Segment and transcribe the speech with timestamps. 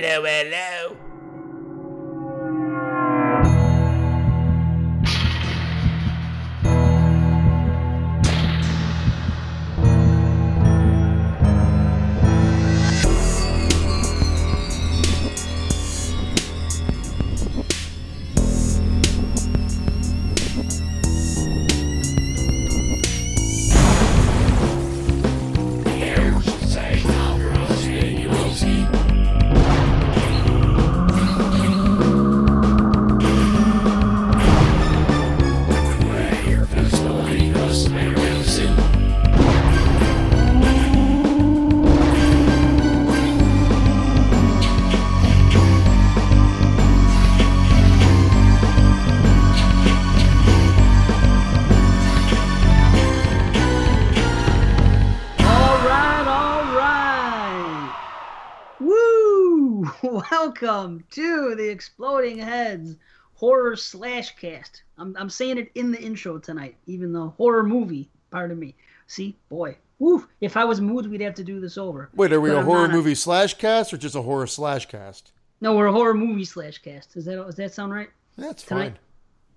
[0.00, 1.07] Hello, hello.
[60.60, 62.96] Welcome to the Exploding Heads
[63.34, 64.82] horror slash cast.
[64.96, 68.74] I'm, I'm saying it in the intro tonight, even the horror movie, part of me.
[69.06, 70.26] See, boy, woo!
[70.40, 72.10] If I was moved, we'd have to do this over.
[72.14, 74.86] Wait, are we But a I'm horror movie slash cast or just a horror slash
[74.86, 75.30] cast?
[75.60, 77.14] No, we're a horror movie slash cast.
[77.14, 78.10] Does that does that sound right?
[78.36, 78.94] That's Tonight?
[78.94, 78.98] fine.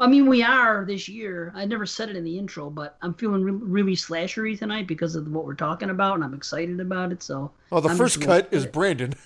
[0.02, 1.52] I mean, we are this year.
[1.56, 5.16] I never said it in the intro, but I'm feeling re- really slashery tonight because
[5.16, 7.24] of what we're talking about, and I'm excited about it.
[7.24, 9.14] So, Oh, the I'm first cut is Brandon.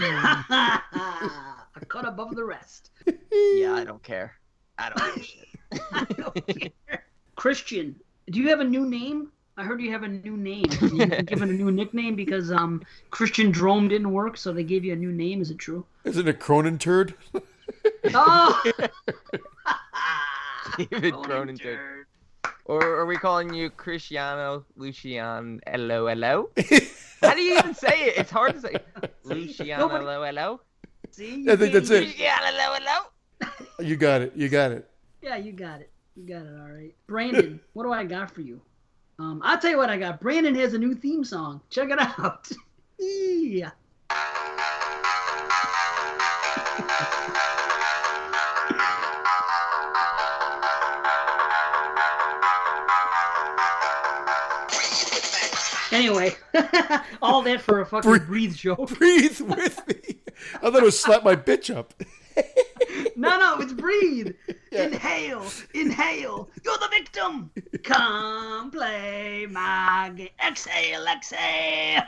[0.00, 2.90] a cut above the rest.
[3.32, 4.34] Yeah, I don't care.
[4.78, 5.48] I don't give shit.
[5.92, 7.04] I don't care.
[7.34, 7.96] Christian,
[8.30, 9.30] do you have a new name?
[9.58, 10.66] I heard you have a new name.
[10.80, 14.92] You've given a new nickname because um Christian Drome didn't work, so they gave you
[14.92, 15.40] a new name.
[15.40, 15.84] Is it true?
[16.04, 17.14] is it a Cronin turd?
[18.14, 18.62] Oh,
[20.78, 21.56] David Cronin Cronin.
[21.58, 22.06] turd.
[22.68, 26.50] Or are we calling you Cristiano Lucian Hello Hello?
[27.22, 28.18] How do you even say it?
[28.18, 28.74] It's hard to say.
[29.24, 30.60] Luciano Nobody- Hello Hello?
[31.12, 32.04] See, I think that's it.
[32.04, 33.52] Luciano Hello Hello?
[33.78, 34.32] You got it.
[34.34, 34.90] You got it.
[35.22, 35.90] Yeah, you got it.
[36.16, 36.58] You got it.
[36.60, 37.60] All right, Brandon.
[37.74, 38.60] what do I got for you?
[39.20, 40.20] Um, I'll tell you what I got.
[40.20, 41.60] Brandon has a new theme song.
[41.70, 42.50] Check it out.
[42.98, 43.70] yeah.
[55.96, 56.36] Anyway,
[57.22, 58.26] all that for a fucking Breathe.
[58.26, 58.98] breathe joke.
[58.98, 60.18] Breathe with me.
[60.56, 61.94] I thought it was slap my bitch up.
[63.16, 64.34] No, no, it's breathe.
[64.70, 66.50] Inhale, inhale.
[66.62, 67.50] You're the victim.
[67.82, 70.28] Come play my game.
[70.46, 72.02] Exhale, exhale.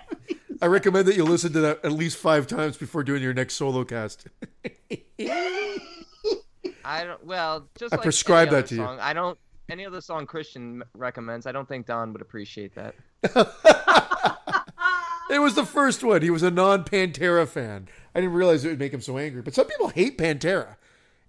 [0.60, 3.54] I recommend that you listen to that at least five times before doing your next
[3.54, 4.26] solo cast.
[6.84, 7.24] I don't.
[7.24, 8.84] Well, just I like prescribe that other to you.
[8.84, 9.38] I don't.
[9.68, 12.94] Any other song Christian recommends, I don't think Don would appreciate that.
[15.30, 16.22] It was the first one.
[16.22, 17.88] He was a non Pantera fan.
[18.14, 19.42] I didn't realize it would make him so angry.
[19.42, 20.76] But some people hate Pantera.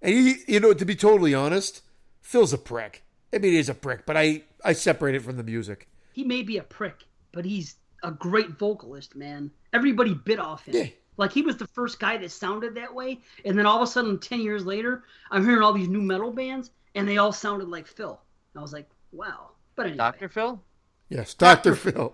[0.00, 1.82] And he, you know, to be totally honest,
[2.22, 3.02] Phil's a prick.
[3.32, 5.88] I mean, he's a prick, but I, I separate it from the music.
[6.12, 9.50] He may be a prick, but he's a great vocalist, man.
[9.72, 10.74] Everybody bit off him.
[10.74, 10.86] Yeah.
[11.16, 13.86] Like he was the first guy that sounded that way, and then all of a
[13.86, 17.68] sudden, ten years later, I'm hearing all these new metal bands, and they all sounded
[17.68, 18.18] like Phil.
[18.56, 19.50] I was like, wow.
[19.76, 20.28] But anyway, Dr.
[20.28, 20.60] Phil?
[21.08, 21.74] Yes, Dr.
[21.76, 22.12] Phil.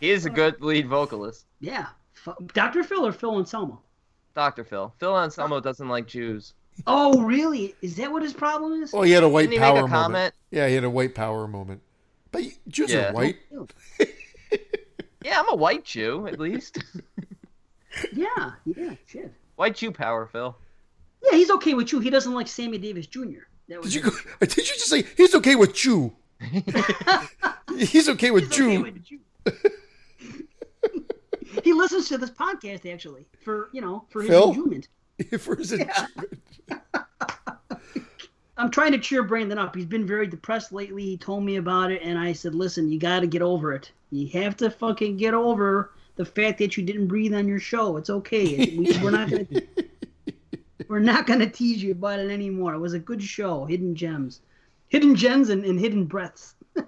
[0.00, 1.46] He is a good lead vocalist.
[1.60, 1.86] yeah,
[2.54, 2.84] Dr.
[2.84, 3.80] Phil or Phil Anselmo?
[4.34, 4.64] Dr.
[4.64, 4.94] Phil.
[5.00, 6.54] Phil Anselmo doesn't like Jews.
[6.86, 7.74] Oh, really?
[7.82, 8.94] Is that what his problem is?
[8.94, 10.02] oh, he had a white Didn't he power make a moment.
[10.04, 10.34] comment?
[10.52, 11.82] Yeah, he had a white power moment.
[12.30, 13.10] But Jews Yeah.
[13.10, 13.36] are white.
[15.24, 16.78] Yeah, I'm a white Jew, at least.
[18.12, 19.32] Yeah, yeah, shit.
[19.56, 20.56] white Jew power, Phil.
[21.24, 22.00] Yeah, he's okay with you.
[22.00, 23.46] He doesn't like Sammy Davis Jr.
[23.68, 26.14] That was Did you go, did you just say he's okay with you?
[27.76, 28.68] he's okay with He's Jew.
[28.68, 28.94] okay with
[31.64, 34.48] he listens to this podcast actually for you know for his Phil?
[34.50, 34.88] enjoyment.
[35.40, 36.40] For his enjoyment.
[38.56, 39.74] I'm trying to cheer Brandon up.
[39.74, 41.02] He's been very depressed lately.
[41.04, 43.90] He told me about it, and I said, "Listen, you got to get over it.
[44.10, 47.96] You have to fucking get over the fact that you didn't breathe on your show.
[47.96, 48.76] It's okay.
[48.78, 49.46] We, we're not gonna."
[50.88, 52.74] We're not going to tease you about it anymore.
[52.74, 53.66] It was a good show.
[53.66, 54.40] Hidden gems.
[54.88, 56.54] Hidden gems and, and hidden breaths.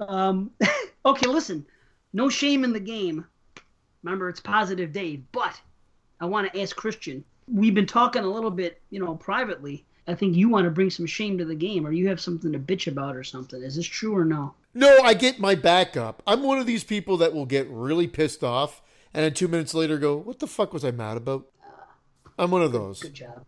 [0.00, 0.50] um,
[1.06, 1.64] okay, listen.
[2.12, 3.24] No shame in the game.
[4.02, 5.22] Remember, it's positive Dave.
[5.32, 5.58] But
[6.20, 7.24] I want to ask Christian.
[7.50, 9.86] We've been talking a little bit, you know, privately.
[10.06, 12.52] I think you want to bring some shame to the game, or you have something
[12.52, 13.62] to bitch about, or something.
[13.62, 14.54] Is this true or no?
[14.74, 16.22] No, I get my back up.
[16.26, 18.82] I'm one of these people that will get really pissed off
[19.14, 21.46] and then two minutes later go, What the fuck was I mad about?
[22.38, 23.00] I'm one of those.
[23.02, 23.44] Good job.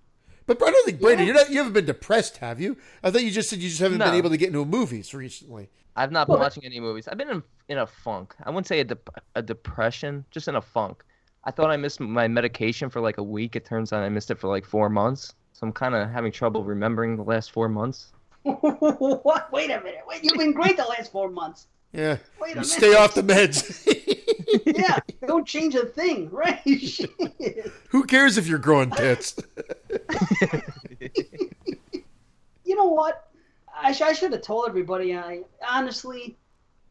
[0.47, 2.77] But I don't think Brandon, you're not you haven't been depressed, have you?
[3.05, 5.71] I thought you just said you just haven't been able to get into movies recently.
[5.95, 7.07] I've not been Well, watching any movies.
[7.07, 8.35] I've been in in a funk.
[8.43, 11.05] I wouldn't say a dep- a depression, just in a funk.
[11.45, 13.55] I thought I missed my medication for like a week.
[13.55, 15.35] It turns out I missed it for like four months.
[15.53, 18.13] So I'm kind of having trouble remembering the last four months.
[18.43, 19.53] what?
[19.53, 20.01] Wait a minute.
[20.09, 21.67] Wait, you've been great the last four months.
[21.93, 22.17] Yeah.
[22.41, 22.67] Wait a You minute.
[22.67, 23.87] stay off the meds.
[24.67, 26.61] Yeah, don't change a thing, right?
[27.89, 29.37] Who cares if you're growing tits?
[32.65, 33.29] you know what?
[33.75, 35.17] I, sh- I should have told everybody.
[35.17, 36.37] I honestly,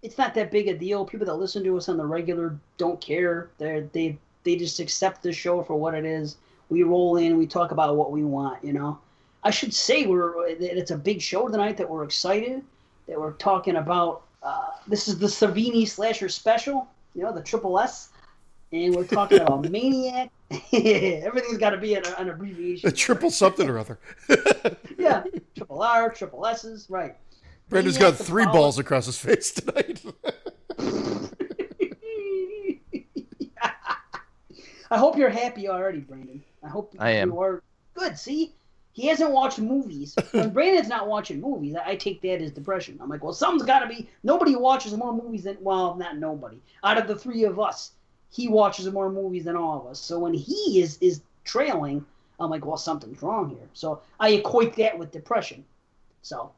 [0.02, 1.06] it's not that big a deal.
[1.06, 3.50] People that listen to us on the regular don't care.
[3.58, 6.38] They they they just accept the show for what it is.
[6.70, 8.64] We roll in, we talk about what we want.
[8.64, 9.00] You know,
[9.44, 11.78] I should say we're that it's a big show tonight.
[11.78, 12.64] That we're excited.
[13.08, 14.24] That we're talking about.
[14.42, 16.88] Uh, this is the Savini slasher special.
[17.16, 18.10] You know, the triple S.
[18.72, 20.30] And we're talking about Maniac.
[20.74, 22.88] Everything's got to be an, an abbreviation.
[22.90, 24.00] A triple something or other.
[24.98, 25.24] Yeah,
[25.56, 27.16] triple R, triple S's, right.
[27.70, 28.60] Brendan's Maniac got three Prowler.
[28.60, 30.04] balls across his face tonight.
[34.92, 36.44] I hope you're happy already, Brandon.
[36.64, 37.30] I hope I am.
[37.30, 37.64] you are
[37.94, 38.18] good.
[38.18, 38.54] See,
[39.00, 40.16] he hasn't watched movies.
[40.32, 43.00] When Brandon's not watching movies, I I take that as depression.
[43.02, 44.10] I'm like, well, something's got to be.
[44.24, 46.58] Nobody watches more movies than well, not nobody.
[46.84, 47.92] Out of the three of us,
[48.32, 50.00] he watches more movies than all of us.
[50.00, 52.06] So when he is is trailing,
[52.40, 53.70] I'm like, well, something's wrong here.
[53.74, 55.64] So I equate that with depression.
[56.22, 56.52] So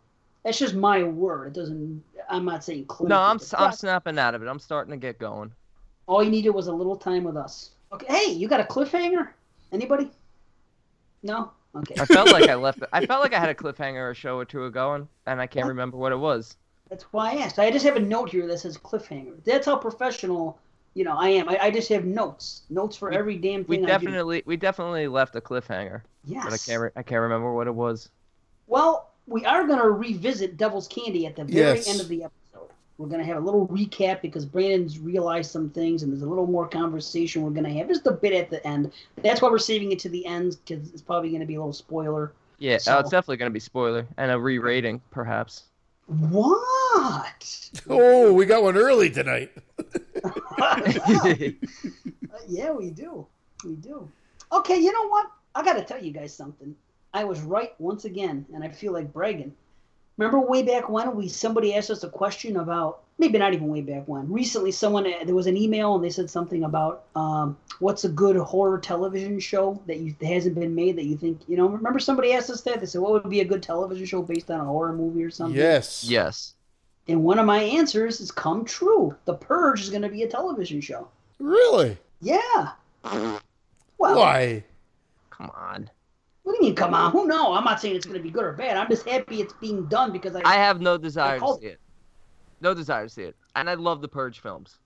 [0.43, 1.49] that's just my word.
[1.49, 2.03] It doesn't.
[2.29, 4.47] I'm not saying clinically no, I'm s- I'm snapping out of it.
[4.47, 5.51] I'm starting to get going.
[6.07, 7.69] All you needed was a little time with us.
[7.93, 8.07] Okay.
[8.07, 9.29] Hey, you got a cliffhanger?
[9.71, 10.09] Anybody?
[11.23, 11.51] No.
[11.75, 11.95] Okay.
[12.00, 12.79] I felt like I left.
[12.94, 15.47] I felt like I had a cliffhanger a show or two ago, and, and I
[15.47, 16.57] can't remember what it was.
[16.89, 17.59] That's why I asked.
[17.59, 19.41] I just have a note here that says cliffhanger.
[19.45, 20.59] That's how professional,
[20.94, 21.47] you know, I am.
[21.47, 22.63] I, I just have notes.
[22.69, 24.06] Notes for We- every damn We thing I do.
[24.06, 26.44] definitely we definitely left a cliffhanger, Yes.
[26.44, 28.09] but I can't re- I can't remember what it was.
[28.67, 31.88] Well, we are going to revisit Devil's Candy at the very Yes.
[31.88, 32.31] end of the episode.
[33.01, 36.27] We're going to have a little recap because Brandon's realized some things and there's a
[36.27, 37.88] little more conversation we're going to have.
[37.88, 38.92] Just a bit at the end.
[39.24, 41.59] That's why we're saving it to the end because it's probably going to be a
[41.59, 42.31] little spoiler.
[42.59, 45.63] Yeah, So- oh, it's definitely gonna be spoiler and a re-rating perhaps.
[46.06, 47.69] What?
[47.89, 49.51] oh, we got one early tonight.
[52.31, 53.27] Uh, yeah, we do.
[53.65, 54.09] We do.
[54.53, 55.30] Okay, you know what?
[55.53, 56.74] I got to tell you guys something.
[57.13, 59.53] I was right once again, and I feel like bragging.
[60.21, 63.81] Remember way back when we somebody asked us a question about maybe not even way
[63.81, 64.31] back when.
[64.31, 68.35] Recently, someone there was an email and they said something about um, what's a good
[68.35, 71.65] horror television show that you that hasn't been made that you think you know.
[71.65, 74.51] Remember somebody asked us that they said what would be a good television show based
[74.51, 75.57] on a horror movie or something.
[75.57, 76.06] Yes.
[76.07, 76.53] Yes.
[77.07, 79.15] And one of my answers has come true.
[79.25, 81.07] The Purge is going to be a television show.
[81.39, 81.97] Really?
[82.21, 82.74] Yeah.
[83.03, 83.39] Well,
[84.19, 84.63] Why?
[85.31, 85.89] Come on.
[86.43, 87.11] What do you mean, come on?
[87.11, 87.57] Who knows?
[87.57, 88.75] I'm not saying it's going to be good or bad.
[88.77, 90.41] I'm just happy it's being done because I.
[90.43, 91.79] I have no desire to see it.
[92.61, 93.35] No desire to see it.
[93.55, 94.79] And I love the Purge films.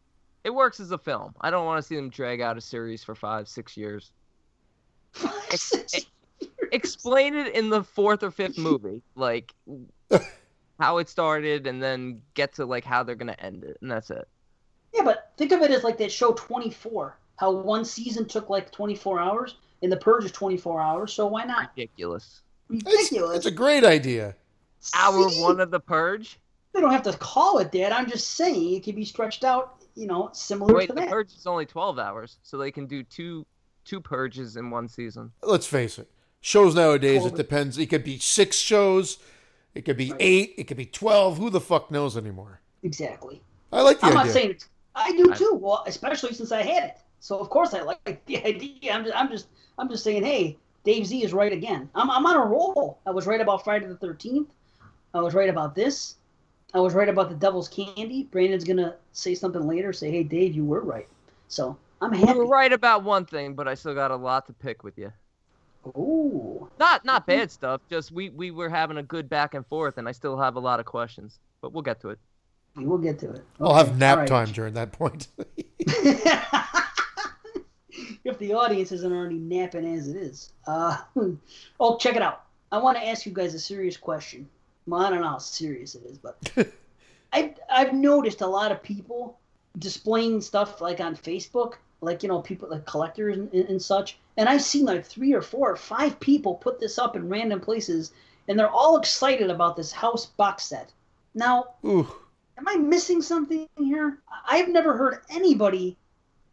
[0.44, 1.34] It works as a film.
[1.42, 4.12] I don't want to see them drag out a series for five, six years.
[6.72, 9.54] Explain it in the fourth or fifth movie, like
[10.80, 14.10] how it started, and then get to like how they're gonna end it, and that's
[14.12, 14.28] it.
[14.94, 17.18] yeah, but think of it as like that show 24.
[17.38, 19.56] How one season took like 24 hours,
[19.86, 21.14] and the Purge is 24 hours.
[21.14, 21.70] So why not?
[21.78, 22.42] Ridiculous.
[22.68, 23.38] Ridiculous.
[23.38, 24.36] it's a great idea.
[24.96, 25.42] Hour See?
[25.42, 26.40] one of the Purge.
[26.74, 27.94] They don't have to call it that.
[27.94, 29.76] I'm just saying it could be stretched out.
[29.96, 31.10] You know, similar Wait, to the that.
[31.10, 33.46] Purge is only twelve hours, so they can do two
[33.86, 35.32] two purges in one season.
[35.44, 36.10] Let's face it.
[36.42, 37.78] Shows nowadays, Well, it depends.
[37.78, 39.20] It could be six shows.
[39.76, 40.56] It could be eight.
[40.58, 41.38] It could be 12.
[41.38, 42.62] Who the fuck knows anymore?
[42.84, 43.42] Exactly.
[43.72, 44.26] I like the I'm idea.
[44.26, 44.70] not saying it's.
[44.96, 45.58] I do too.
[45.62, 46.98] Well, especially since I had it.
[47.20, 48.94] So of course I like the idea.
[48.94, 50.24] I'm just, I'm just, I'm just saying.
[50.24, 51.90] Hey, Dave Z is right again.
[51.96, 53.00] I'm, I'm on a roll.
[53.06, 54.48] I was right about Friday the 13th.
[55.14, 56.16] I was right about this.
[56.74, 58.24] I was right about the Devil's Candy.
[58.32, 59.94] Brandon's gonna say something later.
[59.94, 61.08] Say, hey, Dave, you were right.
[61.48, 62.22] So I'm happy.
[62.22, 62.40] You happy.
[62.40, 65.12] were right about one thing, but I still got a lot to pick with you.
[65.98, 66.70] Ooh.
[66.80, 67.40] Not not mm-hmm.
[67.40, 67.82] bad stuff.
[67.90, 70.60] Just we we were having a good back and forth, and I still have a
[70.60, 71.40] lot of questions.
[71.62, 72.20] But we'll get to it.
[72.76, 73.44] We will get to it.
[73.62, 74.28] I'll have nap all right.
[74.28, 75.30] time during that point.
[78.24, 80.52] if the audience isn't already napping as it is.
[80.68, 80.98] Uh,
[81.80, 82.46] oh, check it out.
[82.72, 84.48] I want to ask you guys a serious question.
[84.88, 86.52] Well, I don't know how serious it is, but
[87.34, 89.40] I've, I've noticed a lot of people
[89.80, 94.18] displaying stuff like on Facebook, like, you know, people like collectors and, and such.
[94.38, 97.60] And I've seen like three or four or five people put this up in random
[97.60, 98.12] places,
[98.48, 100.92] and they're all excited about this house box set.
[101.34, 102.08] Now, Ooh.
[102.58, 104.20] am I missing something here?
[104.48, 105.98] I've never heard anybody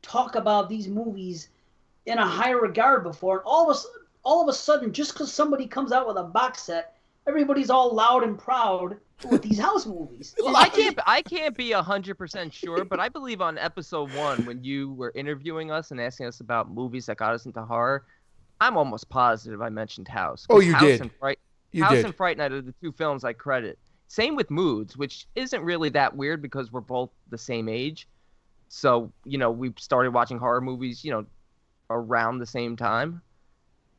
[0.03, 1.49] talk about these movies
[2.07, 3.39] in a higher regard before.
[3.39, 6.17] And all of a sudden, all of a sudden, just because somebody comes out with
[6.17, 8.97] a box set, everybody's all loud and proud
[9.31, 10.35] with these house movies.
[10.39, 10.99] Well, I can't.
[11.07, 15.13] I can't be hundred percent sure, but I believe on episode one when you were
[15.15, 18.05] interviewing us and asking us about movies that got us into horror,
[18.61, 20.47] I'm almost positive I mentioned House.
[20.51, 21.01] Oh, you House did.
[21.01, 21.39] And Fright,
[21.73, 22.05] You House did.
[22.05, 23.79] and Fright Night are the two films I credit.
[24.09, 28.07] Same with Moods, which isn't really that weird because we're both the same age.
[28.75, 31.27] So you know we started watching horror movies, you know,
[31.91, 33.21] around the same time.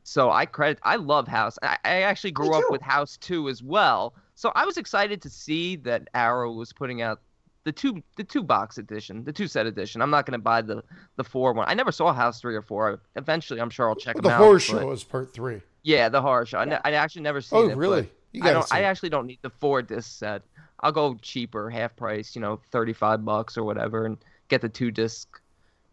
[0.02, 0.80] So I credit.
[0.82, 1.56] I love House.
[1.62, 2.68] I, I actually grew up too.
[2.72, 4.14] with House too as well.
[4.34, 7.20] So I was excited to see that Arrow was putting out
[7.62, 10.02] the two the two box edition, the two set edition.
[10.02, 10.82] I'm not going to buy the
[11.14, 11.66] the four one.
[11.68, 13.00] I never saw House three or four.
[13.14, 14.38] Eventually, I'm sure I'll check them the out.
[14.38, 15.60] horror but- show is part three.
[15.84, 16.58] Yeah, the horror show.
[16.58, 17.68] I, ne- I actually never seen Oh, it.
[17.68, 18.10] but really?
[18.32, 18.74] You I don't.
[18.74, 20.42] I actually don't need the four disc set.
[20.80, 22.34] I'll go cheaper, half price.
[22.34, 25.40] You know, thirty five bucks or whatever, and get the two disc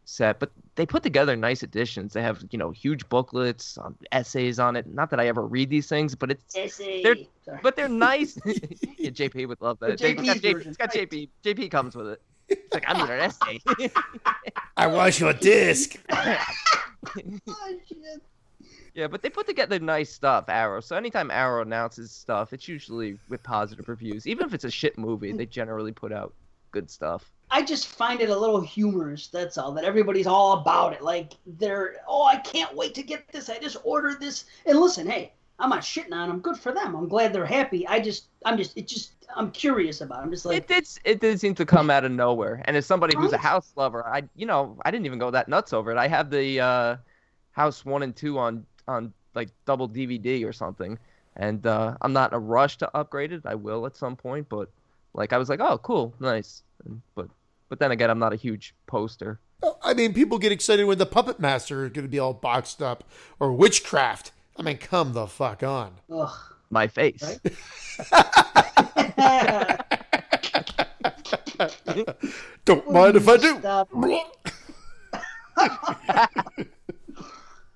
[0.05, 0.39] set.
[0.39, 2.13] But they put together nice editions.
[2.13, 4.87] They have you know huge booklets, um, essays on it.
[4.87, 7.03] Not that I ever read these things, but it's Essay.
[7.03, 7.59] They're- Sorry.
[7.63, 8.37] but they're nice.
[8.45, 9.97] yeah, JP would love that.
[9.97, 10.91] The it's got JP, it's got.
[10.93, 11.29] JP.
[11.43, 12.21] JP comes with it.
[12.49, 13.59] It's like I need an essay.
[14.77, 15.95] I want your disc.
[16.11, 16.37] Oh,
[18.93, 20.45] yeah, but they put together nice stuff.
[20.49, 20.81] Arrow.
[20.81, 24.27] So anytime Arrow announces stuff, it's usually with positive reviews.
[24.27, 26.33] Even if it's a shit movie, they generally put out
[26.71, 27.31] good stuff.
[27.51, 29.27] I just find it a little humorous.
[29.27, 29.73] That's all.
[29.73, 31.01] That everybody's all about it.
[31.01, 33.49] Like they're, oh, I can't wait to get this.
[33.49, 34.45] I just ordered this.
[34.65, 36.39] And listen, hey, I'm not shitting on them.
[36.39, 36.95] Good for them.
[36.95, 37.85] I'm glad they're happy.
[37.85, 40.19] I just, I'm just, it just, I'm curious about.
[40.19, 40.23] It.
[40.23, 40.87] I'm just like, it did.
[41.03, 42.61] It did seem to come out of nowhere.
[42.65, 45.47] And as somebody who's a house lover, I you know I didn't even go that
[45.47, 45.97] nuts over it.
[45.97, 46.97] I have the uh,
[47.51, 50.97] House one and two on on like double DVD or something,
[51.37, 53.43] and uh, I'm not in a rush to upgrade it.
[53.45, 54.69] I will at some point, but
[55.13, 56.63] like I was like, oh, cool, nice.
[57.15, 57.29] But
[57.71, 59.39] but then again, I'm not a huge poster.
[59.81, 62.81] I mean, people get excited when the Puppet Master is going to be all boxed
[62.81, 63.05] up
[63.39, 64.33] or Witchcraft.
[64.57, 65.93] I mean, come the fuck on.
[66.13, 66.37] ugh.
[66.69, 67.23] My face.
[67.23, 67.39] Right?
[72.65, 73.61] Don't mind if I do.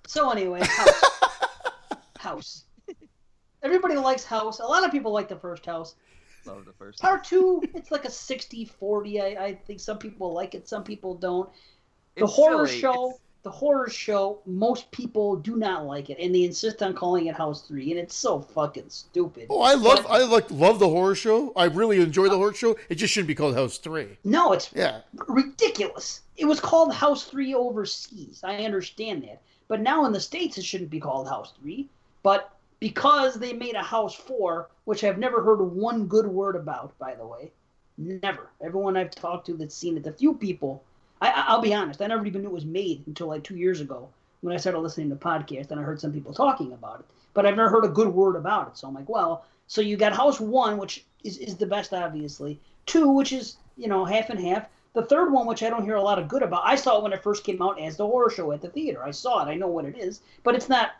[0.08, 1.04] So anyway, house.
[2.20, 2.66] house.
[3.64, 4.60] Everybody likes House.
[4.60, 5.96] A lot of people like the first House.
[6.48, 7.00] Love the first.
[7.00, 9.22] Part two, it's like a 60-40.
[9.22, 11.50] I, I think some people like it, some people don't.
[12.16, 12.80] The It's horror silly.
[12.80, 16.96] show, It's- the horror show, most people do not like it, and they insist on
[16.96, 19.46] calling it House Three, and it's so fucking stupid.
[19.52, 21.54] Oh, I love, But- I like, love the horror show.
[21.56, 22.75] I really enjoy the horror show.
[22.90, 24.18] It just shouldn't be called House Three.
[24.24, 26.22] No, it's Yeah, ridiculous.
[26.38, 28.42] It was called House 3 overseas.
[28.44, 29.42] I understand that.
[29.68, 31.88] But now in the States, it shouldn't be called House 3.
[32.24, 36.98] But because they made a House 4, which I've never heard one good word about,
[37.00, 37.51] by the way,
[37.98, 38.50] never.
[38.62, 40.84] Everyone I've talked to that's seen it, the few people,
[41.22, 43.55] I, I- I'll be honest, I never even knew it was made until like two
[43.55, 44.10] years ago
[44.41, 47.05] when I started listening to podcasts and I heard some people talking about it.
[47.34, 48.77] But I've never heard a good word about it.
[48.77, 52.60] So I'm like, well, so you got House 1, which is, is the best, obviously.
[52.86, 54.67] 2, which is, you know, half and half.
[54.94, 57.03] The third one, which I don't hear a lot of good about, I saw it
[57.03, 59.03] when it first came out as the horror show at the theater.
[59.03, 59.50] I saw it.
[59.51, 60.91] I know what it is, but it's not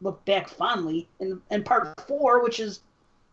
[0.00, 1.08] looked back fondly.
[1.20, 2.80] And and part four, which is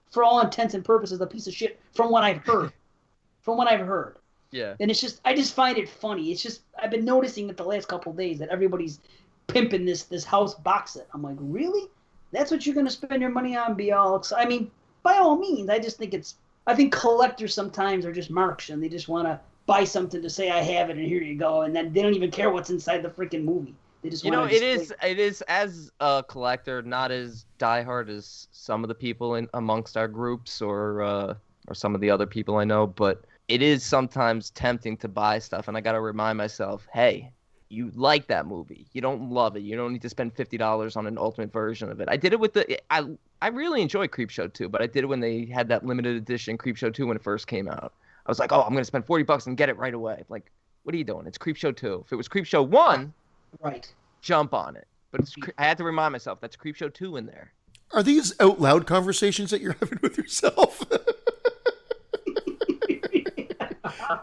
[0.09, 2.71] for all intents and purposes a piece of shit, from what I've heard.
[3.41, 4.17] from what I've heard,
[4.51, 4.75] Yeah.
[4.79, 6.31] and it's just I just find it funny.
[6.31, 8.99] It's just I've been noticing it the last couple days that everybody's
[9.47, 11.07] pimping this this house box set.
[11.13, 11.89] I'm like, really?
[12.31, 13.73] That's what you're gonna spend your money on?
[13.75, 14.45] Be all excited?
[14.45, 14.69] I mean,
[15.03, 16.35] by all means, I just think it's.
[16.67, 20.29] I think collectors sometimes are just marks and they just want to buy something to
[20.29, 22.69] say I have it and here you go, and then they don't even care what's
[22.69, 23.73] inside the freaking movie.
[24.03, 28.87] You know, it is it is as a collector, not as diehard as some of
[28.87, 31.33] the people in amongst our groups or uh,
[31.67, 35.37] or some of the other people I know, but it is sometimes tempting to buy
[35.39, 37.31] stuff, and I got to remind myself, hey,
[37.69, 40.95] you like that movie, you don't love it, you don't need to spend fifty dollars
[40.95, 42.09] on an ultimate version of it.
[42.09, 43.05] I did it with the I
[43.41, 46.57] I really enjoy Creepshow 2, but I did it when they had that limited edition
[46.57, 47.93] Creepshow 2 when it first came out.
[48.25, 50.23] I was like, oh, I'm gonna spend forty bucks and get it right away.
[50.27, 50.51] Like,
[50.83, 51.27] what are you doing?
[51.27, 52.03] It's Creepshow 2.
[52.05, 53.13] If it was Creepshow 1
[53.59, 53.91] right.
[54.21, 54.87] jump on it.
[55.11, 57.51] But it's, I had to remind myself that's Creepshow 2 in there.
[57.91, 60.83] are these out loud conversations that you're having with yourself?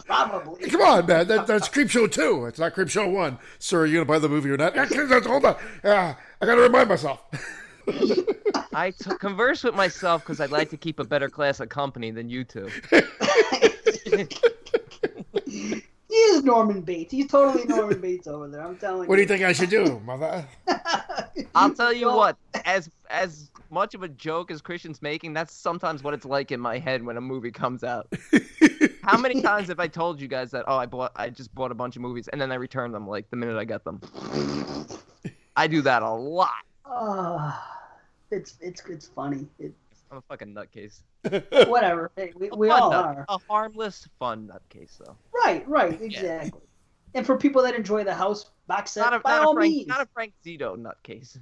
[0.07, 0.69] Probably.
[0.71, 1.29] Come on, man.
[1.29, 2.47] That, that's Creepshow 2.
[2.47, 3.39] It's not Creepshow 1.
[3.59, 4.75] Sir, are you going to buy the movie or not?
[4.77, 5.57] Hold on.
[5.85, 7.23] Uh, I got to remind myself.
[8.75, 12.11] I t- converse with myself because I'd like to keep a better class of company
[12.11, 12.69] than you two.
[16.19, 17.13] he is Norman Bates.
[17.13, 18.63] He's totally Norman Bates over there.
[18.63, 19.09] I'm telling you.
[19.09, 19.29] What do you.
[19.29, 20.45] you think I should do, mother?
[21.55, 26.03] I'll tell you what, as as much of a joke as Christian's making, that's sometimes
[26.03, 28.13] what it's like in my head when a movie comes out.
[29.03, 30.65] How many times have I told you guys that?
[30.67, 33.07] Oh, I bought, I just bought a bunch of movies and then I return them
[33.07, 34.01] like the minute I get them.
[35.57, 36.51] I do that a lot.
[36.85, 37.79] Ah,
[38.31, 39.47] it's it's it's funny.
[39.59, 39.73] It,
[40.11, 41.01] I'm a fucking nutcase.
[41.69, 42.11] Whatever.
[42.17, 43.25] Hey, we, we all nut- are.
[43.29, 45.17] A harmless, fun nutcase, though.
[45.33, 46.61] Right, right, exactly.
[47.15, 49.55] And for people that enjoy the house box set, Not a, by not all a
[49.55, 49.87] Frank, means.
[49.89, 51.39] not a Frank Zito nutcase.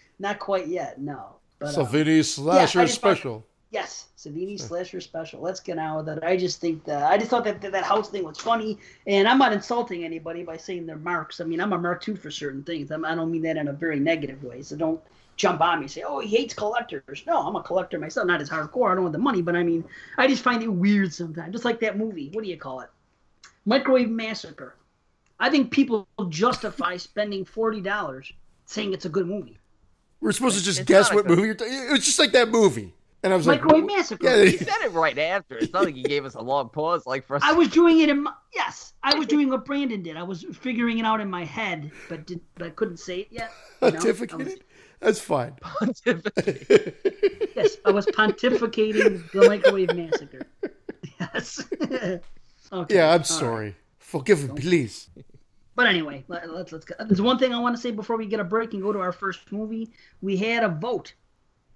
[0.18, 1.36] Not quite yet, no.
[1.58, 3.46] But, uh, Savini slasher I just thought- special.
[3.72, 5.40] Yes, Savini slasher special.
[5.40, 6.24] Let's get on with it.
[6.24, 9.28] I just think that I just thought that that, that house thing was funny, and
[9.28, 11.40] I'm not insulting anybody by saying they're marks.
[11.40, 12.90] I mean, I'm a mark too for certain things.
[12.90, 14.62] I'm, I don't mean that in a very negative way.
[14.62, 15.00] So don't
[15.40, 18.26] jump on me and say, "Oh, he hates collectors." No, I'm a collector myself.
[18.26, 18.90] Not as hardcore.
[18.92, 19.84] I don't want the money, but I mean,
[20.18, 21.52] I just find it weird sometimes.
[21.52, 22.28] Just like that movie.
[22.32, 22.90] What do you call it?
[23.64, 24.76] Microwave Massacre.
[25.38, 28.30] I think people justify spending forty dollars
[28.66, 29.58] saying it's a good movie.
[30.20, 31.72] We're supposed to just It's guess what good- movie you're talking.
[31.74, 32.92] It was just like that movie,
[33.22, 34.26] and I was like, Microwave Massacre.
[34.26, 35.56] Yeah, He said it right after.
[35.56, 37.42] It's not like he gave us a long pause, like for us.
[37.42, 40.18] I was doing it in my, yes, I was doing what Brandon did.
[40.18, 43.28] I was figuring it out in my head, but did but I couldn't say it
[43.30, 43.50] yet.
[43.80, 43.98] you know?
[43.98, 44.60] I was- pontificated.
[45.00, 45.54] That's fine.
[45.60, 46.96] pontificate.
[47.56, 50.42] yes, I was pontificating the microwave massacre.
[51.18, 51.64] Yes.
[52.72, 52.94] okay.
[52.94, 53.26] Yeah, I'm all right.
[53.26, 53.76] sorry.
[53.98, 55.08] Forgive me, please.
[55.74, 56.94] But anyway, let, let's let's go.
[56.98, 58.98] There's one thing I want to say before we get a break and go to
[58.98, 59.90] our first movie.
[60.20, 61.14] We had a vote,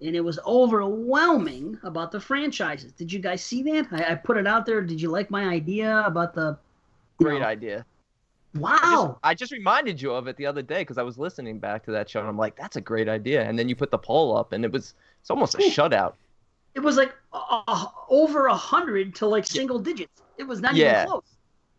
[0.01, 2.91] and it was overwhelming about the franchises.
[2.91, 3.87] Did you guys see that?
[3.91, 4.81] I, I put it out there.
[4.81, 6.57] Did you like my idea about the?
[7.17, 7.85] Great know- idea.
[8.55, 9.19] I just, Wow.
[9.23, 11.91] I just reminded you of it the other day because I was listening back to
[11.91, 13.43] that show and I'm like, that's a great idea.
[13.43, 16.13] And then you put the poll up and it was it's almost a shutout.
[16.73, 20.21] It was like uh, uh, over a hundred to like single digits.
[20.37, 21.01] It was not Yeah.
[21.01, 21.23] even close.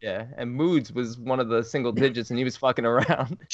[0.03, 3.39] Yeah, and Moods was one of the single digits and he was fucking around.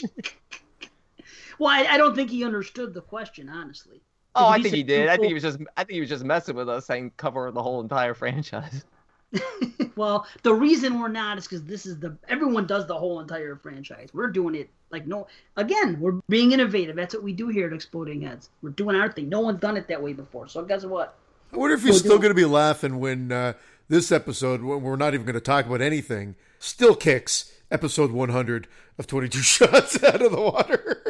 [1.58, 4.00] Well, I, I don't think he understood the question, honestly.
[4.34, 5.08] oh, I think he did.
[5.08, 7.50] I think he was just I think he was just messing with us saying cover
[7.52, 8.84] the whole entire franchise.
[9.96, 13.56] well, the reason we're not is because this is the everyone does the whole entire
[13.56, 14.08] franchise.
[14.12, 15.26] We're doing it like no.
[15.56, 16.96] Again, we're being innovative.
[16.96, 18.50] That's what we do here at Exploding Heads.
[18.62, 19.28] We're doing our thing.
[19.28, 20.48] No one's done it that way before.
[20.48, 21.16] So guess what?
[21.52, 23.52] I wonder if you're We'll still do- going to be laughing when uh,
[23.88, 28.68] this episode, when we're not even going to talk about anything, still kicks episode 100
[28.98, 31.02] of 22 shots out of the water.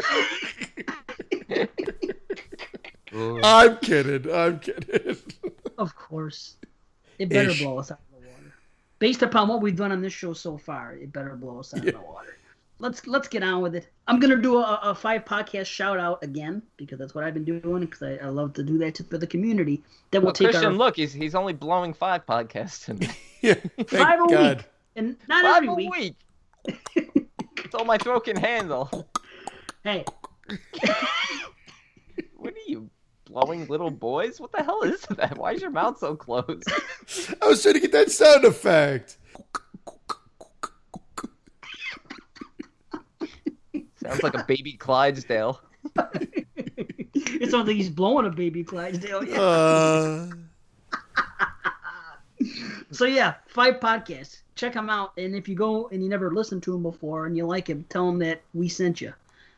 [3.44, 4.32] I'm kidding.
[4.32, 5.16] I'm kidding.
[5.78, 6.56] Of course,
[7.18, 7.61] it better Ish.
[7.62, 8.12] blow us out of the water.
[9.02, 11.82] Based upon what we've done on this show so far, it better blow us out
[11.82, 11.88] Yeah.
[11.90, 12.36] of the water.
[12.78, 13.88] Let's let's get on with it.
[14.06, 17.44] I'm gonna do a, a five podcast shout out again because that's what I've been
[17.44, 19.82] doing because I, I love to do that to, for the community.
[20.12, 23.00] Then we'll Well, take Christian, our look, he's he's only blowing five podcasts in
[23.42, 23.54] Yeah,
[23.88, 24.56] five a God.
[24.58, 26.14] week, and not five every a week.
[26.94, 27.28] week.
[27.56, 29.08] That's all my throat can handle.
[29.82, 30.04] Hey,
[32.36, 32.88] What are you
[33.32, 34.40] blowing little boys?
[34.40, 35.38] What the hell is that?
[35.38, 36.70] Why is your mouth so closed?
[37.42, 39.16] I was trying to get that sound effect.
[44.02, 45.60] Sounds like a baby Clydesdale.
[47.14, 49.24] it sounds like he's blowing a baby Clydesdale.
[49.24, 49.40] Yeah.
[49.40, 50.30] Uh,
[52.92, 54.42] So yeah, five podcasts.
[54.54, 57.34] Check them out, and if you go and you never listened to them before and
[57.34, 59.14] you like him, tell them that we sent you.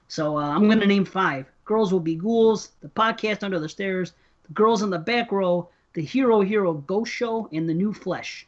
[0.06, 1.46] So uh, I'm gonna name five.
[1.64, 2.72] Girls will be ghouls.
[2.81, 4.12] The podcast under the stairs.
[4.46, 5.68] The girls in the back row.
[5.94, 8.46] The hero hero ghost show and the new flesh.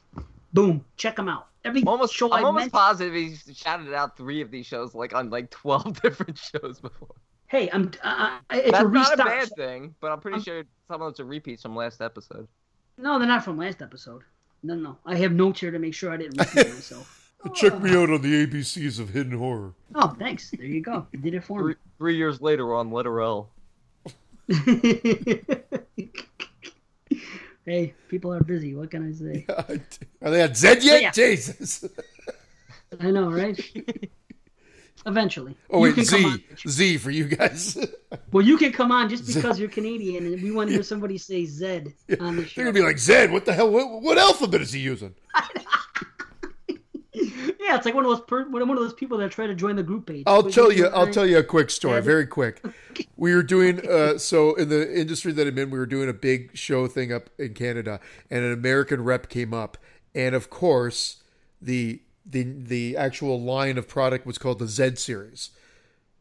[0.52, 0.84] Boom.
[0.96, 1.46] Check them out.
[1.64, 2.72] Every I'm almost, show I'm I almost mentioned.
[2.72, 7.14] positive he's shouted out three of these shows like on like 12 different shows before.
[7.48, 7.92] Hey, I'm.
[8.02, 11.12] Uh, it's That's a not a bad thing, but I'm pretty I'm- sure some of
[11.12, 12.48] those are repeats from last episode.
[12.98, 14.22] No, they're not from last episode.
[14.62, 14.96] No, no.
[15.06, 17.25] I have notes here to make sure I didn't repeat myself.
[17.54, 19.74] Check me out on the ABCs of Hidden Horror.
[19.94, 20.50] Oh, thanks.
[20.50, 21.06] There you go.
[21.12, 21.64] You did it for me.
[21.64, 23.50] Three, three years later, we're on letter L.
[27.66, 28.74] hey, people are busy.
[28.74, 29.46] What can I say?
[30.22, 31.02] Are they at Z yet?
[31.02, 31.10] Yeah.
[31.10, 31.84] Jesus.
[33.00, 33.60] I know, right?
[35.06, 35.56] Eventually.
[35.70, 36.44] Oh wait, Z.
[36.66, 37.78] Z for you guys.
[38.32, 41.16] Well, you can come on just because you're Canadian, and we want to hear somebody
[41.16, 42.52] say Zed on the show.
[42.56, 43.32] They're gonna be like Zed.
[43.32, 43.70] What the hell?
[43.70, 45.14] What, what alphabet is he using?
[47.66, 49.76] Yeah, it's like one of those per- one of those people that try to join
[49.76, 50.24] the group page.
[50.26, 50.86] I'll tell you.
[50.86, 52.62] I'll tell you a quick story, very quick.
[53.18, 55.70] We were doing uh, so in the industry that I'm in.
[55.70, 58.00] We were doing a big show thing up in Canada,
[58.30, 59.76] and an American rep came up,
[60.14, 61.22] and of course,
[61.60, 65.50] the the the actual line of product was called the Z series,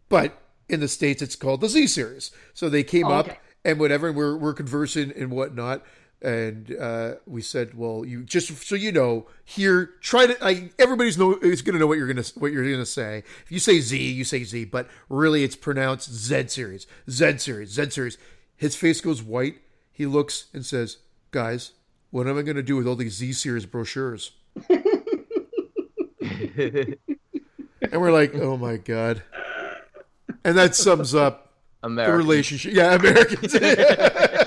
[0.09, 2.31] but in the states it's called the Z series.
[2.53, 3.29] So they came Oh, up
[3.63, 5.81] and whatever, and we're we're conversing and whatnot.
[6.25, 10.35] And uh, we said, well, you just so you know, here try to.
[10.43, 12.85] Like, everybody's know is going to know what you're going to what you're going to
[12.85, 13.19] say.
[13.43, 17.69] If you say Z, you say Z, but really it's pronounced Z series, Z series,
[17.69, 18.17] Z series.
[18.55, 19.59] His face goes white.
[19.91, 20.97] He looks and says,
[21.29, 21.73] "Guys,
[22.09, 24.31] what am I going to do with all these Z series brochures?"
[27.91, 29.21] And we're like, "Oh my god!"
[30.43, 32.73] And that sums up the relationship.
[32.73, 33.53] Yeah, Americans.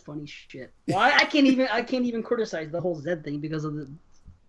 [0.00, 0.72] funny shit.
[0.88, 3.74] Well, I, I can't even I can't even criticize the whole Zed thing because of
[3.74, 3.88] the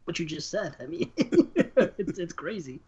[0.06, 0.76] what you just said.
[0.80, 2.82] I mean, it's it's crazy.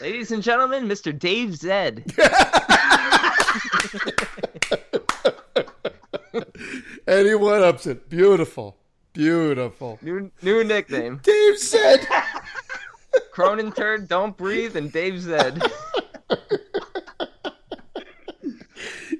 [0.00, 1.16] Ladies and gentlemen, Mr.
[1.16, 2.04] Dave Zed.
[7.06, 8.08] Anyone ups it.
[8.08, 8.76] Beautiful.
[9.12, 9.98] Beautiful.
[10.02, 11.20] New new nickname.
[11.22, 12.06] Dave said.
[13.30, 15.60] Cronin Turd, Don't Breathe, and Dave Zed.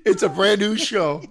[0.05, 1.23] It's a brand new show.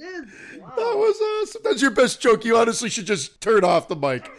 [0.00, 0.60] It is.
[0.60, 0.72] Wow.
[0.76, 1.60] That was awesome.
[1.62, 2.44] That's your best joke.
[2.46, 4.30] You honestly should just turn off the mic.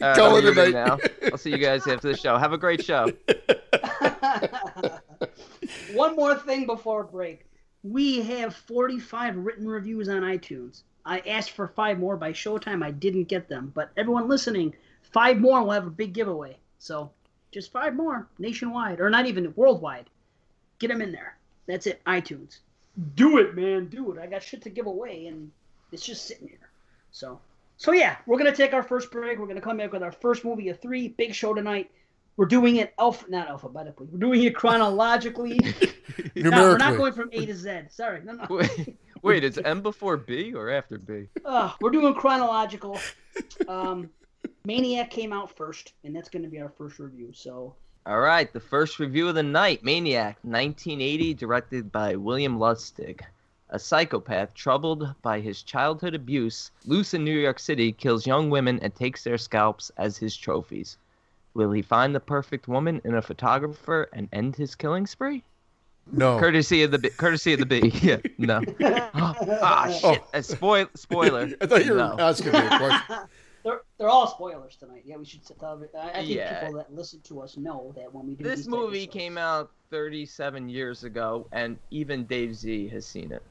[0.00, 0.72] Uh, Call I'm it a night.
[0.72, 0.98] now.
[1.30, 2.38] I'll see you guys after the show.
[2.38, 3.10] Have a great show.
[5.92, 7.46] One more thing before break.
[7.82, 10.82] We have 45 written reviews on iTunes.
[11.04, 12.84] I asked for five more by showtime.
[12.84, 13.72] I didn't get them.
[13.74, 16.56] But everyone listening, five more will have a big giveaway.
[16.78, 17.10] So
[17.50, 20.10] just five more nationwide, or not even worldwide.
[20.78, 21.36] Get them in there.
[21.66, 22.58] That's it, iTunes.
[23.14, 23.86] Do it, man.
[23.86, 24.18] Do it.
[24.18, 25.50] I got shit to give away, and
[25.92, 26.70] it's just sitting here.
[27.10, 27.40] So,
[27.76, 29.38] so yeah, we're gonna take our first break.
[29.38, 31.08] We're gonna come back with our first movie of three.
[31.08, 31.90] Big show tonight.
[32.36, 34.06] We're doing it alph not alphabetically.
[34.12, 35.58] We're doing it chronologically.
[36.36, 37.80] no, we're not going from A to Z.
[37.90, 38.46] Sorry, no, no.
[38.48, 41.28] Wait, wait, is M before B or after B?
[41.44, 42.98] Uh, we're doing chronological.
[43.66, 44.10] Um,
[44.64, 47.32] Maniac came out first, and that's going to be our first review.
[47.32, 47.74] So,
[48.08, 53.20] All right, the first review of the night Maniac, 1980, directed by William Lustig.
[53.68, 58.78] A psychopath troubled by his childhood abuse, loose in New York City, kills young women
[58.80, 60.96] and takes their scalps as his trophies.
[61.52, 65.44] Will he find the perfect woman in a photographer and end his killing spree?
[66.10, 66.38] No.
[66.38, 67.90] Courtesy of the B, courtesy of the B.
[68.02, 68.62] Yeah, no.
[68.82, 70.22] ah, shit.
[70.32, 71.50] A spoil, spoiler.
[71.60, 72.16] I thought you were No.
[72.18, 73.16] asking me a question.
[73.68, 75.02] They're, they're all spoilers tonight.
[75.04, 75.82] Yeah, we should tell.
[75.96, 76.60] I I think Yeah.
[76.60, 79.04] people that listen to us know that when we do This these type of movie
[79.04, 83.42] shows- came out 37 years ago, and even Dave Z has seen it.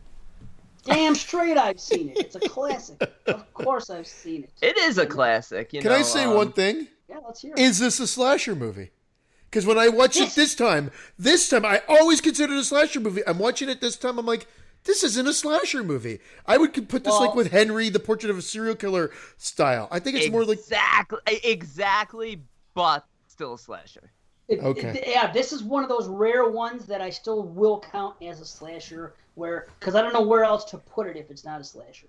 [0.83, 2.17] Damn straight, I've seen it.
[2.19, 3.01] It's a classic.
[3.27, 4.51] of course, I've seen it.
[4.61, 5.73] It is a classic.
[5.73, 6.87] You Can know, I say um, one thing?
[7.09, 7.59] Yeah, let's hear it.
[7.59, 8.91] Is this a slasher movie?
[9.49, 10.33] Because when I watch Yes.
[10.33, 13.21] it this time, this time I always considered it a slasher movie.
[13.27, 14.17] I'm watching it this time.
[14.19, 14.47] I'm like,
[14.87, 16.19] this isn't a slasher movie.
[16.47, 19.87] I would put this like with Henry, the Portrait of a Serial Killer style.
[19.91, 22.41] I think it's more like exactly, exactly,
[22.73, 24.11] but still a slasher.
[24.47, 24.99] It- Okay.
[24.99, 28.39] it- yeah, this is one of those rare ones that I still will count as
[28.41, 31.59] a slasher, where because I don't know where else to put it if it's not
[31.61, 32.07] a slasher.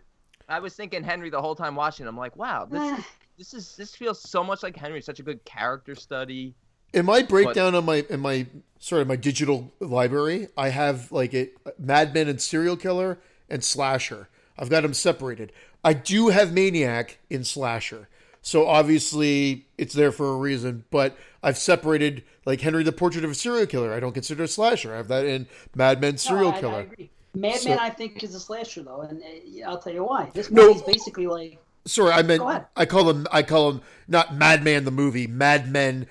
[0.49, 2.07] I was thinking Henry the whole time watching.
[2.07, 3.01] I'm like, wow, this
[3.39, 5.03] this is this feels so much like Henry.
[5.03, 6.55] Such a good character study.
[6.93, 8.47] In my breakdown on my in my
[8.79, 10.49] sorry my digital library.
[10.57, 14.29] I have like it Mad Men and Serial Killer and Slasher.
[14.59, 15.53] I've got them separated.
[15.85, 18.09] I do have Maniac in Slasher.
[18.43, 23.31] So obviously it's there for a reason, but I've separated like Henry the Portrait of
[23.31, 23.93] a Serial Killer.
[23.93, 24.95] I don't consider a slasher.
[24.95, 26.81] I have that in Mad Men Serial No, I- I Killer.
[26.81, 27.11] agree.
[27.35, 30.31] Madman, So- I think, is a slasher though, and uh, I'll tell you why.
[30.35, 30.69] This No.
[30.69, 32.67] movie's basically like Sorry, I meant Go ahead.
[32.77, 36.07] I call them I call them not Madman the movie, Mad Men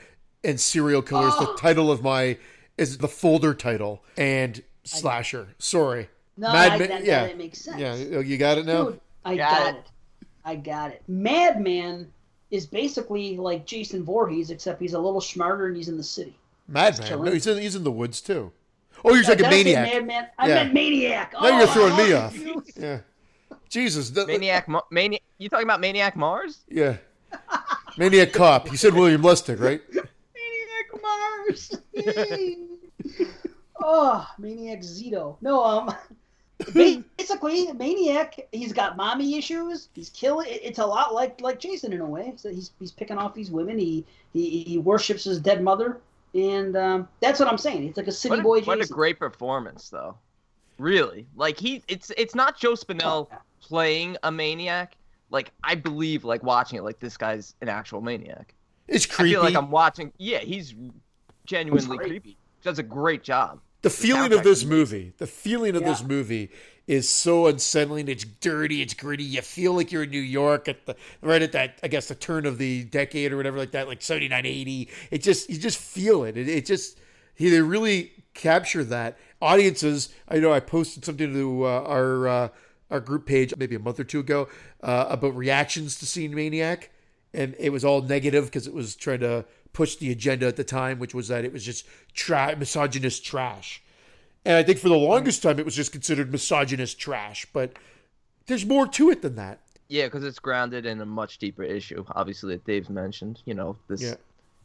[0.47, 1.55] and Serial Killer is the Oh.
[1.59, 2.37] title of my
[2.77, 5.49] is the folder title and slasher.
[5.59, 6.09] Sorry.
[6.37, 7.27] no, Mad I, Men- that, yeah.
[7.27, 7.79] that makes sense.
[7.79, 8.85] Yeah, oh, you got it now.
[8.85, 9.75] Dude, I Got got, it.
[9.77, 10.27] it.
[10.45, 11.03] I got it.
[11.07, 12.11] Madman
[12.51, 16.35] is basically like Jason Voorhees, except he's a little smarter and he's in the city.
[16.67, 17.23] Madman.
[17.25, 18.51] No, he's in he's in the woods too.
[19.05, 19.93] Oh, you're talking did I say Maniac.
[19.93, 20.27] Madman?
[20.39, 20.53] I Yeah.
[20.55, 21.33] meant Maniac.
[21.33, 22.33] Now you're Oh, throwing me off.
[22.33, 22.79] confused.
[22.79, 22.99] Yeah.
[23.69, 24.09] Jesus.
[24.11, 25.21] the- Maniac, Mo- Maniac.
[25.39, 26.59] You talking about Maniac Mars?
[26.69, 26.97] Yeah.
[27.97, 28.71] Maniac cop.
[28.71, 29.81] You said William Lustig, right?
[31.47, 33.31] Maniac Mars.
[33.81, 35.37] oh, Maniac Zito.
[35.41, 35.95] No, um,
[36.73, 38.47] basically, Maniac.
[38.51, 39.89] He's got mommy issues.
[39.93, 40.47] He's killing.
[40.49, 42.33] It's a lot like like Jason in a way.
[42.35, 43.77] So he's he's picking off these women.
[43.77, 45.99] He he, he worships his dead mother,
[46.33, 47.83] and um, that's what I'm saying.
[47.83, 48.61] He's like a city What a, boy.
[48.61, 48.95] what a Jason.
[48.95, 50.17] great performance, though.
[50.77, 51.83] Really, like he.
[51.87, 53.27] It's it's not Joe Spinell
[53.61, 54.95] playing a maniac.
[55.29, 58.53] Like I believe, like watching it, like this guy's an actual maniac.
[58.87, 59.31] It's I creepy.
[59.33, 60.13] feel like I'm watching.
[60.17, 60.73] Yeah, he's
[61.47, 62.37] genuinely creepy.
[62.61, 63.59] Does a great job.
[63.81, 66.51] the feeling of this movie, the feeling of this movie
[66.85, 68.07] is so unsettling.
[68.07, 68.81] It's dirty.
[68.81, 69.23] It's gritty.
[69.23, 72.15] You feel like you're in New York at the right at that, I guess, the
[72.15, 74.89] turn of the decade or whatever like that, like 79, 80.
[75.11, 76.37] It just you just feel it.
[76.37, 76.99] It, it just
[77.35, 79.17] he they really capture that.
[79.41, 82.47] Audiences, I know I posted something to uh, our uh,
[82.89, 84.47] our group page maybe a month or two ago
[84.81, 86.89] uh, about reactions to seeing Maniac,
[87.33, 89.45] and it was all negative because it was trying to
[89.77, 91.85] push the agenda at the time, which was that it was just
[92.15, 93.83] tra- misogynist trash.
[94.43, 97.45] And I think for the longest time, it was just considered misogynist trash.
[97.53, 97.73] But
[98.47, 99.59] there's more to it than that.
[99.87, 102.03] Yeah, because it's grounded in a much deeper issue.
[102.15, 103.43] Obviously, that Dave's mentioned.
[103.45, 104.15] You know, this Yeah.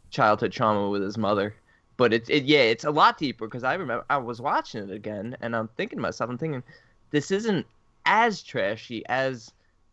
[0.09, 1.55] childhood trauma with his mother.
[1.98, 4.90] But it's it, yeah, it's a lot deeper because I remember I was watching it
[4.90, 6.62] again and I'm thinking to myself, I'm thinking,
[7.11, 7.66] this isn't
[8.07, 9.53] as trashy, as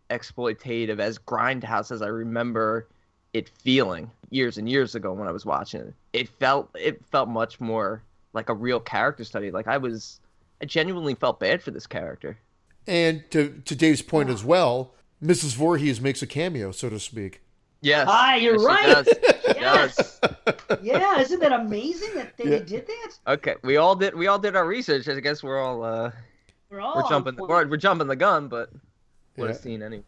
[0.10, 2.88] exploitative, as grindhouse as I remember
[3.34, 5.94] it feeling years and years ago when I was watching it.
[6.14, 8.02] It felt it felt much more
[8.34, 9.52] like a real character study.
[9.52, 10.20] Like I was
[10.62, 12.38] I genuinely felt bad for this character.
[12.88, 15.56] And to to Dave's point as well, Mrs.
[15.56, 17.42] Voorhees makes a cameo, so to speak.
[17.82, 18.08] Yes.
[18.10, 19.08] Ah, you're yes, right.
[19.60, 20.20] Yes.
[20.82, 22.60] yeah, isn't that amazing that they Yeah.
[22.60, 23.18] did that?
[23.34, 25.08] Okay, we all did we all did our research.
[25.08, 26.12] I guess we're all uh
[26.70, 27.50] We're all we're jumping point.
[27.50, 28.70] we're, we're jumping the gun, but
[29.36, 29.52] what Yeah.
[29.52, 30.04] a scene anyway.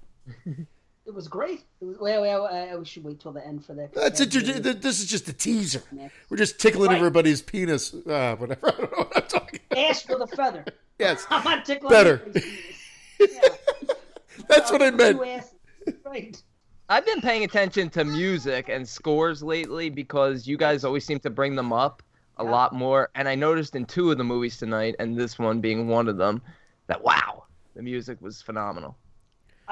[1.06, 1.64] It was great.
[1.82, 3.94] It was, well, well, uh, we should wait till the end for that.
[3.94, 4.82] That's that it.
[4.82, 5.82] This is just a teaser.
[5.92, 6.14] Next.
[6.30, 6.98] We're just tickling Right.
[6.98, 7.94] everybody's penis.
[7.94, 8.68] Uh, whatever.
[8.68, 9.60] I don't know what I'm talking.
[9.76, 10.64] Ass with a feather.
[11.00, 12.22] Yes, I'm not tickling Better.
[12.24, 13.38] anybody's penis.
[13.42, 13.94] Yeah.
[14.48, 15.18] that's what I meant.
[15.22, 15.94] Two.
[16.06, 16.42] Right.
[16.90, 21.30] I've been paying attention to music and scores lately because you guys always seem to
[21.30, 22.04] bring them up
[22.38, 22.50] a Yeah.
[22.52, 23.10] lot more.
[23.16, 26.18] And I noticed in two of the movies tonight, and this one being one of
[26.18, 26.42] them,
[26.88, 28.98] that wow, the music was phenomenal.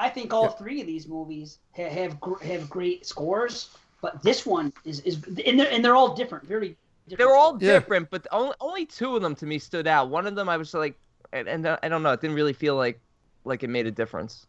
[0.00, 3.68] I think all three of these movies ha- have gr- have great scores,
[4.00, 6.76] but this one is is and they're and they're all different, very.
[7.06, 7.62] different They're all scores.
[7.62, 7.72] Yeah.
[7.74, 10.08] different, but only only two of them to me stood out.
[10.08, 10.98] One of them I was like,
[11.34, 12.98] and, and uh, I don't know, it didn't really feel like
[13.44, 14.46] like it made a difference.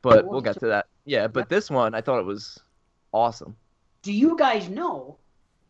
[0.00, 0.86] But we'll we'll get get to that.
[1.04, 2.58] Yeah, but this one I thought it was
[3.12, 3.56] awesome.
[4.02, 5.18] Do you guys know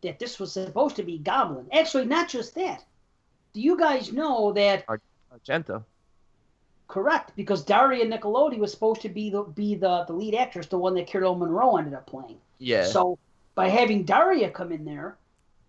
[0.01, 1.67] that this was supposed to be Goblin?
[1.73, 2.85] Actually, not just that.
[3.53, 5.83] Do you guys know that Argento.
[6.89, 7.31] Correct?
[7.37, 10.95] Because Daria Nicolodi was supposed to be the be the, the lead actress, the one
[10.95, 12.37] that Carol Munro ended up playing.
[12.57, 12.83] Yeah.
[12.83, 13.17] So
[13.55, 15.15] by having Daria come in there,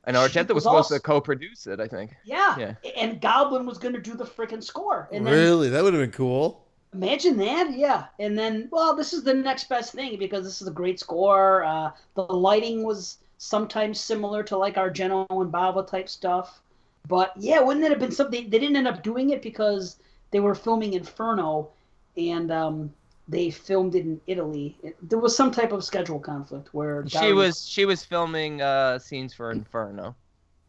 [0.04, 2.16] and she Argento was was supposed also- to co-produce it, I think.
[2.24, 2.74] yeah, Yeah.
[2.96, 5.08] and Goblin was going to do the freaking score.
[5.12, 6.64] And then Really, that would have been cool.
[6.94, 8.06] Imagine that, yeah.
[8.18, 11.62] And then, well, this is the next best thing because this is a great score.
[11.64, 16.60] Uh, the lighting was sometimes similar to like Argento and Bava type stuff.
[17.06, 18.48] But yeah, wouldn't it have been something?
[18.48, 19.96] They didn't end up doing it because
[20.30, 21.68] they were filming Inferno
[22.16, 22.92] and um,
[23.28, 24.76] they filmed it in Italy.
[24.82, 28.60] It, there was some type of schedule conflict where She Daria- was she was filming
[28.62, 30.14] uh scenes for Inferno.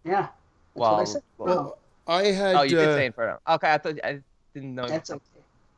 [0.04, 0.22] yeah.
[0.22, 0.32] That's
[0.74, 1.24] While, what I said.
[1.38, 2.56] while- Wow, I had.
[2.56, 3.40] oh, you did uh, say Inferno.
[3.48, 4.20] Okay, I thought I
[4.54, 4.88] didn't know.
[4.88, 5.22] that's okay.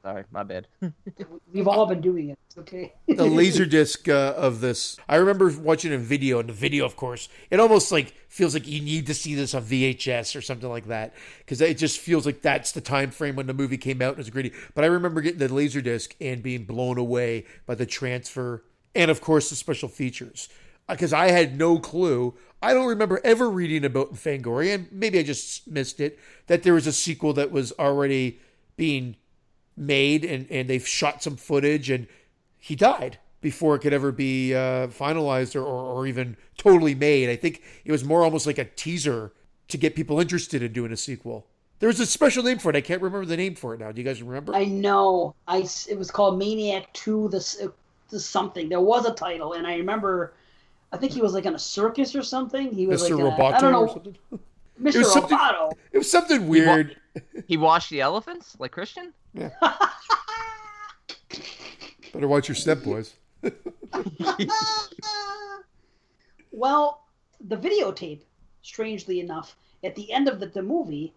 [0.03, 0.67] Sorry, my bad.
[1.53, 2.39] We've all been doing it.
[2.47, 2.93] It's okay.
[3.07, 4.97] the laser disc uh, of this.
[5.07, 8.67] I remember watching a video, and the video, of course, it almost like feels like
[8.67, 12.25] you need to see this on VHS or something like that because it just feels
[12.25, 14.51] like that's the time frame when the movie came out and it was gritty.
[14.75, 19.09] But I remember getting the laser disc and being blown away by the transfer and,
[19.09, 20.49] of course, the special features
[20.89, 22.33] because I had no clue.
[22.61, 26.73] I don't remember ever reading about Fangoria, and maybe I just missed it, that there
[26.73, 28.41] was a sequel that was already
[28.75, 29.15] being
[29.75, 32.07] made and, and they've shot some footage and
[32.59, 37.29] he died before it could ever be uh, finalized or, or, or even totally made.
[37.29, 39.33] I think it was more almost like a teaser
[39.67, 41.47] to get people interested in doing a sequel.
[41.79, 42.75] There was a special name for it.
[42.77, 43.91] I can't remember the name for it now.
[43.91, 44.55] Do you guys remember?
[44.55, 45.35] I know.
[45.47, 47.27] I it was called Maniac Two.
[47.27, 47.73] The,
[48.09, 48.69] the something.
[48.69, 50.33] There was a title, and I remember.
[50.93, 52.71] I think he was like in a circus or something.
[52.71, 53.19] He was Mr.
[53.19, 54.39] like a- I don't or know,
[54.91, 55.01] something?
[55.01, 55.03] Mr.
[55.03, 55.71] was something- Roboto.
[55.91, 56.97] It was something weird.
[57.47, 59.13] He washed the elephants like Christian.
[59.33, 59.49] Yeah.
[62.13, 63.15] Better watch your step, boys.
[66.51, 67.05] well,
[67.41, 68.21] the videotape,
[68.61, 71.13] strangely enough, at the end of the, the movie,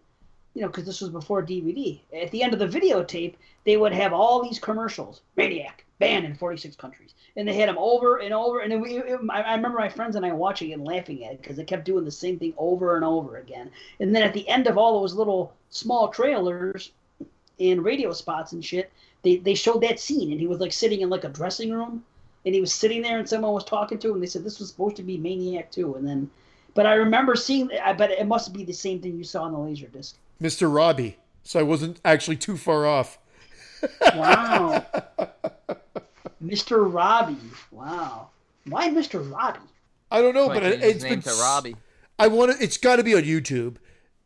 [0.53, 1.99] you know, because this was before DVD.
[2.19, 5.21] At the end of the videotape, they would have all these commercials.
[5.35, 8.59] Maniac banned in 46 countries, and they had them over and over.
[8.59, 11.25] And then we, it, I, I remember my friends and I watching it and laughing
[11.25, 13.71] at it because they kept doing the same thing over and over again.
[13.99, 16.91] And then at the end of all those little small trailers
[17.59, 18.91] and radio spots and shit,
[19.23, 22.03] they they showed that scene, and he was like sitting in like a dressing room,
[22.45, 24.15] and he was sitting there, and someone was talking to him.
[24.15, 26.29] And they said this was supposed to be Maniac 2, and then.
[26.75, 27.71] But I remember seeing.
[27.83, 30.15] I bet it must be the same thing you saw on the laser disc.
[30.41, 30.73] Mr.
[30.73, 31.17] Robbie.
[31.43, 33.17] So I wasn't actually too far off.
[34.15, 34.85] Wow.
[36.43, 36.91] Mr.
[36.93, 37.37] Robbie.
[37.71, 38.29] Wow.
[38.67, 39.29] Why Mr.
[39.31, 39.59] Robbie?
[40.11, 41.75] I don't know, Might but it, change his it's name been to Robbie.
[42.19, 42.63] I want to.
[42.63, 43.77] It's got to be on YouTube,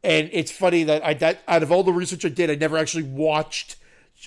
[0.03, 2.77] and it's funny that I that out of all the research I did, I never
[2.77, 3.75] actually watched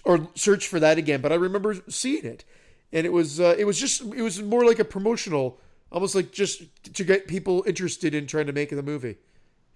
[0.05, 1.21] or searched for that again.
[1.21, 2.45] But I remember seeing it,
[2.93, 5.61] and it was uh, it was just it was more like a promotional,
[5.93, 6.63] almost like just
[6.95, 9.17] to get people interested in trying to make the movie,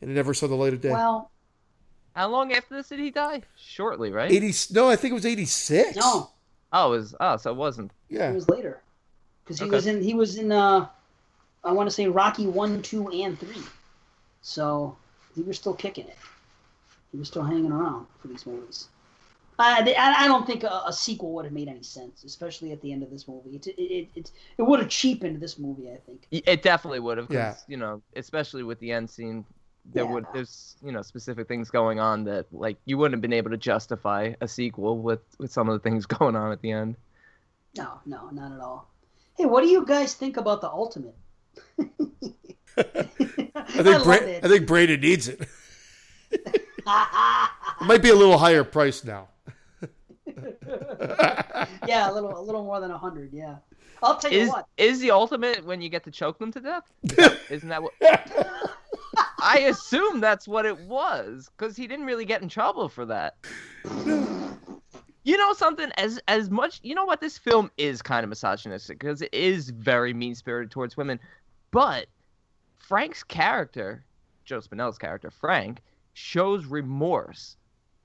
[0.01, 0.90] and it never saw the light of day.
[0.90, 1.31] Well,
[2.14, 3.42] How long after this did he die?
[3.57, 4.31] Shortly, right?
[4.31, 4.53] Eighty?
[4.73, 5.97] No, I think it was eighty six.
[5.97, 6.31] no,
[6.73, 7.93] Oh, it was oh, so it wasn't.
[8.09, 8.31] Yeah.
[8.31, 8.81] It was later.
[9.45, 9.77] Because he Okay.
[9.77, 10.03] was in.
[10.03, 10.53] He was in.
[10.53, 10.89] Uh,
[11.65, 13.63] I want to say Rocky one, two, and three.
[14.43, 14.97] So
[15.35, 16.17] he was still kicking it.
[17.13, 18.89] He was still hanging around for these movies.
[19.59, 22.81] I, I I don't think a, a sequel would have made any sense, especially at
[22.81, 23.57] the end of this movie.
[23.57, 25.91] It it it, it, it would have cheapened this movie.
[25.91, 26.27] I think.
[26.31, 27.31] It definitely would have.
[27.31, 27.55] Yeah.
[27.67, 29.45] You know, especially with the end scene
[29.92, 30.11] there Yeah.
[30.12, 33.51] would there's you know specific things going on that like you wouldn't have been able
[33.51, 36.96] to justify a sequel with with some of the things going on at the end.
[37.77, 38.88] No, no, not at all.
[39.37, 41.14] Hey, what do you guys think about the ultimate?
[41.79, 43.55] I think
[43.87, 44.44] love Bra- it.
[44.44, 45.46] I think Braden needs it.
[46.90, 49.29] It might be a little higher price now.
[51.87, 53.31] yeah, a little, a little more than a hundred.
[53.33, 53.57] Yeah,
[54.03, 54.66] I'll tell you Is what.
[54.79, 56.90] is the ultimate when you get to choke them to death?
[57.51, 57.92] Isn't that what?
[59.40, 63.37] I assume that's what it was because he didn't really get in trouble for that.
[65.24, 65.90] You know something?
[65.98, 69.70] As as much you know what this film is kind of misogynistic because it is
[69.70, 71.20] very mean spirited towards women,
[71.70, 72.07] but
[72.79, 74.05] Frank's character,
[74.44, 75.81] Joe Spinell's character, Frank,
[76.14, 77.57] shows remorse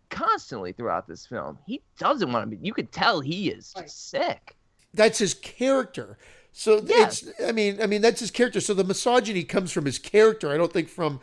[0.09, 1.57] constantly throughout this film.
[1.65, 2.65] He doesn't want to be.
[2.65, 3.89] You could tell he is Right.
[3.89, 4.55] sick.
[4.93, 6.17] That's his character.
[6.53, 7.07] So Yeah.
[7.07, 8.61] it's I mean I mean that's his character.
[8.61, 10.49] So the misogyny comes from his character.
[10.51, 11.19] I don't think from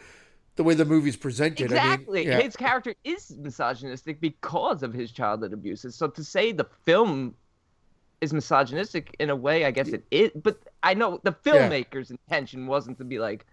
[0.56, 1.66] the way the movie's presented.
[1.66, 2.20] Exactly.
[2.20, 2.40] I mean, yeah.
[2.42, 5.94] His character is misogynistic because of his childhood abuses.
[5.94, 7.34] So to say the film
[8.20, 10.30] is misogynistic in a way, I guess it is.
[10.34, 11.52] But I know the Yeah.
[11.70, 13.46] filmmaker's intention wasn't to be like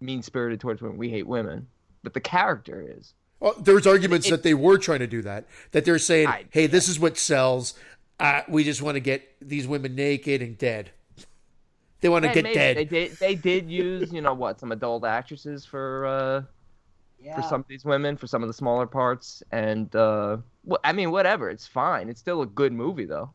[0.00, 0.98] mean spirited towards women.
[0.98, 1.66] We hate women.
[2.02, 3.14] But the character is.
[3.40, 5.46] Well, there's arguments It- that they were trying to do that.
[5.72, 7.74] That they're saying, I- "Hey, this is what sells.
[8.20, 10.90] Uh, we just want to get these women naked and dead.
[12.00, 13.12] They want to And get maybe dead." They did.
[13.18, 16.42] They did use, you know, what some adult actresses for uh,
[17.22, 17.36] Yeah.
[17.36, 20.92] for some of these women for some of the smaller parts, and uh, well, I
[20.92, 21.50] mean, whatever.
[21.50, 22.08] It's fine.
[22.08, 23.30] It's still a good movie, though.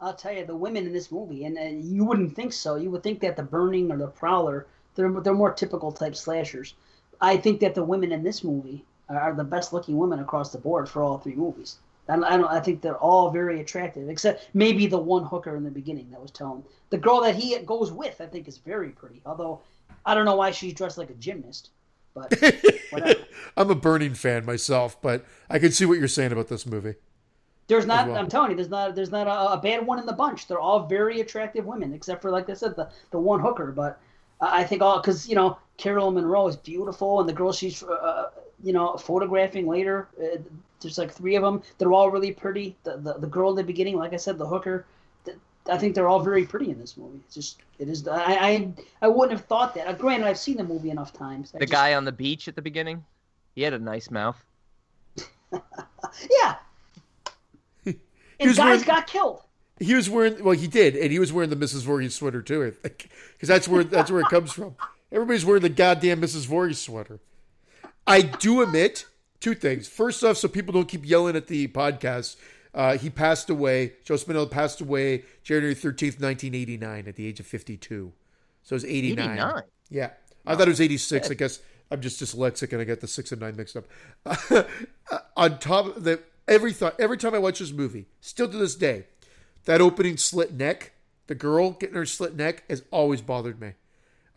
[0.00, 2.76] I'll tell you, the women in this movie, and uh, you wouldn't think so.
[2.76, 6.74] You would think that the Burning or the Prowler, they're they're more typical type slashers.
[7.20, 10.52] I think that the women in this movie are, are the best looking women across
[10.52, 11.78] the board for all three movies.
[12.08, 12.50] I don't, I don't.
[12.50, 16.20] I think they're all very attractive, except maybe the one hooker in the beginning that
[16.20, 18.20] was telling the girl that he goes with.
[18.20, 19.22] I think is very pretty.
[19.24, 19.60] Although
[20.04, 21.70] I don't know why she's dressed like a gymnast,
[22.12, 22.32] but
[22.90, 23.20] whatever.
[23.56, 26.94] I'm a Burning fan myself, but I can see what you're saying about this movie.
[27.68, 28.08] There's not.
[28.08, 28.16] well.
[28.16, 28.94] I'm telling you, there's not.
[28.94, 30.48] There's not a, a bad one in the bunch.
[30.48, 33.70] They're all very attractive women, except for like I said, the the one hooker.
[33.70, 34.00] But
[34.40, 37.82] I I think all because you know Carol Munro is beautiful, and the girl she's
[37.82, 38.30] uh,
[38.62, 40.08] you know photographing later.
[40.20, 40.38] Uh,
[40.82, 41.62] there's like three of them.
[41.78, 42.76] They're all really pretty.
[42.84, 44.84] The the, the girl at the beginning, like I said, the hooker.
[45.24, 45.36] th-
[45.68, 47.20] I think they're all very pretty in this movie.
[47.26, 48.06] It's just it is.
[48.08, 48.68] I I,
[49.02, 49.86] I wouldn't have thought that.
[49.86, 51.52] Uh, granted, I've seen the movie enough times.
[51.54, 53.04] I The just- guy on the beach at the beginning,
[53.54, 54.42] he had a nice mouth.
[56.30, 56.56] Yeah.
[57.84, 59.42] He And guys wearing- got killed.
[59.78, 61.82] He was wearing well, he did, and he was wearing the Mrs.
[61.82, 62.64] Voorhees sweater too.
[62.64, 64.76] I think because that's where that's where it comes from.
[65.10, 66.46] Everybody's wearing the goddamn Mrs.
[66.46, 67.18] Voorhees sweater.
[68.06, 69.06] I do admit
[69.42, 69.88] two things.
[69.88, 72.36] First off, so people don't keep yelling at the podcast,
[72.74, 73.92] uh, he passed away.
[74.04, 78.12] Joe Spinell passed away January thirteenth, nineteen eighty nine, at the age of fifty two.
[78.62, 79.32] So it was eighty nine.
[79.32, 79.62] 89.
[79.90, 80.10] Yeah,
[80.46, 81.30] I thought it was eighty six.
[81.30, 83.84] I guess I'm just dyslexic and I got the six and nine mixed up.
[85.36, 88.74] On top of the every thought, every time I watch this movie, still to this
[88.74, 89.04] day,
[89.66, 90.92] that opening slit neck,
[91.26, 93.72] the girl getting her slit neck, has always bothered me.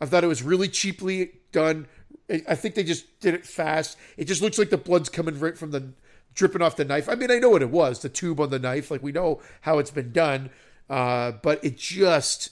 [0.00, 1.86] I thought it was really cheaply done.
[2.30, 3.96] I I think they just did it fast.
[4.16, 5.92] It just looks like the blood's coming right from the
[6.34, 7.08] dripping off the knife.
[7.08, 8.90] I mean, I know what it was, the tube on the knife.
[8.90, 10.50] Like we know how it's been done,
[10.88, 12.50] uh, but it just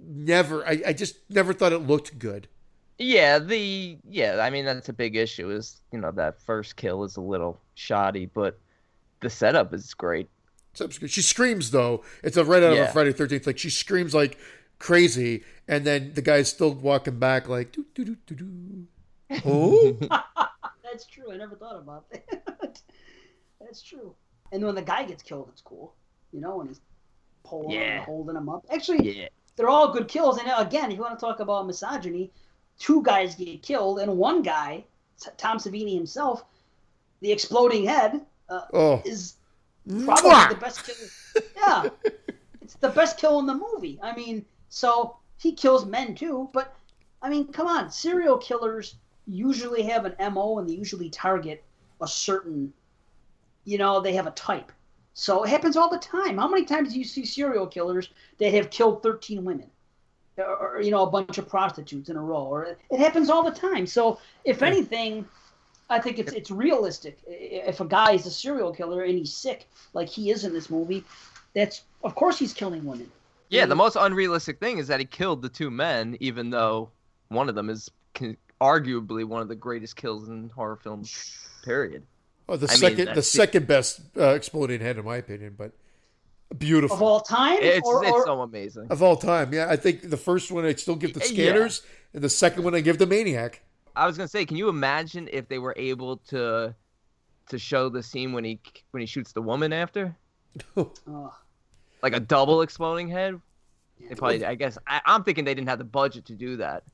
[0.00, 0.66] never.
[0.66, 2.48] I, I just never thought it looked good.
[2.98, 5.50] Yeah, the yeah, I mean that's a big issue.
[5.50, 8.58] Is you know that first kill is a little shoddy, but
[9.20, 10.28] the setup is great.
[11.06, 12.04] She screams though.
[12.22, 13.46] It's a right out of a Friday Thirteenth.
[13.46, 14.38] Like she screams like
[14.80, 18.86] crazy, and then the guy's still walking back like doo doo doo doo doo.
[19.46, 19.96] Oh,
[20.82, 21.32] That's true.
[21.32, 22.80] I never thought about that.
[23.60, 24.16] That's true.
[24.50, 25.94] And when the guy gets killed, it's cool.
[26.32, 26.80] You know, when he's
[27.44, 27.96] pulling Yeah.
[27.98, 28.66] and holding him up.
[28.72, 30.38] Actually, Yeah, they're all good kills.
[30.38, 32.32] And again, if you want to talk about misogyny,
[32.80, 34.84] two guys get killed, and one guy,
[35.36, 36.44] Tom Savini himself,
[37.20, 39.36] the exploding head, uh, oh, is
[40.04, 40.48] probably Mwah!
[40.48, 41.42] the best kill.
[41.56, 41.88] Yeah,
[42.62, 44.00] it's the best kill in the movie.
[44.02, 46.74] I mean, so he kills men too, but
[47.20, 48.94] I mean, come on, serial killers
[49.26, 51.62] usually have an mo and they usually target
[52.00, 52.72] a certain,
[53.64, 54.72] you know, they have a type.
[55.12, 56.38] So it happens all the time.
[56.38, 58.08] How many times do you see serial killers
[58.38, 59.70] that have killed 13 women?
[60.38, 62.44] Or, or, you know, a bunch of prostitutes in a row.
[62.44, 63.86] Or it happens all the time.
[63.86, 65.26] So if anything,
[65.90, 67.18] I think it's it's realistic.
[67.26, 70.70] If a guy is a serial killer and he's sick, like he is in this
[70.70, 71.04] movie,
[71.52, 73.10] that's of course he's killing women.
[73.50, 73.66] Yeah.
[73.66, 76.90] The most unrealistic thing is that he killed the two men, even though
[77.28, 81.36] one of them is con- arguably one of the greatest kills in horror films.
[81.64, 82.04] Period.
[82.48, 85.54] oh the I mean, second the that's- second best uh, exploding head in my opinion,
[85.58, 85.72] but
[86.58, 88.86] beautiful Of all time, It's or, it's or so amazing.
[88.90, 89.52] of all time.
[89.52, 91.26] Yeah, I think the first one I still give the Yeah.
[91.26, 91.82] scanners,
[92.14, 93.62] and the second one I give the maniac.
[93.94, 96.74] I was gonna say, can you imagine if they were able to
[97.50, 98.58] to show the scene when he
[98.92, 100.16] when he shoots the woman after,
[100.76, 101.34] Oh,
[102.02, 103.40] like a double exploding head?
[104.08, 106.84] They probably, I guess, I, I'm thinking they didn't have the budget to do that.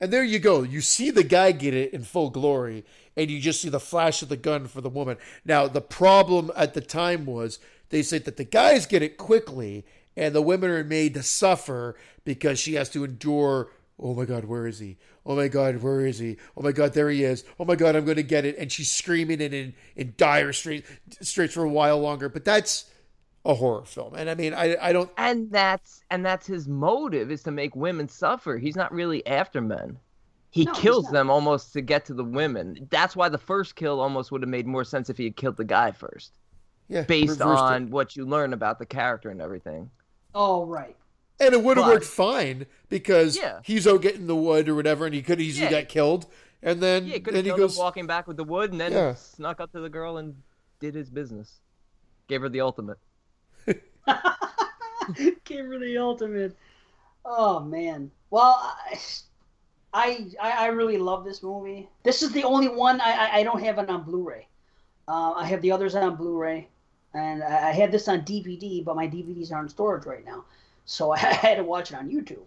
[0.00, 0.62] And there you go.
[0.62, 2.84] You see the guy get it in full glory,
[3.16, 5.16] and you just see the flash of the gun for the woman.
[5.44, 9.86] Now, the problem at the time was they said that the guys get it quickly,
[10.16, 13.70] and the women are made to suffer because she has to endure.
[13.98, 14.98] Oh my God, where is he?
[15.24, 16.36] Oh my God, where is he?
[16.56, 17.44] Oh my God, there he is.
[17.58, 18.58] Oh my God, I'm going to get it.
[18.58, 20.90] And she's screaming and in, in dire straits,
[21.22, 22.28] straits for a while longer.
[22.28, 22.84] But that's
[23.46, 24.14] a horror film.
[24.14, 25.10] And I mean, I, I don't.
[25.16, 28.58] And that's and that's his motive is to make women suffer.
[28.58, 29.98] He's not really after men.
[30.50, 32.86] He No, kills them almost to get to the women.
[32.90, 35.56] That's why the first kill almost would have made more sense if he had killed
[35.56, 36.32] the guy first,
[36.88, 37.74] Yeah, based reversed it.
[37.74, 39.90] on what you learn about the character and everything.
[40.34, 40.96] All right.
[41.38, 43.60] And it would have worked fine because Yeah.
[43.62, 45.70] he's out getting the wood or whatever, and he could easily Yeah.
[45.82, 46.26] get killed.
[46.62, 48.92] And then, Yeah, could then he killed goes, walking back with the wood, and then
[48.92, 49.14] Yeah.
[49.14, 50.34] snuck up to the girl and
[50.80, 51.60] did his business.
[52.28, 52.96] Gave her the ultimate.
[55.16, 56.56] The ultimate.
[57.24, 58.10] Oh man.
[58.30, 58.74] Well,
[59.94, 61.88] I, I I really love this movie.
[62.02, 64.46] This is the only one I I, I don't have it on Blu-ray.
[65.08, 66.68] Uh, I have the others on Blu-ray,
[67.14, 70.44] and I, I had this on DVD, but my DVDs are in storage right now,
[70.84, 72.46] so I had to watch it on YouTube,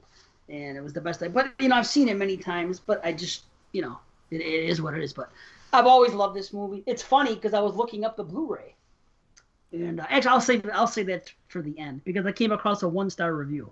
[0.49, 1.24] and it was the best.
[1.24, 3.99] I, but you know, I've seen it many times, but I just you know,
[4.32, 5.14] it, it is what it is.
[5.14, 5.32] But
[5.72, 6.84] I've always loved this movie.
[6.86, 8.76] It's funny because I was looking up the Blu-ray.
[9.72, 12.84] And uh, actually, I'll say I'll say that for the end because I came across
[12.84, 13.72] a one star review,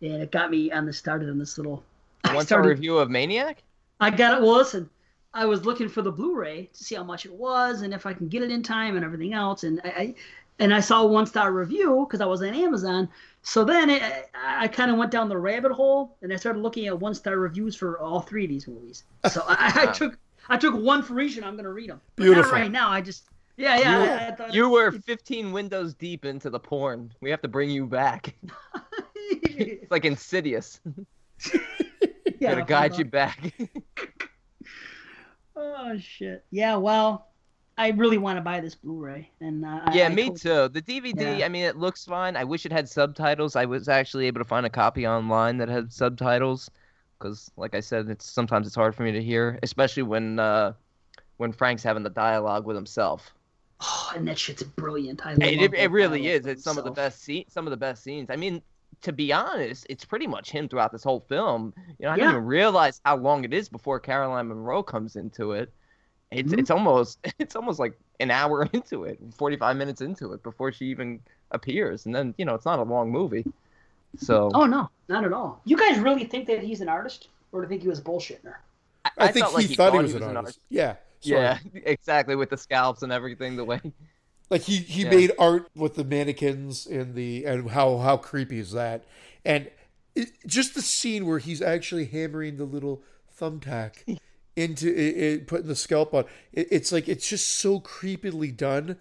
[0.00, 1.82] and it got me on the started on this little.
[2.32, 3.64] One star review of Maniac.
[3.98, 4.42] I got it.
[4.42, 4.88] Well, listen,
[5.34, 8.12] I was looking for the Blu-ray to see how much it was and if I
[8.12, 10.14] can get it in time and everything else, and I, I
[10.58, 13.08] and I saw one star review because I was on Amazon.
[13.42, 14.02] So then it,
[14.34, 17.14] I, I kind of went down the rabbit hole and I started looking at one
[17.14, 19.04] star reviews for all three of these movies.
[19.30, 20.18] So I, I took
[20.48, 22.00] I took one for each and I'm gonna read them.
[22.16, 22.52] But Beautiful.
[22.52, 22.90] Not right now.
[22.90, 23.24] I just
[23.62, 24.04] yeah yeah.
[24.04, 27.12] You- I, I You were 15 windows deep into the porn.
[27.20, 28.34] We have to bring you back.
[29.44, 30.80] It's like Insidious.
[32.38, 33.54] yeah, Gotta guide you back.
[35.54, 36.44] Oh shit.
[36.50, 37.28] Yeah, well,
[37.76, 40.68] I really want to buy this Blu-ray, and uh, yeah, I me hope- too.
[40.68, 41.44] The DVD, Yeah.
[41.44, 42.36] I mean, it looks fine.
[42.36, 43.54] I wish it had subtitles.
[43.56, 46.70] I was actually able to find a copy online that had subtitles,
[47.18, 50.72] because, like I said, it's sometimes it's hard for me to hear, especially when uh,
[51.36, 53.34] when Frank's having the dialogue with himself.
[53.84, 55.26] Oh, and that shit's brilliant.
[55.26, 56.42] I love It, it, it really is.
[56.44, 58.30] with It's some of the best scene, some of the best scenes.
[58.30, 58.62] I mean,
[59.02, 61.74] to be honest, it's pretty much him throughout this whole film.
[61.98, 62.16] You know, I Yeah.
[62.16, 65.72] didn't even realize how long it is before Caroline Munro comes into it.
[66.30, 66.60] It's Mhm.
[66.60, 70.70] it's almost it's almost like an hour into it, forty five minutes into it before
[70.72, 71.20] she even
[71.50, 73.44] appears, and then you know it's not a long movie.
[74.18, 75.60] So Oh no, not at all.
[75.64, 78.44] You guys really think that he's an artist, or do you think he was bullshitting
[78.44, 78.60] her?
[79.18, 80.60] I, think felt like he, thought, he was, an artist.
[80.68, 80.94] Yeah.
[81.22, 83.56] Yeah, exactly with the scalps and everything.
[83.56, 83.80] The way
[84.50, 85.10] Like he, he Yeah.
[85.10, 89.04] made art with the mannequins and the and how how creepy is that?
[89.44, 89.70] And
[90.14, 93.02] it, just the scene where he's actually hammering the little
[93.38, 94.18] thumbtack
[94.56, 96.24] into it, it, putting the scalp on.
[96.52, 98.96] It, it's like it's just so creepily done.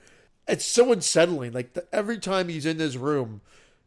[0.47, 1.51] It's so unsettling.
[1.51, 3.41] Like the, every time he's in this room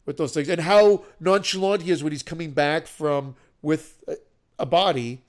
[0.05, 4.17] with those things, and how nonchalant he is when he's coming back from with a,
[4.59, 5.23] a body,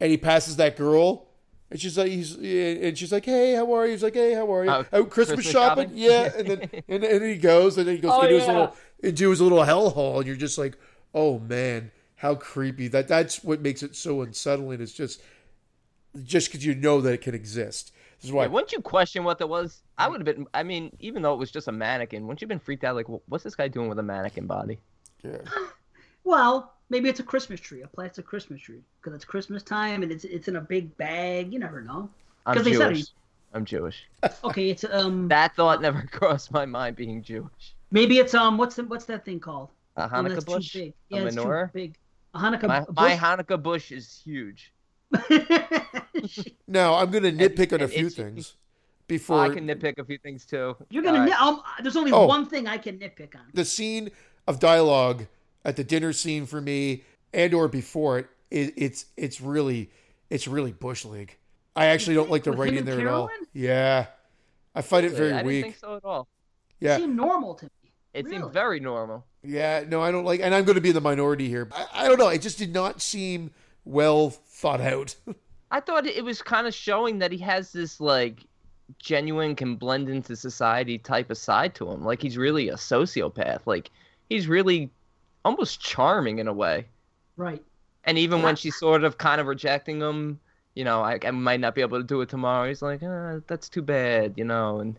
[0.00, 1.26] and he passes that girl.
[1.70, 3.92] And she's like, he's, and she's like, hey, how are you?
[3.92, 4.70] He's like, hey, how are you?
[4.70, 5.84] Oh, Out Christmas, Christmas shopping?
[5.90, 5.98] shopping?
[5.98, 6.30] Yeah.
[6.36, 8.52] And then, and, and he goes, and then he goes Oh, into his yeah.
[8.52, 10.76] little, into his little hellhole, and you're just like,
[11.14, 12.88] oh man, how creepy.
[12.88, 14.80] That that's what makes it so unsettling.
[14.80, 15.22] It's just,
[16.24, 17.92] just because you know that it can exist.
[18.18, 18.42] This is why.
[18.42, 19.80] yeah, wouldn't you question what that was?
[19.96, 20.46] I would have been.
[20.52, 22.96] I mean, even though it was just a mannequin, wouldn't you have been freaked out?
[22.96, 24.80] Like, what's this guy doing with a mannequin body?
[25.22, 25.38] yeah.
[26.24, 30.12] Well, maybe it's a Christmas tree, a plastic Christmas tree, because it's Christmas time and
[30.12, 31.52] it's it's in a big bag.
[31.52, 32.10] You never know.
[32.46, 33.06] I'm 'Cause they said Jewish.
[33.54, 34.04] I'm Jewish.
[34.44, 36.96] Okay, it's um That thought never crossed my mind.
[36.96, 37.74] Being Jewish.
[37.90, 39.70] maybe it's um what's the, what's that thing called?
[39.96, 40.72] A Hanukkah that's bush.
[40.74, 40.90] big.
[40.90, 41.72] A Yeah, it's too menorah?
[41.72, 41.96] big.
[42.34, 42.94] A Hanukkah My, bush.
[42.96, 44.72] my Hanukkah bush is huge.
[46.68, 48.58] Now I'm going to nitpick on a few it's- things Oh,
[49.08, 50.76] before I can nitpick a few things too.
[50.88, 51.18] You're gonna.
[51.18, 52.26] All nit- um, there's only Oh.
[52.26, 53.42] one thing I can nitpick on.
[53.52, 54.10] the scene
[54.46, 55.26] of dialogue
[55.64, 59.90] at the dinner scene for me and or before it, it it's it's really
[60.30, 61.36] it's really bush league.
[61.76, 63.30] I actually don't like the writing and there at all.
[63.52, 64.06] Yeah,
[64.74, 65.34] I find it very weak.
[65.34, 65.64] I didn't weak.
[65.64, 66.28] think so at all.
[66.80, 67.70] Yeah, It seemed normal to me.
[68.12, 68.38] It Really?
[68.38, 69.24] seemed very normal.
[69.44, 69.84] yeah.
[69.86, 71.68] No, I don't like, and I'm going to be the minority here.
[71.72, 72.28] I, I don't know.
[72.28, 73.52] It just did not seem
[73.84, 75.14] well thought out.
[75.70, 78.44] I thought it was kind of showing that he has this like
[78.98, 82.02] genuine can blend into society type of side to him.
[82.04, 83.60] Like he's really a sociopath.
[83.66, 83.90] Like
[84.28, 84.90] he's really
[85.44, 86.86] almost charming in a way.
[87.36, 87.62] Right.
[88.04, 90.40] And even when she's sort of kind of rejecting him,
[90.74, 92.66] you know, I, I might not be able to do it tomorrow.
[92.68, 94.96] He's like, uh, that's too bad, you know, and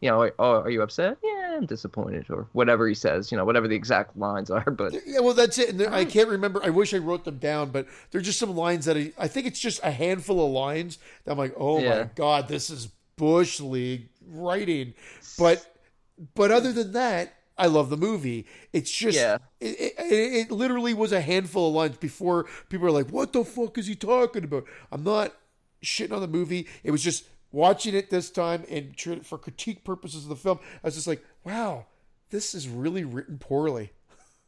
[0.00, 1.18] you know, oh, are you upset?
[1.22, 4.70] Yeah, I'm disappointed, or whatever he says, you know, whatever the exact lines are.
[4.70, 5.70] But Yeah, well, that's it.
[5.70, 6.64] And there- I can't remember.
[6.64, 9.46] I wish I wrote them down, but they're just some lines that I, I think
[9.46, 13.60] it's just a handful of lines that I'm like, oh my god, this is bush
[13.60, 14.94] league writing.
[15.38, 15.66] But
[16.34, 18.46] but other than that, I love the movie.
[18.72, 19.38] It's just Yeah.
[19.60, 23.44] it, it, it literally was a handful of lines before people are like, what the
[23.44, 24.64] fuck is he talking about?
[24.90, 25.34] I'm not
[25.82, 26.66] shitting on the movie.
[26.82, 30.58] It was just watching it this time and tr- for critique purposes of the film.
[30.82, 31.86] I was just like, wow,
[32.30, 33.92] this is really written poorly.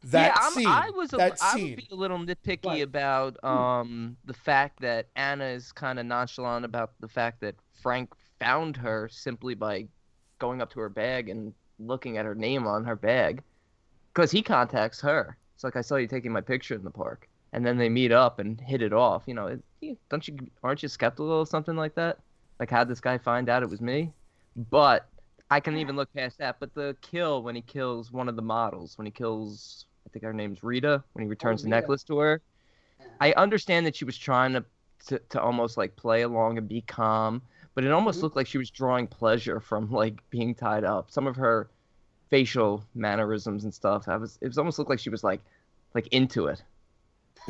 [0.03, 0.67] That yeah, I'm, scene.
[0.67, 1.69] I was a, that I scene.
[1.69, 2.81] would be a little nitpicky Right.
[2.83, 8.13] about um the fact that Anna is kind of nonchalant about the fact that Frank
[8.39, 9.87] found her simply by
[10.39, 13.41] going up to her bag and looking at her name on her bag,
[14.13, 15.37] because he contacts her.
[15.55, 18.11] It's like I saw you taking my picture in the park, and then they meet
[18.11, 19.23] up and hit it off.
[19.25, 22.19] You know, it, don't you aren't you skeptical of something like that?
[22.59, 24.11] Like, how'd this guy find out it was me?
[24.69, 25.07] But
[25.49, 26.57] I can even look past that.
[26.59, 30.23] But the kill when he kills one of the models, when he kills, I think
[30.23, 32.41] her name's Rita, when he returns oh, the necklace to her,
[33.21, 34.65] I understand that she was trying to,
[35.07, 37.41] to to almost like play along and be calm,
[37.77, 38.23] but it almost Mhm.
[38.23, 41.11] looked like she was drawing pleasure from like being tied up.
[41.11, 41.69] Some of her
[42.31, 45.41] facial mannerisms and stuff, I was it was almost looked like she was like
[45.93, 46.63] like into it.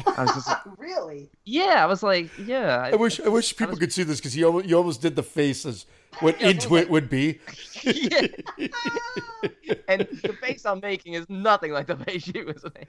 [0.06, 1.30] I was just like, really?
[1.46, 2.90] yeah, I was like, yeah.
[2.92, 5.16] I wish I wish people was- could see this because you almost, you almost did
[5.16, 5.86] the face as
[6.20, 7.40] what Yeah, I was into like- it would be.
[7.84, 8.28] yeah.
[9.88, 12.88] and the face I'm making is nothing like the face she was making.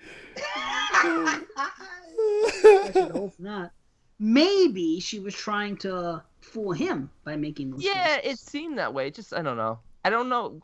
[1.57, 3.71] I should hope not.
[4.19, 7.85] Maybe she was trying to fool him by making those.
[7.85, 9.11] Yeah, it seemed that way.
[9.11, 9.79] Just I don't know.
[10.05, 10.61] I don't know.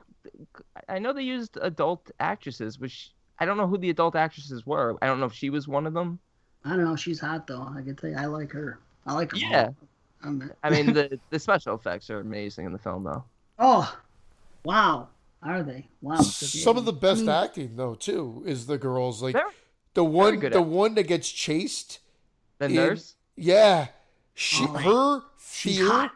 [0.88, 4.96] I know they used adult actresses, which I don't know who the adult actresses were.
[5.02, 6.18] I don't know if she was one of them.
[6.64, 6.96] I don't know.
[6.96, 7.68] She's hot though.
[7.70, 8.78] I can tell you, I like her.
[9.06, 9.36] I like her.
[9.36, 9.70] Yeah.
[10.22, 13.24] I'm, mean, the the special effects are amazing in the film, though.
[13.58, 13.96] oh,
[14.64, 15.08] wow.
[15.42, 15.86] Are they?
[16.00, 16.22] Wow.
[16.22, 19.44] Some of the best I mean, acting though too is the girls like They're
[19.92, 20.70] the one the acting.
[20.70, 22.00] one that gets chased.
[22.58, 23.14] the in- nurse.
[23.36, 23.88] Yeah,
[24.32, 26.10] she Oh, her She's fear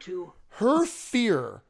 [0.51, 1.63] her fear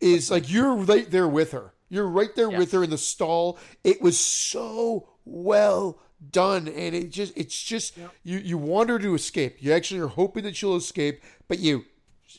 [0.00, 1.74] is like you're right there with her.
[1.88, 3.58] You're right there with her in the stall.
[3.84, 5.98] It was so well
[6.30, 8.10] done, and it just it's just Yep.
[8.22, 9.56] you you want her to escape.
[9.60, 11.84] You actually are hoping that she'll escape, but you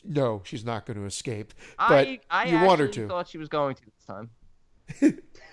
[0.04, 1.52] no, she's not going to escape.
[1.78, 3.06] But I I you want her to.
[3.08, 4.30] thought she was going to this time.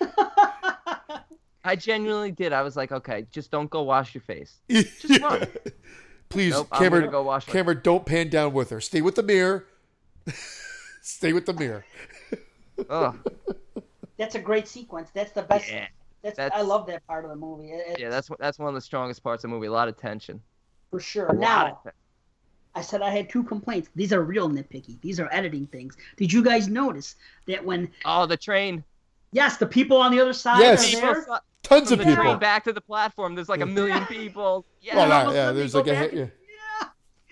[1.62, 2.52] I genuinely did.
[2.52, 4.60] I was like, okay, just don't go wash your face.
[4.68, 5.46] Just run.
[6.30, 8.80] Please, Nope, I'm Cameron, go wash my- Cameron, don't pan down with her.
[8.80, 9.66] Stay with the mirror.
[11.02, 11.84] Stay with the mirror.
[12.88, 13.16] Ugh.
[14.16, 15.10] That's a great sequence.
[15.12, 15.68] That's the best.
[15.70, 15.86] Yeah,
[16.22, 17.70] that's, that's- I love that part of the movie.
[17.72, 18.10] It- yeah.
[18.10, 19.66] That's that's one of the strongest parts of the movie.
[19.66, 20.40] A lot of tension.
[20.90, 21.32] for sure.
[21.32, 21.80] Now,
[22.76, 23.88] I said I had two complaints.
[23.96, 25.00] These are real nitpicky.
[25.00, 25.96] These are editing things.
[26.16, 27.16] Did you guys notice
[27.48, 28.84] that when Oh, the train.
[29.32, 30.94] yes, the people on the other side Yes.
[30.94, 31.40] are there?
[31.70, 32.24] Saw- Tons From of the people.
[32.24, 33.34] train back to the platform.
[33.34, 34.66] There's like a million people.
[34.82, 36.18] Yeah, Well, all yeah, of a yeah, sudden there's like a back yeah.
[36.20, 36.32] and-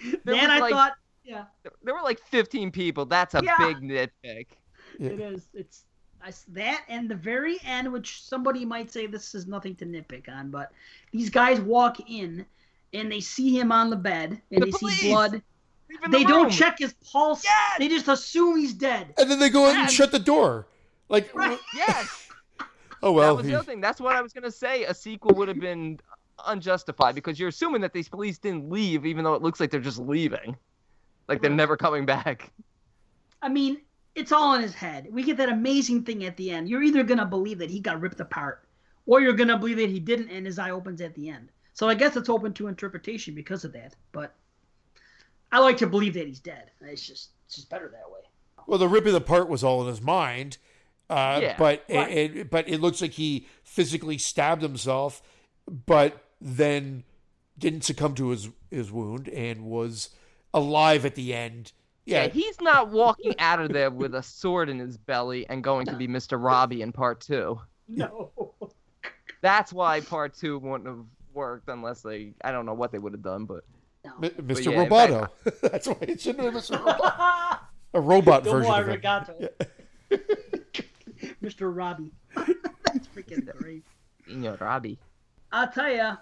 [0.05, 0.11] yeah.
[0.25, 0.93] There Then was I like- thought,
[1.25, 1.45] yeah,
[1.83, 3.05] there were like 15 people.
[3.07, 3.55] That's a Yeah.
[3.59, 4.47] big nitpick.
[4.99, 5.11] Yeah.
[5.11, 5.49] it is.
[5.55, 5.85] It's
[6.23, 9.87] I s that and the very end, which somebody might say this is nothing to
[9.87, 10.73] nitpick on, but
[11.13, 12.45] these guys walk in
[12.93, 15.01] and they see him on the bed and The they police!
[15.01, 15.33] see blood.
[15.91, 17.45] Leave in They the don't check his pulse.
[17.45, 17.79] Yes!
[17.79, 19.15] They just assume he's dead.
[19.17, 20.67] And then they go out and shut the door.
[21.09, 21.59] Like, Right.
[21.75, 22.28] Yes.
[23.03, 23.29] Oh well.
[23.29, 23.81] that was he- the other thing.
[23.81, 24.85] That's what I was gonna say.
[24.85, 25.99] A sequel would have been
[26.47, 29.81] unjustified because you're assuming that these police didn't leave, even though it looks like they're
[29.81, 30.57] just leaving,
[31.29, 32.53] like they're never coming back.
[33.43, 33.81] I mean,
[34.15, 35.09] it's all in his head.
[35.11, 36.69] We get that amazing thing at the end.
[36.69, 38.65] You're either gonna believe that he got ripped apart,
[39.07, 41.51] or you're gonna believe that he didn't, and his eye opens at the end.
[41.75, 43.95] So I guess it's open to interpretation because of that.
[44.11, 44.35] But
[45.53, 46.71] I like to believe that he's dead.
[46.81, 48.21] It's just it's just better that way.
[48.67, 50.59] well, the ripping apart was all in his mind.
[51.11, 52.11] Uh, Yeah, but right.
[52.11, 55.23] it, it- but it looks like he physically stabbed himself,
[55.87, 57.05] but then
[57.59, 60.11] didn't succumb to his his wound and was
[60.55, 61.73] alive at the end.
[62.05, 65.63] Yeah, Yeah, he's not walking out of there with a sword in his belly and
[65.65, 66.43] going to be Mr.
[66.43, 67.61] Robbie in part two.
[67.89, 68.31] No.
[69.41, 71.05] That's why part two wouldn't have
[71.35, 73.65] worked unless they I don't know what they would have done, but
[74.05, 74.13] no.
[74.23, 74.73] M- Mr.
[74.73, 75.29] yeah, in Roboto.
[75.63, 76.79] That's why it shouldn't have been Mr.
[76.83, 77.59] Roboto.
[77.95, 78.93] A robot Don't version worry, of it.
[78.97, 79.49] Regato.
[81.43, 81.75] Mr.
[81.75, 82.13] Robbie.
[82.37, 83.85] That's freaking great.
[84.27, 84.99] you know, Robbie.
[85.53, 86.13] I'll tell you,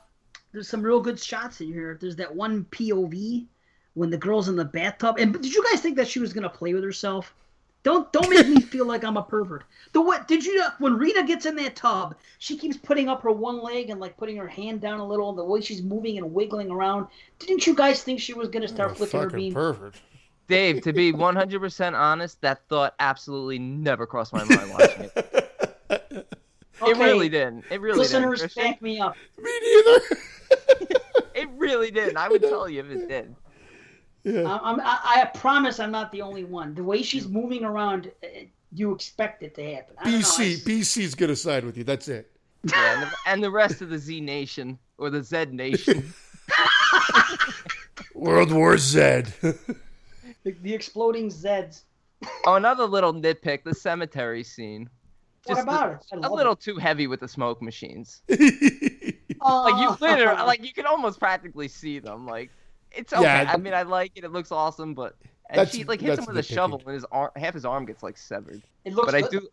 [0.53, 1.99] there's some real good shots in here.
[2.01, 3.47] There's that one POV
[3.95, 5.17] when the girl's in the bathtub.
[5.19, 7.35] And did you guys think that she was gonna play with herself?
[7.83, 9.63] Don't don't make me feel like I'm a pervert.
[9.93, 13.23] The what did you know when Rita gets in that tub, she keeps putting up
[13.23, 15.83] her one leg and like putting her hand down a little, and the way she's
[15.83, 17.07] moving and wiggling around.
[17.39, 19.55] Didn't you guys think she was gonna start Oh, flicking her fucking bean?
[19.55, 19.95] pervert.
[20.49, 25.53] Dave, to be 100% honest, that thought absolutely never crossed my mind watching it.
[26.79, 27.65] It Okay, really didn't.
[27.71, 28.53] It really Listeners, didn't.
[28.53, 28.63] Christian.
[28.65, 29.17] back me up.
[29.39, 30.01] Me neither.
[31.35, 32.19] It really didn't.
[32.19, 33.35] I would tell you if it did.
[34.25, 34.43] yeah.
[34.43, 36.75] I, I'm, I, I promise I'm not the only one.
[36.75, 38.27] The way she's moving around, uh,
[38.73, 39.97] you expect it to happen.
[39.99, 41.85] I know, I BC, just- BC's gonna side with you.
[41.85, 42.31] That's it.
[42.65, 46.13] Yeah, and, the, and the rest of the Z Nation or the Z Nation.
[48.15, 49.23] World War Z.
[50.47, 51.83] the, the exploding Zeds.
[52.47, 54.89] oh, another little nitpick: the cemetery scene.
[55.45, 56.21] What Just about the- it?
[56.23, 56.61] I A love little it.
[56.61, 58.23] too heavy with the smoke machines.
[58.31, 58.37] Oh,
[59.71, 60.45] Like you literally, ah.
[60.45, 62.27] like you can almost practically see them.
[62.27, 62.51] Like
[62.93, 63.23] it's okay.
[63.23, 63.51] Yeah.
[63.53, 64.25] I mean, I like it.
[64.25, 65.17] It looks awesome, but
[65.51, 67.85] and she like hits him that's with a shovel, and his arm, half his arm
[67.87, 68.63] gets like severed.
[68.85, 69.49] it looks But I do,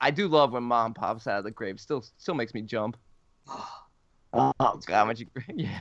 [0.00, 1.78] I do love when mom pops out of the grave.
[1.80, 2.96] Still, still makes me jump.
[4.34, 4.52] Oh
[4.86, 5.80] God, when she, yeah,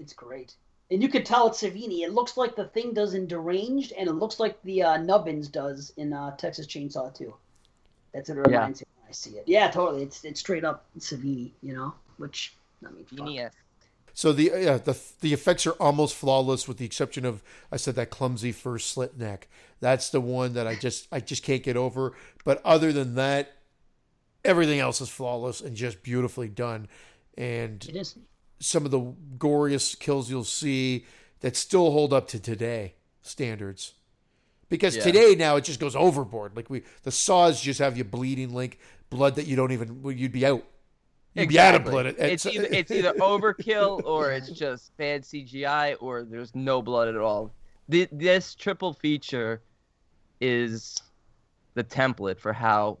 [0.00, 0.56] It's great.
[0.90, 2.00] And you can tell it's Savini.
[2.00, 5.48] It looks like the thing does in Deranged, and it looks like the uh, Nubbins
[5.48, 7.34] does in uh, Texas Chainsaw 2.
[8.14, 8.56] That's what it Yeah.
[8.58, 9.44] reminds me when I see it.
[9.46, 10.02] Yeah, totally.
[10.02, 11.92] It's it's straight up Savini, you know?
[12.16, 12.54] Which,
[12.86, 13.52] I mean, fuck.
[14.14, 17.94] So the yeah the the effects are almost flawless with the exception of I said
[17.94, 19.46] that clumsy first slit neck.
[19.78, 22.14] That's the one that I just I just can't get over.
[22.44, 23.52] But other than that,
[24.44, 26.88] everything else is flawless and just beautifully done.
[27.36, 28.16] And It is.
[28.60, 29.00] Some of the
[29.38, 31.06] goriest kills you'll see
[31.40, 33.94] that still hold up to today standards.
[34.68, 35.02] Because Yeah.
[35.04, 36.56] today now it just goes overboard.
[36.56, 38.78] Like we the saws just have you bleeding like
[39.10, 40.64] blood that you don't even well, you'd be out.
[41.34, 42.06] You'd be out of blood.
[42.06, 46.82] at- at- It's either it's either overkill or it's just bad CGI or there's no
[46.82, 47.52] blood at all.
[47.90, 49.62] Th- This triple feature
[50.40, 50.96] is
[51.74, 52.98] the template for how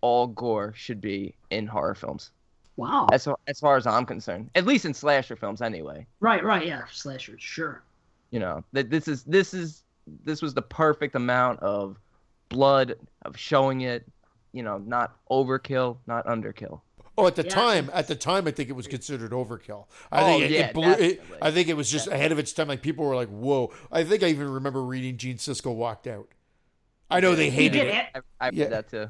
[0.00, 2.30] all gore should be in horror films.
[2.76, 3.06] Wow.
[3.12, 6.06] As far, as far as I'm concerned, at least in slasher films, anyway.
[6.20, 6.84] Right, right, yeah.
[6.90, 7.82] Slashers, sure.
[8.30, 9.82] You know that this is this is
[10.24, 11.98] this was the perfect amount of
[12.48, 12.96] blood
[13.26, 14.06] of showing it.
[14.52, 16.80] You know, not overkill, not underkill.
[17.18, 17.50] Oh, at the Yeah.
[17.50, 19.84] time, at the time, I think it was considered overkill.
[20.10, 20.92] I Oh, think it, yeah, it blew.
[20.92, 21.22] It.
[21.42, 22.68] I think it was just ahead of its time.
[22.68, 26.28] Like people were like, "Whoa!" I think I even remember reading Gene Siskel walked out.
[27.10, 27.94] I know they hated did it.
[28.14, 28.24] it.
[28.40, 28.68] I, I read Yeah.
[28.68, 29.08] that too.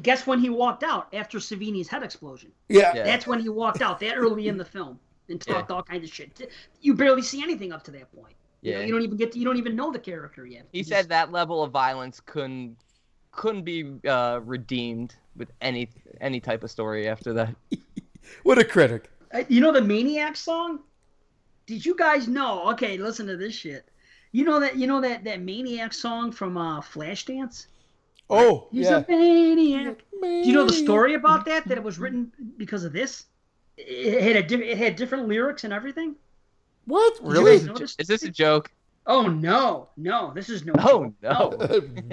[0.00, 2.50] Guess when he walked out after Savini's head explosion.
[2.68, 3.02] Yeah, Yeah.
[3.04, 6.14] That's when he walked out that early in the film and talked all kinds of
[6.14, 6.50] shit.
[6.80, 8.34] You barely see anything up to that point.
[8.62, 8.86] You, know, Yeah.
[8.86, 10.66] you don't even get to, you don't even know the character yet.
[10.72, 12.76] He You said just- that level of violence couldn't
[13.32, 15.88] couldn't be uh, redeemed with any
[16.20, 17.54] any type of story after that.
[18.42, 19.10] what a critic.
[19.32, 20.80] Uh, You know the Maniac song?
[21.66, 22.70] Did you guys know?
[22.72, 23.88] Okay, listen to this shit.
[24.32, 27.66] You know that you know that that Maniac song from uh, Flashdance?
[28.30, 28.98] Oh, He's yeah.
[29.06, 29.98] a maniac.
[30.22, 31.66] Do you know the story about that?
[31.68, 33.26] That it was written because of this?
[33.76, 36.14] It had a di- it had different lyrics and everything.
[36.86, 37.18] What?
[37.22, 37.58] Really?
[37.58, 37.96] guys notice?
[37.98, 38.70] Is this a joke?
[39.04, 40.74] Oh no, no, this is no.
[40.78, 41.14] Oh joke.
[41.22, 41.50] no!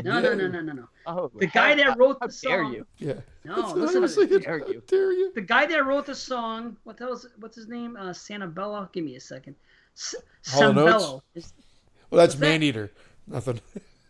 [0.04, 0.88] no, no, no, no, no, no.
[1.06, 2.86] Oh, The guy how- that wrote how the dare song- you?
[2.98, 3.14] Yeah.
[3.46, 4.44] No, That's listen was to this.
[4.44, 4.82] Dare you.
[4.88, 5.32] dare you?
[5.36, 7.96] The guy that wrote the song, what the hell's what's his name?
[7.96, 8.92] Uh, Santabella.
[8.92, 9.56] Give me a second.
[9.96, 10.16] S-
[10.48, 10.62] Hall?
[10.74, 11.22] Sembello.
[11.36, 11.54] Is
[12.10, 12.40] Well, that's What's that?
[12.42, 12.92] man eater.
[13.28, 13.60] Nothing.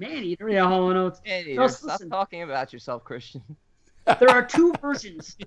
[0.00, 0.48] man eater.
[0.48, 1.20] Yeah, and Oates.
[1.22, 2.10] Hey, No, stop listen.
[2.10, 3.42] talking about yourself, Christian.
[4.18, 5.36] There are two versions.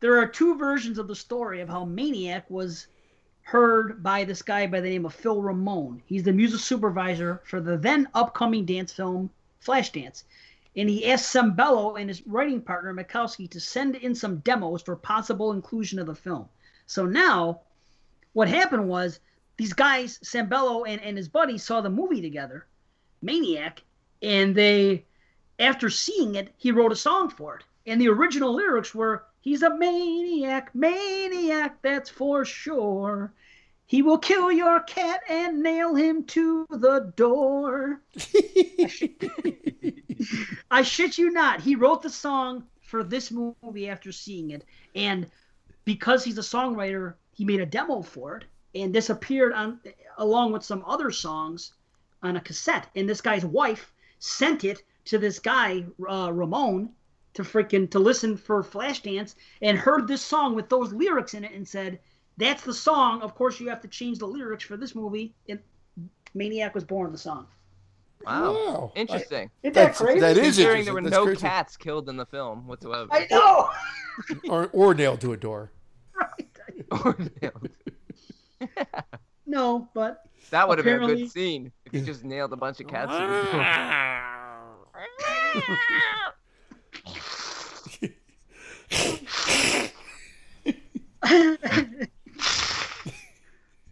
[0.00, 2.88] there are two versions of the story of how Maniac was
[3.42, 6.02] heard by this guy by the name of Phil Ramone.
[6.06, 9.30] He's the music supervisor for the then upcoming dance film
[9.64, 10.24] Flashdance.
[10.74, 14.96] And he asked Sembello and his writing partner Mikowski to send in some demos for
[14.96, 16.48] possible inclusion of the film.
[16.86, 17.60] So now,
[18.32, 19.20] what happened was
[19.56, 22.66] these guys, Sembello and, and his buddy, saw the movie together,
[23.22, 23.82] Maniac,
[24.22, 25.04] and they
[25.58, 27.64] after seeing it he wrote a song for it.
[27.86, 33.32] And the original lyrics were he's a maniac maniac that's for sure.
[33.86, 38.02] He will kill your cat and nail him to the door.
[40.70, 44.64] I shit you not he wrote the song for this movie after seeing it.
[44.94, 45.30] And
[45.84, 48.44] because he's a songwriter he made a demo for it
[48.82, 49.80] and this appeared on
[50.18, 51.72] along with some other songs
[52.22, 56.90] on a cassette and this guy's wife sent it to this guy uh, Ramone
[57.34, 61.52] to freaking to listen for Flashdance and heard this song with those lyrics in it
[61.52, 61.98] and said
[62.38, 65.58] that's the song of course you have to change the lyrics for this movie and
[66.34, 67.46] Maniac was born the song
[68.24, 68.92] Wow, Wow.
[68.96, 69.50] interesting.
[69.62, 71.20] isn't that That's- crazy that is Considering there were interesting.
[71.24, 71.40] no crazy.
[71.40, 73.08] cats killed in the film whatsoever.
[73.12, 73.70] I know
[74.48, 75.70] Or, or nailed to a door.
[76.18, 76.48] right
[77.40, 77.52] that
[79.46, 81.72] no but that would have been a good scene.
[81.84, 83.12] If you just nailed a bunch of cats.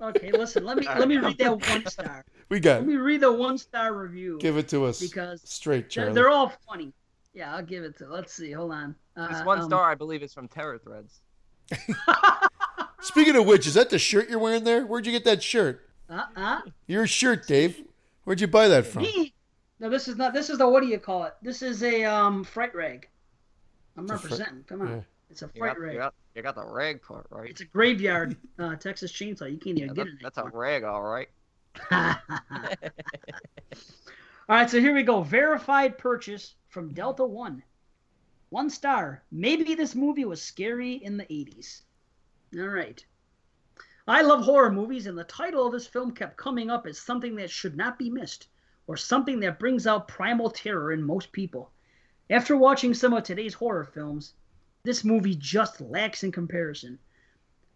[0.00, 0.64] okay, listen.
[0.64, 2.24] Let me let me read that one star.
[2.48, 2.80] we got.
[2.80, 6.14] Let me read the one star review Give it to us because straight, they're, Charlie.
[6.14, 6.92] they're all funny.
[7.32, 8.06] Yeah, I'll give it to.
[8.06, 8.52] Let's see.
[8.52, 8.94] Hold on.
[9.16, 11.20] Uh, this one um, star, I believe, is from Terror Threads.
[13.04, 14.84] Speaking of which, is that the shirt you're wearing there?
[14.86, 15.88] Where'd you get that shirt?
[16.08, 17.82] Uh, uh, Your shirt, Dave.
[18.24, 19.02] Where'd you buy that from?
[19.02, 19.34] me.
[19.80, 20.32] No, this is not.
[20.32, 21.34] This is the what do you call it?
[21.42, 23.08] This is a um fright rag.
[23.96, 24.64] I'm It's a fri- representing.
[24.64, 25.00] Come on, yeah.
[25.30, 25.92] it's a You fright got, rag.
[25.94, 27.50] you, got, you got the rag part right.
[27.50, 29.50] It's a graveyard uh, Texas chainsaw.
[29.50, 30.18] You can't even Yeah, get that- it.
[30.22, 31.28] that's a rag, all right.
[34.46, 35.22] All right, so here we go.
[35.22, 37.62] Verified purchase from Delta One.
[38.50, 39.22] One star.
[39.32, 41.80] Maybe this movie was scary in the 80s.
[42.56, 43.04] All right.
[44.06, 47.34] I love horror movies, and the title of this film kept coming up as something
[47.36, 48.48] that should not be missed,
[48.86, 51.72] or something that brings out primal terror in most people.
[52.30, 54.34] After watching some of today's horror films,
[54.84, 56.98] this movie just lacks in comparison.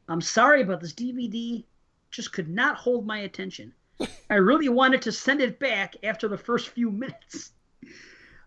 [0.08, 1.64] I'm sorry, but this DVD
[2.10, 3.74] just could not hold my attention.
[4.30, 7.52] I really wanted to send it back after the first few minutes.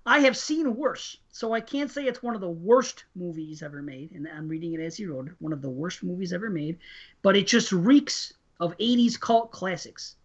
[0.06, 3.82] I have seen worse, so I can't say it's one of the worst movies ever
[3.84, 4.12] made.
[4.14, 6.80] And I'm reading it as he wrote, one of the worst movies ever made.
[7.22, 10.16] But it just reeks of 80s cult classics.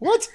[0.00, 0.28] What?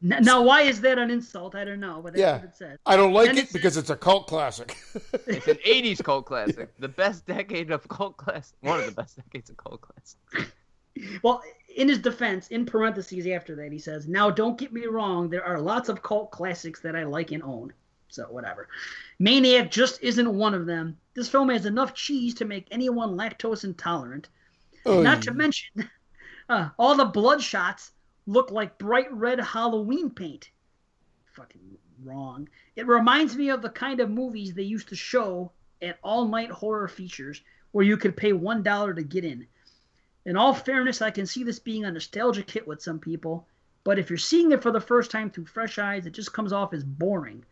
[0.00, 1.56] N- Now, why is that an insult?
[1.56, 2.34] I don't know, but that's Yeah.
[2.36, 2.78] what it says.
[2.86, 4.76] I don't like And it it's- because it's a cult classic.
[5.26, 9.16] It's an '80s cult classic, the best decade of cult classic, one of the best
[9.16, 10.52] decades of cult classic.
[11.22, 11.42] Well,
[11.76, 15.44] in his defense, in parentheses after that, he says, Now, don't get me wrong, there
[15.44, 17.72] are lots of cult classics that I like and own.
[18.08, 18.68] So, whatever.
[19.18, 20.96] Maniac just isn't one of them.
[21.14, 24.28] This film has enough cheese to make anyone lactose intolerant.
[24.86, 25.90] Oh, Not to mention,
[26.48, 27.92] uh, all the blood shots
[28.26, 30.50] look like bright red Halloween paint.
[31.34, 32.48] Fucking wrong.
[32.76, 35.52] It reminds me of the kind of movies they used to show
[35.82, 37.42] at all night horror features
[37.72, 39.46] where you could pay $1 to get in.
[40.24, 43.46] In all fairness, I can see this being a nostalgic hit with some people,
[43.84, 46.52] but if you're seeing it for the first time through fresh eyes, it just comes
[46.52, 47.44] off as boring.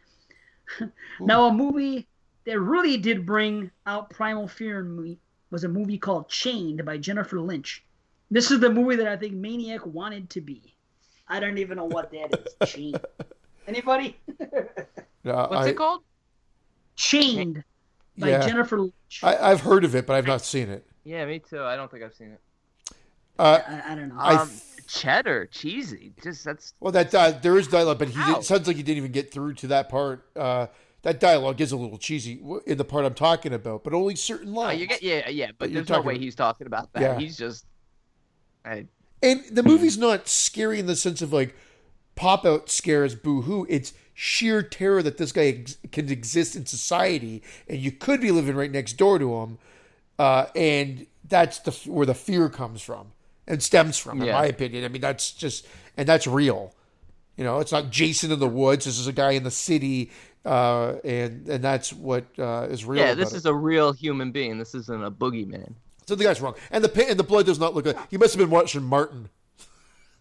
[1.21, 2.07] Now, a movie
[2.45, 5.19] that really did bring out primal fear in me
[5.51, 7.85] was a movie called Chained by Jennifer Lynch.
[8.31, 10.75] This is the movie that I think Maniac wanted to be.
[11.29, 12.69] I don't even know what that is.
[12.73, 13.01] Chained.
[13.67, 14.17] Anybody?
[15.23, 16.03] What's I, it called?
[16.95, 17.65] Chained
[18.17, 18.47] by Yeah.
[18.47, 19.21] Jennifer Lynch.
[19.23, 20.87] I, I've heard of it, but I've not seen it.
[21.05, 21.63] Yeah, me too.
[21.63, 22.41] I don't think I've seen it.
[23.39, 24.17] Uh, I, I don't know.
[24.19, 26.13] I Um, th- cheddar, cheesy.
[26.23, 28.99] Just that's well, that uh, there is dialogue, but he did, sounds like he didn't
[28.99, 30.27] even get through to that part.
[30.37, 30.67] Uh,
[31.03, 34.49] that dialogue is a little cheesy in the part I'm talking about, but only certain
[34.49, 34.81] oh, lines.
[34.81, 35.51] you get yeah, yeah.
[35.57, 37.03] But you're there's no way he's talking about that.
[37.03, 37.19] Yeah.
[37.19, 37.65] He's just.
[38.65, 38.87] I,
[39.23, 41.55] And the movie's not scary in the sense of like
[42.17, 43.67] pop out scares, boo hoo.
[43.69, 48.33] It's sheer terror that this guy ex- can exist in society, and you could be
[48.33, 49.59] living right next door to him,
[50.19, 53.13] uh, and that's the where the fear comes from
[53.47, 54.33] and stems from, in Yeah.
[54.35, 54.85] my opinion.
[54.85, 55.67] I mean, that's just
[55.97, 56.75] and that's real.
[57.37, 58.85] You know, it's not Jason in the woods.
[58.87, 60.11] This is a guy in the city,
[60.45, 63.01] uh, and and that's what uh, is real.
[63.03, 63.37] yeah, about this it.
[63.39, 64.59] is a real human being.
[64.59, 65.75] This isn't a boogeyman.
[66.07, 68.17] So the guy's wrong, and the pa- and the blood does not look like he
[68.17, 69.29] must have been watching Martin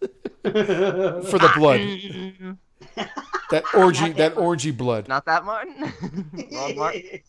[0.00, 2.58] for the blood.
[3.50, 5.92] that orgy, that orgy blood, Not that Martin.
[6.52, 7.20] Wrong Martin.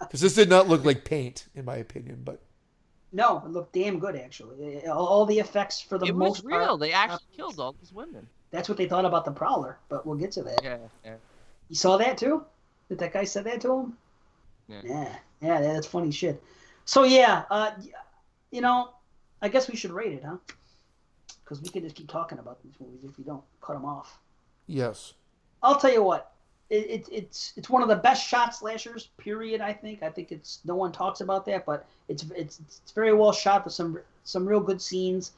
[0.00, 2.22] because this did not look like paint, in my opinion.
[2.24, 2.42] But
[3.12, 4.86] No, it looked damn good actually.
[4.86, 6.66] All- All the effects for the It most was real.
[6.66, 6.80] part.
[6.80, 8.28] They actually killed all these women.
[8.50, 10.62] That's what they thought about the Prowler, but we'll get to that.
[10.62, 11.14] Yeah, yeah.
[11.68, 12.44] You saw that too?
[12.88, 13.96] That that guy said that to him?
[14.68, 14.80] Yeah.
[14.84, 16.42] Yeah, yeah, that's funny shit.
[16.84, 17.72] So yeah, uh,
[18.50, 18.90] you know,
[19.42, 20.36] I guess we should rate it, huh?
[21.44, 24.18] Because we can just keep talking about these movies if we don't cut them off.
[24.66, 25.14] yes,
[25.62, 26.32] I'll tell you what,
[26.70, 29.08] it, it, it's it's one of the best shot slashers.
[29.18, 29.60] Period.
[29.60, 30.02] I think.
[30.02, 33.64] I think it's no one talks about that, but it's it's it's very well shot
[33.64, 35.32] with some some real good scenes.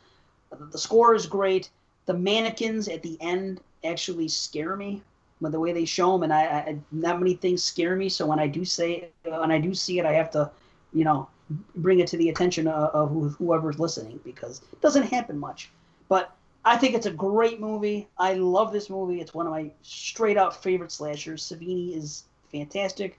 [0.50, 1.70] The, the score is great.
[2.04, 5.02] The mannequins at the end actually scare me
[5.40, 8.08] with the way they show them, and I, I not many things scare me.
[8.10, 10.50] So when I do say when I do see it, I have to,
[10.92, 11.28] you know,
[11.76, 15.70] bring it to the attention of, of whoever's listening because it doesn't happen much.
[16.08, 18.08] But I think it's a great movie.
[18.18, 19.20] I love this movie.
[19.20, 21.42] It's one of my straight out favorite slashers.
[21.42, 23.18] Savini is fantastic.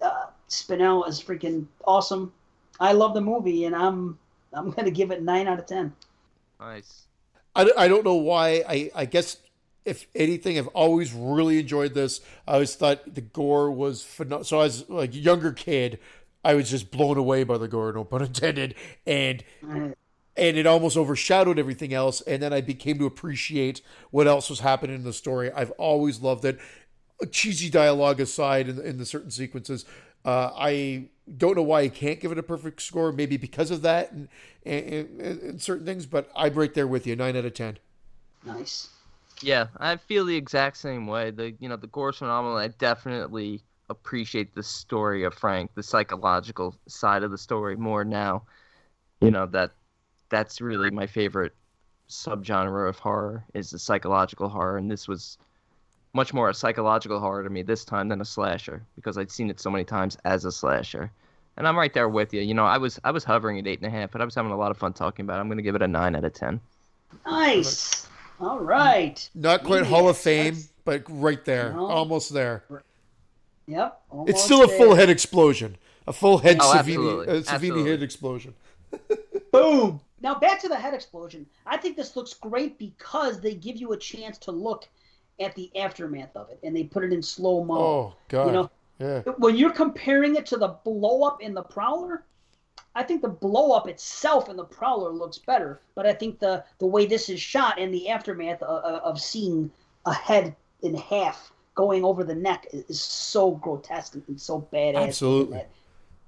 [0.00, 2.32] Uh, Spinell is freaking awesome.
[2.80, 4.18] I love the movie, and I'm
[4.52, 5.92] I'm gonna give it nine out of ten.
[6.58, 7.06] Nice.
[7.54, 8.64] I, I don't know why.
[8.68, 9.36] I I guess
[9.84, 12.20] if anything, I've always really enjoyed this.
[12.46, 14.44] I always thought the gore was phenomenal.
[14.44, 15.98] So as like a younger kid,
[16.44, 18.74] I was just blown away by the gore, no pun intended.
[19.06, 19.90] And Uh,
[20.36, 22.20] and it almost overshadowed everything else.
[22.22, 25.50] And then I became to appreciate what else was happening in the story.
[25.52, 26.58] I've always loved it.
[27.30, 29.84] Cheesy dialogue aside, in, in the certain sequences,
[30.24, 33.12] uh, I don't know why I can't give it a perfect score.
[33.12, 34.28] Maybe because of that and,
[34.64, 37.14] and, and, and certain things, but I'm right there with you.
[37.14, 37.78] Nine out of ten.
[38.44, 38.88] Nice.
[39.40, 41.30] Yeah, I feel the exact same way.
[41.30, 42.56] The you know the gore's phenomenal.
[42.56, 43.60] I definitely
[43.90, 48.42] appreciate the story of Frank, the psychological side of the story more now.
[49.20, 49.72] You know that
[50.32, 51.52] that's really my favorite
[52.08, 55.38] subgenre of horror is the psychological horror, and this was
[56.14, 59.48] much more a psychological horror to me this time than a slasher because I'd seen
[59.50, 61.10] it so many times as a slasher.
[61.56, 62.40] And I'm right there with you.
[62.40, 64.34] You know, I was I was hovering at eight and a half, but I was
[64.34, 65.40] having a lot of fun talking about it.
[65.40, 66.60] I'm going to give it a nine out of ten.
[67.26, 68.06] Nice.
[68.40, 69.28] All right.
[69.34, 71.86] Not quite Maniacs, Hall of Fame, that's- but right there, No.
[71.86, 72.64] almost there.
[73.66, 74.00] Yep.
[74.02, 75.76] It's almost still a full head explosion,
[76.08, 77.26] a full head Oh, Savini, absolutely.
[77.28, 77.90] uh, Savini Absolutely.
[77.90, 78.54] head explosion.
[79.52, 80.00] Boom.
[80.20, 81.46] Now back to the head explosion.
[81.66, 84.88] I think this looks great because they give you a chance to look
[85.40, 87.74] at the aftermath of it, and they put it in slow mo.
[87.78, 89.20] Oh God, You know, yeah.
[89.38, 92.24] when you're comparing it to the blow up in the Prowler,
[92.94, 95.80] I think the blow up itself in the Prowler looks better.
[95.94, 99.70] But I think the the way this is shot and the aftermath of, of seeing
[100.06, 105.08] a head in half going over the neck is, is so grotesque and so badass.
[105.08, 105.58] Absolutely.
[105.58, 105.70] that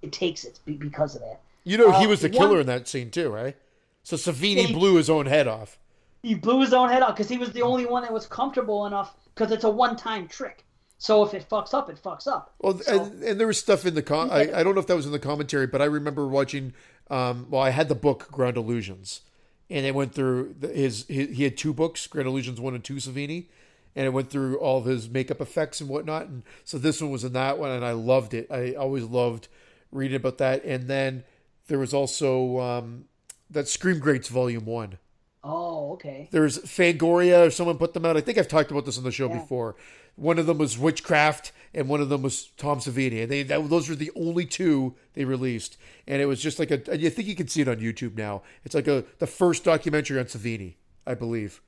[0.02, 1.40] It takes it because of that.
[1.64, 3.56] You know he Uh, was the one- killer in that scene too, right?
[4.02, 5.78] So Savini He- blew his own head off.
[6.22, 8.86] He blew his own head off because he was the only one that was comfortable
[8.86, 10.64] enough because it's a one time trick.
[10.98, 12.54] So if it fucks up, it fucks up.
[12.60, 14.30] Well, So- and, and there was stuff in the com.
[14.30, 16.72] I, I don't know if that was in the commentary, but I remember watching.
[17.10, 19.20] Um, well, I had the book Grande Illusions,
[19.68, 21.36] and it went through the, his, his.
[21.36, 23.48] He had two books, Grande Illusions one and two, Savini,
[23.94, 26.26] and it went through all of his makeup effects and whatnot.
[26.28, 28.50] And so this one was in that one, and I loved it.
[28.50, 29.48] I always loved
[29.92, 30.64] reading about that.
[30.64, 31.24] And then
[31.68, 33.04] there was also um,
[33.50, 34.98] that Scream Greats Volume One.
[35.42, 36.28] Oh, okay.
[36.32, 38.16] There's Fangoria, or someone put them out.
[38.16, 39.38] I think I've talked about this on the show Yeah.
[39.40, 39.76] before.
[40.16, 43.22] One of them was Witchcraft, and one of them was Tom Savini.
[43.22, 45.76] And they that, those were the only two they released.
[46.06, 46.76] And it was just like a.
[46.92, 48.42] I think you can see it on YouTube now.
[48.64, 50.74] It's like a the first documentary on Savini,
[51.06, 51.60] I believe.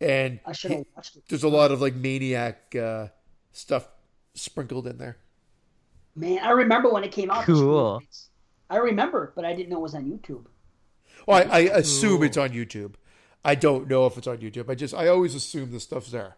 [0.00, 1.22] And I should have watched it.
[1.28, 3.08] there's a lot of like maniac uh,
[3.52, 3.88] stuff
[4.34, 5.16] sprinkled in there.
[6.14, 7.44] Man, I remember when it came out.
[7.44, 7.98] Cool.
[8.00, 8.27] Scream Queens.
[8.70, 10.44] I remember, but I didn't know it was on YouTube.
[11.26, 12.94] Well, I, I assume it's on YouTube.
[13.44, 14.68] I don't know if it's on YouTube.
[14.70, 16.36] I just I always assume the stuff's there.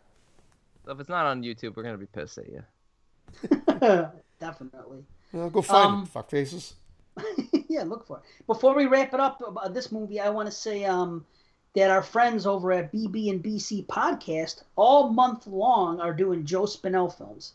[0.85, 2.63] So if it's not on YouTube, we're gonna be pissed at you.
[4.41, 5.05] Definitely.
[5.33, 6.75] Well, go find Um, it, fuck faces.
[7.69, 8.23] yeah, look for it.
[8.47, 11.25] Before we wrap it up about this movie, I want to say um,
[11.75, 16.63] that our friends over at BB and BC Podcast all month long are doing Joe
[16.63, 17.53] Spinell films,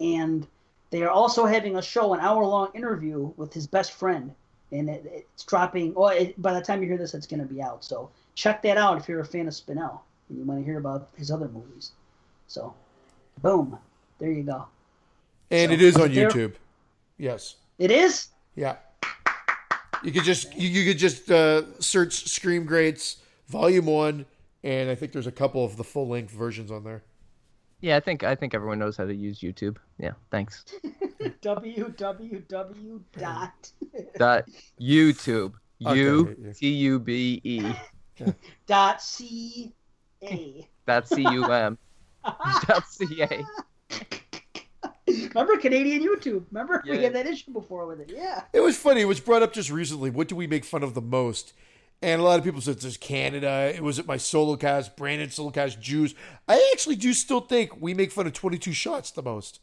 [0.00, 0.46] and
[0.90, 4.34] they are also having a show, an hour long interview with his best friend,
[4.72, 5.94] and it, it's dropping.
[5.94, 7.84] Well, it, by the time you hear this, it's going to be out.
[7.84, 10.78] So check that out if you're a fan of Spinell and you want to hear
[10.78, 11.92] about his other movies.
[12.46, 12.72] So,
[13.42, 13.78] boom,
[14.18, 14.66] there you go.
[15.50, 16.54] And So, it is on there- YouTube.
[17.18, 17.56] Yes.
[17.78, 18.28] It is.
[18.54, 18.76] Yeah.
[20.02, 23.16] You could just you, you could just uh, search Scream Greats
[23.48, 24.26] Volume One,
[24.62, 27.02] and I think there's a couple of the full length versions on there.
[27.80, 29.76] Yeah, I think I think everyone knows how to use YouTube.
[29.98, 30.64] Yeah, thanks.
[31.42, 33.70] www dot
[34.16, 34.44] Dot
[34.80, 35.52] YouTube.
[35.86, 36.52] Okay, U yeah.
[36.52, 37.72] T U B E.
[38.66, 39.72] dot c
[40.22, 40.68] a.
[40.86, 41.78] Dot C U M.
[42.66, 43.44] Dot C A.
[45.06, 46.44] Remember Canadian YouTube?
[46.50, 48.12] Remember we had that issue before with it?
[48.14, 48.42] Yeah.
[48.52, 49.02] It was funny.
[49.02, 50.10] It was brought up just recently.
[50.10, 51.52] What do we make fun of the most?
[52.00, 53.72] And a lot of people said there's Canada.
[53.74, 56.14] It was at my solo cast, Brandon solo cast, Jews.
[56.46, 59.60] I actually do still think we make fun of 22 shots the most.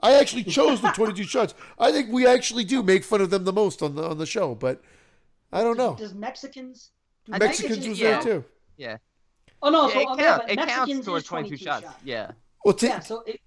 [0.00, 1.54] I actually chose the 22 shots.
[1.78, 4.26] I think we actually do make fun of them the most on the on the
[4.26, 4.82] show, but
[5.52, 5.96] I don't know.
[5.96, 6.90] Does Mexicans?
[7.24, 8.20] Do I think Mexicans was yeah.
[8.20, 8.44] there too.
[8.76, 8.96] Yeah.
[9.62, 11.86] Oh no, yeah, so it, oh, count, yeah, it Mexicans counts towards is 22 shots.
[12.04, 12.30] Yeah.
[12.64, 13.40] Well, t- Yeah, so it,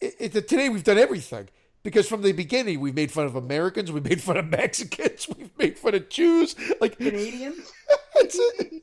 [0.00, 1.48] it, it, today we've done everything
[1.86, 5.56] because from the beginning we've made fun of Americans, we've made fun of Mexicans, we've
[5.56, 6.56] made fun of Jews.
[6.80, 7.72] Like Canadians.
[8.16, 8.82] it's a,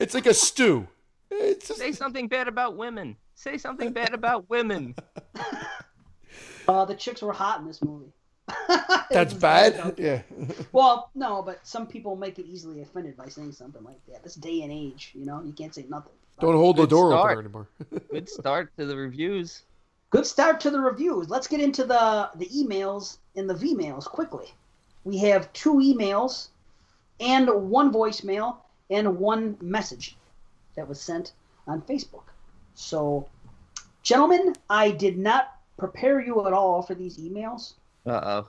[0.00, 0.88] it's like a stew.
[1.30, 3.14] It's just, Say something bad about women.
[3.36, 4.96] Say something bad about women.
[6.68, 8.12] Uh, the chicks were hot in this movie.
[9.10, 9.94] that's bad.
[9.98, 10.22] Yeah.
[10.70, 14.22] Well, no, but some people might get easily offended by saying something like that.
[14.22, 16.12] This day and age, you know, you can't say nothing.
[16.38, 17.32] Don't hold the door start.
[17.32, 17.68] open anymore.
[18.12, 19.62] Good start to the reviews.
[20.10, 21.30] Good start to the reviews.
[21.30, 24.52] Let's get into the the emails and the V-mails quickly.
[25.04, 26.48] We have two emails
[27.20, 28.56] and one voicemail
[28.90, 30.16] and one message
[30.74, 31.32] that was sent
[31.66, 32.24] on Facebook.
[32.74, 33.28] So,
[34.02, 37.74] gentlemen, I did not prepare you at all for these emails.
[38.04, 38.48] Uh oh.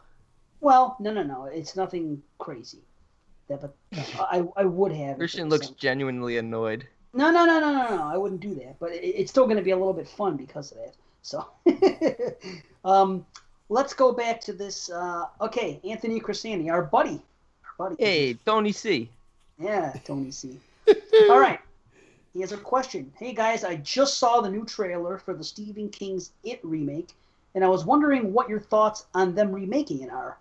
[0.61, 1.45] Well, no, no, no.
[1.45, 2.79] It's nothing crazy.
[3.49, 3.75] that, but
[4.19, 5.17] I I would have.
[5.17, 6.87] Christian it looks something- genuinely annoyed.
[7.13, 8.03] No, no, no, no, no, no.
[8.03, 8.79] I wouldn't do that.
[8.79, 10.93] But it, it's still going to be a little bit fun because of that.
[11.21, 11.45] So,
[12.85, 13.25] um,
[13.69, 14.89] let's go back to this.
[14.89, 17.21] Uh, okay, Anthony Crisani, our buddy,
[17.63, 17.95] our buddy.
[18.03, 19.09] Hey, Tony C.
[19.59, 20.59] Yeah, Tony C.
[21.29, 21.59] All right.
[22.33, 23.11] He has a question.
[23.17, 27.09] Hey guys, I just saw the new trailer for the Stephen King's It remake,
[27.53, 30.37] and I was wondering what your thoughts on them remaking it are.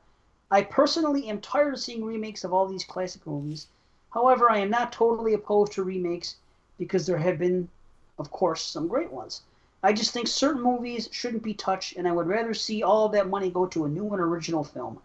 [0.53, 3.67] I personally am tired of seeing remakes of all these classic movies.
[4.11, 6.37] However, I am not totally opposed to remakes
[6.79, 7.69] because there have been,
[8.19, 9.43] of course, some great ones.
[9.83, 13.29] I just think certain movies shouldn't be touched, and I would rather see all that
[13.29, 14.99] money go to a new and original film.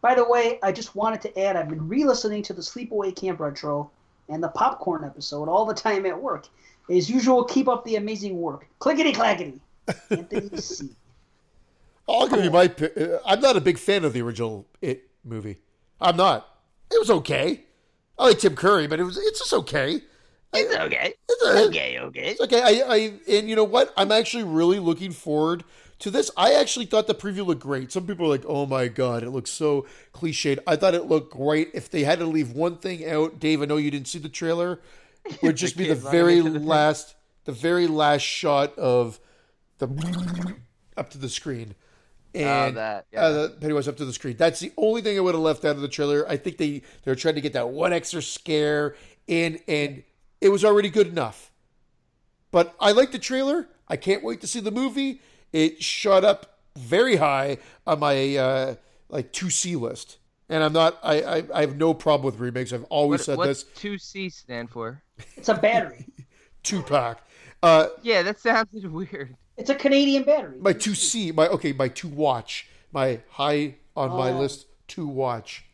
[0.00, 3.16] By the way, I just wanted to add I've been re listening to the Sleepaway
[3.16, 3.90] Camp Retro
[4.28, 6.48] and the Popcorn episode all the time at work.
[6.90, 8.66] As usual, keep up the amazing work.
[8.78, 9.60] Clickety clackety.
[10.10, 10.90] Anthony C.
[12.08, 12.66] I'll give you my.
[12.66, 15.58] uh, I'm not a big fan of the original It movie.
[16.00, 16.48] I'm not.
[16.90, 17.64] It was okay.
[18.18, 19.16] I like Tim Curry, but it was.
[19.16, 20.02] It's just okay.
[20.54, 21.14] It's okay.
[21.28, 22.28] It's Okay, okay.
[22.30, 22.62] It's okay.
[22.62, 22.96] I, I
[23.28, 23.92] and you know what?
[23.96, 25.64] I'm actually really looking forward
[26.00, 26.30] to this.
[26.36, 27.92] I actually thought the preview looked great.
[27.92, 31.32] Some people are like, "Oh my god, it looks so cliched." I thought it looked
[31.32, 31.70] great.
[31.74, 34.28] If they had to leave one thing out, Dave, I know you didn't see the
[34.28, 34.80] trailer.
[35.24, 36.66] It Would just be the very the thing.
[36.66, 39.20] last, the very last shot of
[39.78, 39.88] the
[40.96, 41.74] up to the screen.
[42.34, 43.20] And that, yeah.
[43.22, 44.36] uh, the Pennywise up to the screen.
[44.36, 46.28] That's the only thing I would have left out of the trailer.
[46.28, 48.96] I think they they're trying to get that one extra scare
[49.28, 50.02] in, and
[50.44, 51.50] it was already good enough.
[52.52, 53.66] But I like the trailer.
[53.88, 55.20] I can't wait to see the movie.
[55.52, 58.74] It shot up very high on my uh,
[59.08, 60.18] like two C list,
[60.48, 60.98] and I'm not.
[61.02, 62.72] I, I I have no problem with remakes.
[62.72, 63.72] I've always What, said what's this.
[63.74, 65.02] two C stand for?
[65.36, 66.06] It's a battery.
[66.62, 67.18] Tupac.
[67.62, 69.36] Uh, Yeah, that sounds weird.
[69.56, 70.58] It's a Canadian battery.
[70.60, 71.32] my two C.
[71.32, 71.72] My okay.
[71.72, 72.68] My two watch.
[72.92, 74.38] My high on my Oh.
[74.40, 74.66] list.
[74.88, 75.64] Two watch.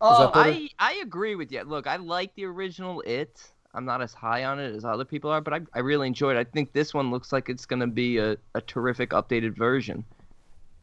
[0.00, 0.36] Oh, that?
[0.36, 1.62] I I agree with you.
[1.62, 3.52] Look, I like the original It.
[3.76, 6.36] I'm not as high on it as other people are, but I, I really enjoyed
[6.36, 6.40] it.
[6.40, 10.02] I think this one looks like it's going to be a, a terrific updated version.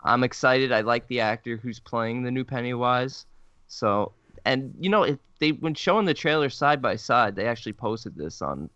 [0.04, 0.72] I'm excited.
[0.72, 3.26] I like the actor who's playing the new Pennywise.
[3.68, 4.12] So,
[4.46, 8.16] and you know, it, they when showing the trailer side by side, they actually posted
[8.16, 8.70] this on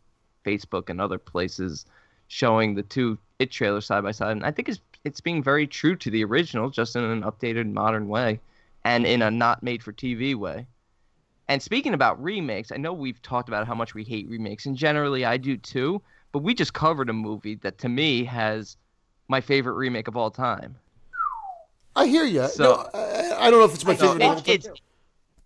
[0.43, 1.85] Facebook and other places,
[2.27, 5.67] showing the two It trailers side by side, and I think it's it's being very
[5.67, 8.39] true to the original, just in an updated, modern way,
[8.83, 10.65] and in a not made for TV way.
[11.49, 14.75] And speaking about remakes, I know we've talked about how much we hate remakes, and
[14.75, 16.01] generally I do too.
[16.33, 18.75] But we just covered a movie that to me has
[19.29, 20.75] my favorite remake of all time.
[21.95, 22.47] I hear you.
[22.47, 24.21] So- no, I, I don't know if it's my favorite.
[24.21, 24.43] it- of all time.
[24.47, 24.67] it's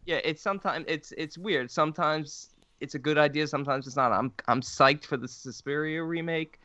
[0.06, 1.70] yeah, it's sometimes it's it's weird.
[1.70, 2.50] Sometimes
[2.80, 4.12] it's a good idea, sometimes it's not.
[4.12, 6.60] I'm I'm psyched for the Suspiria remake,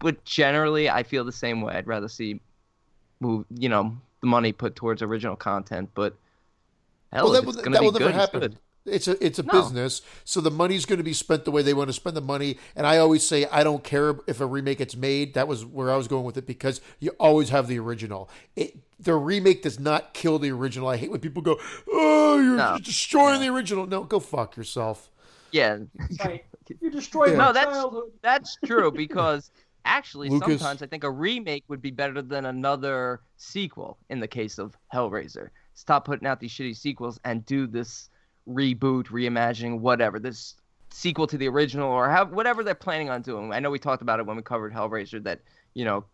[0.00, 1.74] but generally I feel the same way.
[1.74, 2.40] I'd rather see
[3.20, 6.16] move, you know, the money put towards original content, but
[7.12, 8.58] hell, well, that will, it's gonna that be will good, never it's happen.
[8.84, 8.94] Good.
[8.94, 9.52] It's a it's a No.
[9.52, 12.20] business, so the money's going to be spent the way they want to spend the
[12.20, 12.58] money.
[12.76, 15.34] And I always say I don't care if a remake gets made.
[15.34, 18.28] That was where I was going with it because you always have the original.
[18.56, 20.88] It the remake does not kill the original.
[20.88, 21.58] I hate when people go,
[21.90, 22.78] "Oh, you're No.
[22.82, 25.10] destroying the original." No, go fuck yourself.
[25.52, 25.78] Yeah,
[26.24, 26.44] Right.
[26.80, 27.36] You destroyed Yeah.
[27.38, 28.12] No, that's- childhood.
[28.22, 29.50] That's true because
[29.84, 30.60] actually Lucas?
[30.60, 34.76] sometimes I think a remake would be better than another sequel in the case of
[34.94, 35.48] Hellraiser.
[35.74, 38.10] Stop putting out these shitty sequels and do this
[38.50, 40.18] reboot, reimagining, whatever.
[40.18, 40.56] This
[40.90, 43.52] sequel to the original or have whatever they're planning on doing.
[43.52, 45.40] I know we talked about it when we covered Hellraiser that,
[45.74, 46.04] you know,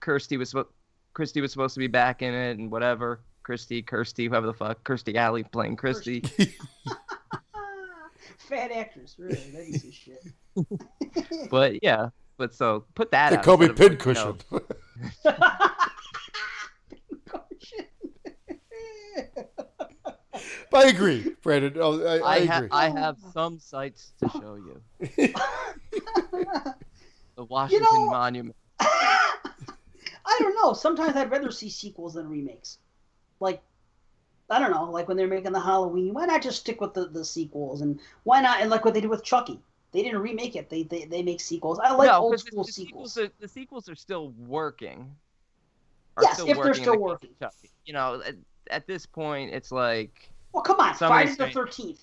[0.00, 0.68] Kirsty was supposed
[1.14, 3.20] Christy was supposed to be back in it and whatever.
[3.42, 6.20] Christy, Kirsty, whoever the fuck, Kirstie Alley playing Christy.
[8.38, 9.34] Fat actress, really.
[9.52, 10.22] That piece of shit.
[11.50, 14.36] But yeah, but so put that The out call me instead you know,
[20.84, 21.74] I agree, Brandon.
[21.76, 22.68] Oh, I, I, I, ha- agree.
[22.72, 25.34] I have some sites to show you.
[27.34, 28.56] The Washington know- Monument.
[28.80, 30.72] I don't know.
[30.74, 32.78] Sometimes I'd rather see sequels than remakes.
[33.40, 33.62] Like,
[34.50, 34.90] I don't know.
[34.90, 37.80] Like when they're making the Halloween, why not just stick with the, the sequels?
[37.80, 38.60] And why not?
[38.60, 39.58] And like what they did with Chucky,
[39.92, 40.68] they didn't remake it.
[40.68, 41.78] They they, they make sequels.
[41.78, 43.14] I like no, old 'cause the, school the sequels.
[43.14, 43.30] sequels.
[43.30, 45.10] Are, the sequels are still working.
[46.18, 47.30] Are Yes, if they're still the case of working.
[47.40, 47.70] Chucky.
[47.86, 48.34] You know, at,
[48.70, 52.00] at this point, it's like Well, come on, Somebody Friday the Thirteenth.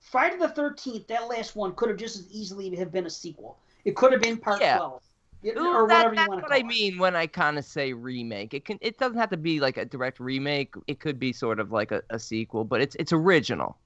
[0.00, 1.06] Friday the Thirteenth.
[1.08, 3.58] That last one could have just as easily have been a sequel.
[3.84, 4.76] It could have been part Yeah.
[4.78, 5.02] twelve,
[5.42, 6.66] It- Ooh, or that- whatever you that's want to what call I it.
[6.66, 8.54] mean when I kind of say remake.
[8.54, 8.78] It can.
[8.80, 10.74] It doesn't have to be like a direct remake.
[10.86, 13.76] It could be sort of like a, a sequel, but it's it's original.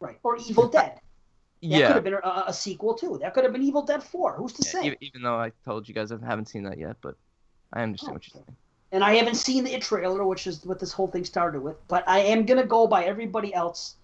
[0.00, 0.18] Right.
[0.22, 1.00] Or Evil Dead.
[1.62, 3.18] That could have been a, a sequel too.
[3.20, 4.32] That could have been Evil Dead Four.
[4.36, 4.90] Who's to yeah, say?
[4.92, 7.16] e- even though I told you guys I haven't seen that yet, but
[7.74, 8.56] I understand Oh, what you're saying.
[8.92, 11.76] And I haven't seen the It trailer, which is what this whole thing started with.
[11.88, 13.96] But I am gonna go by everybody else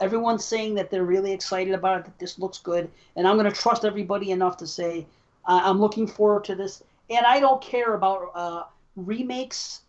[0.00, 3.52] Everyone's saying that they're really excited about it, that this looks good, and I'm to
[3.52, 5.06] trust everybody enough to say
[5.46, 6.82] I'm looking forward to this.
[7.10, 8.62] And I don't care about uh,
[8.96, 9.82] remakes.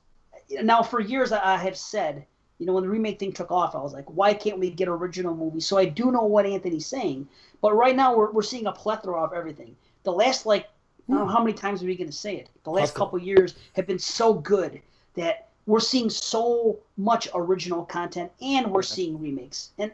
[0.50, 2.26] Now, for years, I have said,
[2.60, 4.88] you know, when the remake thing took off, I was like, why can't we get
[4.88, 5.66] original movies?
[5.66, 7.28] So I do know what Anthony's saying,
[7.62, 9.76] but right now we're, we're seeing a plethora of everything.
[10.04, 10.68] The last, like,
[11.08, 11.32] I don't know hmm.
[11.32, 12.50] how many times are we going to say it?
[12.64, 14.82] The last couple years have been so good
[15.16, 19.72] that we're seeing so much original content and we're seeing remakes.
[19.78, 19.92] And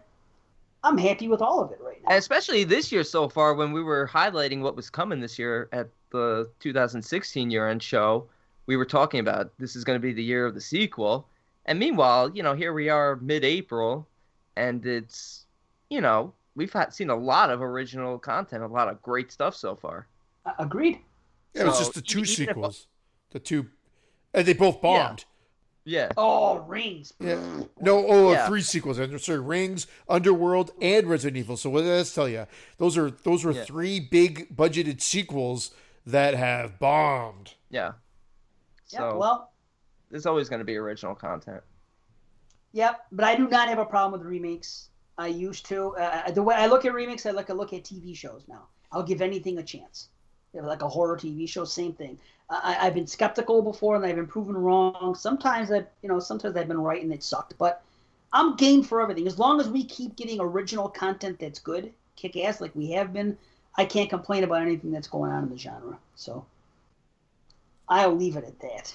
[0.83, 2.15] I'm happy with all of it right now.
[2.15, 5.89] Especially this year so far when we were highlighting what was coming this year at
[6.11, 8.27] the 2016 year end show.
[8.65, 11.27] We were talking about this is going to be the year of the sequel.
[11.65, 14.07] And meanwhile, you know, here we are mid April
[14.55, 15.45] and it's,
[15.89, 19.55] you know, we've had, seen a lot of original content, a lot of great stuff
[19.55, 20.07] so far.
[20.45, 20.99] Uh, agreed.
[21.53, 22.87] Yeah, so, it's just the two sequels.
[23.27, 23.67] If, the two,
[24.33, 25.25] and they both bombed.
[25.83, 26.11] Yeah.
[26.15, 27.13] Oh, Rings.
[27.19, 27.41] Yeah.
[27.79, 28.47] No, oh, yeah.
[28.47, 28.99] three sequels.
[29.23, 31.57] Sorry, Rings, Underworld, and Resident Evil.
[31.57, 32.45] So what does that tell you?
[32.77, 33.63] Those are those were yeah.
[33.63, 35.71] three big budgeted sequels
[36.05, 37.55] that have bombed.
[37.69, 37.93] Yeah.
[38.85, 39.51] So yeah, well,
[40.11, 41.61] there's always going to be original content.
[42.73, 44.89] Yep, but I do not have a problem with remakes.
[45.17, 45.95] I used to.
[45.95, 48.67] Uh, the way I look at remakes, I look I look at TV shows now.
[48.91, 50.09] I'll give anything a chance.
[50.53, 52.19] Like a horror TV show, same thing.
[52.49, 55.15] I, have been skeptical before, and I've been proven wrong.
[55.15, 57.57] Sometimes I, you know, sometimes I've been right and it sucked.
[57.57, 57.81] But
[58.33, 62.35] I'm game for everything as long as we keep getting original content that's good, kick
[62.37, 63.37] ass like we have been.
[63.75, 65.97] I can't complain about anything that's going on in the genre.
[66.15, 66.45] So
[67.87, 68.93] I'll leave it at that.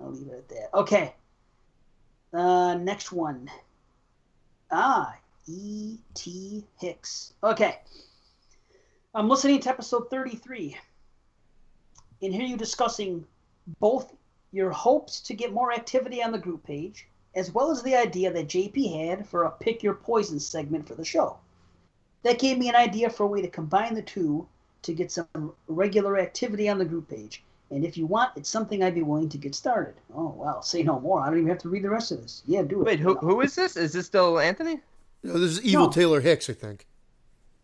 [0.00, 0.74] I'll leave it at that.
[0.74, 1.14] Okay.
[2.32, 3.48] Uh, next one.
[4.70, 5.14] Ah,
[5.48, 6.64] E.T.
[6.78, 7.32] Hicks.
[7.42, 7.78] Okay.
[9.12, 10.76] I'm listening to episode 33
[12.22, 13.26] and hear you discussing
[13.80, 14.14] both
[14.52, 18.32] your hopes to get more activity on the group page, as well as the idea
[18.32, 21.38] that JP had for a pick your poison segment for the show.
[22.22, 24.46] That gave me an idea for a way to combine the two
[24.82, 27.42] to get some regular activity on the group page.
[27.72, 29.94] And if you want, it's something I'd be willing to get started.
[30.14, 31.20] Oh, well, say no more.
[31.20, 32.42] I don't even have to read the rest of this.
[32.46, 32.84] Yeah, do it.
[32.84, 33.76] Wait, who, who is this?
[33.76, 34.80] Is this still Anthony?
[35.24, 35.92] No, this is Evil no.
[35.92, 36.86] Taylor Hicks, I think.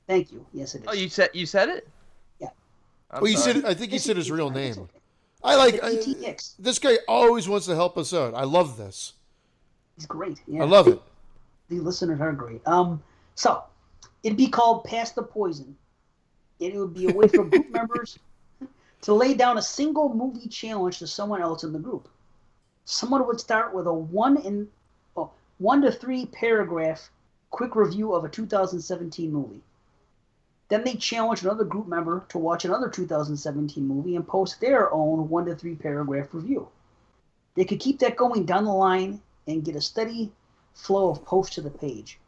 [0.07, 0.47] Thank you.
[0.53, 0.89] Yes, it is.
[0.89, 1.89] Oh, you said you said it?
[3.11, 4.89] I'm well, you said I think he said his real name.
[5.45, 5.95] I like I,
[6.59, 6.99] this guy.
[7.07, 8.35] Always wants to help us out.
[8.35, 9.13] I love this.
[9.95, 10.41] He's great.
[10.47, 10.63] Yeah.
[10.63, 11.01] I love it.
[11.69, 12.67] The listeners are great.
[12.67, 13.03] Um,
[13.37, 13.63] so
[14.23, 15.77] it'd be called "Pass the Poison."
[16.61, 18.19] and It would be a way for group members
[19.03, 22.09] to lay down a single movie challenge to someone else in the group.
[22.87, 24.69] Someone would start with a one in
[25.17, 27.09] oh, one to three paragraph
[27.51, 29.61] quick review of a 2017 movie.
[30.69, 35.29] Then they challenge another group member to watch another 2017 movie and post their own
[35.29, 36.69] one to three paragraph review.
[37.55, 40.33] They could keep that going down the line and get a steady
[40.75, 42.19] flow of posts to the page.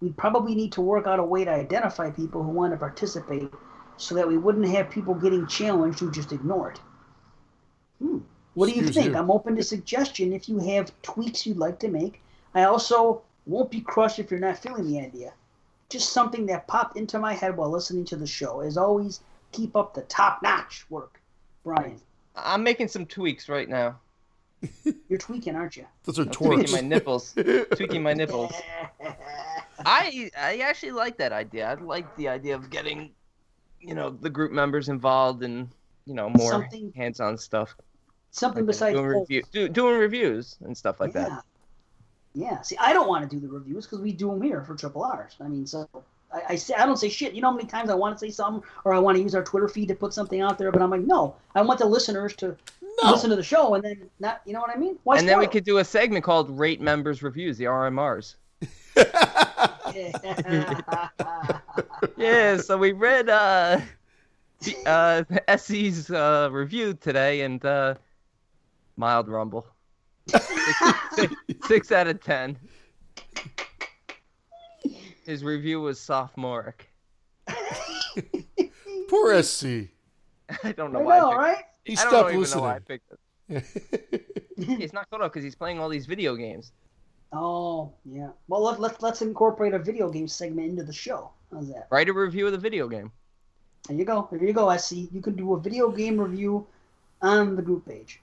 [0.00, 3.50] We'd probably need to work out a way to identify people who want to participate
[3.96, 6.80] so that we wouldn't have people getting challenged who just ignore it.
[7.98, 8.18] Hmm.
[8.54, 9.14] What do you Excuse think?
[9.14, 9.18] You.
[9.18, 12.22] I'm open to suggestion if you have tweaks you'd like to make.
[12.54, 15.32] I also won't be crushed if you're not feeling the idea
[15.92, 18.60] just something that popped into my head while listening to the show.
[18.60, 19.20] As always,
[19.52, 21.20] keep up the top notch work,
[21.62, 22.00] Brian.
[22.34, 23.98] I'm making some tweaks right now.
[25.08, 25.86] You're tweaking, aren't you?
[26.04, 27.34] Those are tweaking my nipples.
[27.74, 28.52] tweaking my nipples.
[29.84, 31.68] I I actually like that idea.
[31.68, 33.10] I like the idea of getting,
[33.80, 35.68] you know, the group members involved and
[36.06, 37.76] you know, more something, hands-on stuff.
[38.30, 41.28] Something like besides doing, review, do, doing reviews and stuff like yeah.
[41.28, 41.44] that.
[42.34, 42.60] Yeah.
[42.62, 45.04] See, I don't want to do the reviews because we do them here for Triple
[45.04, 45.36] R's.
[45.40, 45.88] I mean, so
[46.32, 47.34] I, I, say I don't say shit.
[47.34, 49.34] You know how many times I want to say something or I want to use
[49.34, 51.86] our Twitter feed to put something out there, but I'm like, no, I want the
[51.86, 52.56] listeners to
[53.02, 53.10] no.
[53.10, 54.40] listen to the show and then not.
[54.46, 54.98] You know what I mean?
[55.04, 58.36] Why and then we could do a segment called Rate Members Reviews, the RMRs.
[62.16, 62.56] yeah.
[62.58, 63.80] So we read uh,
[64.60, 67.94] the, uh, SC's uh, review today and uh,
[68.96, 69.66] mild rumble
[70.28, 71.34] six,
[71.66, 72.56] six out of ten.
[75.24, 76.90] His review was sophomoric.
[79.08, 79.64] Poor SC.
[80.64, 81.18] I don't know I why.
[81.18, 81.64] Know, right?
[81.84, 82.64] He stopped listening.
[82.64, 83.18] I picked it.
[84.56, 86.72] he's not caught up because he's playing all these video games.
[87.32, 88.30] Oh yeah.
[88.48, 91.30] Well, let, let, let's incorporate a video game segment into the show.
[91.52, 91.88] How's that?
[91.90, 93.10] Write a review of the video game.
[93.88, 94.28] There you go.
[94.30, 94.74] There you go.
[94.76, 95.08] SC.
[95.12, 96.66] You can do a video game review
[97.20, 98.20] on the group page.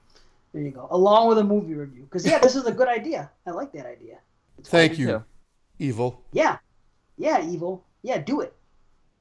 [0.54, 0.88] There you go.
[0.92, 2.04] Along with a movie review.
[2.04, 3.30] Because, yeah, this is a good idea.
[3.46, 4.20] I like that idea.
[4.58, 5.24] It's Thank you, too.
[5.78, 6.24] Evil.
[6.32, 6.58] Yeah.
[7.18, 7.84] Yeah, Evil.
[8.02, 8.54] Yeah, do it.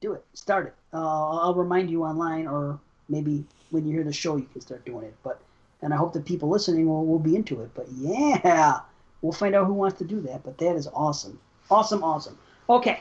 [0.01, 0.25] Do it.
[0.33, 0.75] Start it.
[0.93, 2.79] Uh, I'll remind you online, or
[3.09, 5.15] maybe when you hear the show, you can start doing it.
[5.23, 5.39] But
[5.81, 7.69] And I hope that people listening will, will be into it.
[7.75, 8.79] But, yeah,
[9.21, 10.43] we'll find out who wants to do that.
[10.43, 11.39] But that is awesome.
[11.69, 12.37] Awesome, awesome.
[12.69, 12.99] Okay,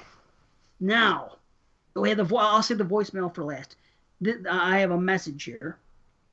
[0.81, 1.37] now
[1.95, 2.25] we have the.
[2.25, 3.77] vo- I'll say the voicemail for last.
[4.51, 5.79] I have a message here.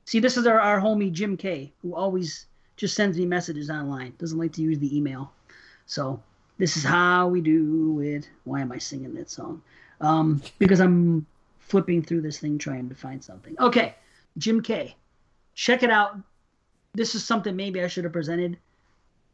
[0.06, 2.46] See, this is our, our homie Jim K, who always
[2.76, 4.14] just sends me messages online.
[4.18, 5.32] Doesn't like to use the email.
[5.86, 6.22] So
[6.58, 8.30] this is how we do it.
[8.44, 9.62] Why am I singing that song?
[10.00, 11.26] Um, because I'm
[11.58, 13.56] flipping through this thing trying to find something.
[13.58, 13.94] Okay,
[14.38, 14.94] Jim K,
[15.54, 16.16] check it out.
[16.94, 18.56] This is something maybe I should have presented,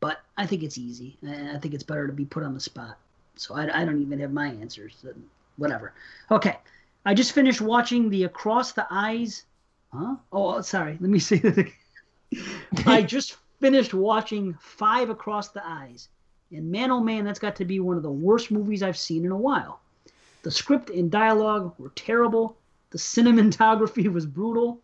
[0.01, 1.19] but I think it's easy.
[1.23, 2.97] I think it's better to be put on the spot.
[3.37, 5.05] So I, I don't even have my answers.
[5.59, 5.93] Whatever.
[6.31, 6.57] Okay,
[7.05, 9.45] I just finished watching the Across the Eyes.
[9.95, 10.17] Huh?
[10.33, 10.97] Oh, sorry.
[11.01, 11.59] Let me say that.
[11.59, 11.73] again.
[12.87, 16.09] I just finished watching Five Across the Eyes.
[16.51, 19.25] And man, oh man, that's got to be one of the worst movies I've seen
[19.25, 19.81] in a while.
[20.43, 22.57] The script and dialogue were terrible.
[22.91, 24.81] The cinematography was brutal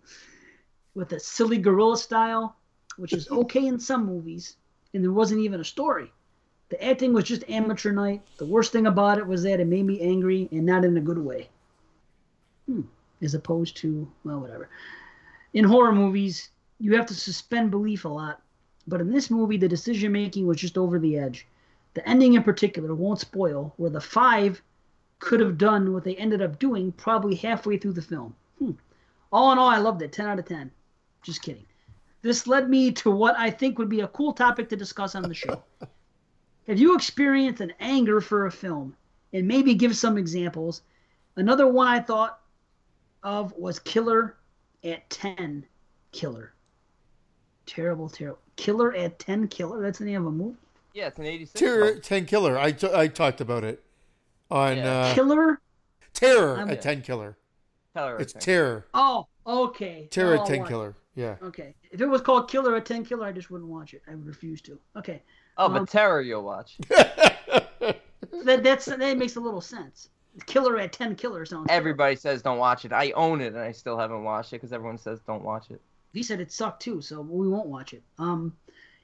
[0.95, 2.57] with a silly gorilla style,
[2.97, 4.57] which is okay in some movies,
[4.95, 6.13] and there wasn't even a story.
[6.71, 8.23] The acting was just amateur night.
[8.39, 11.01] The worst thing about it was that it made me angry and not in a
[11.01, 11.49] good way.
[12.67, 12.83] Hmm.
[13.21, 14.69] As opposed to, well, whatever.
[15.55, 18.43] In horror movies, you have to suspend belief a lot,
[18.87, 21.47] but in this movie, the decision making was just over the edge.
[21.95, 24.63] The ending in particular won't spoil, where the five
[25.19, 28.35] could have done what they ended up doing probably halfway through the film.
[28.59, 28.73] Hmm.
[29.33, 30.13] All in all, I loved it.
[30.13, 30.71] 10 out of 10.
[31.23, 31.67] Just kidding.
[32.23, 35.23] This led me to what I think would be a cool topic to discuss on
[35.23, 35.63] the show.
[36.67, 38.95] Have you experienced an anger for a film?
[39.33, 40.83] And maybe give some examples.
[41.37, 42.41] Another one I thought
[43.23, 44.37] of was Killer
[44.85, 45.65] at 10
[46.13, 46.53] Killer.
[47.67, 48.39] Terrible, terrible.
[48.57, 49.83] Killer at 10 Killer?
[49.83, 50.57] That's the name of a movie?
[50.95, 51.61] Yeah, it's an 86.
[51.61, 52.01] Terror film.
[52.01, 52.59] Ten Killer.
[52.59, 53.85] I, t- I talked about it
[54.51, 55.01] on Yeah.
[55.01, 55.61] uh, Killer?
[56.15, 57.37] Terror I'm- at Ten Killer.
[57.95, 58.41] Terror It's everything.
[58.55, 58.87] Terror.
[58.95, 60.09] Oh, okay.
[60.11, 60.69] Terror at Ten what?
[60.69, 60.95] Killer.
[61.15, 61.37] Yeah.
[61.43, 61.75] Okay.
[61.91, 64.03] If it was called Killer at 10 Killer, I just wouldn't watch it.
[64.09, 64.79] I would refuse to.
[64.97, 65.23] Okay.
[65.57, 66.79] Oh, but Um, Terror you'll watch.
[68.45, 70.11] That that's that makes a little sense.
[70.47, 71.77] Killer at 10 Killer sounds terrible.
[71.79, 72.93] Everybody says don't watch it.
[72.93, 75.81] I own it, and I still haven't watched it because everyone says don't watch it.
[76.13, 78.03] He said it sucked too, so we won't watch it.
[78.19, 78.57] Um,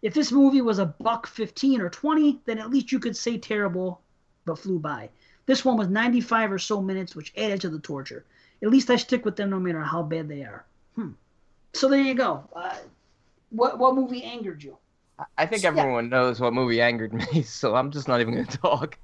[0.03, 3.37] if this movie was a buck fifteen or twenty, then at least you could say
[3.39, 4.01] terrible,
[4.45, 5.09] but flew by.
[5.47, 8.25] This one was ninety-five or so minutes, which added to the torture.
[8.63, 10.65] At least I stick with them no matter how bad they are.
[10.95, 11.11] Hmm.
[11.75, 12.49] So there you go.
[12.55, 12.77] Uh,
[13.51, 14.77] what what movie angered you?
[15.39, 15.69] I- think Yeah.
[15.71, 18.99] everyone knows what movie angered me, so I'm just not even going to talk.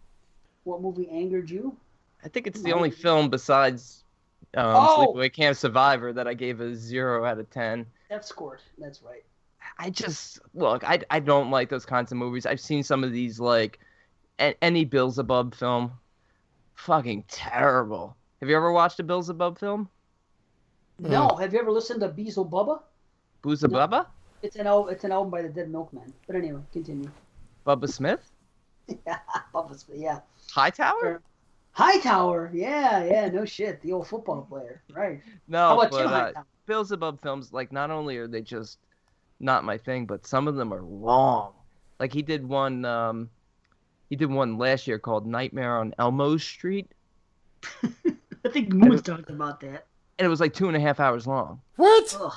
[0.64, 1.76] What movie angered you?
[2.24, 4.04] I think it's the only film besides
[4.56, 5.14] um, Oh!
[5.14, 7.86] Sleepaway Camp Survivor that I gave a zero out of ten.
[8.08, 8.60] That scored.
[8.78, 9.24] That's right.
[9.78, 10.82] I just look.
[10.84, 12.46] I I don't like those kinds of movies.
[12.46, 13.78] I've seen some of these like
[14.38, 15.92] a- any Bill Zebub film.
[16.74, 18.16] Fucking terrible.
[18.40, 19.88] Have you ever watched a Bill Zebub film?
[20.98, 22.80] No, have you ever listened to Beezle Bubba?
[23.42, 24.06] Booza Bubba?
[24.42, 26.12] It's an al- it's an album by the Dead Milkman.
[26.26, 27.10] But anyway, continue.
[27.66, 28.30] Bubba Smith?
[29.06, 29.18] yeah,
[29.54, 30.20] Bubba's, yeah.
[30.50, 31.22] Hightower?
[31.72, 35.20] Hightower, yeah, yeah, no shit, the old football player, right?
[35.24, 36.46] How No, about but Jim uh, Hightower?
[36.66, 38.78] Bill Zebub films, like, not only are they just
[39.38, 41.52] not my thing, but some of them are long.
[41.98, 43.30] Like, he did one, um,
[44.08, 46.90] he did one last year called Nightmare on Elmo Street,
[47.82, 49.86] I think Moon's talked about that.
[50.18, 51.60] and it was like two and a half hours long.
[51.76, 52.16] What?
[52.18, 52.32] Ugh.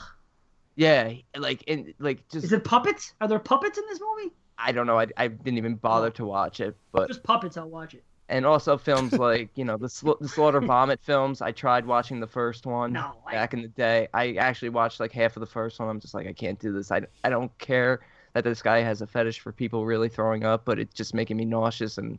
[0.75, 3.13] Yeah, like, and like, just Is it puppets?
[3.21, 4.33] Are there puppets in this movie?
[4.57, 4.99] I don't know.
[4.99, 8.03] I, I didn't even bother to watch it, but Just puppets, I'll watch it.
[8.33, 11.41] And also films like you know the Sla- the Slaughter Vomit films.
[11.41, 14.07] I tried watching the first one No, I- back in the day.
[14.13, 15.87] I actually watched like half of the first one.
[15.87, 16.91] I'm just like I can't do this.
[16.91, 18.01] I I don't care
[18.33, 21.37] that this guy has a fetish for people really throwing up, but it's just making
[21.37, 22.17] me nauseous and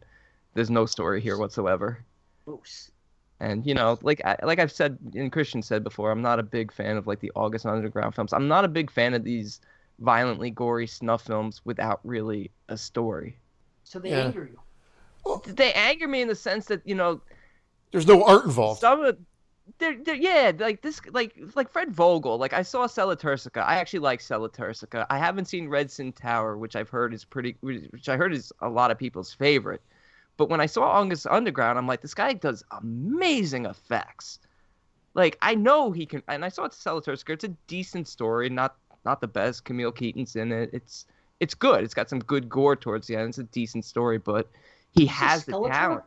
[0.54, 1.98] there's no story here whatsoever.
[2.44, 2.90] Gross.
[3.40, 6.44] And you know, like I, like I've said and Christian said before, I'm not a
[6.44, 8.32] big fan of like the August Underground films.
[8.32, 9.60] I'm not a big fan of these
[9.98, 13.36] violently gory snuff films without really a story.
[13.82, 14.26] So they Yeah.
[14.26, 14.60] anger you.
[15.46, 17.20] They anger me in the sense that you know
[17.92, 18.80] There's no art involved.
[18.80, 19.16] some of
[19.78, 23.76] they're, they're yeah like this like like Fred Vogel like I saw Sella Turcica I
[23.76, 28.08] actually like Sella Turcica I haven't seen Redsin Tower which I've heard is pretty which
[28.08, 29.80] I heard is a lot of people's favorite.
[30.36, 34.38] But when I saw August Underground I'm like this guy does amazing effects.
[35.14, 38.76] Like I know he can and I saw Sella Turcica it's a decent story not
[39.06, 39.64] not the best.
[39.64, 40.70] Camille Keaton's in it.
[40.72, 41.06] It's
[41.40, 41.84] it's good.
[41.84, 43.30] It's got some good gore towards the end.
[43.30, 44.50] It's a decent story but
[44.94, 45.72] he has the Skeletor?
[45.72, 46.04] talent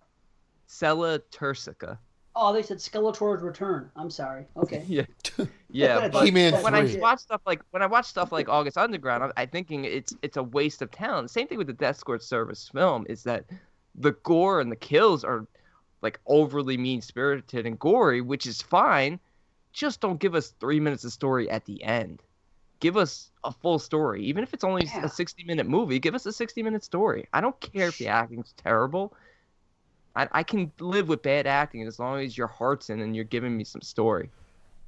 [0.65, 1.97] Sella Turcica
[2.39, 3.89] Oh, they said Skeletor's return.
[3.95, 4.45] I'm sorry.
[4.55, 4.83] Okay.
[4.87, 5.05] yeah,
[5.71, 6.07] yeah.
[6.09, 9.31] But He-Man when I watch stuff like when I watch stuff like August Underground, I'm,
[9.35, 11.31] I'm thinking it's it's a waste of talent.
[11.31, 13.45] Same thing with the Death Squad Service film is that
[13.95, 15.47] the gore and the kills are
[16.03, 19.19] like overly mean spirited and gory, which is fine.
[19.73, 22.21] Just don't give us three minutes of story at the end.
[22.79, 25.05] Give us a full story, even if it's only Yeah.
[25.05, 25.99] a 60 minute movie.
[25.99, 27.27] Give us a 60 minute story.
[27.33, 29.13] I don't care if the acting's terrible.
[30.15, 33.25] I, I can live with bad acting as long as your heart's in and you're
[33.25, 34.29] giving me some story.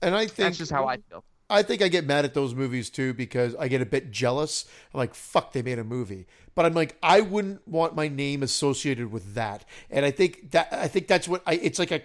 [0.01, 1.23] And I think That's just how I feel.
[1.51, 4.65] I think I get mad at those movies too because I get a bit jealous.
[4.93, 6.27] I'm like, fuck, they made a movie.
[6.53, 9.65] But I'm like, I wouldn't want my name associated with that.
[9.89, 12.01] And I think that I think that's what I it's like a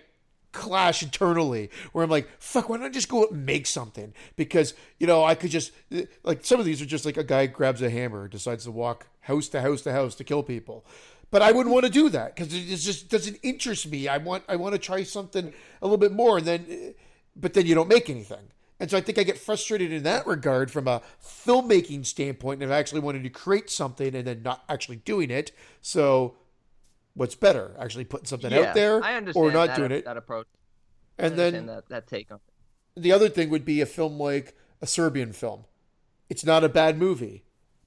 [0.55, 4.15] clash internally where I'm like, fuck, why don't I just go and make something?
[4.37, 5.73] Because, you know, I could just
[6.23, 9.07] like some of these are just like a guy grabs a hammer, decides to walk
[9.21, 10.87] house to house to house to kill people.
[11.31, 14.09] But I wouldn't want to do that because it just doesn't interest me.
[14.09, 15.53] I want I want to try something
[15.83, 16.95] a little bit more and then
[17.37, 18.51] but then you don't make anything.
[18.81, 22.71] And so I think I get frustrated in that regard from a filmmaking standpoint of
[22.71, 25.53] actually wanting to create something and then not actually doing it.
[25.81, 26.37] So
[27.15, 30.05] what's better, actually putting something Yeah, out there I understand or not that, doing it?
[30.05, 30.47] that approach.
[31.19, 32.41] I And then that, that take on
[32.97, 33.03] it.
[33.03, 35.65] the other thing would be a film like a Serbian film.
[36.29, 37.45] It's not a bad movie,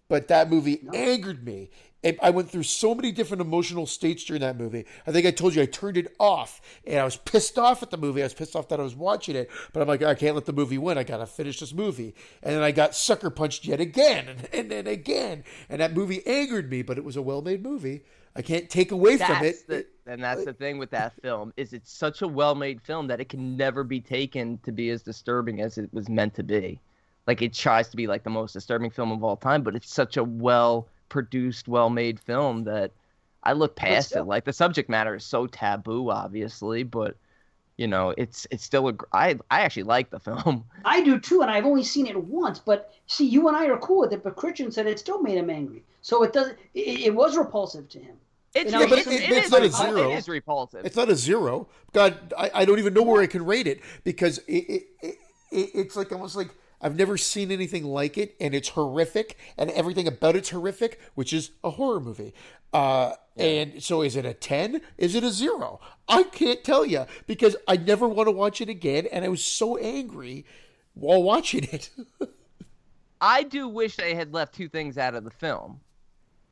[0.08, 1.70] but that movie angered me.
[2.04, 4.86] And I went through so many different emotional states during that movie.
[5.08, 7.90] I think I told you I turned it off and I was pissed off at
[7.90, 8.22] the movie.
[8.22, 10.46] I was pissed off that I was watching it, but I'm like, I can't let
[10.46, 10.98] the movie win.
[11.00, 12.14] I got to finish this movie.
[12.44, 15.44] And then I got sucker punched yet again and, and then again.
[15.70, 18.04] And that movie angered me, but it was a well made movie.
[18.38, 19.68] I can't take away from it.
[19.68, 23.20] the, and that's the thing with that film is it's such a well-made film that
[23.20, 26.80] it can never be taken to be as disturbing as it was meant to be.
[27.26, 29.92] Like it tries to be like the most disturbing film of all time, but it's
[29.92, 32.92] such a well-produced, well-made film that
[33.44, 34.28] I look past still- it.
[34.28, 37.18] Like the subject matter is so taboo, obviously, but
[37.78, 38.94] you know, it's it's still a.
[38.94, 40.66] gr- I I actually like the film.
[40.86, 42.58] I do too, and I've only seen it once.
[42.60, 44.24] But see, you and I are cool with it.
[44.24, 46.54] But Christian said it still made him angry, so it does.
[46.74, 48.18] It, it was repulsive to him.
[48.56, 50.12] It's, Yeah, but it's, it- it it's is not a zero.
[50.12, 50.86] It is repulsive.
[50.86, 51.68] It's not a zero.
[51.94, 55.16] God, I, I don't even know where I can rate it because it, it, it,
[55.52, 56.50] it it's like almost like
[56.82, 61.34] I've never seen anything like it, and it's horrific, and everything about it's horrific, which
[61.34, 62.34] is a horror movie.
[62.74, 64.82] Uh, And so, is it a ten?
[64.98, 65.80] Is it a zero?
[66.08, 69.44] I can't tell you because I never want to watch it again, and I was
[69.44, 70.46] so angry
[70.94, 71.90] while watching it.
[73.22, 75.80] I do wish they had left two things out of the film.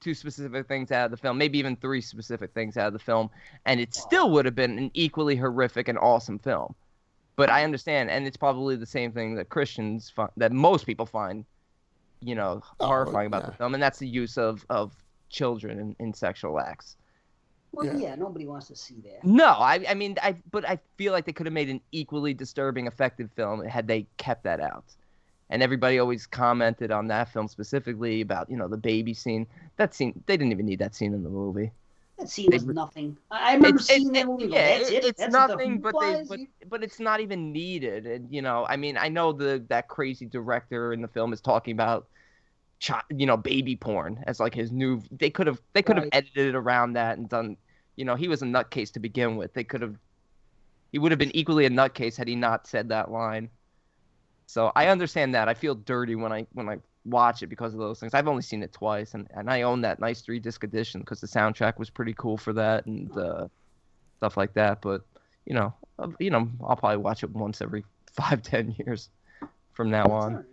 [0.02, 3.00] Two specific things out of the film, maybe even three specific things out of the
[3.00, 3.30] film,
[3.66, 6.76] and it still would have been an equally horrific and awesome film.
[7.38, 11.06] But I understand, and it's probably the same thing that Christians find, that most people
[11.06, 11.44] find,
[12.22, 13.50] you know, Oh, horrifying about yeah.
[13.50, 14.92] the film, and that's the use of of
[15.30, 16.98] children in, in sexual acts.
[17.72, 17.98] Well, Yeah.
[17.98, 18.16] yeah.
[18.16, 19.24] nobody wants to see that.
[19.26, 22.34] No, I I mean I but I feel like they could have made an equally
[22.34, 24.86] disturbing, effective film had they kept that out.
[25.50, 29.46] And everybody always commented on that film specifically about you know the baby scene.
[29.78, 31.72] That scene they didn't even need that scene in the movie.
[32.18, 33.18] That scene was nothing.
[33.30, 34.46] I remember It's, seeing it's, that movie.
[34.48, 35.04] yeah, it- it.
[35.06, 36.40] it's That's nothing, but they but,
[36.70, 38.08] but it's not even needed.
[38.08, 41.42] And you know, I mean, I know the that crazy director in the film is
[41.42, 42.08] talking about,
[42.84, 45.02] chi- you know, baby porn as like his new.
[45.12, 46.16] They could have they could have Right.
[46.16, 47.58] edited it around that and done.
[47.98, 49.54] You know, he was a nutcase to begin with.
[49.54, 49.96] They could have.
[50.92, 53.50] He would have been equally a nutcase had he not said that line.
[54.48, 55.50] So I understand that.
[55.50, 58.14] I feel dirty when I when I watch it because of those things.
[58.14, 61.22] I've only seen it twice, and, and I own that nice three disc edition because
[61.22, 63.48] the soundtrack was pretty cool for that and uh,
[64.18, 64.82] stuff like that.
[64.82, 65.02] But
[65.46, 69.10] you know, uh, you know, I'll probably watch it once every five ten years
[69.74, 70.46] from now on.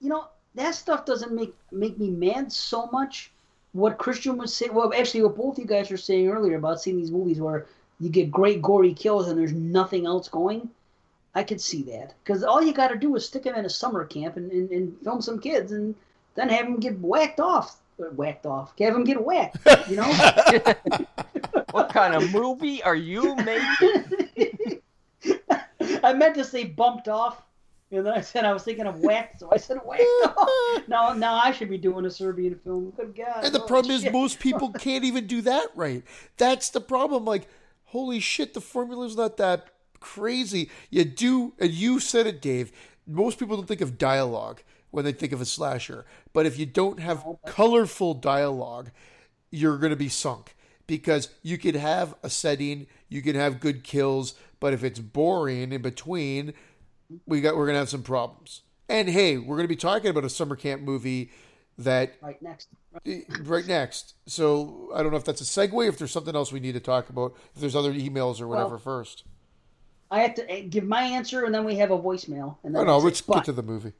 [0.00, 3.30] You know, that stuff doesn't make make me mad so much.
[3.72, 6.96] What Christian was saying, well, actually, what both you guys were saying earlier about seeing
[6.96, 7.66] these movies where
[7.98, 10.70] you get great gory kills and there's nothing else going,
[11.34, 12.14] I could see that.
[12.22, 14.70] Because all you got to do is stick them in a summer camp and, and,
[14.70, 15.94] and film some kids and
[16.34, 17.78] then have them get whacked off.
[18.00, 18.72] Uh, whacked off.
[18.78, 19.58] Have them get whacked,
[19.88, 20.04] you know?
[21.70, 24.80] what kind of movie are you making?
[26.04, 27.42] I meant to say bumped off.
[27.90, 30.48] And then I said I was thinking of whacked, so I said whacked off.
[30.88, 32.92] Now, now I should be doing a Serbian film.
[32.96, 33.44] Good God.
[33.44, 36.02] And the oh, problem is, most people can't even do that right.
[36.36, 37.24] That's the problem.
[37.24, 37.48] Like,
[37.84, 39.68] holy shit, the formula's not that
[40.04, 40.70] crazy.
[40.90, 42.70] You do, and you said it, Dave.
[43.06, 44.60] Most people don't think of dialogue
[44.90, 46.04] when they think of a slasher.
[46.32, 48.90] But if you don't have colorful dialogue,
[49.50, 50.54] you're going to be sunk
[50.86, 55.72] because you could have a setting, you can have good kills, but if it's boring
[55.72, 56.52] in between,
[57.26, 58.62] we got we're going to have some problems.
[58.88, 61.30] And hey, we're going to be talking about a summer camp movie
[61.78, 62.68] that Right next.
[63.42, 64.14] right next.
[64.26, 65.88] So I don't know if that's a segue.
[65.88, 67.34] If there's something else we need to talk about.
[67.54, 69.24] If there's other emails or whatever Well, first.
[70.14, 72.56] I have to uh, give my answer, and then we have a voicemail.
[72.62, 73.92] And then Oh no, that's let's But get to the movie.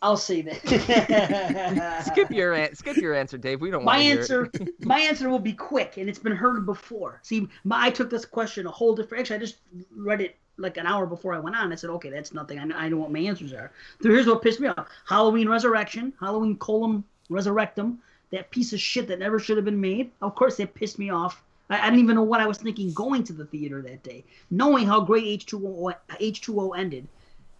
[0.00, 2.04] I'll say that.
[2.10, 3.60] skip your an- skip your answer, Dave.
[3.60, 4.50] We don't my want to hear answer.
[4.54, 4.70] it.
[4.86, 7.20] my answer will be quick, and it's been heard before.
[7.22, 9.20] See, my, I took this question a whole different.
[9.20, 9.56] Actually, I just
[9.94, 11.70] read it like an hour before I went on.
[11.72, 12.58] I said, okay, that's nothing.
[12.58, 13.70] I know, I know what my answers are.
[14.00, 17.98] So here's what pissed me off: Halloween Resurrection, Halloween Colum Resurrectum,
[18.30, 20.10] that piece of shit that never should have been made.
[20.22, 22.92] Of course, that pissed me off I, I didn't even know what I was thinking
[22.92, 27.08] going to the theater that day, knowing how great H2O H2O ended,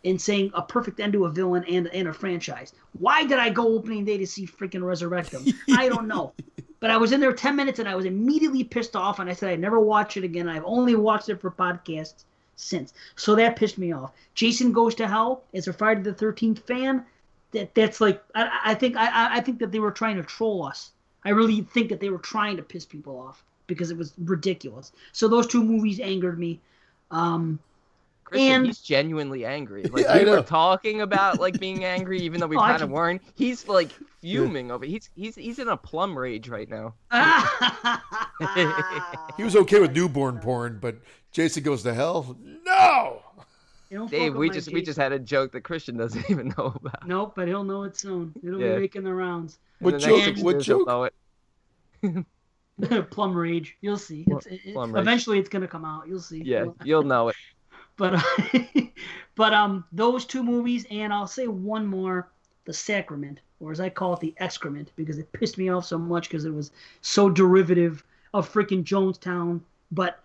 [0.04, 2.72] and saying a perfect end to a villain and and a franchise.
[2.98, 5.44] Why did I go opening day to see freaking Resurrect them?
[5.76, 6.32] I don't know.
[6.80, 9.34] But I was in there 10 minutes and I was immediately pissed off and I
[9.34, 10.48] said I'd never watch it again.
[10.48, 12.24] I've only watched it for podcasts
[12.56, 12.92] since.
[13.14, 14.12] So that pissed me off.
[14.34, 17.04] Jason Goes to Hell as a Friday the 13th fan.
[17.52, 20.64] That that's like I, I think I, I think that they were trying to troll
[20.64, 20.90] us.
[21.24, 24.92] I really think that they were trying to piss people off because it was ridiculous.
[25.12, 26.60] So those two movies angered me.
[27.10, 27.58] Um,
[28.24, 29.82] Christian, And- he's genuinely angry.
[29.92, 32.70] Like Yeah, I we were talking about like being angry, even though we Oh, I
[32.72, 33.20] kind of weren't.
[33.34, 33.90] He's like
[34.20, 34.84] fuming over.
[34.86, 36.94] He's he's he's in a plum rage right now.
[39.36, 40.96] He was okay with newborn porn, but
[41.32, 42.36] Jason goes to hell.
[42.64, 43.20] No.
[44.08, 46.72] Dave, we with my just we just had a joke that Christian doesn't even know
[46.74, 47.06] about.
[47.06, 48.32] Nope, but he'll know it soon.
[48.42, 48.74] It'll Yeah.
[48.76, 49.58] be making the rounds.
[49.80, 51.12] In What the joke- what joke?
[53.10, 53.76] Plum Rage.
[53.80, 54.24] You'll see.
[54.28, 56.08] It's, it, it- eventually, it's gonna come out.
[56.08, 56.42] You'll see.
[56.42, 57.36] Yeah, you'll know it.
[57.96, 58.22] But
[59.34, 62.28] but um, those two movies, and I'll say one more,
[62.64, 65.98] The Sacrament, or as I call it, The Excrement, because it pissed me off so
[65.98, 66.70] much because it was
[67.02, 68.02] so derivative
[68.34, 70.20] of freaking Jonestown, but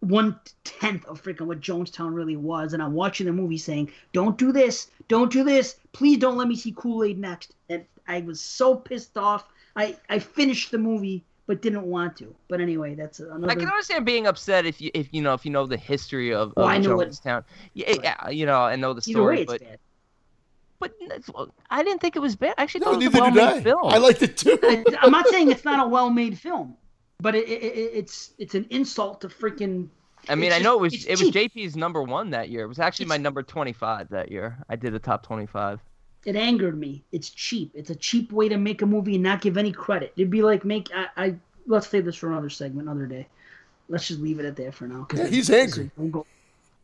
[0.00, 2.72] one tenth of freaking what Jonestown really was.
[2.72, 6.48] And I'm watching the movie saying, "Don't do this, don't do this, please don't let
[6.48, 9.48] me see Kool Aid next." And I was so pissed off.
[9.76, 12.32] I I finished the movie but didn't want to.
[12.46, 13.50] But anyway, that's another.
[13.50, 16.32] I can understand being upset if you if you know if you know the history
[16.32, 17.42] of, Well, of I know it- Jonestown.
[17.74, 19.78] Yeah, yeah, you know, and know the Either story, way, it's but bad.
[20.78, 22.54] but that's- well, I didn't think it was bad.
[22.58, 23.46] I actually No, thought it was a neither did I.
[23.46, 23.80] well-made film.
[23.92, 24.58] I liked it too.
[24.62, 26.76] I, I'm not saying it's not a well-made film,
[27.18, 29.88] but it, it, it, it's it's an insult to freaking.
[30.28, 31.54] I mean, it's I know it was it was cheap.
[31.54, 32.62] JP's number one that year.
[32.64, 34.58] It was actually my number twenty five that year.
[34.68, 35.80] I did the top twenty five.
[36.24, 37.04] It angered me.
[37.12, 37.70] It's cheap.
[37.74, 40.12] It's a cheap way to make a movie and not give any credit.
[40.16, 41.34] It'd be like make I, I
[41.66, 43.26] let's save this for another segment, another day.
[43.88, 45.04] Let's just leave it at that for now.
[45.04, 45.90] 'cause Yeah, he's angry.
[45.96, 46.26] We'll go,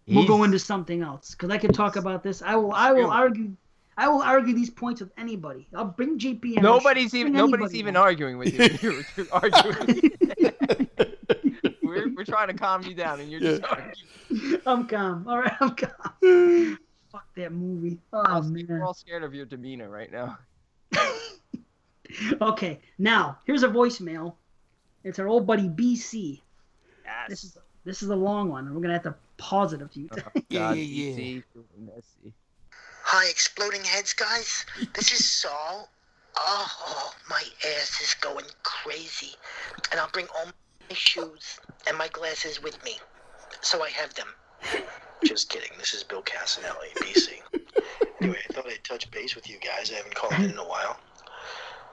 [0.09, 2.41] we'll go into something else because I can talk about this.
[2.43, 2.73] I will.
[2.73, 3.51] I will argue.
[3.97, 5.69] I will argue these points with anybody.
[5.75, 6.61] I'll bring JP.
[6.63, 8.03] Nobody's Bring even nobody's even on.
[8.03, 8.69] arguing with you.
[8.83, 10.11] You're, you're arguing.
[11.83, 13.69] we're we're trying to calm you down, and you're just Yeah.
[13.69, 14.61] arguing.
[14.67, 15.27] I'm calm.
[15.29, 16.79] All right, I'm calm.
[17.15, 18.01] Fuck that movie.
[18.13, 18.67] Oh man.
[18.69, 20.37] We're all scared of your demeanor right now.
[22.41, 24.35] Okay, now here's a voicemail.
[25.03, 26.41] It's our old buddy BC.
[27.29, 28.73] This is this is a long one.
[28.73, 30.45] We're gonna have to pause it a few oh, times.
[30.49, 31.17] Yeah, God, yeah, yeah.
[31.17, 31.65] DC, you're.
[33.05, 34.65] Hi, exploding heads, guys.
[34.95, 35.89] This is Saul.
[36.37, 37.43] Oh, my
[37.81, 39.35] ass is going crazy.
[39.91, 41.59] And I'll bring all my shoes
[41.89, 42.99] and my glasses with me.
[43.61, 44.29] So I have them.
[45.25, 45.71] Just kidding.
[45.79, 47.41] This is Bill Casanelli, BC.
[48.21, 49.91] Anyway, I thought I'd touch base with you guys.
[49.91, 50.99] I haven't called in in a while.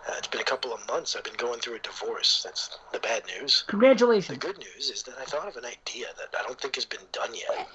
[0.07, 1.15] Uh, it's been a couple of months.
[1.15, 2.41] I've been going through a divorce.
[2.43, 3.63] That's the bad news.
[3.67, 4.37] Congratulations.
[4.37, 6.85] The good news is that I thought of an idea that I don't think has
[6.85, 7.67] been done yet.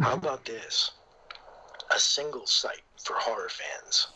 [0.00, 0.90] How about this?
[1.94, 4.08] A single site for horror fans.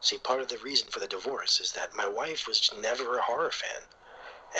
[0.00, 3.22] See, part of the reason for the divorce is that my wife was never a
[3.22, 3.82] horror fan.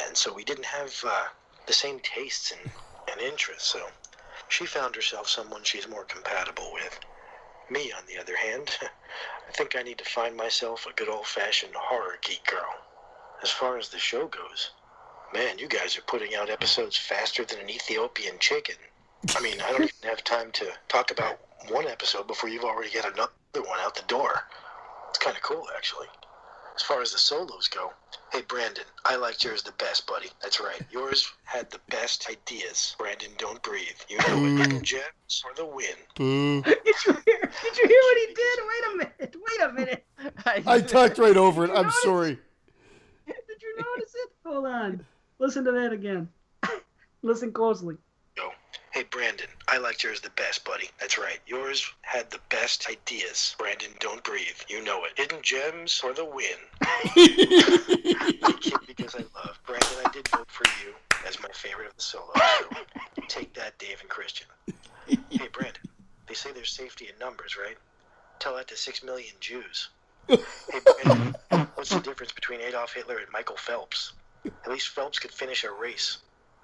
[0.06, 1.24] And so we didn't have uh,
[1.66, 2.70] the same tastes and,
[3.10, 3.68] and interests.
[3.68, 3.86] So
[4.53, 7.01] she found herself someone she's more compatible with.
[7.70, 8.77] Me, on the other hand,
[9.49, 12.74] I think I need to find myself a good old fashioned horror geek girl.
[13.43, 14.73] As far as the show goes,
[15.33, 18.77] Man, you guys are putting out episodes faster than an Ethiopian chicken.
[19.35, 22.91] I mean, I don't even have time to talk about one episode before you've already
[22.91, 24.43] got another one out the door.
[25.09, 26.09] It's kind of cool, actually.
[26.74, 27.93] As far as the solos go,
[28.32, 30.28] hey, Brandon, I liked yours the best, buddy.
[30.40, 30.81] That's right.
[30.90, 32.97] Yours had the best ideas.
[32.99, 33.86] Brandon, don't breathe.
[34.09, 34.59] You know it.
[34.59, 35.97] Hidden gems or the win.
[36.15, 36.62] Boo.
[36.62, 36.77] Did
[37.07, 37.51] you hear?
[37.62, 38.59] Did you hear what he did?
[38.69, 39.36] Wait a minute.
[39.36, 40.07] Wait a minute.
[40.66, 41.70] I talked right over it.
[41.70, 42.03] I'm notice?
[42.03, 42.39] sorry.
[43.27, 44.31] Did you notice it?
[44.47, 45.05] Hold on.
[45.39, 46.28] Listen to that again.
[47.23, 47.97] Listen closely.
[48.93, 50.90] Hey, Brandon, I liked yours the best, buddy.
[51.01, 51.39] That's right.
[51.47, 53.56] Yours had the best ideas.
[53.59, 54.60] Brandon, don't breathe.
[54.69, 55.12] You know it.
[55.16, 56.59] Hidden gems or the win.
[56.82, 59.59] I kid because I love.
[59.66, 60.93] Brandon, I did vote for you
[61.27, 62.32] as my favorite of the solo.
[62.35, 64.47] So take that, Dave and Christian.
[65.06, 65.82] Hey, Brandon,
[66.27, 67.78] they say there's safety in numbers, right?
[68.40, 69.89] Tell that to six million Jews.
[70.28, 70.36] Hey,
[71.02, 71.35] Brandon,
[71.77, 74.12] what's the difference between Adolf Hitler and Michael Phelps?
[74.44, 76.19] At least Phelps could finish a race.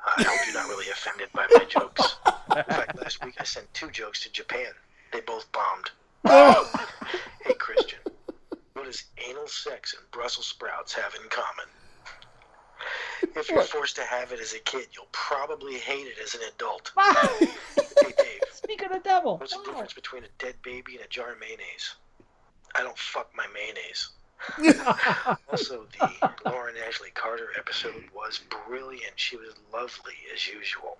[0.06, 2.16] I hope you're not really offended by my jokes.
[2.56, 4.72] In fact, last week I sent two jokes to Japan.
[5.12, 5.90] They both bombed.
[6.24, 6.70] Oh.
[7.44, 7.98] Hey, Christian,
[8.74, 11.66] what does anal sex and Brussels sprouts have in common?
[13.36, 16.40] If you're forced to have it as a kid, you'll probably hate it as an
[16.54, 16.92] adult.
[16.96, 19.38] Hey, Dave, Speak of the devil.
[19.38, 21.94] what's the difference between a dead baby and a jar of mayonnaise?
[22.74, 24.10] I don't fuck my mayonnaise.
[25.51, 29.12] also, the Lauren Ashley Carter episode was brilliant.
[29.16, 30.97] She was lovely as usual.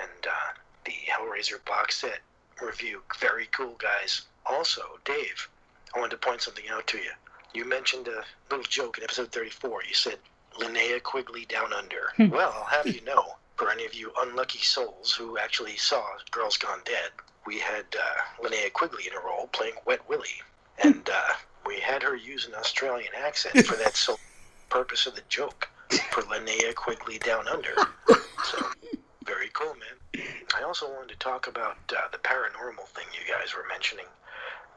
[0.00, 0.52] And uh,
[0.84, 2.20] the Hellraiser box set
[2.60, 4.22] review, very cool, guys.
[4.46, 5.48] Also, Dave,
[5.94, 7.10] I wanted to point something out to you.
[7.54, 9.84] You mentioned a little joke in episode 34.
[9.84, 10.18] You said
[10.58, 12.12] Linnea Quigley down under.
[12.30, 16.56] well, I'll have you know, for any of you unlucky souls who actually saw Girls
[16.56, 17.10] Gone Dead,
[17.46, 20.40] we had uh, Linnea Quigley in a role playing Wet Willie.
[20.78, 21.34] And uh,
[21.66, 24.18] we had her use an Australian accent for that sole
[24.68, 25.68] purpose of the joke
[26.10, 27.74] for Linnea Quigley down under.
[28.44, 28.58] So,
[29.24, 30.24] very cool, man.
[30.56, 34.06] I also wanted to talk about uh, the paranormal thing you guys were mentioning,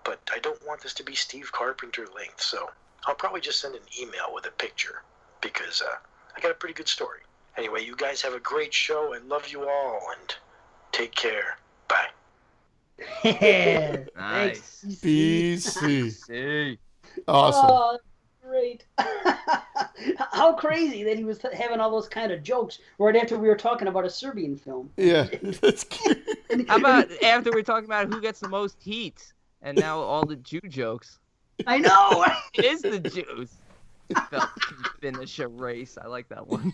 [0.03, 2.69] but I don't want this to be Steve Carpenter length, so
[3.05, 5.01] I'll probably just send an email with a picture
[5.41, 5.95] because uh,
[6.35, 7.19] I got a pretty good story.
[7.57, 9.13] Anyway, you guys have a great show.
[9.13, 10.35] I love you all, and
[10.91, 11.57] take care.
[11.87, 12.07] Bye.
[13.21, 14.11] Thanks.
[14.15, 14.85] Nice.
[14.85, 16.77] BC.
[17.27, 17.65] Awesome.
[17.69, 17.97] Oh,
[18.41, 18.85] great.
[20.31, 23.55] How crazy that he was having all those kind of jokes right after we were
[23.55, 24.91] talking about a Serbian film.
[24.97, 25.27] Yeah,
[25.61, 26.23] that's cute.
[26.67, 30.35] How about after we're talking about who gets the most heat, and now all the
[30.37, 31.19] Jew jokes?
[31.65, 32.25] I know.
[32.53, 33.55] It is the Jews.
[34.29, 35.97] Felt to finish a race.
[36.01, 36.73] I like that one.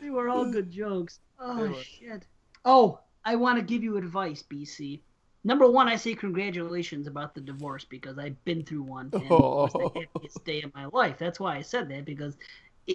[0.00, 1.20] they were all good jokes.
[1.38, 2.26] Oh shit.
[2.64, 5.00] Oh, I want to give you advice, BC.
[5.44, 9.30] Number one, I say congratulations about the divorce because I've been through one and it
[9.30, 9.78] was Oh.
[9.94, 11.16] the happiest day of my life.
[11.18, 12.36] That's why I said that because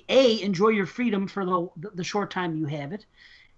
[0.09, 3.05] a enjoy your freedom for the the short time you have it,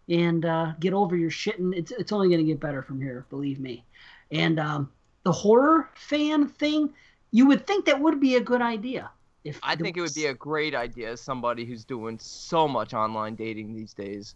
[0.07, 1.59] and uh, get over your shit.
[1.59, 3.83] And it's it's only going to get better from here, believe me.
[4.31, 4.91] And um,
[5.23, 6.93] the horror fan thing,
[7.31, 9.09] you would think that would be a good idea.
[9.43, 12.93] If I think it would be a great idea as somebody who's doing so much
[12.93, 14.35] online dating these days.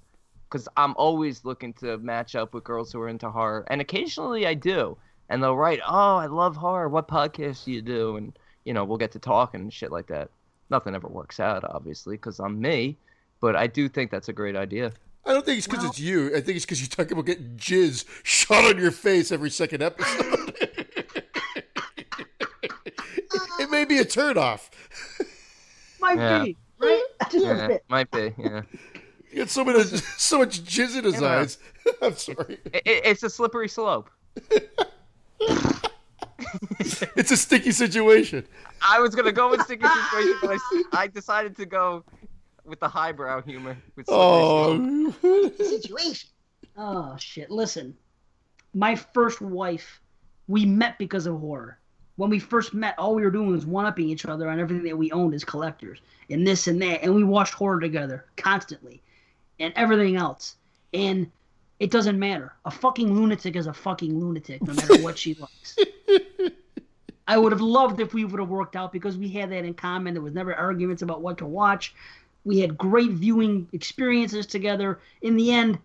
[0.52, 3.64] Because I'm always looking to match up with girls who are into horror.
[3.70, 4.98] And occasionally I do.
[5.30, 6.90] And they'll write, Oh, I love horror.
[6.90, 8.18] What podcast do you do?
[8.18, 10.30] And, you know, we'll get to talking and shit like that.
[10.70, 12.98] Nothing ever works out, obviously, because I'm me.
[13.40, 14.92] But I do think that's a great idea.
[15.26, 16.28] I don't think it's because Well- it's you.
[16.36, 19.82] I think it's because you're talking about getting jizz shot on your face every second
[19.84, 20.54] episode.
[23.60, 24.70] it may be a turnoff.
[26.00, 26.44] might Yeah.
[26.44, 27.04] be right.
[27.32, 27.84] Just a bit.
[27.90, 28.34] might be.
[28.38, 28.62] Yeah.
[29.32, 29.86] He had so much,
[30.18, 31.28] so much jizz in his Yeah.
[31.28, 31.58] eyes.
[32.02, 32.60] I'm sorry.
[32.66, 34.10] It, it- it's a slippery slope.
[37.16, 38.46] It's a sticky situation.
[38.82, 42.04] I was gonna go with sticky situation, but I, s- I decided to go
[42.66, 43.78] with the highbrow humor.
[43.96, 45.54] With slippery oh, slope.
[45.60, 46.30] Oh, situation.
[46.78, 47.50] Oh shit!
[47.52, 47.96] Listen,
[48.74, 50.02] my first wife,
[50.48, 51.78] we met because of horror.
[52.18, 54.98] When we first met, all we were doing was one-upping each other on everything that
[54.98, 56.00] we owned as collectors,
[56.30, 59.02] and this and that, and we watched horror together constantly,
[59.62, 60.56] and everything else.
[60.94, 61.32] And
[61.80, 62.54] it doesn't matter.
[62.66, 65.78] A fucking lunatic is a fucking lunatic, no matter what she likes.
[67.28, 69.74] I would have loved if we would have worked out because we had that in
[69.74, 70.14] common.
[70.14, 71.96] There was never arguments about what to watch.
[72.44, 75.00] We had great viewing experiences together.
[75.22, 75.80] In the end,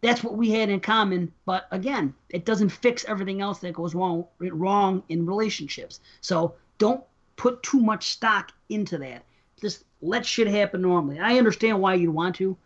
[0.00, 1.32] that's what we had in common.
[1.44, 6.00] But again, it doesn't fix everything else that goes wrong wrong in relationships.
[6.20, 7.04] So don't
[7.36, 9.24] put too much stock into that.
[9.60, 11.18] Just let shit happen normally.
[11.18, 12.56] I understand why you'd want to,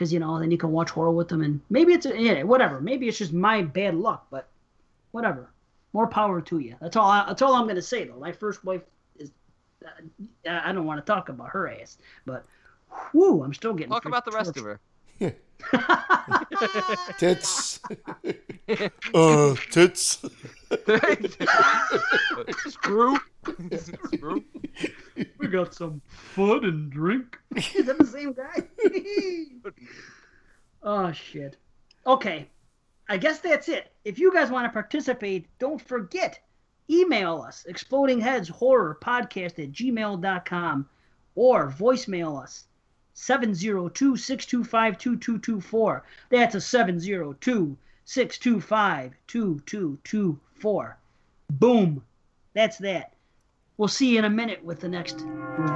[0.00, 2.80] because you know then you can watch horror with them, and maybe it's yeah, whatever.
[2.80, 4.48] Maybe it's just my bad luck, but
[5.10, 5.50] whatever.
[5.92, 6.74] More power to you.
[6.80, 7.10] That's all.
[7.10, 8.16] I, that's all I'm gonna say though.
[8.18, 8.80] My first wife
[9.18, 9.30] is.
[9.84, 9.90] Uh,
[10.48, 12.46] I don't want to talk about her ass, but
[13.12, 13.92] whoo, I'm still getting.
[13.92, 14.80] Talk about the rest of her.
[17.18, 17.80] tits.
[19.14, 20.24] uh, tits.
[22.68, 23.18] Screw.
[23.76, 24.44] Screw.
[25.38, 27.38] We got some food and drink.
[27.56, 28.62] Is that the same guy?
[30.82, 31.56] oh shit.
[32.06, 32.48] Okay.
[33.08, 33.92] I guess that's it.
[34.04, 36.38] If you guys want to participate, don't forget,
[36.88, 40.88] email us, explodingheadshorrorpodcast at gmail.com
[41.34, 42.68] or voicemail us
[43.16, 46.02] 702-625-2224.
[46.30, 46.58] That's a
[48.06, 50.94] 702-625-2224.
[51.50, 52.02] Boom.
[52.54, 53.12] That's that.
[53.76, 55.74] We'll see you in a minute with the next review.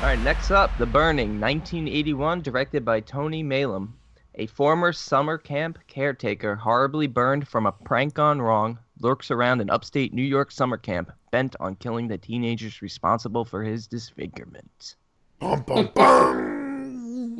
[0.00, 3.92] All right, next up, The Burning, 1981, directed by Tony Maylam.
[4.36, 9.68] A former summer camp caretaker, horribly burned from a prank gone wrong, lurks around an
[9.68, 14.96] upstate New York summer camp, bent on killing the teenagers responsible for his disfigurement.
[15.40, 17.38] Bum, bum, bum.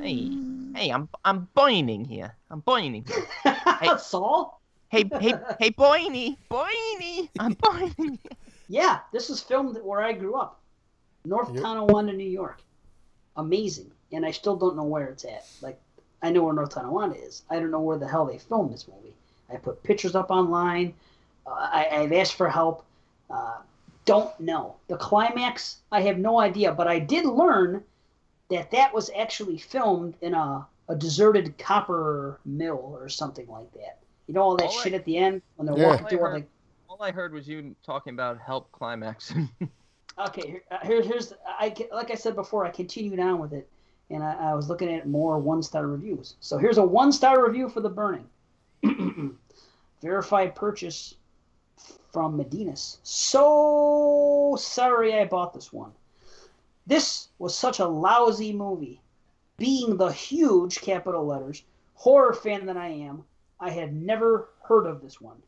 [0.00, 0.30] Hey,
[0.74, 2.36] hey, I'm I'm boining here.
[2.50, 3.04] I'm boining.
[3.44, 3.90] Hey.
[3.98, 4.60] Saul?
[4.88, 8.20] Hey, hey, hey, boiny, boiny, I'm boining.
[8.68, 10.60] Yeah, this is filmed where I grew up.
[11.24, 11.64] North Yep.
[11.64, 12.60] Tonawanda, New York.
[13.36, 15.44] Amazing, and I still don't know where it's at.
[15.60, 15.78] Like,
[16.22, 17.42] I know where North Tonawanda is.
[17.50, 19.12] I don't know where the hell they filmed this movie.
[19.52, 20.94] I put pictures up online.
[21.46, 22.85] Uh, I, I've asked for help.
[23.30, 23.58] Uh,
[24.04, 25.78] don't know the climax.
[25.90, 27.82] I have no idea, but I did learn
[28.50, 33.98] that that was actually filmed in a, a deserted copper mill or something like that.
[34.28, 35.88] You know all that All I- shit at the end when they're Yeah.
[35.88, 36.46] walking All I through all heard- the
[36.88, 39.32] All I heard was you talking about help climax.
[40.18, 43.68] Okay, here, uh, here, here's I like I said before, I continued on with it,
[44.08, 46.36] and I, I was looking at more one star reviews.
[46.40, 48.26] So here's a one star review for The Burning.
[50.00, 51.16] Verified purchase
[52.12, 52.98] from Medinas.
[53.02, 55.92] So sorry I bought this one.
[56.86, 59.00] This was such a lousy movie.
[59.58, 61.62] Being the huge capital letters
[61.96, 63.24] horror fan that I am,
[63.58, 65.42] I had never heard of this one.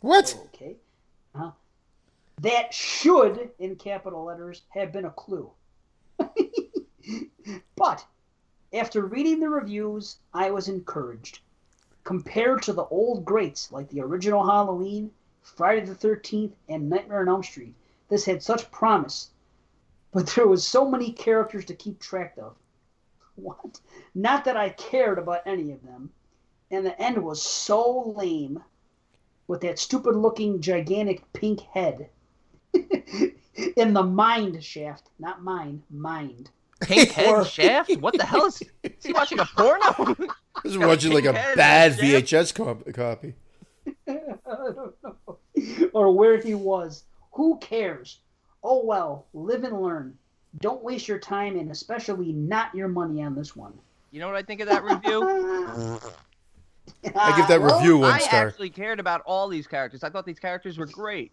[0.00, 0.38] What?
[0.46, 0.76] Okay.
[1.34, 1.52] Uh,
[2.42, 5.50] that should, in capital letters, have been a clue.
[7.76, 8.04] but
[8.72, 11.40] after reading the reviews, I was encouraged.
[12.04, 15.10] Compared to the old greats like the original Halloween,
[15.54, 17.74] Friday the 13th, and Nightmare on Elm Street,
[18.08, 19.30] this had such promise.
[20.12, 22.54] But there was so many characters to keep track of.
[23.36, 23.80] What?
[24.14, 26.10] Not that I cared about any of them.
[26.70, 28.62] And the end was so lame
[29.46, 32.08] with that stupid looking gigantic pink head
[32.74, 36.50] in the mind shaft not mine mind
[36.80, 37.94] Pink head Or- shaft?
[37.98, 38.62] What the hell is?
[38.82, 40.14] Is he watching a porno?
[40.64, 42.00] This is watching like a Pink head, bad Jeff.
[42.22, 43.34] VHS cop- copy.
[45.56, 45.88] I don't know.
[45.92, 48.20] or where he was who cares
[48.62, 50.16] oh well live and learn
[50.60, 53.72] don't waste your time and especially not your money on this one
[54.10, 56.00] You know what I think of that review?
[57.14, 58.48] I give that Well, review one I star.
[58.48, 60.02] actually cared about all these characters.
[60.04, 61.32] I thought these characters were great.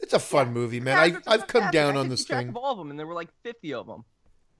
[0.00, 0.98] It's a fun movie, man.
[0.98, 2.48] I, I've come down I on could this keep track thing.
[2.50, 4.04] Of all of them, and there were like fifty of them.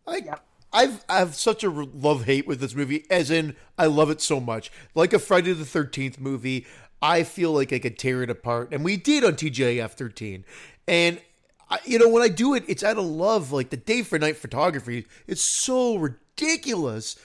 [0.06, 0.44] I, Yep.
[0.72, 4.20] I've I have such a love hate with this movie, as in I love it
[4.20, 4.72] so much.
[4.94, 6.66] Like a Friday the Thirteenth movie,
[7.04, 10.46] I feel like I could tear it apart, and we did on TJF thirteen.
[10.88, 11.20] And
[11.68, 13.52] I, you know, when I do it, it's out of love.
[13.52, 17.16] Like the day for night photography, it's so ridiculous,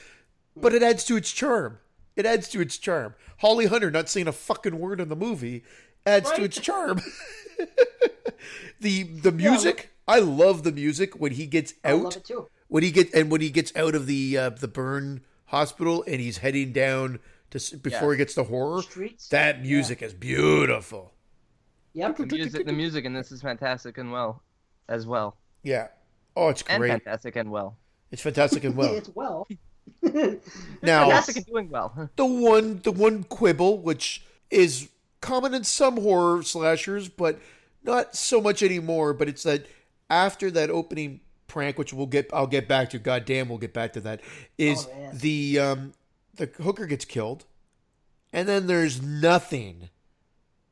[0.53, 1.79] but it adds to its charm.
[2.17, 3.15] It adds to its charm.
[3.37, 5.63] Holly Hunter not saying a fucking word in the movie
[6.05, 6.99] adds to its charm.
[8.81, 12.49] the the music, I love the music when he gets i out love it too
[12.67, 16.19] when he get and when he gets out of the uh, the burn hospital and
[16.19, 17.19] he's heading down
[17.51, 18.81] to s- before he gets to horror.
[18.81, 21.13] streets That music is beautiful.
[21.93, 24.41] yep The music, the music in this is fantastic and well,
[24.87, 25.87] as well, Yeah.
[26.35, 26.75] Oh, it's great.
[26.75, 26.91] and great.
[27.03, 27.77] fantastic and well.
[28.11, 28.93] It's fantastic and well.
[28.97, 29.47] it's well
[30.81, 32.09] Now, Fantastic and doing well.
[32.15, 34.89] the one the one quibble which is
[35.21, 37.39] common in some horror slashers but
[37.83, 39.65] not so much anymore but it's that
[40.09, 43.93] after that opening prank which we'll get I'll get back to goddamn we'll get back
[43.93, 44.21] to that
[44.57, 45.93] is Oh, the um
[46.35, 47.45] the hooker gets killed
[48.31, 49.89] and then there's nothing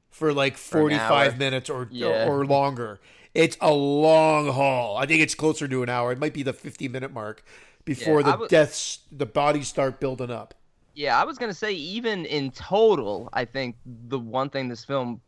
[0.10, 1.38] for like 45 hour.
[1.38, 2.28] minutes or Yeah.
[2.28, 3.00] or longer
[3.34, 6.54] it's a long haul i think it's closer to an hour it might be the
[6.54, 7.44] 50 minute mark
[7.86, 10.54] before Yeah, the would- deaths the bodies start building up
[10.96, 15.22] Yeah, I was gonna say even in total, I think the one thing this film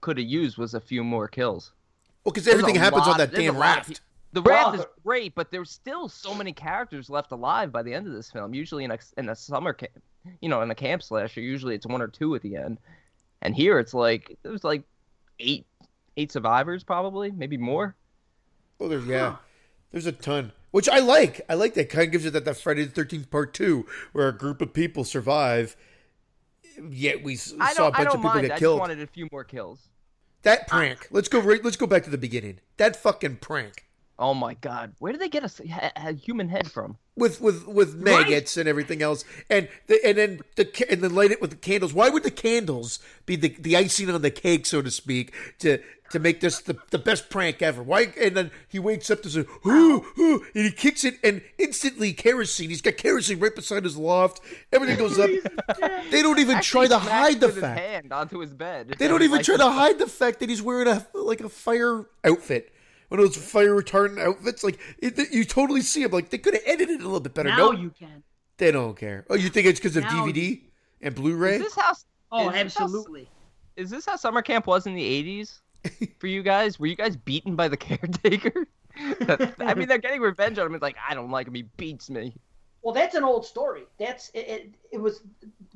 [0.00, 1.72] could have used was a few more kills.
[2.22, 4.00] Well, because everything happens on that damn lot raft.
[4.32, 4.80] Pe- The raft Wow.
[4.80, 8.30] is great, but there's still so many characters left alive by the end of this
[8.30, 8.54] film.
[8.54, 9.92] Usually in a in a summer camp,
[10.40, 12.78] you know, in a camp slasher, usually it's one or two at the end,
[13.42, 14.82] and here it's like there's like
[15.38, 15.66] eight
[16.16, 17.94] eight survivors probably, maybe more.
[18.80, 19.36] Oh, there's yeah,
[19.92, 21.40] there's a ton, which I like.
[21.48, 24.28] I like that kind of gives it that that Friday the Thirteenth Part Two, where
[24.28, 25.76] a group of people survive,
[26.90, 28.42] yet we s- I saw a don't I bunch of don't people mind.
[28.42, 28.80] get I just killed.
[28.80, 29.88] wanted a few more kills.
[30.42, 31.08] That prank.
[31.10, 31.64] Let's go right.
[31.64, 32.60] Let's go back to the beginning.
[32.76, 33.84] That fucking prank
[34.18, 35.44] Oh my god, where did they get
[35.96, 36.96] a human head from?
[37.16, 38.04] with with with Right.
[38.04, 41.56] maggots and everything else, and the, and then the and then light it with the
[41.56, 41.92] candles.
[41.92, 45.78] Why would the candles be the the icing on the cake, so to speak, to
[46.10, 47.82] to make this the, the best prank ever?
[47.82, 48.12] Why?
[48.20, 52.12] And then he wakes up to say, "Ooh, ooh," and he kicks it, and instantly
[52.12, 52.70] kerosene.
[52.70, 54.40] He's got kerosene right beside his loft.
[54.72, 55.28] Everything goes up.
[56.10, 57.80] They don't even try to hide the fact.
[57.80, 58.94] hand onto his bed.
[58.98, 61.48] They don't even like, try to hide the fact that he's wearing a like a
[61.48, 62.72] fire outfit.
[63.08, 66.10] One of those fire retardant outfits, like it, you totally see him.
[66.10, 67.48] Like they could have edited it a little bit better.
[67.48, 68.22] now No, you can
[68.58, 69.24] they don't care.
[69.30, 70.60] Oh, you think it's because of Now DVD
[71.00, 71.56] and Blu-ray?
[71.56, 71.94] Is this how?
[72.32, 73.28] oh is this how- absolutely
[73.76, 75.60] Is this how summer camp was in the '80s
[76.18, 76.78] for you guys?
[76.78, 78.66] Were you guys beaten by the caretaker?
[79.60, 80.74] I mean, they're getting revenge on him.
[80.74, 81.54] It's like I don't like him.
[81.54, 82.34] He beats me.
[82.88, 83.82] Well, that's an old story.
[83.98, 84.48] That's it.
[84.48, 85.20] It, it was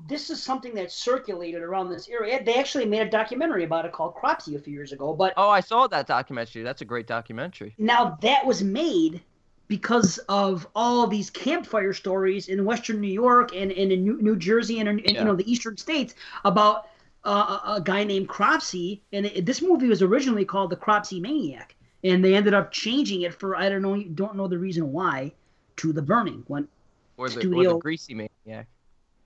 [0.08, 2.42] this is something that circulated around this area.
[2.42, 5.12] They actually made a documentary about it called Cropsy a few years ago.
[5.12, 6.62] But Oh, I saw that documentary.
[6.62, 7.74] That's a great documentary.
[7.76, 9.20] now that was made
[9.68, 14.36] because of all these campfire stories in Western New York and, and in New, New
[14.36, 15.18] Jersey and, in, Yeah.
[15.20, 16.14] you know the Eastern states
[16.46, 16.88] about
[17.26, 19.02] uh, a, a guy named Cropsy.
[19.12, 23.20] And it, this movie was originally called The Cropsy Maniac, and they ended up changing
[23.20, 25.32] it for I don't know don't know the reason why
[25.76, 26.68] to The Burning when
[27.16, 28.66] Or the, or the Greasy Maniac.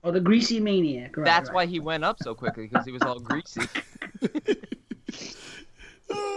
[0.03, 1.17] or The Greasy Maniac.
[1.17, 1.55] Right, That's right.
[1.55, 3.63] why he went up so quickly because he was all greasy.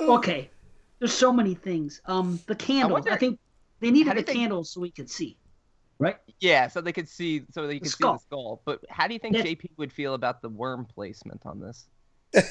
[0.02, 0.50] Okay,
[0.98, 2.02] there's so many things.
[2.06, 3.06] Um, the candles.
[3.06, 3.40] I, wonder- think
[3.80, 5.38] they needed how do the you think- candles so we could see.
[6.00, 6.16] Right.
[6.40, 8.14] Yeah, so they could see, so they could see skull.
[8.14, 8.62] the skull.
[8.66, 11.88] But how do you think That- JP would feel about the worm placement on this?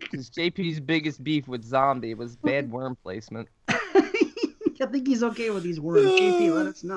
[0.00, 3.46] Because JP's biggest beef with Zombie was bad worm placement.
[3.68, 6.06] I think he's okay with these worms.
[6.06, 6.96] JP, let us know.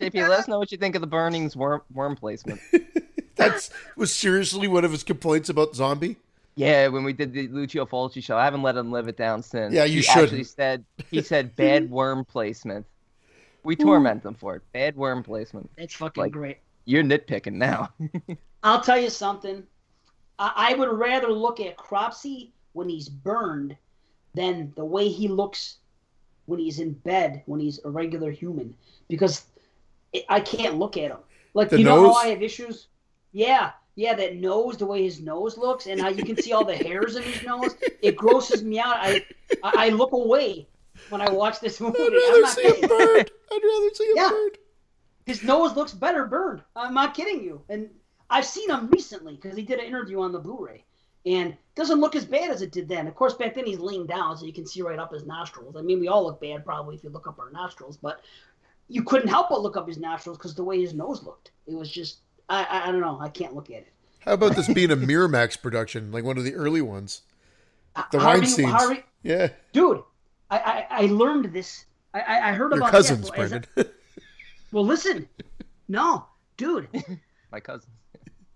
[0.00, 2.60] JP, let us know what you think of the Burning's worm worm placement.
[3.36, 6.16] That's was seriously one of his complaints about Zombie.
[6.56, 9.42] Yeah, when we did the Lucio Fulci show, I haven't let him live it down
[9.42, 9.74] since.
[9.74, 10.24] Yeah, you shouldn't.
[10.26, 12.86] actually said he said bad worm placement.
[13.64, 14.62] We torment them for it.
[14.72, 15.70] Bad worm placement.
[15.76, 16.58] That's fucking Like- great.
[16.86, 17.88] You're nitpicking now.
[18.62, 19.62] I'll tell you something.
[20.38, 23.74] I, I would rather look at Cropsy when he's burned
[24.34, 25.76] than the way he looks
[26.46, 28.74] when he's in bed when he's a regular human
[29.08, 29.46] because
[30.14, 31.18] it, I can't look at him.
[31.52, 32.14] Like The you know nose?
[32.16, 32.88] how I have issues.
[33.32, 36.64] Yeah, yeah, that nose, the way his nose looks, and how you can see all
[36.64, 37.76] the hairs in his nose.
[38.02, 38.96] It grosses me out.
[38.96, 39.24] I
[39.62, 40.68] I, look away
[41.10, 41.98] when I watch this movie.
[42.00, 42.82] I'd I'm rather not see kidding.
[42.82, 43.30] him burned.
[43.52, 44.28] I'd rather see him Yeah.
[44.30, 44.58] burned.
[45.26, 46.62] His nose looks better burned.
[46.76, 47.62] I'm not kidding you.
[47.68, 47.88] And
[48.30, 50.84] I've seen him recently because he did an interview on the Blu-ray,
[51.26, 53.06] and doesn't look as bad as it did then.
[53.06, 55.76] Of course, back then he's laying down, so you can see right up his nostrils.
[55.76, 58.20] I mean, we all look bad probably if you look up our nostrils, but
[58.88, 61.50] you couldn't help but look up his nostrils because the way his nose looked.
[61.66, 63.18] It was just I, I I don't know.
[63.20, 63.92] I can't look at it.
[64.20, 67.22] How about this being a Miramax production, like one of the early ones?
[68.10, 68.70] The Harvey- Weinsteins.
[68.70, 70.02] Harvey- Yeah, dude,
[70.50, 71.84] I, I I learned this.
[72.12, 73.92] I I, I heard your about cousins, yeah, well, as Brendan.
[74.72, 75.28] well, listen,
[75.88, 76.88] no, dude.
[77.52, 77.92] My cousins.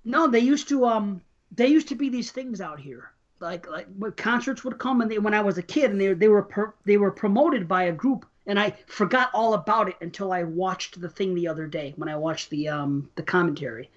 [0.05, 1.20] No, they used to um
[1.55, 3.10] they used to be these things out here.
[3.40, 6.12] Like like when concerts would come and they, when I was a kid and they
[6.14, 9.96] they were per, they were promoted by a group and I forgot all about it
[10.00, 13.90] until I watched the thing the other day when I watched the um the commentary.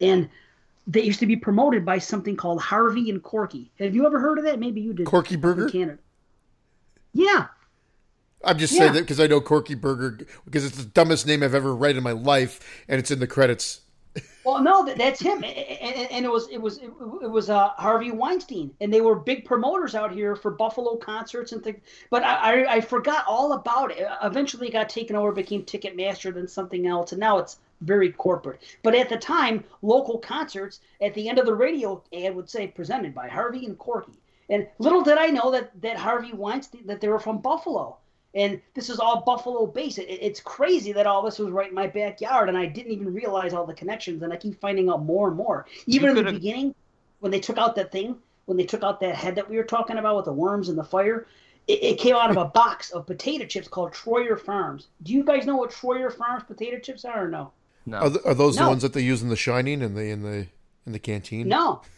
[0.00, 0.30] And
[0.86, 3.72] they used to be promoted by something called Harvey and Corky.
[3.80, 4.60] Have you ever heard of that?
[4.60, 5.06] Maybe you did.
[5.06, 5.68] Corky in Burger.
[5.68, 5.98] Canada.
[7.12, 7.48] Yeah.
[8.44, 8.80] I'm just Yeah.
[8.80, 11.96] saying that because I know Corky Burger because it's the dumbest name I've ever read
[11.96, 13.80] in my life, and it's in the credits.
[14.46, 16.88] Well, no, that's him, and, and, and it was it was it,
[17.28, 21.64] was uh, Harvey Weinstein, and they were big promoters out here for Buffalo concerts and
[21.64, 21.80] things.
[22.10, 24.06] But I, I I forgot all about it.
[24.22, 28.62] Eventually, it got taken over, became Ticketmaster, then something else, and now it's very corporate.
[28.84, 32.68] But at the time, local concerts at the end of the radio ad would say
[32.68, 34.20] presented by Harvey and Corky.
[34.48, 37.96] And little did I know that that Harvey Weinstein that they were from Buffalo.
[38.36, 39.98] And this is all Buffalo based.
[39.98, 43.14] It, it's crazy that all this was right in my backyard, and I didn't even
[43.14, 44.22] realize all the connections.
[44.22, 45.66] And I keep finding out more and more.
[45.86, 46.74] Even in the beginning,
[47.20, 49.64] when they took out that thing, when they took out that head that we were
[49.64, 51.26] talking about with the worms and the fire,
[51.66, 54.88] it, it came out of a box of potato chips called Troyer Farms.
[55.02, 57.52] Do you guys know what Troyer Farms potato chips are or no?
[57.86, 57.98] No.
[57.98, 60.22] Are, th- are those the ones that they use in The Shining and the in
[60.22, 60.46] the
[60.84, 61.48] in the canteen?
[61.48, 61.82] No.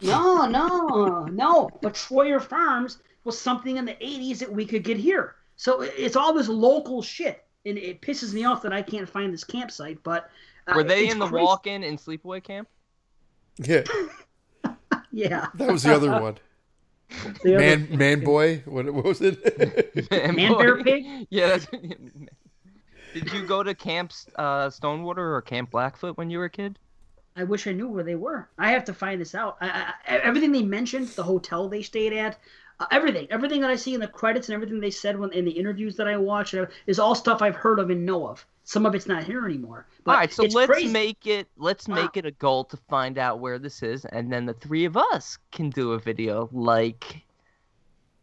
[0.00, 1.68] No, no, no.
[1.82, 5.34] But Troyer Farms was something in the 80s that we could get here.
[5.56, 7.44] So it's all this local shit.
[7.64, 9.98] And it pisses me off that I can't find this campsite.
[10.04, 10.30] But
[10.68, 11.44] uh, Were they in the crazy.
[11.44, 12.68] walk-in and sleepaway camp?
[13.58, 13.82] Yeah,
[15.12, 15.46] Yeah.
[15.54, 16.38] that was the other one.
[17.42, 18.62] The other- Man, man, boy.
[18.66, 20.10] What, what was it?
[20.10, 21.26] Man, Man, bear, pig?
[21.30, 21.48] Yeah.
[21.48, 21.66] That's...
[23.14, 26.78] Did you go to Camp uh, Stonewater or Camp Blackfoot when you were a kid?
[27.34, 28.48] I wish I knew where they were.
[28.58, 29.56] I have to find this out.
[29.60, 32.38] I, I, everything they mentioned, the hotel they stayed at,
[32.80, 35.44] uh, everything, everything that I see in the credits and everything they said when in
[35.44, 38.44] the interviews that I watched uh, is all stuff I've heard of and know of.
[38.64, 39.86] Some of it's not here anymore.
[40.04, 40.88] But All right, so let's crazy.
[40.88, 41.94] make it let's Wow.
[41.96, 44.96] make it a goal to find out where this is, and then the three of
[44.96, 47.22] us can do a video like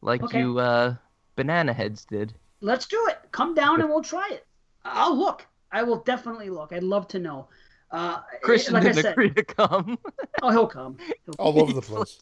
[0.01, 0.39] like Okay.
[0.39, 0.95] you uh,
[1.35, 2.34] banana heads did.
[2.61, 3.19] Let's do it.
[3.31, 4.45] Come down and we'll try it.
[4.85, 5.45] I'll look.
[5.71, 6.71] I will definitely look.
[6.73, 7.47] I'd love to know.
[7.91, 9.97] Uh, Christian like I didn't said, agree to come.
[10.41, 10.97] oh, he'll come.
[11.25, 11.45] He'll come.
[11.45, 12.19] All over the place.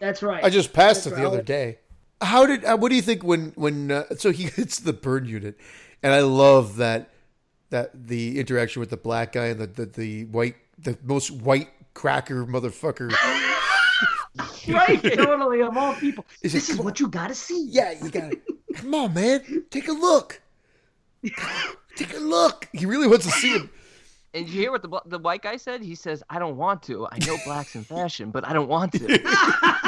[0.00, 0.42] That's right.
[0.42, 1.32] I just passed it That's the right.
[1.32, 1.78] other day.
[2.20, 2.64] How did?
[2.64, 3.90] Uh, what do you think when when?
[3.90, 5.58] Uh, so he hits the burn unit,
[6.02, 7.10] and I love that
[7.70, 11.68] that the interaction with the black guy and the the, the white the most white
[11.94, 13.12] cracker motherfucker.
[14.68, 15.02] right.
[15.02, 15.62] Totally.
[15.62, 17.66] Of all people, Is this is what you got to see.
[17.70, 18.38] Yeah, you gotta.
[18.74, 20.40] Come on, man, take a look.
[21.96, 22.68] Take a look.
[22.72, 23.70] He really wants to see him.
[24.34, 25.82] And did you hear what the the white guy said?
[25.82, 27.06] He says, "I don't want to.
[27.10, 29.06] I know black's in fashion, but I don't want to."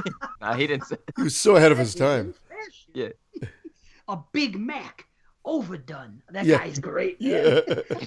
[0.40, 0.96] nah, he didn't say.
[1.16, 2.34] He was so ahead of his time.
[2.94, 3.08] Yeah.
[4.08, 5.06] A Big Mac.
[5.42, 6.22] Overdone.
[6.30, 6.58] That Yeah.
[6.58, 7.16] guy's great.
[7.18, 7.60] Yeah.
[7.66, 8.06] Man.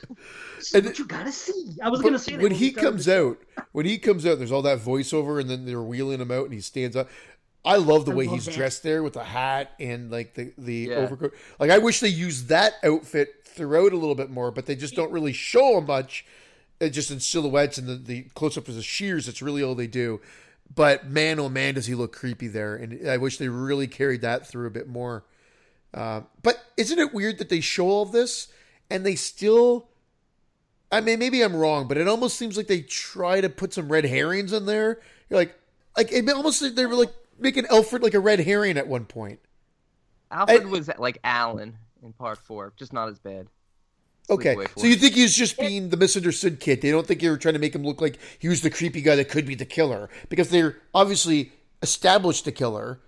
[0.60, 1.76] See And what you gotta see.
[1.82, 3.40] I was gonna say that when we he comes out,
[3.72, 6.54] when he comes out, there's all that voiceover, and then they're wheeling him out, and
[6.54, 7.10] he stands up.
[7.66, 8.56] I love the I way love he's that.
[8.56, 10.96] dressed there with the hat and like the the Yeah.
[10.96, 11.34] overcoat.
[11.60, 14.96] Like I wish they used that outfit throughout a little bit more, but they just
[14.96, 16.26] don't really show him much.
[16.82, 19.28] uh, just in silhouettes and the, the close up of the shears.
[19.28, 20.20] That's really all they do.
[20.76, 22.76] But man, oh man, does he look creepy there?
[22.76, 25.24] And I wish they really carried that through a bit more.
[25.94, 28.48] Uh, but isn't it weird that they show all this
[28.90, 29.88] and they still?
[30.92, 33.88] I mean, maybe I'm wrong, but it almost seems like they try to put some
[33.90, 35.00] red herrings in there.
[35.30, 35.56] You're like,
[35.96, 37.14] like it almost they were like
[37.44, 39.40] making Alfred like a red herring at one point.
[40.32, 43.48] Alfred was like Alan in part four, just not as bad.
[44.30, 46.80] Okay, so you think he's just being the misunderstood kid?
[46.82, 49.02] They don't think they were trying to make him look like he was the creepy
[49.02, 51.52] guy that could be the killer because they're obviously
[51.82, 53.02] established the killer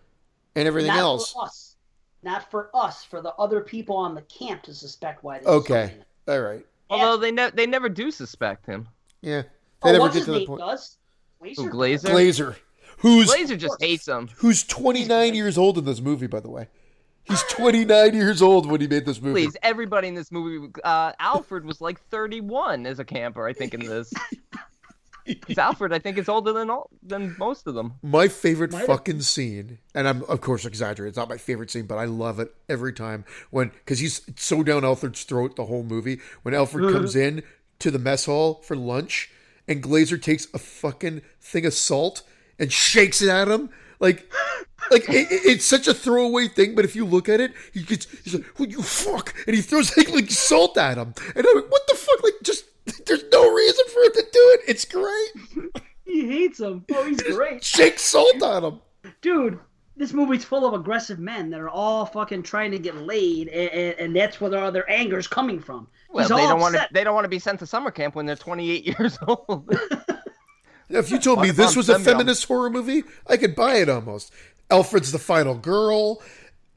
[0.55, 1.31] and everything Not else.
[1.31, 1.75] for us.
[2.21, 3.03] Not for us.
[3.05, 5.39] For the other people on the camp to suspect why.
[5.39, 8.87] This Okay, Is all right, Although they ne- they never do suspect him.
[9.21, 9.43] yeah.
[9.83, 10.59] They Oh, never what's get to the point.
[10.61, 10.97] does?
[11.41, 11.55] Glazer.
[11.57, 12.09] Who, Glazer?
[12.09, 12.55] Glazer,
[12.99, 14.29] who's Glazer just hates him.
[14.37, 16.67] who's 29 years old in this movie, by the way.
[17.23, 19.45] He's 29 years old when he made this movie.
[19.45, 20.71] Please, everybody in this movie.
[20.83, 24.13] Uh, Alfred was like 31 as a camper, I think, in this.
[25.47, 27.93] 'Cause Alfred, I think, is older than all than most of them.
[28.03, 31.09] My favorite Might have- fucking scene, and I'm of course exaggerating.
[31.09, 34.61] It's not my favorite scene, but I love it every time when because he's so
[34.61, 36.19] down Alfred's throat the whole movie.
[36.43, 37.41] When Alfred comes in
[37.79, 39.31] to the mess hall for lunch,
[39.67, 42.21] and Glazer takes a fucking thing of salt
[42.59, 43.69] and shakes it at him,
[43.99, 44.31] like,
[44.91, 46.75] like it, it- it's such a throwaway thing.
[46.75, 49.61] But if you look at it, he gets he's like, "What you fuck," and he
[49.61, 52.65] throws like, like salt at him, and I'm like, "What the fuck?" Like, just
[53.05, 54.59] there's no reason for him to do it.
[54.67, 55.71] It's great.
[56.07, 56.85] He hates him.
[56.93, 58.79] Oh, he's great, Shake salt on him.
[59.21, 59.59] dude.
[59.97, 63.69] This movie's full of aggressive men that are all fucking trying to get laid, and,
[63.71, 65.87] and, and that's where their, their anger's coming from.
[66.11, 66.87] Well, He's they don't want to.
[66.91, 69.67] They don't want to be sent to summer camp when they're 28 years old.
[70.89, 74.31] If you told me this was a feminist horror movie, I could buy it almost.
[74.69, 76.21] Alfred's the final girl.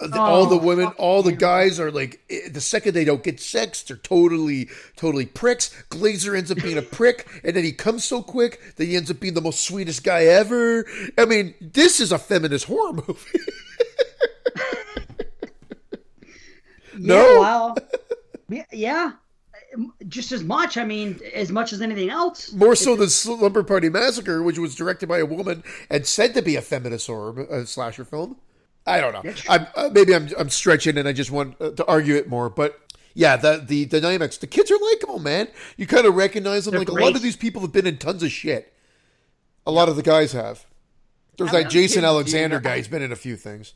[0.01, 3.05] Uh, the- all the Oh, women, all the guys are like, eh, the second they
[3.05, 5.70] don't get sex, they're totally, totally pricks.
[5.90, 9.10] Glazer ends up being a prick, and then he comes so quick that he ends
[9.10, 10.86] up being the most sweetest guy ever.
[11.18, 13.40] I mean, this is a feminist horror movie.
[17.01, 17.14] No?
[17.16, 17.76] Yeah, well,
[18.48, 19.12] yeah, yeah,
[20.09, 20.76] just as much.
[20.76, 22.52] I mean, as much as anything else.
[22.52, 26.42] More so than Slumber Party Massacre, which was directed by a woman and said to
[26.42, 28.36] be a feminist horror uh, slasher film.
[28.86, 29.32] I don't know.
[29.48, 32.48] I'm, uh, maybe I'm I'm stretching and I just want uh, to argue it more,
[32.48, 32.80] but
[33.14, 34.38] yeah, the the dynamics.
[34.38, 35.48] The kids are likable, man.
[35.76, 36.72] You kind of recognize them.
[36.72, 38.72] They're like a lot of these people have been in tons of shit.
[39.66, 40.64] A lot of the guys have.
[41.36, 42.76] There's that Jason kids, do you Alexander guy.
[42.76, 43.74] He's been in a few things.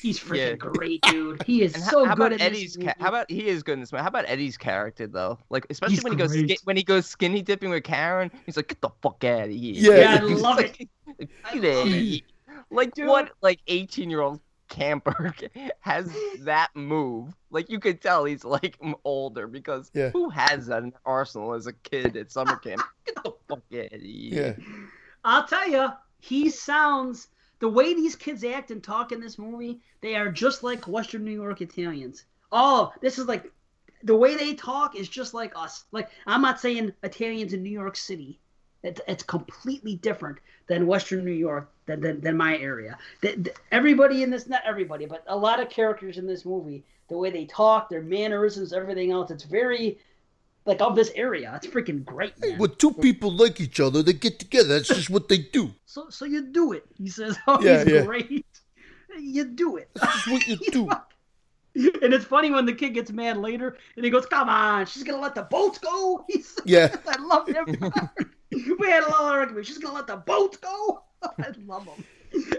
[0.00, 0.54] He's freaking Yeah.
[0.54, 1.42] great, dude.
[1.44, 2.74] He is And so how, how good about at Eddie's?
[2.74, 2.84] this.
[2.84, 4.02] Ca- how about he is good in this movie?
[4.02, 5.38] How about Eddie's character though?
[5.50, 8.68] Like especially He's when he goes when he goes skinny dipping with Karen, he's like,
[8.68, 9.98] "Get the fuck out of here!" Yeah.
[10.18, 10.88] Yeah, I He's love like, it.
[11.18, 12.22] "Get I love it.
[12.70, 13.08] Like Dude.
[13.08, 13.32] what?
[13.42, 15.34] Like eighteen year old camper
[15.80, 16.10] has
[16.40, 17.34] that move?
[17.50, 20.10] Like you could tell he's like older because Yeah.
[20.10, 22.80] who has that in arsenal as a kid at summer camp?
[23.04, 24.56] Get the fuck out of here!
[24.58, 24.64] Yeah.
[25.24, 25.88] I'll tell you,
[26.20, 27.28] he sounds
[27.62, 29.80] the way these kids act and talk in this movie.
[30.00, 32.24] They are just like Western New York Italians.
[32.50, 33.52] Oh, this is like
[34.02, 35.84] the way they talk is just like us.
[35.92, 38.40] Like I'm not saying Italians in New York City.
[38.82, 42.98] It's, it's completely different than Western New York than than, than my area.
[43.20, 46.84] The, the- everybody in this, not everybody, but a lot of characters in this movie,
[47.08, 49.98] the way they talk, their mannerisms, everything else, it's very
[50.64, 51.52] like of this area.
[51.56, 52.58] It's freaking great, man.
[52.58, 54.68] When two people like each other, they get together.
[54.68, 55.74] That's just what they do.
[55.86, 56.84] So so you do it.
[56.96, 58.04] He says, "Oh, Yeah, he's yeah.
[58.04, 58.46] great.
[59.18, 60.88] You do it." That's what you do.
[62.02, 65.02] and it's funny when the kid gets mad later, and he goes, "Come on, she's
[65.04, 66.94] gonna let the boats go." He's, Yeah.
[67.08, 67.66] I love him.
[68.78, 69.66] we had a lot of argument.
[69.66, 71.02] She's gonna let the boats go.
[71.22, 72.04] I love him,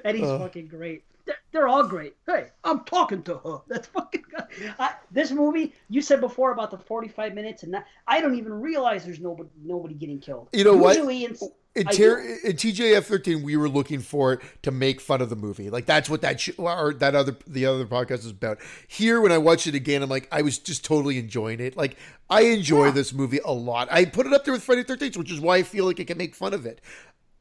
[0.03, 0.39] and he's Uh.
[0.39, 1.03] fucking great.
[1.25, 2.15] They're, they're all great.
[2.27, 3.57] Hey, I'm talking to her.
[3.67, 4.23] That's fucking.
[4.29, 4.73] Good.
[4.79, 8.53] I, this movie, you said before about the 45 minutes, and that, I don't even
[8.53, 10.49] realize there's nobody nobody getting killed.
[10.53, 10.95] You know what?
[10.97, 11.35] Usually in-
[11.75, 15.35] In, ter- in TJF thirteen, we were looking for it to make fun of the
[15.35, 15.71] movie.
[15.71, 18.59] Like that's what that sh- or that other the other podcast is about.
[18.87, 21.75] Here, when I watched it again, I'm like, I was just totally enjoying it.
[21.75, 21.97] Like
[22.29, 22.91] I enjoy Yeah.
[22.91, 23.87] this movie a lot.
[23.91, 26.03] I put it up there with Friday Thirteenth, which is why I feel like I
[26.03, 26.79] can make fun of it.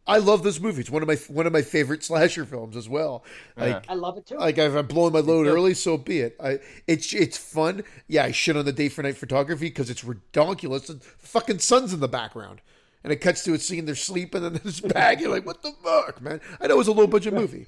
[0.06, 0.80] I love this movie.
[0.80, 3.24] It's one of my one of my favorite slasher films as well.
[3.56, 4.36] Like I love it too.
[4.36, 6.36] like if I'm blowing my load early, so be it.
[6.42, 7.84] I it's it's fun.
[8.08, 10.86] Yeah, I shit on the day for night photography because it's redonkulous.
[10.86, 12.60] The fucking sun's in the background,
[13.04, 15.20] and it cuts to a scene they're sleeping and then this bag.
[15.20, 16.40] You're like, what the fuck, man?
[16.60, 17.66] I know it was a low budget movie,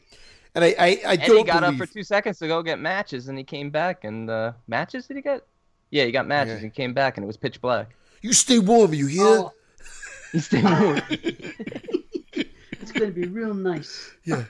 [0.56, 2.62] and I I, I And don't he got believe, up for two seconds to go
[2.62, 5.06] get matches, and he came back and uh, matches.
[5.06, 5.46] Did he get?
[5.90, 6.60] Yeah, he got matches.
[6.60, 6.64] Yeah.
[6.64, 7.94] He came back, and it was pitch black.
[8.22, 9.24] you stay warm, you hear?
[9.24, 9.52] oh,
[10.32, 11.00] He stayed warm.
[12.84, 14.10] It's gonna be real nice.
[14.24, 14.44] Yeah.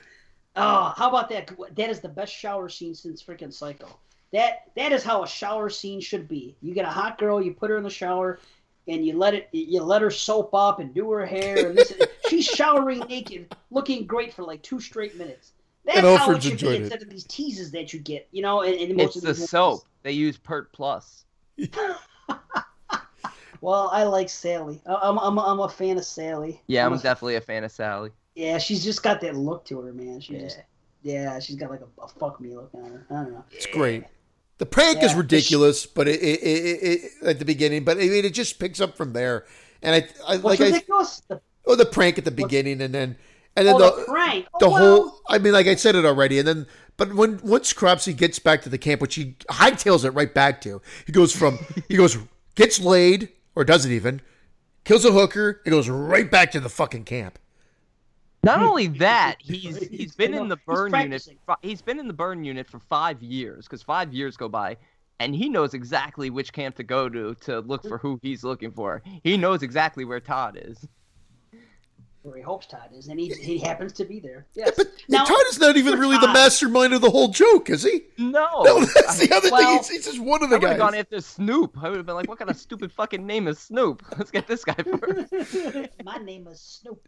[0.57, 1.51] Oh, how about that?
[1.75, 3.87] That is the best shower scene since freaking Psycho.
[4.31, 6.55] That that is how a shower scene should be.
[6.61, 8.39] You get a hot girl, you put her in the shower,
[8.87, 11.93] and you let it you let her soap up and do her hair, and this
[12.29, 15.51] she's showering naked, looking great for like two straight minutes.
[15.85, 16.81] That's And how it should enjoyed be it.
[16.83, 18.61] instead of these teases that you get, you know.
[18.63, 19.49] And, and most it's of the movies.
[19.49, 19.81] soap.
[20.03, 21.25] They use Pert Plus.
[23.61, 24.79] Well, I like Sally.
[24.85, 26.61] I- I'm I'm I'm a fan of Sally.
[26.67, 28.11] Yeah, I'm a- definitely a fan of Sally.
[28.35, 30.19] Yeah, she's just got that look to her, man.
[30.19, 30.39] She Yeah.
[30.41, 30.59] just
[31.01, 33.05] yeah, she's got like a, a fuck me look on her.
[33.09, 33.45] I don't know.
[33.51, 34.03] It's great.
[34.57, 35.19] The prank is Yeah.
[35.19, 38.81] ridiculous, but it, it, it, it, at the beginning, but I mean, it just picks
[38.81, 39.45] up from there.
[39.81, 40.79] And I, I What's like I.
[40.79, 43.17] The, oh, the prank at the beginning, and then,
[43.55, 44.47] and then oh, the, the prank.
[44.53, 45.21] Oh, the well, whole.
[45.27, 46.65] I mean, like I said it already, and then,
[46.97, 50.59] but when once Cropsy gets back to the camp, which he hightails it right back
[50.61, 52.17] to, he goes from he goes
[52.55, 54.21] gets laid or doesn't even
[54.85, 57.37] kills a hooker, and goes right back to the fucking camp.
[58.45, 61.23] Not only that, he's He's he's been been in the he's burn unit.
[61.23, 61.39] practicing.
[61.61, 64.77] He's been in the burn unit for five years because five years go by,
[65.19, 68.71] and he knows exactly which camp to go to to look for who he's looking
[68.71, 69.03] for.
[69.23, 70.87] He knows exactly where Todd is.
[72.23, 74.47] where he hopes Todd is, and he he happens to be there.
[74.55, 74.73] Yes.
[74.77, 77.83] But now, Todd is not even for really the mastermind of the whole joke, is
[77.83, 78.03] he?
[78.17, 79.77] No, No, that's the other well, thing.
[79.77, 80.63] He's, he's just one of the guys.
[80.65, 81.77] I would have gone after Snoop.
[81.83, 84.03] I would have been like, "What kind of stupid fucking name is Snoop?
[84.17, 85.33] Let's get this guy first.
[86.03, 87.07] my name is Snoop.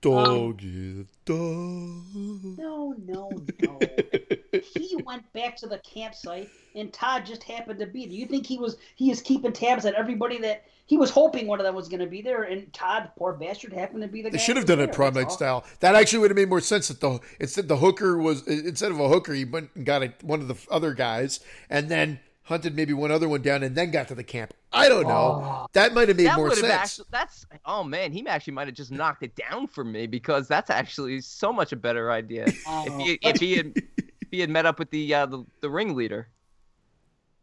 [0.00, 2.58] Dog um, is dog.
[2.58, 3.30] No, no,
[3.62, 3.78] no.
[4.74, 8.14] he went back to the campsite, and Todd just happened to be there.
[8.14, 11.58] You think he was he is keeping tabs on everybody that he was hoping one
[11.58, 14.30] of them was going to be there, and Todd, poor bastard, happened to be the
[14.30, 15.64] They should have done it there, prom that's night style.
[15.80, 16.88] That actually would have made more sense.
[16.88, 20.12] That the instead the hooker was instead of a hooker, he went and got a,
[20.22, 23.90] one of the other guys, and then hunted maybe one other one down, and then
[23.90, 24.54] got to the camp.
[24.72, 25.42] I don't know.
[25.44, 25.66] Oh.
[25.74, 26.66] That might have made that more sense.
[26.72, 27.06] actually.
[27.10, 30.70] That's oh man, he actually might have just knocked it down for me because that's
[30.70, 32.44] actually so much a better idea.
[32.46, 32.98] if Oh.
[32.98, 36.28] he if he had if he had met up with the uh, the, the ringleader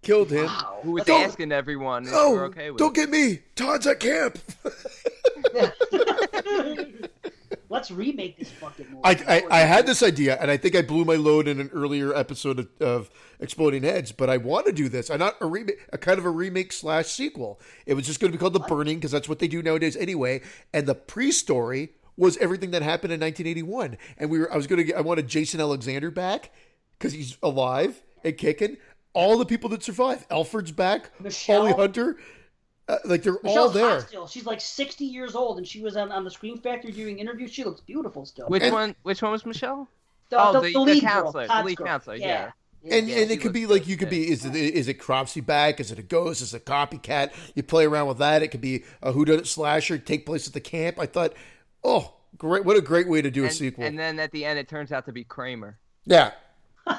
[0.02, 0.48] Killed him.
[0.48, 0.80] Wow.
[0.84, 2.96] who was Don't- asking everyone if Oh, we're okay with don't it.
[2.96, 3.40] get me.
[3.56, 4.38] Todd's at camp.
[7.74, 9.02] Let's remake this fucking movie.
[9.04, 11.72] I, I, I had this idea, and I think I blew my load in an
[11.74, 13.10] earlier episode of, of
[13.40, 14.12] Exploding Heads.
[14.12, 15.10] But I want to do this.
[15.10, 17.60] I not a remake, a kind of a remake slash sequel.
[17.88, 19.98] It was just going to be called The Burning because that's what they do nowadays
[19.98, 20.42] anyway.
[20.72, 23.98] And the pre-story was everything that happened in 1981.
[24.20, 26.52] And we were, I was going to, get, I wanted Jason Alexander back
[27.00, 28.78] because he's alive and kicking.
[29.14, 31.62] All the people that survive, Alfred's back, Michelle?
[31.62, 32.18] Holly Hunter,
[32.90, 34.00] uh, like they're all there.
[34.00, 34.28] hot still.
[34.28, 37.52] She's like 60 years old, and she was on, on the Screen Factory doing interviews.
[37.52, 38.48] She looks beautiful still.
[38.48, 38.96] Which And- one?
[39.04, 39.88] Which one was Michelle?
[40.30, 41.88] the, oh, the, the- the the lead counselor, girl, the lead girl.
[41.88, 42.52] counselor, yeah.
[42.90, 45.40] And Yeah, and it could be like you could be is it is it Cropsy
[45.40, 45.80] back?
[45.80, 46.42] Is it a ghost?
[46.42, 47.32] Is it a copycat?
[47.56, 48.44] You play around with that.
[48.44, 49.98] It could be a whodunit slasher.
[49.98, 51.00] Take place at the camp.
[51.00, 51.32] I thought,
[51.86, 52.66] oh, great!
[52.66, 53.86] What a great way to do a sequel.
[53.86, 55.78] and then at the end, it turns out to be Kramer.
[56.04, 56.32] yeah,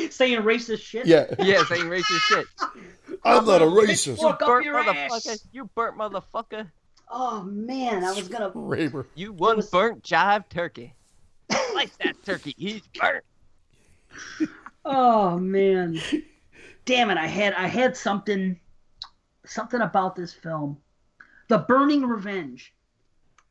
[0.10, 1.06] saying racist shit.
[1.06, 1.26] yeah.
[1.38, 2.46] Yeah, saying racist shit.
[3.24, 4.18] I'm not a racist.
[4.20, 5.42] Fuck up burnt motherfucker.
[5.52, 6.70] You burnt motherfucker.
[7.10, 8.50] Oh man, I was gonna.
[8.50, 9.06] Kramer.
[9.14, 10.94] You one was- burnt jive turkey.
[11.50, 12.54] Slice that turkey.
[12.56, 13.24] He's burnt.
[14.84, 16.00] Oh man,
[16.84, 17.18] damn it!
[17.18, 18.58] I had I had something,
[19.44, 20.78] something about this film,
[21.48, 22.72] The Burning Revenge.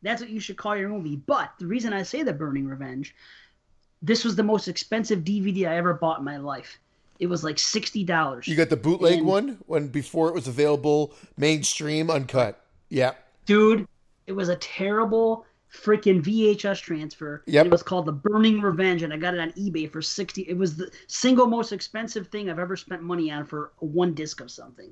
[0.01, 1.17] That's what you should call your movie.
[1.17, 3.13] But the reason I say The Burning Revenge,
[4.01, 6.79] this was the most expensive DVD I ever bought in my life.
[7.19, 8.47] It was like sixty dollars.
[8.47, 12.65] You got the bootleg And- one when before it was available mainstream uncut.
[12.89, 13.11] Yeah,
[13.45, 13.87] dude
[14.25, 17.65] it was a terrible freaking vhs transfer Yep.
[17.67, 20.57] it was called the burning revenge and i got it on ebay for 60 it
[20.57, 24.49] was the single most expensive thing i've ever spent money on for one disc of
[24.49, 24.91] something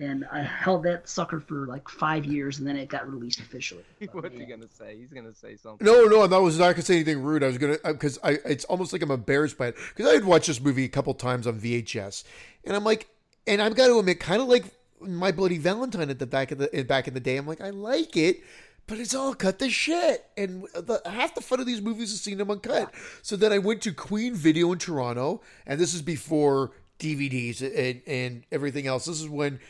[0.00, 3.84] and i held that sucker for like five years and then it got released officially
[4.00, 4.96] But, What's he gonna say?
[4.96, 5.84] He's gonna say something.
[5.84, 7.42] No, no, I was not gonna say anything rude.
[7.42, 10.14] I was gonna uh, because I it's almost like I'm embarrassed by it because I
[10.14, 12.24] had watched this movie a couple times on VHS,
[12.64, 13.08] and I'm like,
[13.46, 14.64] and I've got to admit, kind of like
[15.00, 17.36] My Bloody Valentine at the back of the back in the day.
[17.36, 18.42] I'm like, I like it,
[18.86, 22.20] but it's all cut to shit, and the, half the fun of these movies is
[22.20, 22.92] seeing them uncut.
[23.22, 28.02] So then I went to Queen Video in Toronto, and this is before DVDs and
[28.06, 29.06] and everything else.
[29.06, 29.60] This is when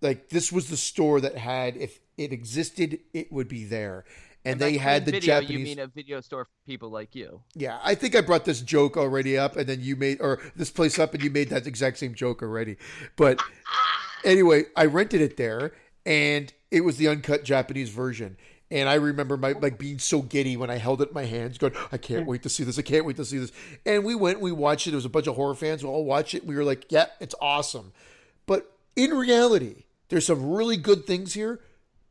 [0.00, 4.04] like this was the store that had if it existed it would be there
[4.44, 5.50] and by they had the video, Japanese.
[5.50, 7.42] You mean a video store for people like you?
[7.54, 10.70] Yeah, I think I brought this joke already up, and then you made or this
[10.70, 12.76] place up, and you made that exact same joke already.
[13.16, 13.42] But
[14.24, 15.72] anyway, I rented it there,
[16.06, 18.36] and it was the uncut Japanese version.
[18.70, 21.58] And I remember my like being so giddy when I held it in my hands,
[21.58, 22.78] going, "I can't wait to see this!
[22.78, 23.52] I can't wait to see this!"
[23.84, 24.90] And we went, we watched it.
[24.90, 25.82] There was a bunch of horror fans.
[25.82, 26.42] We all watched it.
[26.42, 27.92] And we were like, "Yeah, it's awesome."
[28.46, 31.60] But in reality, there's some really good things here.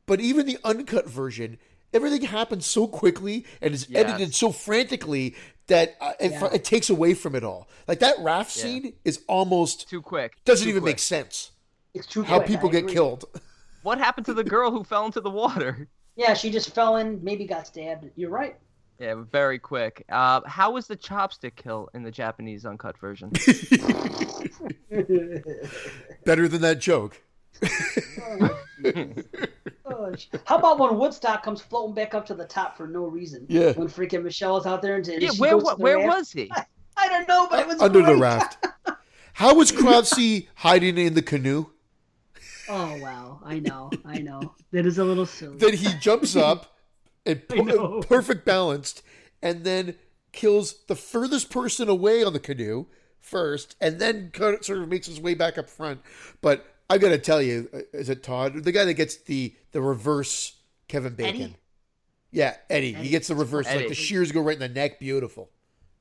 [0.08, 1.60] But even the uncut version,
[1.94, 4.06] everything happens so quickly and is Yes.
[4.06, 5.36] edited so frantically
[5.68, 6.50] that uh, it, Yeah.
[6.52, 7.70] it takes away from it all.
[7.88, 8.64] Like that raft Yeah.
[8.64, 10.34] scene is almost Too quick.
[10.46, 10.94] doesn't Too even quick.
[10.96, 11.52] make sense.
[11.94, 12.94] It's too How quick, people I get agree.
[12.94, 13.26] killed.
[13.82, 15.88] What happened to the girl who fell into the water?
[16.18, 18.10] Yeah, she just fell in, maybe got stabbed.
[18.18, 18.58] You're right.
[19.00, 20.04] Yeah, very quick.
[20.10, 23.30] Uh, how was the chopstick kill in the Japanese uncut version?
[26.26, 27.22] Better than that joke.
[29.86, 33.06] Oh, sh- How about when Woodstock comes floating back up to the top for no
[33.06, 33.46] reason?
[33.50, 33.74] Yeah.
[33.74, 35.98] When freaking Michelle is out there and, and yeah, she where goes to the where
[35.98, 36.18] raft.
[36.18, 36.52] was he?
[36.98, 38.66] I don't know, but it was Under the raft.
[39.34, 41.68] How was Krause hiding in the canoe?
[42.68, 44.54] Oh wow, I know, I know.
[44.72, 45.58] That is a little silly.
[45.58, 46.78] Then he jumps up
[47.26, 49.02] and I perfect balanced,
[49.42, 49.96] and then
[50.32, 52.86] kills the furthest person away on the canoe
[53.20, 54.32] first, and then
[54.62, 56.02] sort of makes his way back up front.
[56.42, 59.56] But I got to tell you, uh, is it Todd, the guy that gets the
[59.72, 60.56] the reverse
[60.88, 61.42] Kevin Bacon?
[61.42, 61.56] Eddie?
[62.32, 62.94] Yeah, Eddie.
[62.94, 65.00] He gets the reverse, like the shears go right in the neck.
[65.00, 65.50] Beautiful.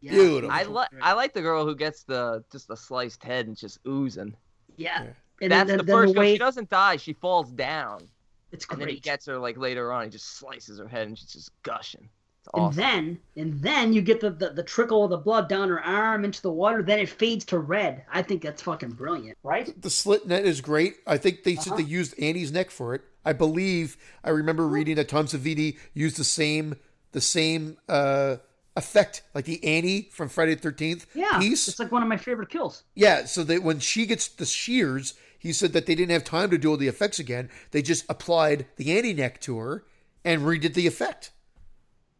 [0.01, 0.12] Yeah.
[0.12, 0.51] Beautiful.
[0.51, 3.78] I like I like the girl who gets the just the sliced head and just
[3.86, 4.35] oozing.
[4.77, 5.02] Yeah.
[5.02, 5.10] Yeah.
[5.40, 6.20] And That's then, the then first the girl.
[6.23, 6.97] way She doesn't die.
[6.97, 8.09] She falls down,
[8.51, 8.74] it's great.
[8.81, 10.05] and then he gets her like later on.
[10.05, 12.09] He just slices her head, and she's just gushing.
[12.47, 15.69] It's and then and then you get the, the the trickle of the blood down
[15.69, 16.82] her arm into the water.
[16.82, 18.05] Then it fades to red.
[18.12, 19.81] I think that's fucking brilliant, right?
[19.81, 20.97] The slit net is great.
[21.06, 21.77] I think they said Uh-huh.
[21.82, 23.02] they used Annie's neck for it.
[23.24, 26.77] I believe I remember reading that Tom Savini used the same
[27.12, 28.36] the same uh,
[28.77, 31.39] effect, like the Annie from Friday the Thirteenth Yeah.
[31.39, 31.69] piece.
[31.69, 32.85] It's like one of my favorite kills.
[32.94, 36.48] Yeah, so that when she gets the shears, he said that they didn't have time
[36.51, 37.51] to do all the effects again.
[37.73, 39.85] They just applied the Annie neck to her
[40.24, 41.31] and redid the effect.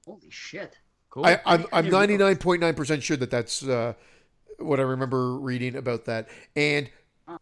[0.09, 0.79] Holy shit.
[1.11, 1.27] cool.
[1.27, 3.93] I, I'm I'm ninety nine point nine percent sure that that's uh,
[4.59, 6.89] what I remember reading about that, and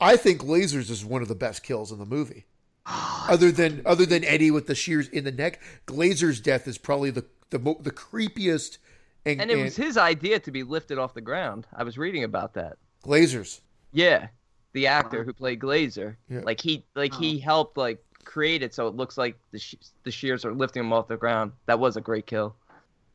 [0.00, 2.46] I think Glazer's is one of the best kills in the movie.
[2.86, 7.10] other than other than Eddie with the shears in the neck, Glazer's death is probably
[7.10, 8.78] the the mo- the creepiest.
[9.24, 11.66] And, and it was his idea to be lifted off the ground.
[11.74, 12.76] I was reading about that.
[13.04, 13.60] Glazers.
[13.92, 14.28] Yeah,
[14.72, 16.40] the actor who played Glazer, Yeah.
[16.44, 20.10] like he like he helped like create it so it looks like the she- the
[20.10, 21.52] shears are lifting him off the ground.
[21.64, 22.54] That was a great kill.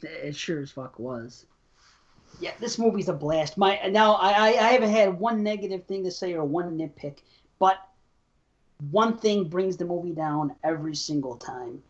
[0.02, 1.46] It sure as fuck was.
[2.40, 3.58] Yeah, this movie's a blast.
[3.58, 7.20] My now I, I I haven't had one negative thing to say or one nitpick,
[7.60, 7.78] but
[8.90, 11.84] one thing brings the movie down every single time,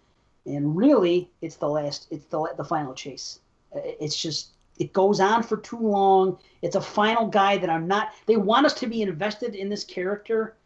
[0.45, 2.07] and really, it's the last.
[2.11, 3.39] It's the the final chase.
[3.73, 6.37] It's just it goes on for too long.
[6.61, 8.09] It's a final guy that I'm not.
[8.25, 10.57] They want us to be invested in this character.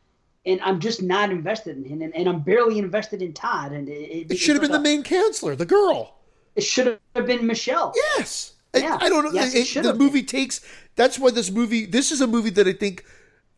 [0.46, 3.72] And I'm just not invested in him, and, and I'm barely invested in Todd.
[3.72, 6.16] And it, It should have been the main counselor, the girl.
[6.56, 7.94] It should have been Michelle.
[8.18, 8.54] Yes.
[8.76, 8.98] Yeah.
[9.02, 9.32] I, don't know.
[9.32, 10.62] Yes, it It- the movie takes.
[10.96, 11.86] That's why this movie.
[11.86, 13.04] This is a movie that I think,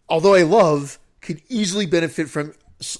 [0.07, 2.53] although I love, could easily benefit from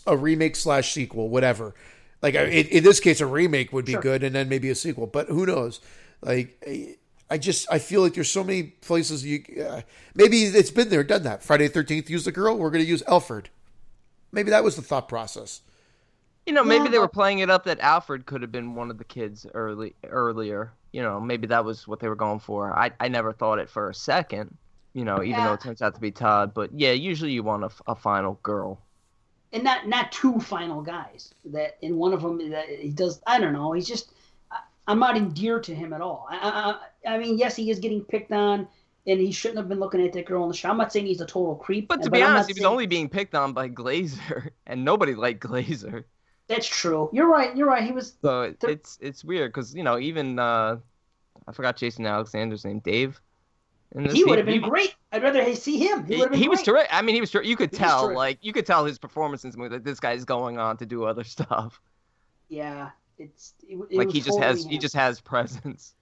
[0.06, 1.74] a remake slash sequel, whatever.
[2.22, 4.02] Like I- in, in this case, a remake would be Sure.
[4.02, 5.08] good, and then maybe a sequel.
[5.08, 5.80] But who knows?
[6.22, 6.96] Like I-
[7.30, 9.44] I just I feel like there's so many places you.
[9.66, 9.82] Uh,
[10.16, 11.44] maybe it's been there, done that.
[11.44, 12.58] Friday Thirteenth used the girl.
[12.58, 13.50] We're going to use Alfred.
[14.32, 15.62] Maybe that was the thought process.
[16.46, 18.90] You know, maybe Yeah, they were playing it up that Alfred could have been one
[18.90, 20.72] of the kids early earlier.
[20.94, 22.78] You know, maybe that was what they were going for.
[22.78, 24.56] I I never thought it for a second.
[24.94, 26.54] You know, even though it turns out to be Todd.
[26.54, 28.80] But yeah, usually you want a, a final girl.
[29.54, 31.34] and not not two final guys.
[31.46, 33.22] That in one of them that he does.
[33.28, 33.74] I don't know.
[33.74, 34.12] He's just.
[34.52, 36.28] I- I'm not endeared to him at all.
[36.32, 38.68] I, I, I mean, yes, he is getting picked on,
[39.08, 40.70] and he shouldn't have been looking at that girl in the show.
[40.70, 41.88] I'm not saying he's a total creep.
[41.88, 44.84] But to be I'm honest, he was saying- only being picked on by Glazer, and
[44.86, 46.04] nobody liked Glazer.
[46.48, 47.10] That's true.
[47.12, 47.56] You're right.
[47.58, 47.84] You're right.
[47.84, 48.16] He was.
[48.22, 50.78] So There- it's it's weird because you know even uh,
[51.48, 53.20] I forgot Jason Alexander's name, Dave.
[54.12, 54.96] He would have been great.
[55.14, 56.06] I'd rather see him.
[56.06, 56.42] He He, would have been.
[56.42, 56.90] he was terrific.
[56.92, 57.32] I mean, he was.
[57.32, 59.86] Ter- you could He tell, like, you could tell his performance in this movie that
[59.86, 61.80] this guy's going on to do other stuff.
[62.50, 62.90] Yeah.
[63.18, 63.54] It's.
[63.68, 65.96] It, it like he just totally has, he just has presence.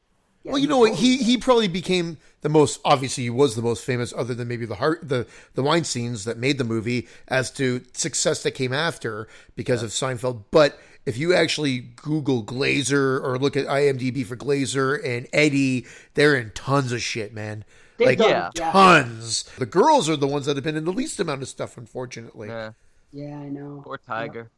[0.46, 3.84] Yeah, well, you know He he probably became the most obviously he was the most
[3.84, 7.82] famous, other than maybe the heart the the Weinsteins that made the movie as to
[7.94, 10.44] success that came after because of Seinfeld.
[10.52, 16.36] But if you actually Google Glazer or look at IMDb for Glazer and Eddie, they're
[16.36, 17.66] in tons of shit, man.
[17.98, 18.50] They've like done- yeah.
[18.56, 18.72] yeah.
[18.72, 19.44] tons.
[19.58, 22.50] The girls are the ones that have been in the least amount of stuff, unfortunately.
[22.50, 22.74] Yeah,
[23.12, 23.82] Yeah, I know.
[23.84, 24.52] poor Tiger.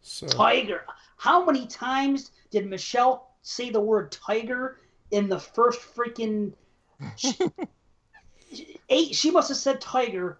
[0.00, 0.86] So Tiger.
[1.18, 4.78] How many times did Michelle say the word tiger
[5.10, 6.52] in the first freaking
[8.88, 9.14] eight?
[9.14, 10.38] She must have said tiger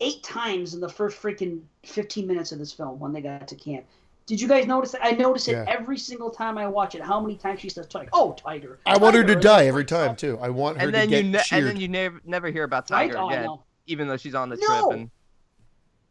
[0.00, 3.54] eight times in the first freaking 15 minutes of this film when they got to
[3.54, 3.84] camp.
[4.26, 5.04] Did you guys notice that?
[5.04, 5.64] I notice it Yeah.
[5.68, 7.02] every single time I watch it.
[7.02, 8.08] How many times she says tiger?
[8.12, 8.78] Oh, tiger.
[8.86, 10.38] I want her to die every time too.
[10.40, 11.58] I want her And to then get you ne- cheered.
[11.64, 13.08] and then you never never hear about Right?
[13.08, 13.64] Tiger Oh, again, know.
[13.86, 14.88] even though she's on the No.
[14.88, 15.10] trip and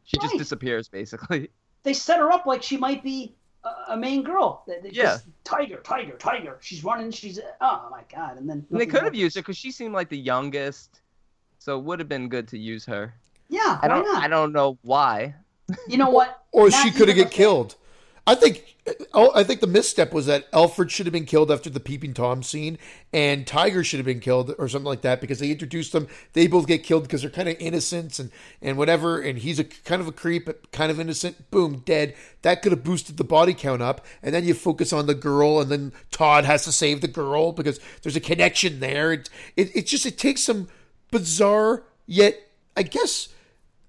[0.03, 1.49] she just disappears basically.
[1.84, 4.64] They set her up like she might be a, a main girl.
[4.68, 5.03] They- they Yeah.
[5.03, 6.57] just, Tiger, tiger, tiger.
[6.61, 7.11] She's running.
[7.11, 8.38] She's oh my god.
[8.38, 11.02] And then And they could have used her because she seemed like the youngest,
[11.57, 13.14] so it would have been good to use her.
[13.49, 14.23] Yeah, I why don't not?
[14.23, 15.34] I don't know why.
[15.88, 16.44] You know what?
[16.52, 17.76] or Not she could have even get the- killed.
[18.28, 18.76] I think.
[19.14, 22.14] Oh, I think the misstep was that Alfred should have been killed after the peeping
[22.14, 22.80] tom scene,
[23.14, 26.08] and Tiger should have been killed or something like that because they introduced them.
[26.34, 28.32] They both get killed because they're kind of innocents and
[28.62, 29.20] and whatever.
[29.20, 31.52] And he's a kind of a creep, but kind of innocent.
[31.52, 32.16] Boom, dead.
[32.41, 35.60] That could have boosted the body count up, and then you focus on the girl,
[35.60, 39.14] and then Todd has to save the girl because there's a connection there.
[39.14, 40.68] It it, it just it takes some
[41.12, 42.40] bizarre yet
[42.76, 43.30] I guess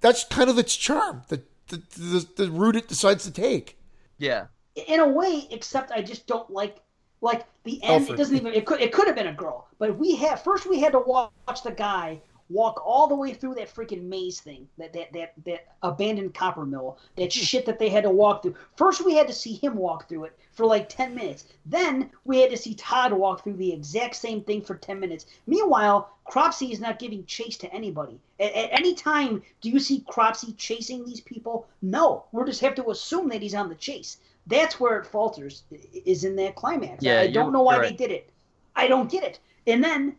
[0.01, 1.23] that's kind of its charm.
[1.28, 3.78] The the, the, the route it decides to take.
[4.20, 4.47] Yeah.
[4.74, 6.76] in a way, except I just don't like
[7.20, 8.02] like the end.
[8.02, 8.14] Alfred.
[8.14, 8.55] It doesn't even.
[8.55, 8.80] It could.
[8.80, 10.68] It could have been a girl, but we had first.
[10.68, 12.20] We had to watch the guy
[12.51, 16.66] walk all the way through that freaking maze thing, that that that, that abandoned copper
[16.66, 17.40] mill, that hmm.
[17.40, 18.55] shit that they had to walk through.
[18.77, 21.44] First, we had to see him walk through it for like ten minutes.
[21.64, 25.27] Then we had to see Todd walk through the exact same thing for ten minutes.
[25.47, 28.20] Meanwhile, Cropsy is not giving chase to anybody.
[28.39, 31.66] At, at any time, do you see Cropsy chasing these people?
[31.82, 32.24] No.
[32.32, 34.18] We just have to assume that he's on the chase.
[34.47, 35.64] That's where it falters,
[36.05, 37.02] is in that climax.
[37.02, 38.31] Yeah, I don't know why you're they did it.
[38.74, 39.39] I don't get it.
[39.66, 40.16] And then,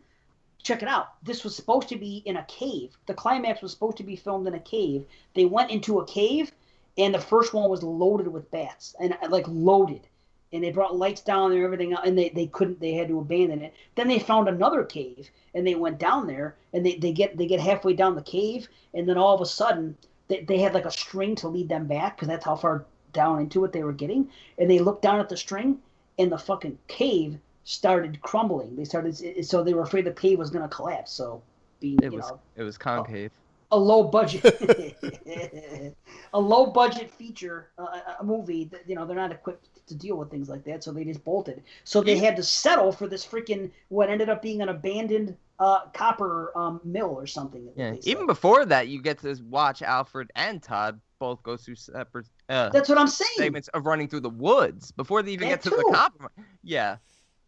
[0.62, 1.14] check it out.
[1.22, 2.96] This was supposed to be in a cave.
[3.06, 5.04] The climax was supposed to be filmed in a cave.
[5.34, 6.52] They went into a cave,
[6.96, 10.06] and the first one was loaded with bats, and uh, like loaded.
[10.52, 12.80] And they brought lights down there, everything, and they, they couldn't.
[12.80, 13.74] They had to abandon it.
[13.94, 17.46] Then they found another cave, and they went down there, and they, they get they
[17.46, 19.96] get halfway down the cave, and then all of a sudden
[20.28, 23.40] they, they had like a string to lead them back because that's how far down
[23.40, 24.30] into it they were getting.
[24.58, 25.78] And they looked down at the string,
[26.18, 28.76] and the fucking cave started crumbling.
[28.76, 31.12] They started so they were afraid the cave was going to collapse.
[31.12, 31.42] So
[31.80, 33.30] being It you was know it was concave.
[33.72, 34.44] a low budget
[36.34, 40.16] a low budget feature uh, a movie that you know they're not equipped to deal
[40.16, 43.26] with things like that so they just bolted so they had to settle for this
[43.26, 47.94] freaking what ended up being an abandoned uh, copper um, mill or something Yeah.
[48.04, 52.68] Even before that, you get to watch Alfred and Todd both go through separate uh,
[52.70, 55.70] that's what i'm saying segments of running through the woods before they even That get
[55.70, 56.32] to the copper.
[56.64, 56.96] Yeah.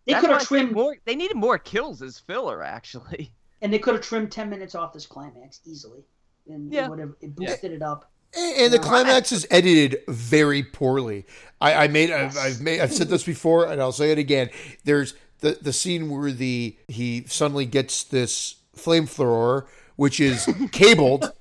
[0.07, 0.97] They That's could have trimmed more.
[1.05, 3.33] They needed more kills as filler, actually.
[3.63, 6.05] and they could have trimmed 10 minutes off this climax easily
[6.47, 6.85] and Yeah.
[6.87, 8.83] it would have it boosted it up And, and the Yeah.
[8.83, 11.25] climax is edited very poorly.
[11.61, 14.51] I, I made, I've, I've made, I've said this before, and I'll say it again.
[14.85, 19.67] There's the the scene where the he suddenly gets this flamethrower,
[19.97, 21.33] which is cabled,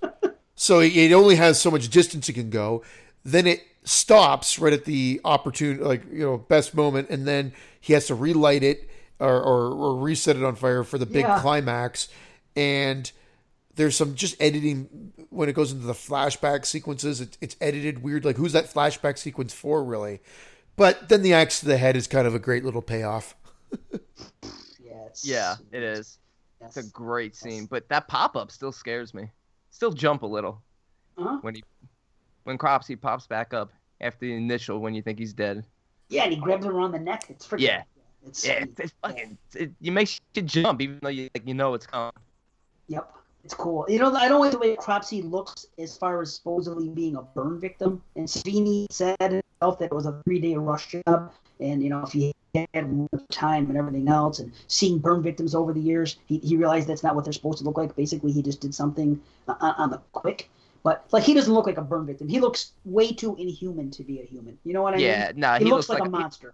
[0.56, 2.84] so it only has so much distance it can go.
[3.24, 7.94] Then it stops right at the opportune, like you know, best moment, and then he
[7.94, 8.90] has to relight it
[9.20, 11.40] or, or, or reset it on fire for the big Yeah.
[11.40, 12.10] climax.
[12.56, 13.12] And
[13.76, 17.22] there's some just editing when it goes into the flashback sequences.
[17.22, 18.26] It, it's edited weird.
[18.26, 20.20] Like, who's that flashback sequence for, really?
[20.76, 23.36] But then the axe to the head is kind of a great little payoff.
[23.91, 26.20] yeah it's, Yeah, it is.
[26.62, 26.78] yes.
[26.78, 29.30] It's a great scene, but that pop up still scares me.
[29.70, 30.62] Still jump a little
[31.18, 31.40] uh-huh.
[31.41, 31.64] when he
[32.44, 33.72] when Cropsy pops back up
[34.02, 35.65] after the initial when you think he's dead.
[36.10, 37.84] yeah and he grabs her around the neck it's freaking Yeah.
[38.26, 39.38] it's Yeah, it's, it's fucking.
[39.56, 42.11] It, you make you jump even though you like you know it's coming.
[42.88, 43.14] Yep.
[43.44, 43.86] It's cool.
[43.90, 47.22] You know, I don't like the way Cropsy looks as far as supposedly being a
[47.22, 48.02] burn victim.
[48.15, 51.34] And Savini said himself that it was a three day rush job.
[51.60, 52.34] And, you know, if he
[52.74, 56.56] had more time and everything else, and seeing burn victims over the years, he, he
[56.56, 57.94] realized that's not what they're supposed to look like.
[57.98, 60.49] Basically, he just did something on, on the quick.
[60.84, 62.27] But, like, he doesn't look like a burn victim.
[62.27, 64.60] He looks way too inhuman to be a human.
[64.65, 65.39] You know what I yeah, mean?
[65.39, 66.53] nah, He, he, looks, like, like a monster.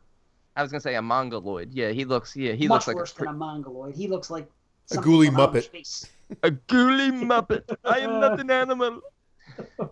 [0.55, 1.71] I was gonna say a mongoloid.
[1.73, 2.35] Yeah, he looks.
[2.35, 3.95] Yeah, he Much looks like worse a, pre- than a mongoloid.
[3.95, 4.49] He looks like
[4.91, 6.09] A something ghoulie Muppet.
[6.43, 7.75] a ghoulie muppet.
[7.85, 9.01] I am not an animal.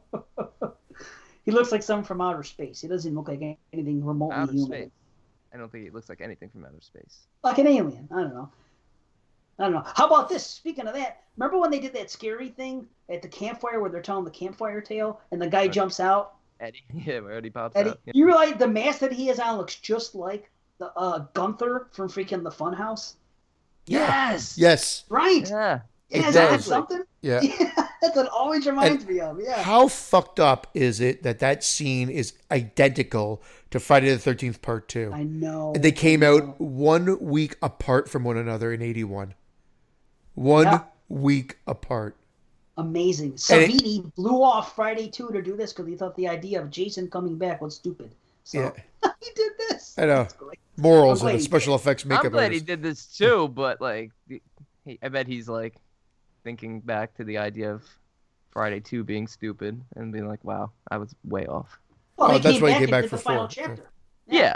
[1.46, 2.82] He looks like someone from outer space.
[2.82, 3.42] He doesn't look like
[3.72, 4.68] anything remotely Outer human.
[4.68, 4.92] space.
[5.54, 7.20] I don't think he looks like anything from outer space.
[7.42, 8.10] Like an alien.
[8.12, 8.50] I don't know.
[9.60, 9.84] I don't know.
[9.96, 10.46] How about this?
[10.46, 14.02] Speaking of that, remember when they did that scary thing at the campfire where they're
[14.02, 15.72] telling the campfire tale and the guy Right.
[15.72, 16.34] jumps out?
[16.60, 16.84] Eddie.
[16.94, 18.00] Yeah, where Eddie pops Eddie, out.
[18.06, 18.12] Yeah.
[18.16, 22.08] you realize the mask that he has on looks just like the uh, Gunther from
[22.10, 23.16] freaking the Funhouse?
[23.86, 24.58] Yes.
[24.58, 25.06] Yes.
[25.10, 25.48] Right.
[25.50, 25.82] Yeah.
[26.10, 26.66] Yeah, It isn't that does.
[26.66, 27.04] something?
[27.22, 27.42] Yeah.
[27.42, 27.72] Yeah.
[28.02, 29.42] That's what always reminds me of.
[29.42, 29.62] Yeah.
[29.64, 34.88] How fucked up is it that that scene is identical to Friday the Thirteenth Part
[34.88, 35.12] Two?
[35.14, 35.74] I know.
[35.74, 39.34] And they came out one week apart from one another in '81.
[40.38, 40.84] One Yeah.
[41.10, 42.16] week apart.
[42.80, 43.32] amazing.
[43.50, 46.62] And it- Savini blew off Friday two to do this because he thought the idea
[46.62, 48.12] of Jason coming back was stupid.
[48.44, 48.72] So Yeah.
[49.20, 49.98] he did this.
[49.98, 50.28] I know.
[50.78, 52.62] Morals I'm of glad the special effects makeup I'm glad artist.
[52.62, 54.12] he did this too, but like,
[54.86, 55.74] he, I bet he's like
[56.44, 57.84] thinking back to the idea of
[58.52, 61.80] Friday Two being stupid and being like, "Wow, I was way off."
[62.16, 63.50] Well, Oh, that's why he came back for the final four.
[63.50, 63.90] chapter.
[64.28, 64.56] Yeah,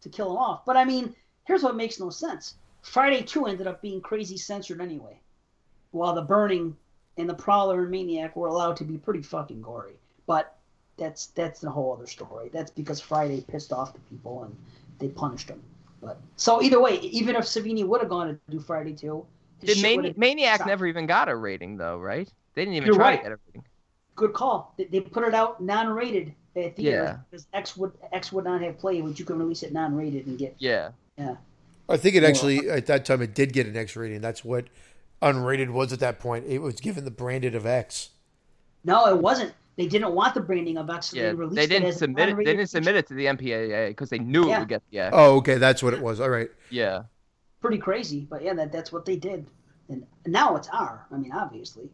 [0.00, 0.64] to kill him off.
[0.64, 1.14] But I mean,
[1.44, 2.54] here's what makes no sense.
[2.82, 5.18] Friday 2 ended up being crazy censored anyway,
[5.90, 6.76] while the Burning
[7.16, 9.94] and the Prowler and Maniac were allowed to be pretty fucking gory.
[10.26, 10.56] But
[10.96, 12.50] that's that's a whole other story.
[12.52, 14.56] That's because Friday pissed off the people and
[14.98, 15.62] they punished them.
[16.00, 19.26] But so either way, even if Savini would have gone to do Friday 2,
[19.62, 20.68] his did Mani- Maniac stopped.
[20.68, 22.30] never even got a rating though, right?
[22.54, 23.16] They didn't even You're try right.
[23.18, 23.64] to get a rating.
[24.16, 24.74] good call.
[24.78, 27.16] They, they put it out non-rated at theater Yeah.
[27.30, 30.38] because X would X would not have played, but you can release it non-rated and
[30.38, 31.36] get yeah Yeah,
[31.90, 34.20] I think it actually at that time it did get an X rating.
[34.20, 34.66] That's what
[35.20, 36.46] unrated was at that point.
[36.46, 38.10] It was given the branded of X.
[38.84, 39.52] No, it wasn't.
[39.76, 41.12] They didn't want the branding of X.
[41.14, 41.32] Yeah.
[41.32, 42.36] they They didn't as submit it.
[42.36, 45.14] They didn't submit it to the MPAA because they knew it would get the X.
[45.16, 46.20] Oh, okay, that's what it was.
[46.20, 46.50] All right.
[46.70, 47.02] Yeah,
[47.60, 49.46] Pretty crazy, but yeah, that, that's what they did.
[49.88, 51.06] And now it's R.
[51.12, 51.90] I mean, obviously.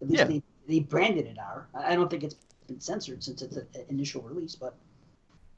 [0.00, 0.24] At least Yeah.
[0.24, 1.68] they, they branded it R.
[1.74, 2.34] I I don't think it's
[2.66, 4.74] been censored since its uh, initial release, but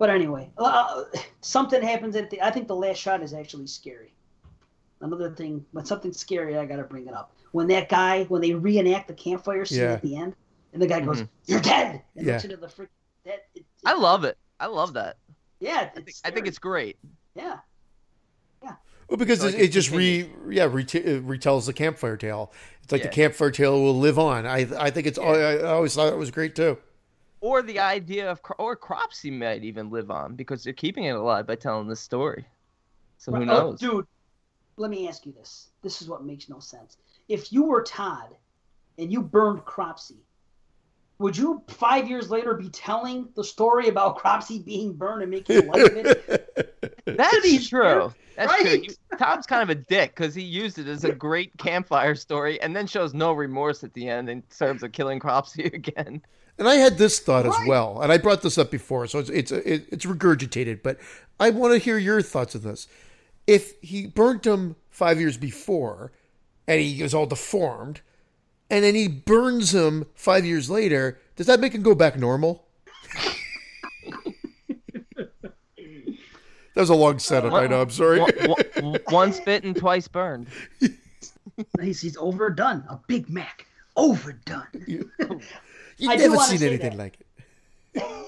[0.04, 1.04] but anyway, uh,
[1.40, 2.38] something happens at the.
[2.42, 4.12] I think the last shot is actually scary.
[5.00, 7.34] Another thing, when something's scary, I gotta bring it up.
[7.52, 9.92] When that guy, when they reenact the campfire scene Yeah.
[9.92, 10.34] at the end,
[10.74, 11.28] and the guy goes, Mhm.
[11.46, 12.34] "You're dead," and Yeah.
[12.34, 12.90] into the frick.
[13.24, 14.36] That it, I love it.
[14.60, 15.16] I love that.
[15.58, 16.98] Yeah, I think, it's I think it's great.
[17.34, 17.60] yeah.
[18.62, 18.74] Yeah.
[19.08, 22.52] Well, because So it, it it just re yeah reta- it retells the campfire tale.
[22.82, 23.08] It's like Yeah.
[23.08, 24.44] the campfire tale will live on.
[24.44, 25.18] I I think it's.
[25.18, 26.76] I, I always thought it was great too.
[27.44, 31.10] Or the idea of cro- or Cropsy might even live on because they're keeping it
[31.14, 32.46] alive by telling this story.
[33.18, 33.80] So who Right, oh, knows?
[33.80, 34.06] dude,
[34.78, 35.68] let me ask you this.
[35.82, 36.96] This is what makes no sense.
[37.28, 38.30] If you were Todd
[38.96, 40.24] and you burned Cropsy,
[41.18, 45.66] would you five years later be telling the story about Cropsy being burned and making
[45.66, 47.02] light of it?
[47.04, 48.10] That's He's true.
[48.36, 48.70] That's true.
[48.70, 48.84] right?
[48.84, 52.58] You, Tom's kind of a dick because he used it as a great campfire story
[52.62, 56.22] and then shows no remorse at the end in terms of killing Cropsy again.
[56.58, 59.30] And I had this thought as well, and I brought this up before, so it's
[59.30, 60.82] it's it's regurgitated.
[60.84, 60.98] But
[61.40, 62.86] I want to hear your thoughts on this.
[63.46, 66.12] If he burnt him five years before,
[66.68, 68.02] and he is all deformed,
[68.70, 72.64] and then he burns him five years later, does that make him go back normal?
[75.16, 75.52] that
[76.76, 77.52] was a long setup.
[77.52, 77.82] I know.
[77.82, 78.20] I'm sorry.
[78.20, 78.30] One-
[78.80, 80.48] one- Once bitten, twice burned.
[81.80, 82.84] he's, he's overdone.
[82.88, 83.66] A Big Mac.
[83.96, 85.10] Overdone.
[85.98, 86.98] You've I never seen anything that.
[86.98, 87.18] like
[87.94, 88.02] it.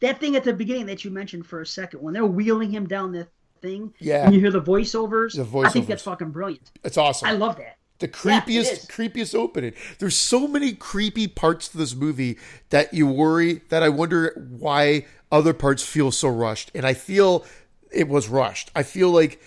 [0.00, 2.86] That thing at the beginning that you mentioned for a second, when they're wheeling him
[2.86, 3.26] down the
[3.60, 4.24] thing, Yeah.
[4.24, 5.66] and you hear the voiceovers, The voiceovers.
[5.66, 6.70] I think that's fucking brilliant.
[6.84, 7.28] It's awesome.
[7.28, 7.78] I love that.
[7.98, 8.86] The creepiest, is.
[8.86, 9.72] creepiest opening.
[9.98, 12.38] There's so many creepy parts to this movie
[12.70, 16.70] that you worry that I wonder why other parts feel so rushed.
[16.76, 17.44] And I feel
[17.90, 18.70] it was rushed.
[18.76, 19.42] I feel like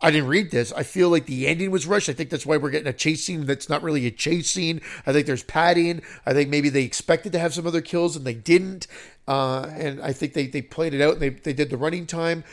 [0.00, 0.72] I didn't read this.
[0.72, 2.08] I feel like the ending was rushed.
[2.08, 4.82] I think that's why we're getting a chase scene that's not really a chase scene.
[5.06, 6.02] I think there's padding.
[6.26, 8.86] I think maybe they expected to have some other kills and they didn't.
[9.26, 12.06] Uh, and I think they, they played it out and they, they did the running
[12.06, 12.44] time.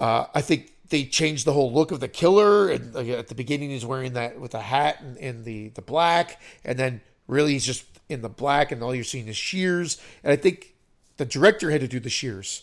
[0.00, 2.70] Uh, I think they changed the whole look of the killer.
[2.70, 6.40] And at the beginning, he's wearing that with a hat and, and the the black,
[6.64, 10.00] and then really he's just in the black, and all you're seeing is shears.
[10.24, 10.74] And I think
[11.18, 12.62] the director had to do the shears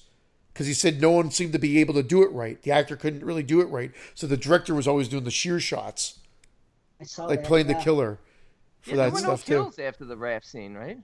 [0.55, 2.61] because he said no one seemed to be able to do it right.
[2.63, 5.59] The actor couldn't really do it right, so the director was always doing the sheer
[5.59, 6.19] shots,
[7.01, 7.77] I saw like that, playing yeah.
[7.77, 8.19] the killer
[8.81, 9.53] for Yeah, there that were no stuff too.
[9.53, 10.97] kills after the raft scene, right?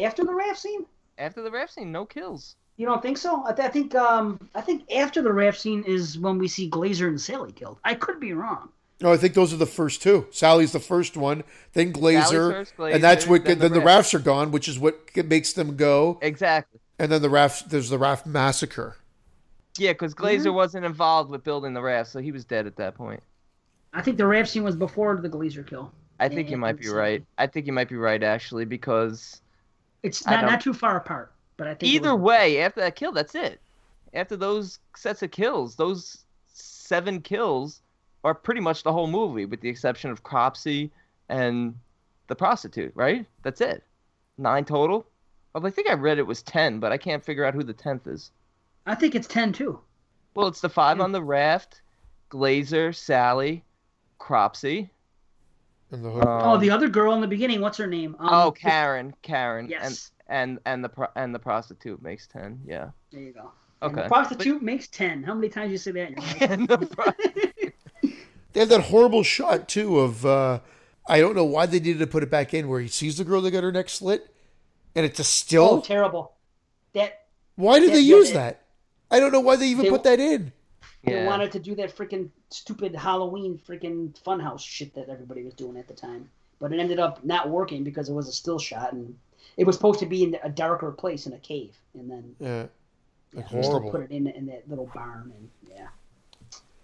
[0.00, 0.86] After the raft scene?
[1.18, 2.56] After the raft scene, no kills.
[2.76, 3.44] You don't think so?
[3.44, 6.70] I, th- I think um I think after the raft scene is when we see
[6.70, 7.78] Glazer and Sally killed.
[7.84, 8.70] I could be wrong.
[9.02, 10.26] No, I think those are the first two.
[10.30, 11.42] Sally's the first one,
[11.72, 13.86] then Glazer, first, and that's Glazer, what then then, the the raft.
[13.86, 16.18] rafts are gone, which is what makes them go.
[16.22, 16.80] Exactly.
[17.00, 18.94] And then the raft, there's the raft massacre.
[19.78, 20.48] Yeah, because mm-hmm.
[20.48, 23.22] Glazer wasn't involved with building the raft, so he was dead at that point.
[23.94, 25.90] I think the raft scene was before the Glazer kill.
[26.20, 27.24] I think Yeah, you might be it's, right.
[27.38, 29.40] I think you might be right actually, because
[30.02, 33.12] It's not, don't- too far apart, but I think either was- way, after that kill,
[33.12, 33.60] that's it.
[34.12, 37.80] After those sets of kills, those seven kills
[38.24, 40.90] are pretty much the whole movie, with the exception of Cropsy
[41.30, 41.74] and
[42.26, 42.92] the prostitute.
[42.94, 43.24] Right?
[43.42, 43.84] That's it.
[44.36, 45.06] Nine total.
[45.54, 47.72] Well, I think I read it was ten, but I can't figure out who the
[47.72, 48.30] tenth is.
[48.86, 49.80] I think it's ten too.
[50.34, 51.04] Well, it's the five Yeah.
[51.04, 51.82] on the raft,
[52.30, 53.64] Glazer, Sally,
[54.18, 54.90] Cropsy,
[55.90, 56.24] in the hood.
[56.24, 57.60] oh, Um, the other girl in the beginning.
[57.60, 58.14] What's her name?
[58.20, 60.12] Um, oh, Karen, Karen, Yes.
[60.28, 62.60] and and and the pro- and the prostitute makes ten.
[62.64, 62.90] Yeah.
[63.10, 63.50] There you go.
[63.82, 64.02] And Okay.
[64.02, 65.24] the prostitute makes ten.
[65.24, 66.10] How many times you say that?
[66.12, 66.80] In your life?
[66.80, 68.10] The pro-
[68.52, 70.60] They have that horrible shot too of uh,
[71.08, 73.24] I don't know why they needed to put it back in where he sees the
[73.24, 74.32] girl that got her neck slit,
[74.94, 75.82] and it's a still oh, still.
[75.82, 76.32] terrible.
[76.94, 77.26] That
[77.56, 78.62] why did yeah, they use it- that?
[79.10, 80.52] I don't know why they even They- put that in.
[81.04, 81.26] they yeah.
[81.26, 85.88] wanted to do that freaking stupid Halloween freaking funhouse shit that everybody was doing at
[85.88, 86.30] the time,
[86.60, 89.16] but it ended up not working because it was a still shot and
[89.56, 92.48] it was supposed to be in a darker place in a cave, and then Yeah,
[92.48, 92.66] yeah,
[93.34, 93.90] Like they still horrible.
[93.90, 95.88] put it in in that little barn, and yeah,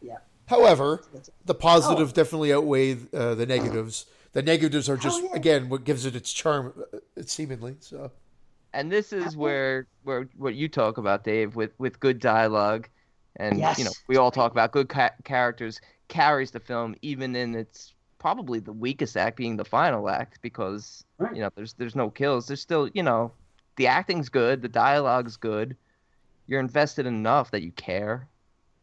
[0.03, 0.19] yeah.
[0.47, 4.07] However, That's- the positive definitely outweigh uh, the negatives.
[4.37, 5.37] The negatives are just Hell yeah.
[5.37, 7.77] again what gives it its charm, uh, seemingly.
[7.81, 8.11] So
[8.75, 12.87] and this is where where what you talk about, Dave, with with good dialogue,
[13.37, 13.79] and Yes.
[13.79, 17.95] you know we all talk about good ca- characters carries the film even in its
[18.19, 21.35] probably the weakest act being the final act because Right.
[21.35, 22.47] you know there's there's no kills.
[22.47, 23.33] There's still you know
[23.77, 25.79] the acting's good, the dialogue's good.
[26.47, 28.29] You're invested enough that you care.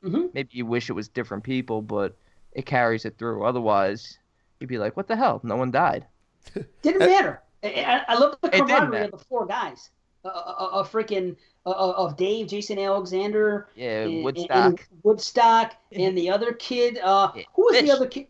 [0.04, 0.34] Mhm.
[0.34, 2.18] Maybe you wish it was different people, but
[2.54, 3.46] it carries it through.
[3.46, 4.18] Otherwise,
[4.64, 5.40] you'd be like, "What the hell?
[5.44, 6.08] No one died."
[6.82, 7.42] Didn't matter.
[7.64, 9.90] I, I, I love the camaraderie of the four guys.
[10.26, 11.36] Uh, uh, uh, freaking
[11.66, 14.66] uh, uh, of Dave, Jason Alexander, Yeah, and- and- Woodstock.
[14.66, 16.98] and Woodstock, and the other kid.
[17.04, 17.86] Uh, Yeah, who was Fish.
[17.86, 18.28] the other kid?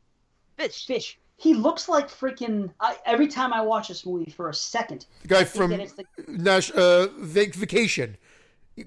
[0.57, 0.85] Fish.
[0.87, 1.19] Fish.
[1.37, 2.71] He looks like freaking.
[2.79, 6.71] I, every time I watch this movie for a second, the guy from the Nash
[6.71, 8.17] uh, Vacation,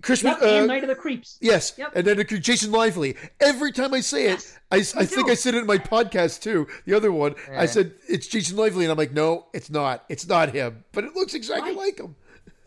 [0.03, 0.35] Christmas.
[0.35, 1.39] yep, and uh, Night of the Creeps.
[1.41, 1.93] Yes, Yep.
[1.95, 3.17] and then it- Jason Lively.
[3.41, 5.31] Every time I say Yes, it, I, I me think.
[5.31, 6.67] I said it in my podcast too.
[6.87, 10.05] The other one, I said it's Jason Lively, and I'm like, no, it's not.
[10.09, 11.77] It's not him, but it looks exactly Right.
[11.79, 12.17] like him.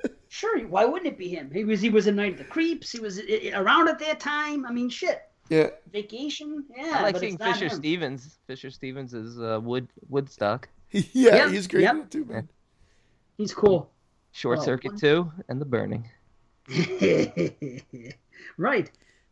[0.32, 1.50] Sure, why wouldn't it be him?
[1.52, 2.92] He was he was in Night of the Creeps.
[2.92, 4.64] He was i- i- around at that time.
[4.66, 5.24] I mean, shit.
[5.50, 6.64] Yeah, Vacation.
[6.78, 7.80] Yeah, I like but seeing it's not Fisher him.
[7.80, 8.38] Stevens.
[8.46, 10.70] Fisher Stevens is uh, Wood Woodstock.
[10.92, 11.02] yeah,
[11.36, 12.12] Yep, he's great yep.
[12.12, 12.48] too, man.
[13.38, 13.90] He's cool.
[14.32, 16.08] Short Oh, Circuit one- 2 and The Burning.
[18.58, 18.90] right.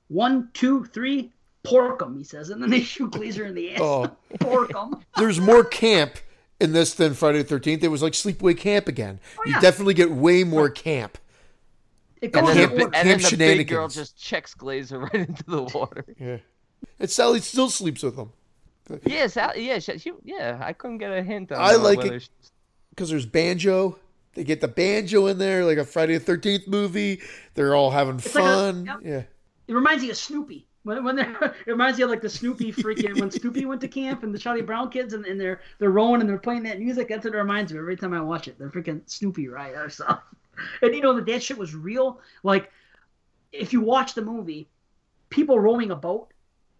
[0.09, 1.31] One, two, three,
[1.63, 2.49] pork 'em, he says.
[2.49, 3.79] And then they shoot Glazer in the ass.
[3.81, 4.09] Oh,
[4.39, 4.95] Pork 'em.
[5.17, 6.15] there's more camp
[6.59, 7.83] in this than Friday the Thirteenth.
[7.83, 9.19] It was like Sleepaway Camp again.
[9.37, 9.61] Oh, you Oh, yeah.
[9.61, 11.17] definitely get way more camp.
[12.21, 12.91] It And goes then, Camp- the, order.
[12.91, 16.03] bi- and then the big girl just checks Glazer right into the water.
[16.19, 16.37] Yeah,
[16.99, 18.31] and Sally still sleeps with him
[19.05, 20.57] yeah, Sal, yeah, she, she, yeah.
[20.61, 21.61] I couldn't get a hint on it.
[21.61, 22.29] I like it-
[22.89, 23.99] because there's banjo.
[24.37, 27.21] They get the banjo in there, like a Friday the Thirteenth movie.
[27.55, 28.85] They're all having like a- fun.
[29.03, 29.23] Yeah.
[29.67, 30.67] It reminds me of Snoopy.
[30.83, 31.35] When, when they're,
[31.65, 34.37] it reminds me of like the Snoopy freaking when Snoopy went to camp and the
[34.37, 37.09] Charlie Brown kids and, and they're they're rowing and they're playing that music.
[37.09, 38.59] That's what it reminds me every time I watch it.
[38.59, 39.73] They're freaking Snoopy, right?
[39.73, 40.17] Or something.
[40.81, 42.19] And you know that that shit was real.
[42.43, 42.71] Like
[43.51, 44.67] if you watch the movie,
[45.31, 46.31] people rowing a boat.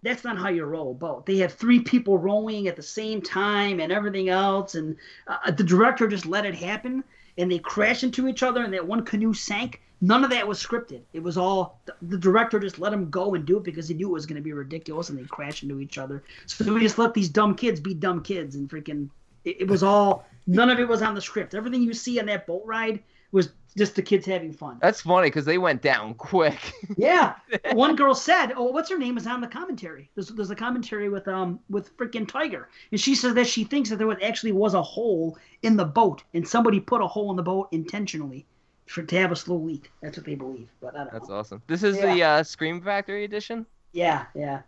[0.04, 1.26] That's not how you row a boat.
[1.26, 4.96] They have three people rowing at the same time and everything else, and
[5.28, 7.04] uh, the director just let it happen,
[7.38, 9.82] and they crashed into each other, and that one canoe sank.
[10.00, 11.02] None of that was scripted.
[11.14, 14.10] It was all the, director just let them go and do it because he knew
[14.10, 16.24] it was going to be ridiculous, and they crashed into each other.
[16.46, 19.10] So we just let these dumb kids be dumb kids, and freaking.
[19.44, 20.26] It, it was all.
[20.46, 21.56] None of it was on the script.
[21.56, 24.80] Everything you see on that boat ride was just the kids having fun.
[24.82, 26.74] That's funny because they went down quick.
[26.98, 27.36] Yeah.
[27.74, 30.10] One girl said, "Oh, what's her name?" is on the commentary.
[30.16, 33.90] There's there's a commentary with um with freaking Tiger, and she says that she thinks
[33.90, 37.30] that there was actually was a hole in the boat, and somebody put a hole
[37.30, 38.46] in the boat intentionally
[38.88, 39.92] for to have a slow leak.
[40.02, 40.70] That's what they believe.
[40.82, 41.36] But I don't That's know.
[41.36, 41.62] awesome.
[41.68, 43.66] This is the uh, Scream Factory edition.
[43.92, 44.62] Yeah, yeah.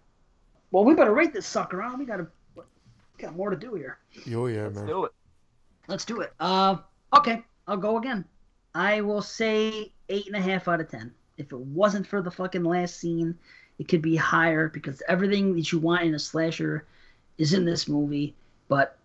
[0.72, 1.98] Well, we better rate this sucker on.
[1.98, 2.27] We gotta
[3.18, 3.98] got more to do here.
[4.36, 4.88] Oh yeah, Let's man.
[4.88, 5.11] do it.
[5.88, 6.31] Let's do it.
[6.40, 6.77] Uh,
[7.18, 8.23] okay, I'll go again.
[8.80, 11.11] I will say eight and a half out of ten.
[11.38, 13.38] If it wasn't for the fucking last scene,
[13.77, 16.85] it could be higher because everything that you want in a slasher
[17.38, 18.34] is in this movie.
[18.69, 18.97] But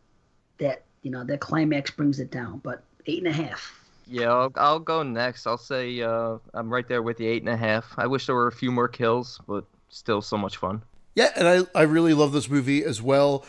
[0.59, 2.61] that you know that climax brings it down.
[2.63, 3.85] But eight and a half.
[4.07, 5.45] Yeah, I'll, I'll go next.
[5.45, 7.95] I'll say uh, I'm right there with the eight and a half.
[7.97, 10.83] I wish there were a few more kills, but still so much fun.
[11.17, 13.45] Yeah, and I I really love this movie as well.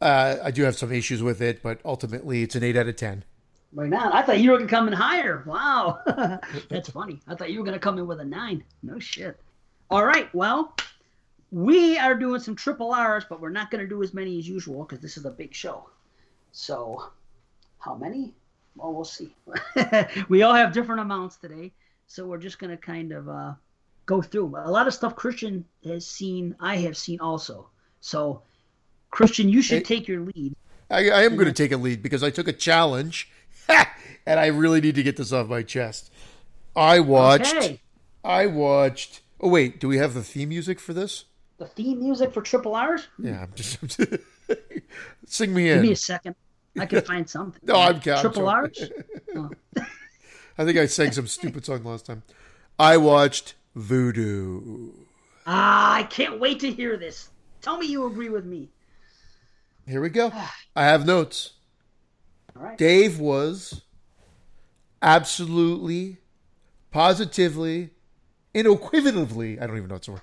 [0.00, 2.96] Uh, I do have some issues with it, but ultimately it's an eight out of
[2.96, 3.24] ten.
[3.76, 5.42] Right now, I thought you were gonna come in higher.
[5.44, 6.00] Wow,
[6.70, 7.20] that's funny.
[7.28, 8.64] I thought you were gonna come in with a nine.
[8.82, 9.38] No shit.
[9.90, 10.74] All right, well,
[11.50, 14.84] we are doing some triple R's, but we're not gonna do as many as usual
[14.84, 15.90] because this is a big show.
[16.52, 17.10] So,
[17.78, 18.34] how many?
[18.76, 19.36] Well, we'll see.
[20.30, 21.70] we all have different amounts today,
[22.06, 23.52] so we're just gonna kind of uh,
[24.06, 25.14] go through a lot of stuff.
[25.16, 27.68] Christian has seen, I have seen also.
[28.00, 28.40] So,
[29.10, 30.56] Christian, you should take your lead.
[30.88, 33.28] I, I am going to take a lead because I took a challenge,
[34.26, 36.10] and I really need to get this off my chest.
[36.74, 37.56] I watched.
[37.56, 37.80] Okay.
[38.24, 39.20] I watched.
[39.40, 41.24] Oh wait, do we have the theme music for this?
[41.58, 43.06] The theme music for triple R's.
[43.18, 43.78] Yeah, I'm just.
[45.26, 45.76] Sing me in.
[45.76, 46.34] Give me a second.
[46.78, 47.60] I can find something.
[47.64, 48.20] No, I'm counting.
[48.20, 48.90] Triple R's.
[49.34, 49.50] Oh.
[50.58, 52.22] I think I sang some stupid song last time.
[52.78, 54.92] I watched Voodoo.
[55.46, 57.30] Ah, I can't wait to hear this.
[57.60, 58.68] Tell me you agree with me.
[59.86, 60.32] Here we go.
[60.76, 61.52] I have notes.
[62.58, 62.78] Right.
[62.78, 63.82] Dave was
[65.02, 66.18] absolutely,
[66.90, 67.90] positively,
[68.54, 70.22] unequivocally, I don't even know what's the word,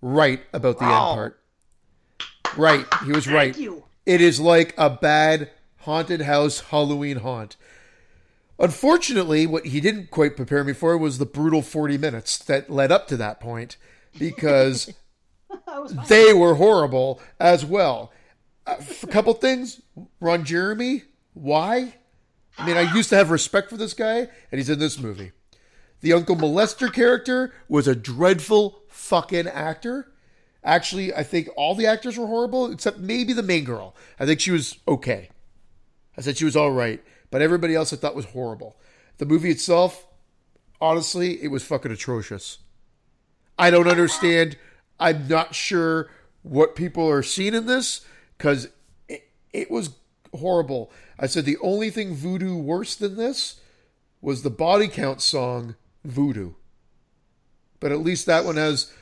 [0.00, 1.10] right about the Wow.
[1.10, 1.40] end part.
[2.56, 2.86] Right.
[3.04, 3.56] He was Thank right.
[3.58, 3.84] you.
[4.06, 5.50] It is like a bad
[5.80, 7.56] haunted house Halloween haunt.
[8.58, 12.92] Unfortunately, what he didn't quite prepare me for was the brutal 40 minutes that led
[12.92, 13.76] up to that point
[14.18, 14.94] because
[15.66, 16.06] I was fine.
[16.08, 18.12] they were horrible as well.
[18.66, 18.76] A
[19.10, 19.80] couple things.
[20.20, 21.02] Ron Jeremy,
[21.34, 21.94] why?
[22.56, 25.32] I mean, I used to have respect for this guy, and he's in this movie.
[26.00, 30.12] The Uncle Molester character was a dreadful fucking actor.
[30.62, 33.94] Actually, I think all the actors were horrible except maybe the main girl.
[34.18, 35.30] I think she was okay.
[36.16, 38.76] I said she was all right, but everybody else I thought was horrible.
[39.18, 40.06] The movie itself,
[40.80, 42.58] honestly, it was fucking atrocious.
[43.58, 44.56] I don't understand.
[45.00, 46.10] I'm not sure
[46.42, 48.02] what people are seeing in this
[48.36, 48.68] because
[49.08, 49.90] it, it was
[50.36, 50.90] horrible.
[51.18, 53.60] I said the only thing voodoo worse than this
[54.20, 56.52] was the body count song Voodoo.
[57.80, 58.92] But at least that one has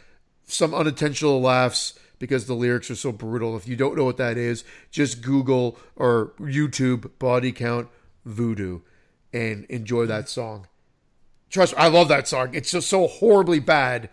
[0.47, 3.57] some unintentional laughs because the lyrics are so brutal.
[3.57, 7.89] If you don't know what that is, just Google or YouTube body count
[8.25, 8.81] voodoo
[9.33, 10.69] and enjoy that song.
[11.51, 12.55] Trust me, I love that song.
[12.55, 14.09] It's just so horribly bad.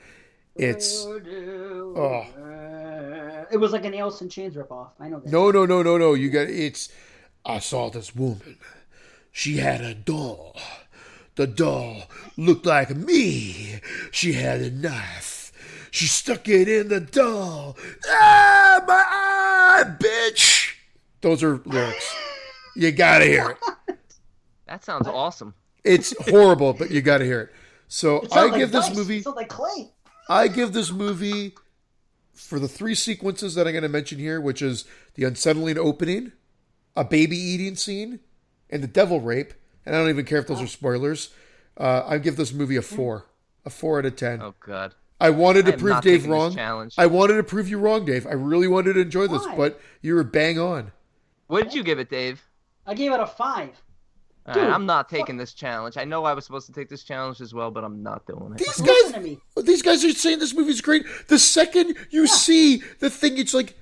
[0.56, 2.26] It's Oh.
[2.38, 4.90] Uh, it was like an Alice in Chains ripoff.
[5.00, 5.32] I know that.
[5.32, 6.14] no, no, no, no, no.
[6.14, 6.90] You got it's.
[7.46, 8.58] I saw this woman.
[9.32, 10.56] She had a doll.
[11.36, 12.04] The doll
[12.38, 13.80] looked like me.
[14.12, 15.52] She had a knife.
[15.92, 17.78] She stuck it in the doll.
[18.08, 20.74] Ah, my eye, bitch.
[21.22, 22.16] Those are lyrics.
[22.76, 23.52] You gotta hear
[23.88, 23.96] it.
[24.68, 25.56] That sounds awesome.
[25.84, 27.50] It's horrible, but you gotta hear it.
[27.88, 28.96] So It I like give this dice.
[28.98, 29.18] movie.
[29.18, 29.90] It like clay.
[30.30, 31.56] I give this movie
[32.36, 34.86] for the three sequences that I'm going to mention here, which is
[35.16, 36.34] the unsettling opening,
[36.96, 38.20] a baby eating scene,
[38.70, 39.54] and the devil rape.
[39.86, 41.30] And I don't even care if those are spoilers.
[41.78, 43.26] Uh, I give this movie a four,
[43.66, 44.42] a four out of ten.
[44.42, 44.96] Oh God.
[45.22, 46.54] I wanted to I prove Dave wrong.
[46.56, 46.96] challenge.
[46.98, 48.26] I wanted to prove you wrong, Dave.
[48.26, 49.56] I really wanted to enjoy this, Why?
[49.56, 50.92] but you were bang on.
[51.48, 52.42] What did you give it, Dave?
[52.86, 53.82] I gave it a five.
[54.46, 55.98] All right, Dude, I'm not taking this challenge.
[55.98, 58.54] I know I was supposed to take this challenge as well, but I'm not doing
[58.54, 58.60] it.
[58.60, 59.40] These Listen to guys, me.
[59.64, 61.06] these guys are saying this movie's great.
[61.28, 63.76] The second you see the thing, it's like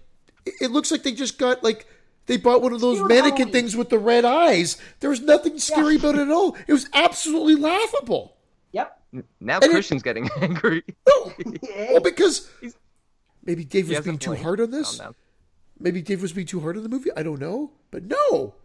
[0.45, 1.85] it- it looks like they just got like
[2.27, 3.51] they bought one of those mannequin Halloween.
[3.53, 4.77] things with the red eyes.
[4.99, 6.55] There was nothing scary about it at all.
[6.67, 8.35] It was absolutely laughable.
[8.73, 8.99] Yep.
[9.41, 10.83] Now And it- Christian's getting angry.
[11.07, 11.33] No,
[11.89, 12.49] well because
[13.43, 14.97] maybe Dave was being too hard on this.
[14.97, 15.15] Calm down.
[15.79, 17.09] Maybe Dave was being too hard on the movie.
[17.15, 18.55] I don't know, but no.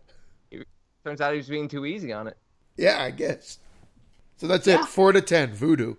[1.05, 2.37] Turns out he was being too easy on it.
[2.77, 3.59] Yeah, I guess.
[4.37, 4.81] So that's Yeah.
[4.83, 4.87] it.
[4.87, 5.53] Four out of ten.
[5.53, 5.97] Voodoo.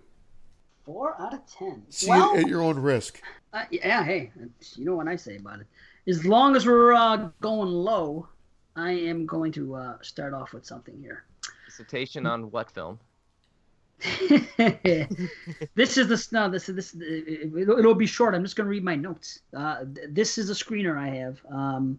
[0.84, 1.82] Four out of ten.
[1.88, 3.20] See well, it at your own risk.
[3.52, 4.02] uh, yeah.
[4.02, 4.32] Hey,
[4.76, 5.66] you know what I say about it.
[6.06, 8.28] As long as we're uh, going low,
[8.76, 11.24] I am going to uh, start off with something here.
[11.68, 12.98] Citation on what film?
[15.74, 16.48] this is the no.
[16.50, 16.96] This is this.
[17.00, 18.34] It'll, it'll be short.
[18.34, 19.40] I'm just going to read my notes.
[19.56, 21.40] Uh, th- this is a screener I have.
[21.48, 21.98] Um,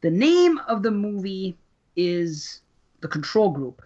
[0.00, 1.56] the name of the movie
[1.96, 2.60] is
[3.00, 3.82] The Control Group,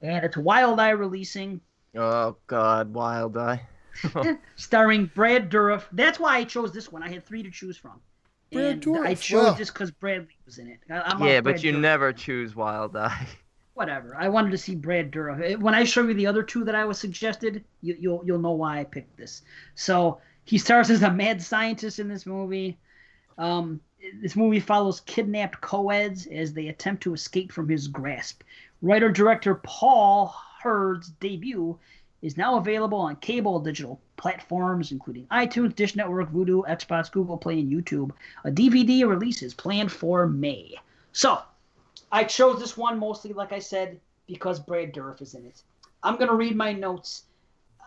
[0.00, 1.60] and it's Wild Eye releasing,
[1.94, 3.60] Oh God, Wild Eye.
[4.56, 5.84] starring Brad Dourif.
[5.92, 7.02] That's why I chose this one.
[7.02, 8.00] I had three to choose from.
[8.52, 9.52] Brad and I chose wow.
[9.52, 10.80] this because Bradley was in it.
[10.90, 13.26] I, I'm yeah, Brad but you Dourif never choose Wild Eye.
[13.74, 14.16] whatever.
[14.18, 15.58] I wanted to see Brad Dourif.
[15.58, 18.52] When I show you the other two that I was suggested, you, you'll you'll know
[18.52, 19.42] why I picked this.
[19.74, 22.78] So he stars as a mad scientist in this movie.
[23.38, 23.80] Um,
[24.20, 28.42] this movie follows kidnapped co-eds as they attempt to escape from his grasp.
[28.82, 31.78] Writer director Paul Hurd's debut
[32.22, 37.58] is now available on cable digital platforms, including iTunes, Dish Network, Vudu, Xbox, Google Play,
[37.60, 38.12] and YouTube.
[38.44, 40.76] A DVD release is planned for May.
[41.12, 41.40] So,
[42.10, 45.62] I chose this one mostly, like I said, because Brad Dourif is in it.
[46.02, 47.24] I'm gonna read my notes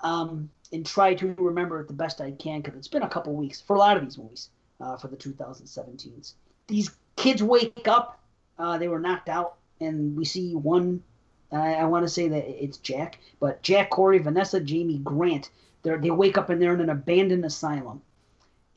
[0.04, 3.34] um, and try to remember it the best I can because it's been a couple
[3.34, 4.50] weeks for a lot of these movies
[4.80, 6.34] uh, for the 2017s.
[6.68, 8.20] These kids wake up,
[8.58, 11.04] uh, they were knocked out, and we see one.
[11.52, 15.50] I, I want to say that it's Jack, but Jack, Corey, Vanessa, Jamie, Grant.
[15.84, 18.02] They they wake up and they're in an abandoned asylum,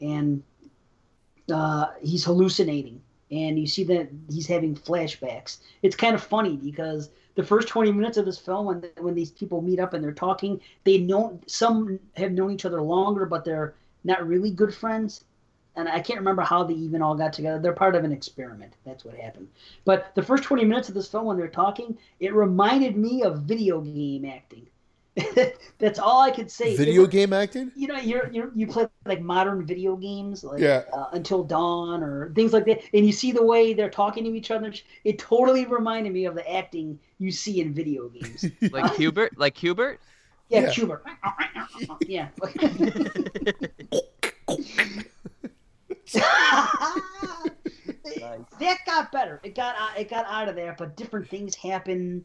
[0.01, 0.43] and
[1.53, 3.01] uh, he's hallucinating
[3.31, 5.59] and you see that he's having flashbacks.
[5.83, 9.31] It's kind of funny because the first 20 minutes of this film, when when these
[9.31, 13.45] people meet up and they're talking, they know some have known each other longer, but
[13.45, 13.75] they're
[14.05, 15.25] not really good friends.
[15.79, 17.59] And I can't remember how they even all got together.
[17.59, 18.73] They're part of an experiment.
[18.85, 19.49] That's what happened.
[19.85, 23.43] But the first 20 minutes of this film, when they're talking, it reminded me of
[23.43, 24.67] video game acting.
[25.79, 26.77] That's all I could say.
[26.77, 27.73] Video It- game acting?
[27.75, 30.83] You know, you're, you're you play like modern video games, like Yeah.
[30.93, 34.31] uh, Until Dawn or things like that, and you see the way they're talking to
[34.35, 34.73] each other.
[35.05, 38.45] It totally reminded me of the acting you see in video games.
[38.73, 40.01] Like Hubert, like Hubert.
[40.51, 40.71] Yeah, Yeah.
[40.71, 41.05] Schubert.
[42.07, 42.29] yeah.
[48.61, 49.41] That got better.
[49.43, 52.25] It got out- it got out of there, but different things happen.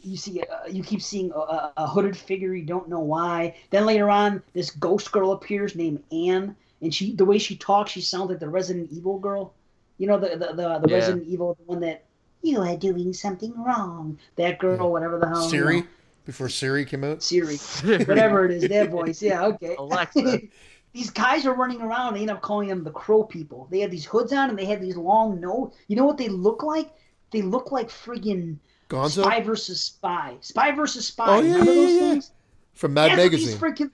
[0.00, 2.54] You see, uh, you keep seeing a, a, a hooded figure.
[2.54, 3.56] You don't know why.
[3.70, 7.90] Then later on, this ghost girl appears named Anne, and she the way she talks,
[7.92, 9.52] she sounds like the Resident Evil girl.
[9.98, 10.94] You know the the the, the Yeah.
[10.94, 12.04] Resident Evil, the one that
[12.42, 14.18] you are doing something wrong.
[14.36, 15.42] That girl, whatever the hell.
[15.44, 15.80] you Siri?
[15.80, 15.86] know.
[16.24, 17.22] Before Siri came out?
[17.22, 17.56] Siri,
[18.04, 19.22] whatever it is, that voice.
[19.22, 19.74] Yeah, okay.
[19.78, 20.40] Alexa.
[20.96, 22.14] these guys are running around.
[22.14, 23.68] They end up calling them the Crow People.
[23.70, 25.74] They had these hoods on and they had these long nose.
[25.88, 26.90] You know what they look like?
[27.32, 28.56] They look like friggin'
[28.88, 29.22] Gonzo?
[29.22, 30.36] Spy versus Spy.
[30.40, 31.26] Spy versus Spy.
[31.28, 31.98] Oh, yeah, Remember yeah, those yeah.
[31.98, 32.30] things?
[32.72, 33.58] From Mad That's Magazine.
[33.58, 33.90] freaking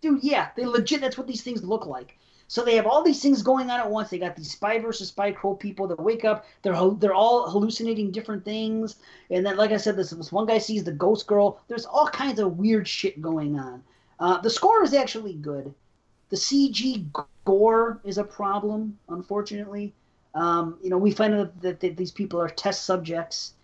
[0.00, 0.24] dude.
[0.24, 1.00] Yeah, they legit.
[1.00, 2.18] That's what these things look like.
[2.48, 4.10] So they have all these things going on at once.
[4.10, 6.46] They got these spy versus spy crow people that wake up.
[6.62, 8.96] They're they're all hallucinating different things.
[9.30, 11.60] And then, like I said, this, this one guy sees the ghost girl.
[11.68, 13.84] There's all kinds of weird shit going on.
[14.18, 15.72] Uh, the score is actually good.
[16.30, 17.06] The CG
[17.44, 19.94] gore is a problem, unfortunately.
[20.34, 23.54] Um, you know, we find out that, that these people are test subjects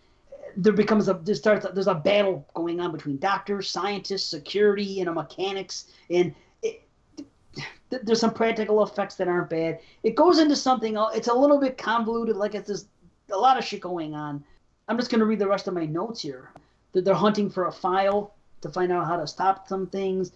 [0.57, 5.07] there becomes a there starts there's a battle going on between doctors, scientists, security, and
[5.07, 6.83] know, mechanics, and it,
[7.91, 9.81] th- there's some practical effects that aren't bad.
[10.03, 10.97] It goes into something.
[11.15, 12.87] It's a little bit convoluted, like it's just
[13.33, 14.45] a lot of shit going on.
[14.89, 16.51] I'm just gonna read the rest of my notes here.
[16.93, 20.33] That they're hunting for a file to find out how to stop some things.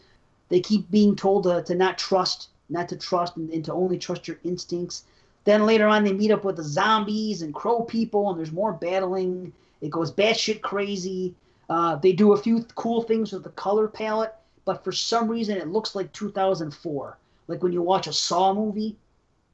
[0.49, 3.99] They keep being told to, to not trust, not to trust, and, and to only
[3.99, 5.05] trust your instincts.
[5.45, 8.73] Then later on, they meet up with the zombies and crow people, and there's more
[8.73, 9.53] battling.
[9.81, 11.35] It goes batshit crazy.
[11.69, 14.35] Uh, they do a few th- cool things with the color palette,
[14.65, 17.19] but for some reason, it looks like 2004.
[17.49, 18.97] Like when you watch a Saw movie,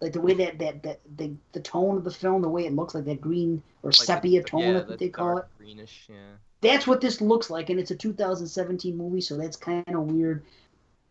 [0.00, 2.72] like the way that that that the, the tone of the film, the way it
[2.74, 5.44] looks like that green or Like the- sepia tone, yeah, the what they call it
[5.58, 6.16] Greenish, yeah.
[6.60, 10.42] that's what this looks like, and it's a 2017 movie, so that's kind of weird.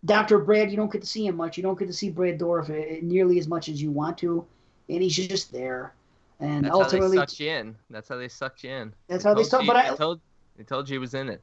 [0.06, 0.40] Dr.
[0.40, 1.58] Brad, you don't get to see him much.
[1.58, 4.46] You don't get to see Brad Dourif uh, nearly as much as you want to,
[4.88, 5.94] and he's just there.
[6.40, 7.76] And That's how they ultimately, sucked you in.
[7.90, 8.94] That's how they sucked you in.
[9.10, 10.22] that's how they Told you- But I, they told,
[10.58, 11.42] they told you he was in it.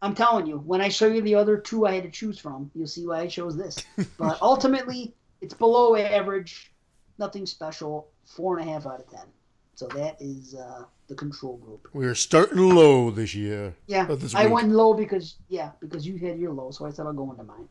[0.00, 2.70] I'm telling you, when I show you the other two I had to choose from,
[2.74, 3.84] you'll see why I chose this.
[4.16, 6.72] But ultimately, it's below average,
[7.18, 8.08] nothing special.
[8.24, 9.26] Four and a half out of ten.
[9.74, 11.88] So that is uh, the control group.
[11.94, 13.74] We are starting low this year.
[13.86, 17.06] Yeah, this I went low because yeah, because you had your low, so I said
[17.06, 17.68] I'll go into mine.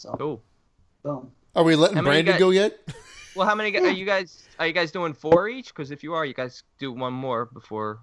[0.00, 0.42] So Cool.
[1.02, 1.30] boom.
[1.54, 2.78] Are we letting How Brandon guys- go yet?
[3.36, 3.82] Well, how many Yeah.
[3.82, 4.42] are you guys?
[4.58, 5.68] Are you guys doing four each?
[5.68, 8.00] Because if you are, you guys do one more before.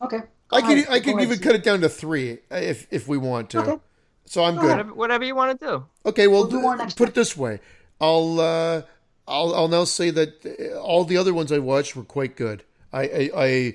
[0.00, 0.20] Okay.
[0.50, 0.86] I Go can ahead.
[0.88, 1.44] I Go can ahead, even Steve.
[1.46, 3.58] cut it down to three uh, if if we want to.
[3.60, 3.78] Okay.
[4.24, 4.68] So I'm Go good.
[4.70, 5.84] Whatever, whatever you want to do.
[6.06, 7.10] Okay, well, We'll do more next put time.
[7.10, 7.60] it this way.
[8.00, 8.82] I'll uh,
[9.28, 12.64] I'll I'll now say that uh, all the other ones I watched were quite good.
[12.90, 13.74] I I, I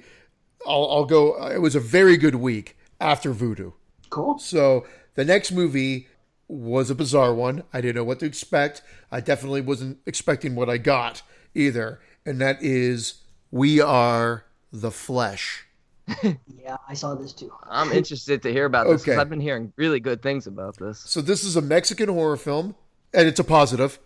[0.66, 1.36] I'll, I'll go.
[1.50, 3.72] It was a very good week after Voodoo.
[4.10, 4.40] Cool.
[4.40, 6.08] So the next movie
[6.48, 7.64] was a bizarre one.
[7.74, 8.82] I didn't know what to expect.
[9.12, 11.22] I definitely wasn't expecting what I got
[11.54, 15.66] either, and that is We Are the Flesh.
[16.64, 17.52] Yeah, I saw this too.
[17.70, 19.22] I'm interested to hear about this because Okay.
[19.22, 21.00] I've been hearing really good things about this.
[21.00, 22.74] So this is a Mexican horror film,
[23.14, 24.00] and it's a positive.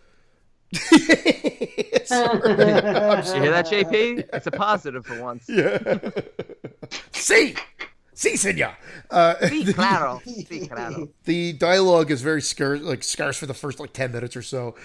[0.74, 1.00] Sorry.
[2.10, 4.30] You hear that, JP?
[4.34, 5.46] It's a positive for once.
[5.48, 5.78] Yeah.
[7.14, 7.58] sí,
[8.20, 8.74] sí, senor.
[9.10, 10.22] Uh, Sí, claro.
[10.26, 11.10] Sí, claro.
[11.24, 14.76] the dialogue is very scarce, like scarce for the first like ten minutes or so.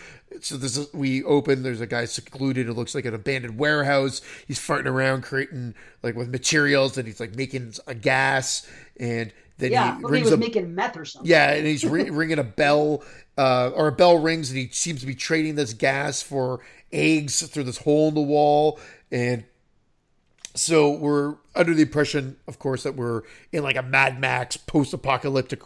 [0.41, 1.63] So this is we open.
[1.63, 2.69] There's a guy secluded.
[2.69, 4.21] It looks like an abandoned warehouse.
[4.47, 8.67] He's farting around, creating like with materials, and he's like making a gas,
[8.99, 11.31] and then Yeah, he but he was a making meth or something.
[11.31, 13.05] yeah, and he's ri- ringing a bell,
[13.39, 16.61] uh, or a bell rings, and he seems to be trading this gas for
[16.93, 18.81] eggs through this hole in the wall.
[19.13, 19.45] And
[20.55, 25.63] so we're under the impression, of course, that we're in like a Mad Max post-apocalyptic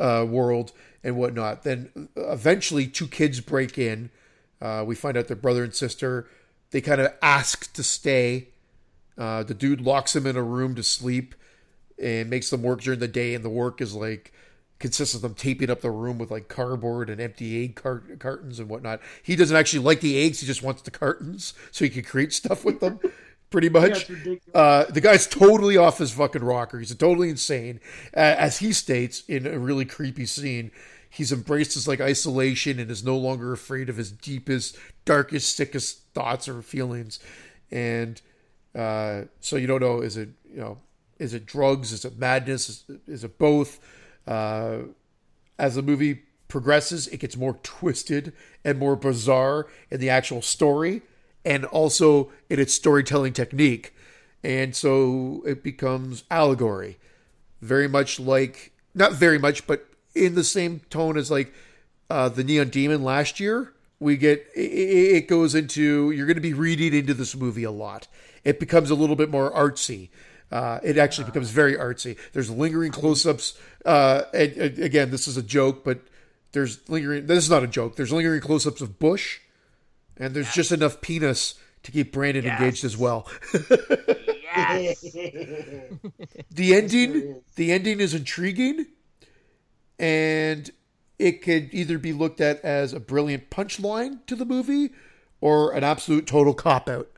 [0.00, 1.62] uh, world and whatnot.
[1.62, 4.10] Then eventually, two kids break in.
[4.60, 6.28] Uh, we find out they're brother and sister.
[6.70, 8.48] They kind of ask to stay.
[9.16, 11.34] Uh, the dude locks them in a room to sleep
[12.00, 14.32] and makes them work during the day, and the work is like
[14.78, 18.60] consists of them taping up the room with like cardboard and empty egg cart- cartons
[18.60, 19.00] and whatnot.
[19.22, 22.32] He doesn't actually like the eggs; he just wants the cartons so he can create
[22.32, 23.00] stuff with them.
[23.50, 24.08] Pretty much.
[24.08, 24.40] Ridiculous.
[24.54, 26.78] Uh, the guy's totally off his fucking rocker.
[26.78, 27.80] He's totally insane.
[28.14, 30.70] Uh, as he states in a really creepy scene,
[31.08, 36.02] he's embraced his like isolation and is no longer afraid of his deepest, darkest, sickest
[36.12, 37.20] thoughts or feelings.
[37.70, 38.20] And
[38.74, 40.78] uh, so you don't know is it you know
[41.18, 41.92] is it drugs?
[41.92, 42.68] Is it madness?
[42.68, 43.80] Is, is it both?
[44.26, 44.80] Uh,
[45.58, 48.32] as the movie progresses, it gets more twisted
[48.64, 51.02] and more bizarre in the actual story
[51.44, 53.94] and also in its storytelling technique.
[54.42, 56.98] And so it becomes allegory.
[57.60, 61.52] Very much like, not very much, but in the same tone as like
[62.08, 63.72] uh, the Neon Demon last year.
[64.00, 67.70] We get, it, it goes into, you're going to be reading into this movie a
[67.70, 68.06] lot.
[68.44, 70.10] It becomes a little bit more artsy.
[70.52, 72.16] Uh, it actually becomes very artsy.
[72.32, 73.58] There's lingering close-ups.
[73.84, 76.00] Uh, and, and again, this is a joke, but
[76.52, 77.26] there's lingering.
[77.26, 77.96] This is not a joke.
[77.96, 79.40] There's lingering close-ups of Bush,
[80.18, 82.60] and there's just enough penis to keep Brandon Yes.
[82.60, 83.28] engaged as well.
[83.52, 85.00] Yes.
[86.50, 88.86] the ending, the ending is intriguing,
[89.98, 90.70] and
[91.18, 94.90] it could either be looked at as a brilliant punchline to the movie
[95.40, 97.08] or an absolute total cop out.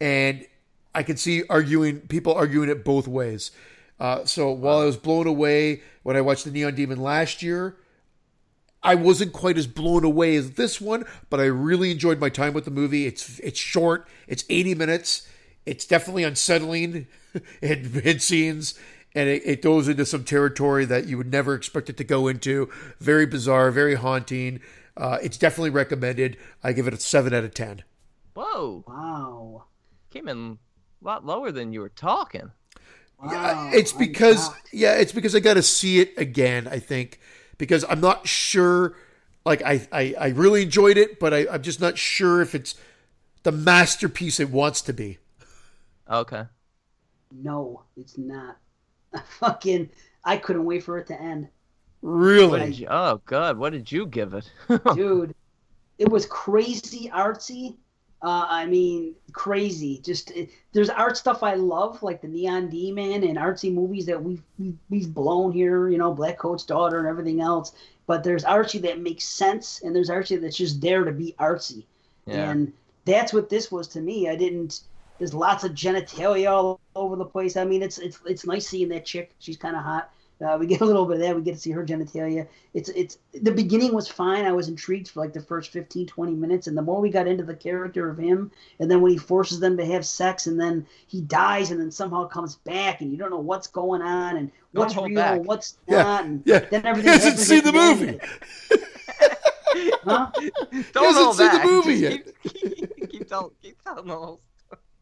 [0.00, 0.46] And
[0.94, 3.50] I can see arguing people arguing it both ways.
[3.98, 7.76] Uh, so while I was blown away when I watched the Neon Demon last year,
[8.86, 12.54] I wasn't quite as blown away as this one, but I really enjoyed my time
[12.54, 13.06] with the movie.
[13.06, 15.28] It's it's short, it's 80 minutes.
[15.66, 17.08] It's definitely unsettling
[17.60, 18.78] in, in scenes,
[19.14, 22.28] and it, it goes into some territory that you would never expect it to go
[22.28, 22.70] into.
[23.00, 24.60] Very bizarre, very haunting.
[24.96, 26.36] Uh, it's definitely recommended.
[26.62, 27.82] I give it a 7 out of 10.
[28.34, 29.64] Whoa, wow.
[30.10, 30.58] came in
[31.02, 32.52] a lot lower than you were talking.
[33.18, 33.30] Wow.
[33.32, 36.68] Yeah, it's because yeah, it's because I got to see it again.
[36.68, 37.18] I think
[37.58, 38.96] because I'm not sure.
[39.44, 42.74] Like I, I, I really enjoyed it, but I, I'm just not sure if it's
[43.42, 45.18] the masterpiece it wants to be.
[46.10, 46.44] Okay.
[47.32, 48.58] No, it's not.
[49.38, 49.90] Fucking,
[50.24, 51.48] I couldn't wait for it to end.
[52.02, 54.50] Really, you, oh God, what did you give it?
[54.94, 55.34] dude
[55.98, 57.76] it was crazy artsy
[58.22, 59.98] uh, i mean crazy.
[59.98, 64.22] Just it, there's art stuff i love like the neon demon and artsy movies that
[64.22, 67.72] we've, we've we've blown here you know Blackcoat's daughter and everything else.
[68.06, 71.84] But there's artsy that makes sense and there's artsy that's just there to be artsy.
[72.24, 72.50] Yeah.
[72.50, 72.72] and
[73.04, 74.28] that's what this was to me.
[74.28, 74.80] I didn't
[75.18, 77.56] there's lots of genitalia all over the place.
[77.56, 79.32] I mean it's it's it's nice seeing that chick.
[79.38, 80.10] She's kind of hot
[80.44, 81.36] uh, we get a little bit of that.
[81.36, 82.46] We get to see her genitalia.
[82.74, 84.44] It's it's the beginning was fine.
[84.44, 87.26] I was intrigued for like the first 15, 20 minutes, and the more we got
[87.26, 90.60] into the character of him, and then when he forces them to have sex, and
[90.60, 94.36] then he dies, and then somehow comes back, and you don't know what's going on
[94.36, 95.40] and Don't what's real, back.
[95.44, 96.58] what's Yeah, not, and yeah.
[96.70, 98.18] then He everything hasn't seen the movie.
[100.04, 100.30] Huh?
[100.92, 102.26] Don't hasn't hold seen the movie Just yet.
[102.44, 104.40] Keep, keep, telling, keep telling the whole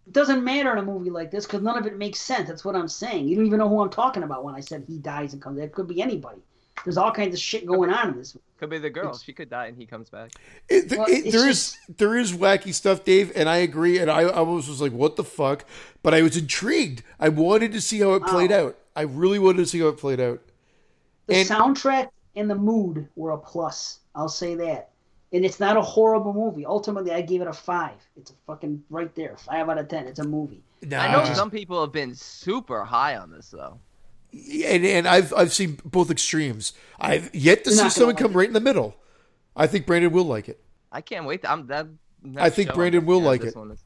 [0.07, 2.49] It doesn't matter in a movie like this because none of it makes sense.
[2.49, 3.27] That's what I'm saying.
[3.27, 5.59] You don't even know who I'm talking about when I said he dies and comes.
[5.59, 5.67] Back.
[5.69, 6.41] It could be anybody.
[6.85, 8.37] There's all kinds of shit going on in this.
[8.59, 9.05] Could be the girl.
[9.07, 10.33] It's- She could die and he comes back.
[10.69, 13.99] It, Well, it- it's there is there is wacky stuff, Dave, and I agree.
[13.99, 15.65] And I, I was just like, "What the fuck?"
[16.03, 17.03] But I was intrigued.
[17.19, 18.67] I wanted to see how it played Wow.
[18.67, 18.79] out.
[18.95, 20.41] I really wanted to see how it played out.
[21.27, 24.01] The And- soundtrack and the mood were a plus.
[24.15, 24.91] I'll say that.
[25.35, 26.65] And it's not a horrible movie.
[26.65, 27.97] Ultimately, I gave it a five.
[28.17, 30.07] It's a fucking right there, five out of ten.
[30.07, 30.63] It's a movie.
[30.83, 30.99] Nah.
[31.01, 33.79] I know some people have been super high on this though.
[34.33, 36.73] and and I've I've seen both extremes.
[37.01, 38.37] I've yet to You're see someone like come it.
[38.37, 38.97] right in the middle.
[39.57, 40.61] I think Brandon will like it.
[40.93, 41.49] I can't wait.
[41.49, 41.89] I'm that.
[42.37, 43.57] I think Brandon will like it.
[43.57, 43.85] One is,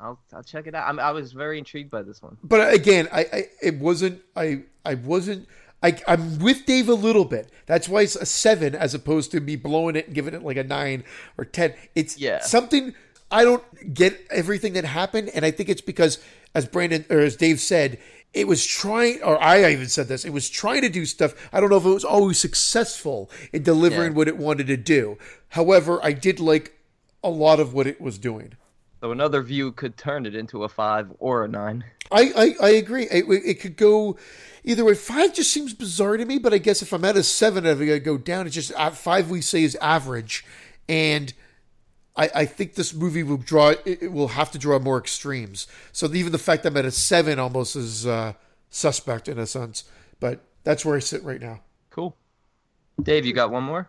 [0.00, 0.88] I'll I'll check it out.
[0.88, 2.36] I'm, I was very intrigued by this one.
[2.44, 5.48] But again, I, I it wasn't I I wasn't
[5.82, 7.50] I I'm with Dave a little bit.
[7.66, 10.56] That's why it's a seven as opposed to me blowing it and giving it like
[10.56, 11.04] a nine
[11.38, 11.74] or ten.
[11.94, 12.40] It's Yeah.
[12.40, 12.94] something
[13.30, 16.18] I don't get everything that happened, and I think it's because
[16.54, 17.98] as Brandon or as Dave said,
[18.34, 21.34] it was trying or I even said this, it was trying to do stuff.
[21.52, 24.16] I don't know if it was always successful in delivering Yeah.
[24.18, 25.16] what it wanted to do.
[25.48, 26.72] However, I did like
[27.24, 28.52] a lot of what it was doing.
[29.02, 31.82] So another view could turn it into a five or a nine.
[32.12, 33.08] I, I, I agree.
[33.10, 34.16] It, it could go
[34.62, 34.94] either way.
[34.94, 37.78] Five just seems bizarre to me, but I guess if I'm at a seven, I'm
[37.78, 38.46] going to go down.
[38.46, 40.44] It's just uh, five we say is average.
[40.88, 41.32] And
[42.14, 45.66] I, I think this movie will draw, it, it will have to draw more extremes.
[45.90, 48.34] So even the fact I'm at a seven almost is uh,
[48.70, 49.82] suspect in a sense.
[50.20, 51.60] But that's where I sit right now.
[51.90, 52.16] Cool.
[53.02, 53.88] Dave, you got one more?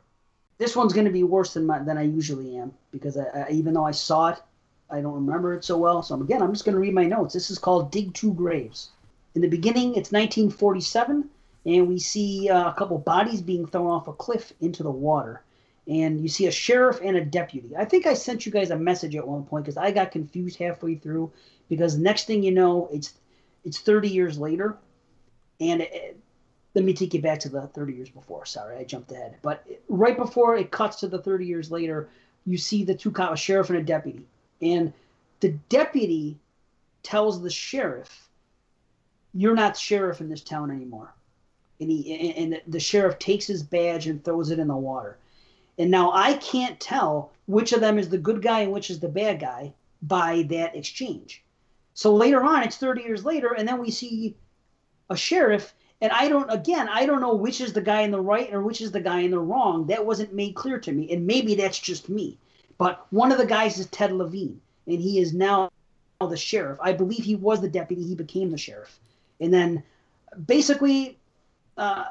[0.57, 3.51] This one's going to be worse than my, than I usually am because I, I,
[3.51, 4.41] even though I saw it,
[4.93, 6.03] I don't remember it so well.
[6.03, 7.33] So again, I'm just going to read my notes.
[7.33, 8.91] This is called Dig Two Graves.
[9.33, 11.27] In the beginning, it's 1947,
[11.65, 15.41] and we see uh, a couple bodies being thrown off a cliff into the water.
[15.87, 17.75] And you see a sheriff and a deputy.
[17.75, 20.59] I think I sent you guys a message at one point because I got confused
[20.59, 21.31] halfway through.
[21.69, 23.13] Because next thing you know, it's
[23.65, 24.77] it's 30 years later,
[25.59, 26.19] and it,
[26.75, 28.45] let me take you back to the 30 years before.
[28.45, 29.37] Sorry, I jumped ahead.
[29.41, 32.09] But right before it cuts to the 30 years later,
[32.45, 34.27] you see the two cops, a sheriff and a deputy.
[34.63, 34.93] And
[35.39, 36.37] the deputy
[37.03, 38.29] tells the sheriff,
[39.33, 41.13] You're not sheriff in this town anymore.
[41.79, 45.17] And, he, and the sheriff takes his badge and throws it in the water.
[45.77, 48.99] And now I can't tell which of them is the good guy and which is
[48.99, 51.43] the bad guy by that exchange.
[51.93, 54.35] So later on, it's 30 years later, and then we see
[55.09, 58.19] a sheriff and I don't, again, I don't know which is the guy in the
[58.19, 59.87] right or which is the guy in the wrong.
[59.87, 61.09] That wasn't made clear to me.
[61.13, 62.37] And maybe that's just me.
[62.83, 65.71] But one of the guys is Ted Levine, and he is now
[66.19, 66.77] the sheriff.
[66.81, 68.03] I believe he was the deputy.
[68.03, 68.99] He became the sheriff.
[69.39, 69.83] And then
[70.47, 71.17] basically,
[71.77, 72.07] uh,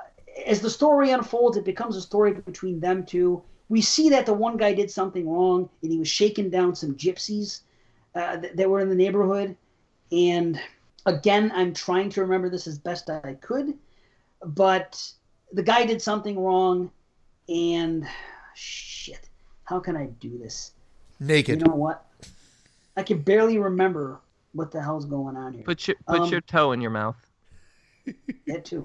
[0.46, 3.42] as the story unfolds, it becomes a story between them two.
[3.68, 6.94] We see that the one guy did something wrong, and he was shaking down some
[6.94, 7.60] gypsies
[8.14, 9.54] uh, that, that were in the neighborhood.
[10.10, 10.58] And
[11.04, 13.74] again, I'm trying to remember this as best I could,
[14.42, 15.06] but
[15.52, 16.90] the guy did something wrong,
[17.46, 18.08] and
[18.54, 19.28] shit,
[19.64, 20.72] how can I do this?
[21.20, 21.60] Naked.
[21.60, 22.04] You know what?
[22.96, 24.20] I can barely remember
[24.52, 25.62] what the hell's going on here.
[25.62, 27.16] Put your put um, your toe in your mouth.
[28.46, 28.84] That too.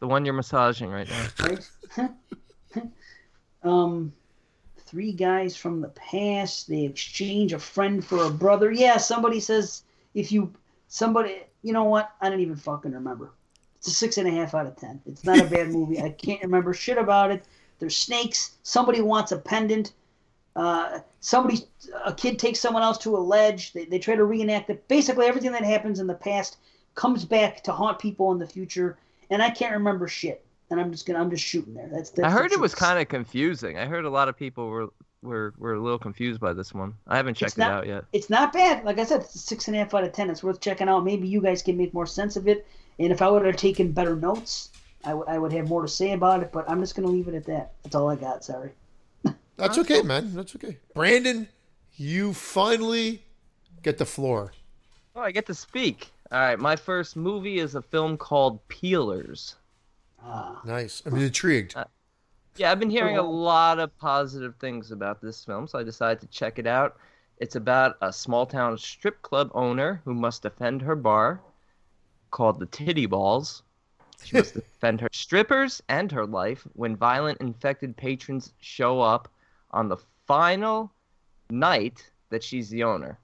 [0.00, 1.26] The one you're massaging right now.
[1.46, 2.10] Right.
[3.62, 4.12] um,
[4.78, 6.68] three guys from the past.
[6.68, 8.72] They exchange a friend for a brother.
[8.72, 10.52] Yeah, somebody says if you
[10.88, 12.12] somebody you know what?
[12.20, 13.32] I don't even fucking remember.
[13.78, 15.00] It's a six and a half out of ten.
[15.06, 16.00] It's not a bad movie.
[16.00, 17.44] I can't remember shit about it.
[17.78, 18.56] There's snakes.
[18.62, 19.92] Somebody wants a pendant.
[20.56, 21.58] Uh, somebody,
[22.04, 23.74] a kid takes someone else to a ledge.
[23.74, 24.88] They, they try to reenact it.
[24.88, 26.56] Basically, everything that happens in the past
[26.94, 28.96] comes back to haunt people in the future.
[29.28, 30.44] And I can't remember shit.
[30.70, 31.88] And I'm just gonna, I'm just shooting there.
[31.92, 32.10] That's.
[32.10, 33.78] that's I heard it was kind of confusing.
[33.78, 34.88] I heard a lot of people were
[35.22, 36.94] we're we're a little confused by this one.
[37.06, 38.04] I haven't checked not, it out yet.
[38.12, 38.84] It's not bad.
[38.84, 40.30] Like I said, it's a six and a half out of ten.
[40.30, 41.04] It's worth checking out.
[41.04, 42.66] Maybe you guys can make more sense of it.
[42.98, 44.70] And if I would have taken better notes,
[45.04, 46.50] I, w- I would have more to say about it.
[46.50, 47.72] But I'm just going to leave it at that.
[47.82, 48.42] That's all I got.
[48.42, 48.70] Sorry.
[49.56, 50.34] That's okay, man.
[50.34, 50.78] That's okay.
[50.94, 51.48] Brandon,
[51.94, 53.22] you finally
[53.82, 54.52] get the floor.
[55.14, 56.10] Oh, I get to speak.
[56.30, 59.54] All right, my first movie is a film called Peelers.
[60.22, 60.60] Ah.
[60.64, 61.02] Nice.
[61.06, 61.76] I'm intrigued.
[61.76, 61.84] Uh,
[62.56, 66.20] yeah, I've been hearing a lot of positive things about this film, so I decided
[66.20, 66.96] to check it out.
[67.38, 71.40] It's about a small town strip club owner who must defend her bar
[72.30, 73.62] called the Titty Balls.
[74.24, 79.28] She must defend her strippers and her life when violent infected patrons show up
[79.76, 80.90] on the final
[81.50, 83.18] night that she's the owner.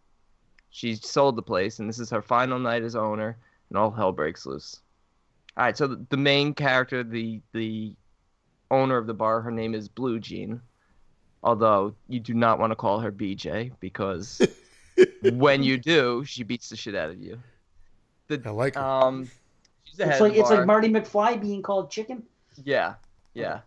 [0.70, 3.36] She sold the place, and this is her final night as owner,
[3.68, 4.80] and all hell breaks loose.
[5.56, 7.94] All right, so the, the main character, the the
[8.70, 9.40] owner of the bar.
[9.40, 10.60] Her name is Blue Jean.
[11.42, 14.40] Although you do not want to call her BJ because
[15.32, 17.38] when you do, she beats the shit out of you.
[18.28, 18.80] The, I like her.
[18.80, 19.30] Um,
[19.84, 22.22] she's it's like it's like Marty McFly being called chicken.
[22.62, 22.94] Yeah,
[23.34, 23.60] yeah,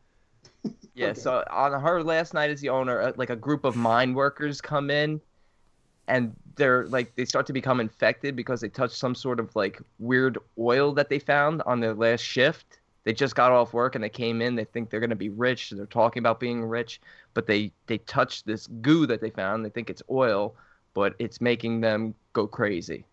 [0.95, 1.07] yeah.
[1.07, 1.19] okay.
[1.19, 4.61] So on her last night as the owner, uh, like a group of mine workers
[4.61, 5.21] come in,
[6.07, 9.81] and they're like they start to become infected because they touch some sort of like
[9.99, 14.03] weird oil that they found on their last shift they just got off work and
[14.03, 14.55] they came in.
[14.55, 15.69] They think they're going to be rich.
[15.69, 16.99] they're talking about being rich,
[17.33, 19.63] but they they touch this goo that they found.
[19.63, 20.55] They think it's oil,
[20.93, 23.05] but it's making them go crazy.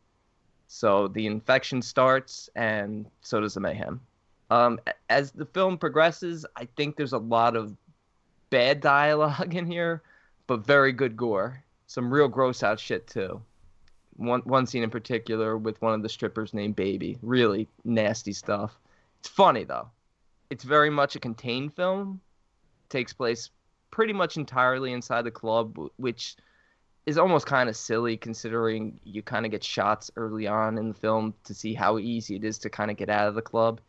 [0.66, 4.00] So the infection starts, and so does the mayhem.
[4.52, 7.74] Um, as the film progresses, I think there's a lot of
[8.50, 10.02] bad dialogue in here,
[10.46, 11.64] but very good gore.
[11.86, 13.40] Some real gross out shit too.
[14.16, 18.78] One one scene in particular with one of the strippers named Baby, really nasty stuff.
[19.20, 19.88] It's funny though.
[20.50, 22.20] It's very much a contained film.
[22.84, 23.48] It takes place
[23.90, 26.36] pretty much entirely inside the club, which
[27.06, 30.94] is almost kind of silly considering you kind of get shots early on in the
[30.94, 33.80] film to see how easy it is to kind of get out of the club.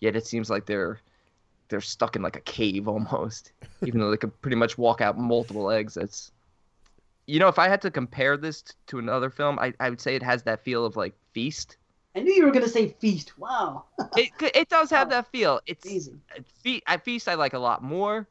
[0.00, 1.00] Yet it seems like they're
[1.68, 3.52] they're stuck in like a cave almost,
[3.84, 6.32] even though they could pretty much walk out multiple exits.
[7.26, 10.16] You know, if I had to compare this to another film, I, I would say
[10.16, 11.76] it has that feel of like Feast,
[12.16, 13.38] I knew you were going to say feast.
[13.38, 13.84] Wow.
[14.16, 15.60] it it does have that feel.
[15.66, 16.18] It's easy.
[16.62, 18.28] Fe- I feast I like a lot more,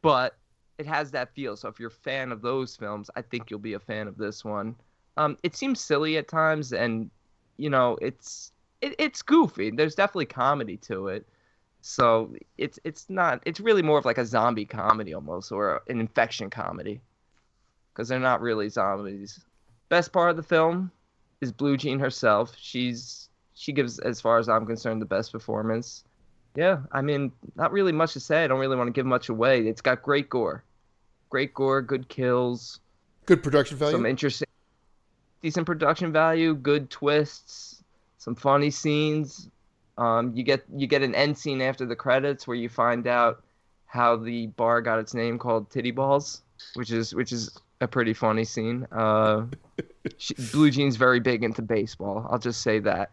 [0.00, 0.38] but
[0.78, 1.56] it has that feel.
[1.56, 4.16] So if you're a fan of those films, I think you'll be a fan of
[4.16, 4.74] this one.
[5.16, 7.10] Um, it seems silly at times, and
[7.58, 8.52] you know, it's
[8.84, 9.70] it, it's goofy.
[9.70, 11.26] There's definitely comedy to it.
[11.80, 13.42] So it's it's not.
[13.44, 17.00] It's really more of like a zombie comedy almost, or an infection comedy,
[17.92, 19.44] because they're not really zombies.
[19.90, 20.90] Best part of the film
[21.40, 22.54] is Blue Jean herself.
[22.58, 26.04] She's she gives, as far as I'm concerned, the best performance.
[26.54, 28.44] Yeah, I mean, not really much to say.
[28.44, 29.66] I don't really want to give much away.
[29.66, 30.64] It's got great gore,
[31.28, 32.80] great gore, good kills,
[33.26, 34.48] good production value, some interesting,
[35.42, 37.73] decent production value, good twists,
[38.24, 39.50] some funny scenes.
[39.98, 43.44] Um, you get you get an end scene after the credits where you find out
[43.84, 46.40] how the bar got its name called Titty Balls,
[46.72, 47.50] which is which is
[47.82, 48.86] a pretty funny scene.
[48.90, 49.44] Uh,
[50.16, 52.26] she, Blue Jean's very big into baseball.
[52.30, 53.10] I'll just say that.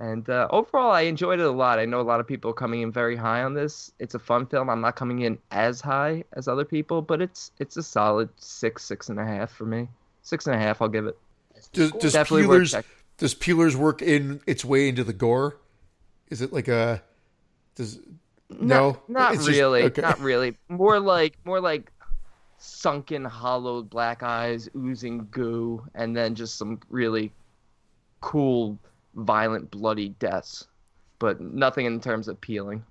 [0.00, 1.78] And uh, overall, I enjoyed it a lot.
[1.78, 3.92] I know a lot of people are coming in very high on this.
[3.98, 4.70] It's a fun film.
[4.70, 8.84] I'm not coming in as high as other people, but it's it's a solid six,
[8.84, 9.88] six and a half for me.
[10.22, 11.16] Six and a half, I'll give it.
[11.72, 12.86] Does, does Definitely worth Peeler's check-
[13.20, 15.58] does Peeler's work in its way into the gore?
[16.30, 17.02] Is it like a
[17.76, 18.00] does
[18.48, 18.92] no?
[18.92, 19.82] Not, not It's just- really.
[19.84, 20.00] okay.
[20.02, 20.56] Not really.
[20.68, 21.92] More like more like
[22.58, 27.32] sunken, hollowed black eyes, oozing goo, and then just some really
[28.20, 28.78] cool,
[29.14, 30.66] violent, bloody deaths.
[31.18, 32.82] But nothing in terms of peeling.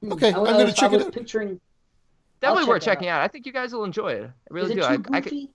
[0.00, 0.12] Hmm.
[0.14, 1.12] Okay, I, I'm gonna I was, check it out.
[1.12, 1.60] picturing.
[2.40, 3.20] Definitely check worth that checking out.
[3.20, 4.24] I think you guys will enjoy it.
[4.24, 5.02] I really is it do.
[5.02, 5.48] too I, I could,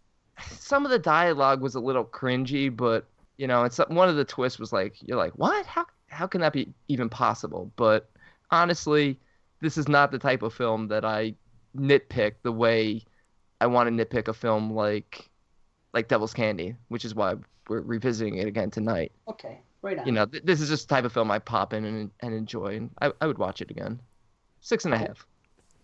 [0.51, 3.06] some of the dialogue was a little cringy, but
[3.40, 5.66] you know, it's one of the twists was like you're like, what?
[5.66, 7.72] How how can that be even possible?
[7.77, 8.09] But
[8.51, 9.18] honestly,
[9.61, 11.35] this is not the type of film that I
[11.74, 13.01] nitpick the way
[13.61, 15.30] I want to nitpick a film like
[15.93, 17.35] like Devil's Candy, which is why
[17.69, 19.14] we're revisiting it again tonight.
[19.30, 20.06] Okay, right on.
[20.06, 22.34] You know, th- this is just the type of film I pop in and, and
[22.34, 24.01] enjoy, and I, I would watch it again.
[24.59, 25.26] Six and a half.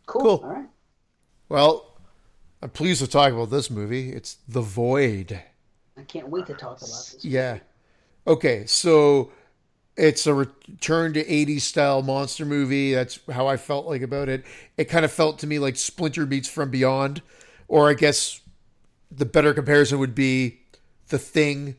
[0.08, 0.22] cool.
[0.22, 0.42] cool.
[0.44, 0.70] All right.
[1.48, 1.98] Well,
[2.62, 4.12] I'm pleased to talk about this movie.
[4.12, 5.42] It's The Void.
[5.98, 7.18] I can't wait to talk about this.
[7.22, 7.60] Yeah.
[8.28, 9.32] Okay, so
[9.98, 12.94] it's a return to 80s style monster movie.
[12.94, 14.44] That's how I felt like about it.
[14.78, 17.22] It kind of felt to me like Splinter meets From Beyond,
[17.68, 18.42] or I guess
[19.10, 20.60] the better comparison would be
[21.08, 21.78] The Thing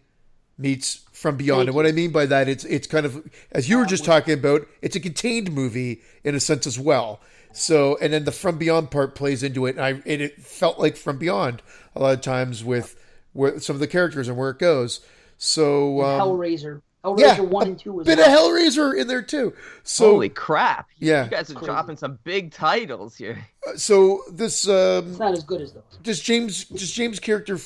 [0.57, 1.69] meets From Beyond.
[1.69, 4.35] And what I mean by that, it's it's kind of as you were just talking
[4.35, 7.21] about, it's a contained movie in a sense as well.
[7.53, 10.79] So, and then the From Beyond part plays into it, and I and it felt
[10.79, 11.61] like From Beyond
[11.95, 12.97] a lot of times with
[13.37, 15.01] with some of the characters and where it goes.
[15.39, 16.81] So, um, Hellraiser.
[17.05, 18.49] Hellraiser yeah, one a and two as bit well.
[18.49, 19.53] of Hellraiser in there too.
[19.85, 20.89] So, Holy crap!
[20.99, 21.25] Yeah.
[21.25, 21.67] you guys are Crazy.
[21.67, 23.47] dropping some big titles here.
[23.77, 25.83] so this um, It's not as good as those.
[26.03, 27.59] does James just James character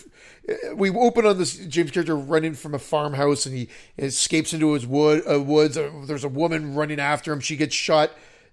[0.49, 3.69] uh, we open on this James character running from a farmhouse and he
[3.99, 7.75] escapes into his wood uh, woods Uh, there's a woman running after him she gets
[7.75, 8.11] shot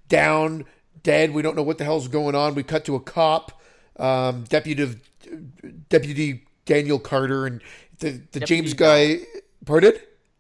[0.08, 0.64] down
[1.04, 3.62] dead we don't know what the hell's going on we cut to a cop
[3.98, 4.96] um, deputy
[5.90, 7.62] deputy Daniel Carter and
[7.98, 9.22] the the James guy
[9.66, 9.94] pardon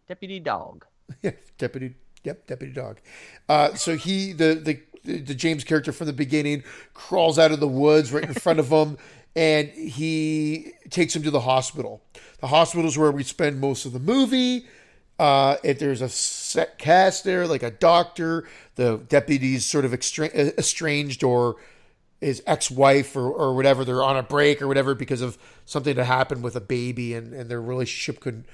[0.07, 0.85] Deputy Dog.
[1.23, 1.95] yeah, deputy.
[2.23, 2.99] Yep, deputy dog.
[3.47, 7.67] Uh, so he, the, the the James character from the beginning, crawls out of the
[7.67, 8.97] woods right in front of him,
[9.35, 12.01] and he takes him to the hospital.
[12.39, 14.65] The hospital is where we spend most of the movie.
[15.17, 20.27] Uh, if there's a set cast there, like a doctor, the deputy's sort of extra-
[20.27, 21.55] estranged or
[22.21, 26.05] his ex-wife or, or whatever they're on a break or whatever because of something that
[26.05, 28.45] happened with a baby and, and their relationship couldn't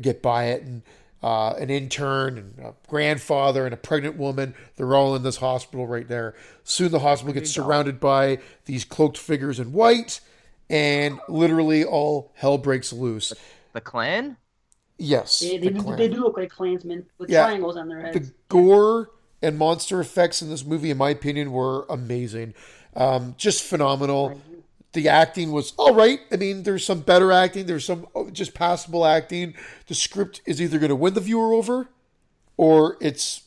[0.00, 0.82] get by it and
[1.22, 5.86] uh, an intern and a grandfather and a pregnant woman they're all in this hospital
[5.86, 10.20] right there soon the hospital gets surrounded by these cloaked figures in white
[10.70, 13.32] and literally all hell breaks loose
[13.72, 14.36] The Clan?
[14.98, 15.98] yes They, they, the do, clan.
[15.98, 17.44] they do look like clansmen with Yeah.
[17.44, 18.18] triangles on their heads.
[18.18, 19.10] the gore
[19.42, 22.54] and monster effects in this movie in my opinion were amazing
[22.96, 24.40] um, just phenomenal
[24.92, 26.20] the acting was all right.
[26.32, 27.66] I mean, there's some better acting.
[27.66, 29.54] There's some oh, just passable acting.
[29.86, 31.88] The script is either going to win the viewer over,
[32.56, 33.42] or it's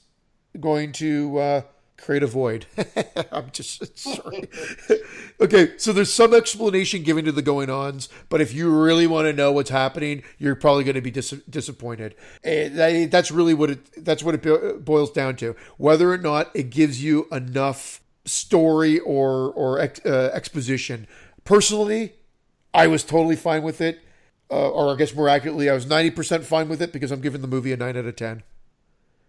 [0.59, 1.61] going to uh,
[1.97, 2.65] create a void.
[3.31, 4.47] I'm just sorry.
[5.41, 9.33] okay, so there's some explanation given to the going-ons, but if you really want to
[9.33, 12.15] know what's happening, you're probably going to be dis- disappointed.
[12.43, 14.05] And that- that's really what it.
[14.05, 15.57] That's what it boils down to.
[15.77, 21.07] Whether or not it gives you enough story or or ex, uh, exposition.
[21.43, 22.13] Personally,
[22.73, 23.99] I was totally fine with it,
[24.49, 27.21] uh, or I guess more accurately, I was ninety percent fine with it because I'm
[27.21, 28.43] giving the movie a nine out of ten.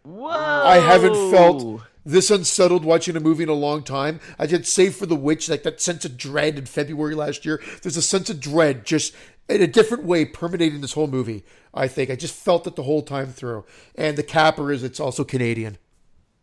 [0.02, 0.28] Whoa!
[0.28, 4.20] I haven't felt this unsettled watching a movie in a long time.
[4.38, 7.62] I did save for the witch, like that sense of dread in February last year.
[7.82, 9.14] There's a sense of dread just
[9.48, 11.44] in a different way permeating this whole movie.
[11.72, 13.64] I think I just felt it the whole time through.
[13.94, 15.78] And the capper is it's also Canadian.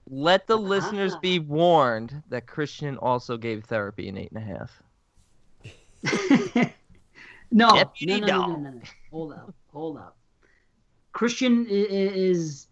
[0.09, 1.19] Let the listeners ah.
[1.19, 4.83] be warned that Christian also gave therapy an eight and a half.
[7.51, 8.81] no, no, no, no, no, no, no.
[9.11, 10.17] Hold up, hold up.
[11.13, 12.67] Christian is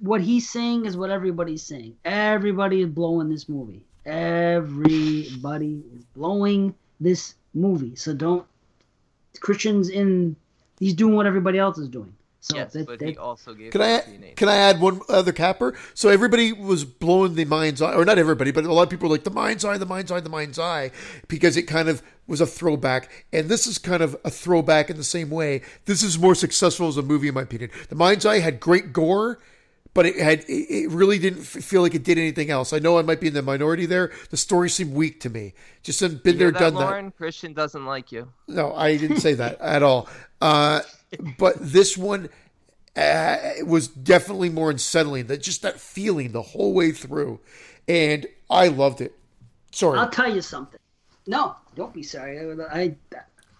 [0.00, 1.96] what he's saying is what everybody's saying.
[2.04, 3.82] Everybody is blowing this movie.
[4.04, 7.94] Everybody is blowing this movie.
[7.96, 8.46] So don't.
[9.40, 10.36] Christian's in.
[10.78, 12.14] He's doing what everybody else is doing.
[12.40, 15.00] So yes, that, but that- he also gave Can I therapy can I add one
[15.08, 15.74] other capper?
[15.94, 19.08] So everybody was blowing the mind's eye, or not everybody, but a lot of people
[19.08, 20.90] were like the mind's eye, the mind's eye, the mind's eye,
[21.26, 23.26] because it kind of was a throwback.
[23.32, 25.62] And this is kind of a throwback in the same way.
[25.86, 27.70] This is more successful as a movie, in my opinion.
[27.88, 29.40] The mind's eye had great gore,
[29.94, 30.52] but it had it
[30.84, 32.72] it really didn't feel like it did anything else.
[32.72, 34.12] I know I might be in the minority there.
[34.30, 35.54] The story seemed weak to me.
[35.82, 36.80] Just hadn't been You there, hear that, done that.
[36.80, 37.10] Lauren?
[37.10, 38.30] Christian doesn't like you.
[38.46, 40.08] No, I didn't say that at all.
[40.40, 40.82] Uh,
[41.38, 42.28] but this one
[42.96, 45.26] uh, was definitely more unsettling.
[45.26, 47.40] That just that feeling the whole way through,
[47.86, 49.14] and I loved it.
[49.70, 50.80] Sorry I'll tell you something.
[51.26, 52.38] No, don't be sorry.
[52.70, 52.96] I,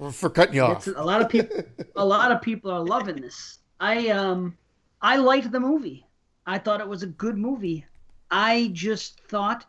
[0.00, 0.86] I for cutting you off.
[0.86, 1.56] A lot of people,
[1.96, 3.58] a lot of people are loving this.
[3.80, 4.56] I um,
[5.02, 6.06] I liked the movie.
[6.46, 7.84] I thought it was a good movie.
[8.30, 9.66] I just thought,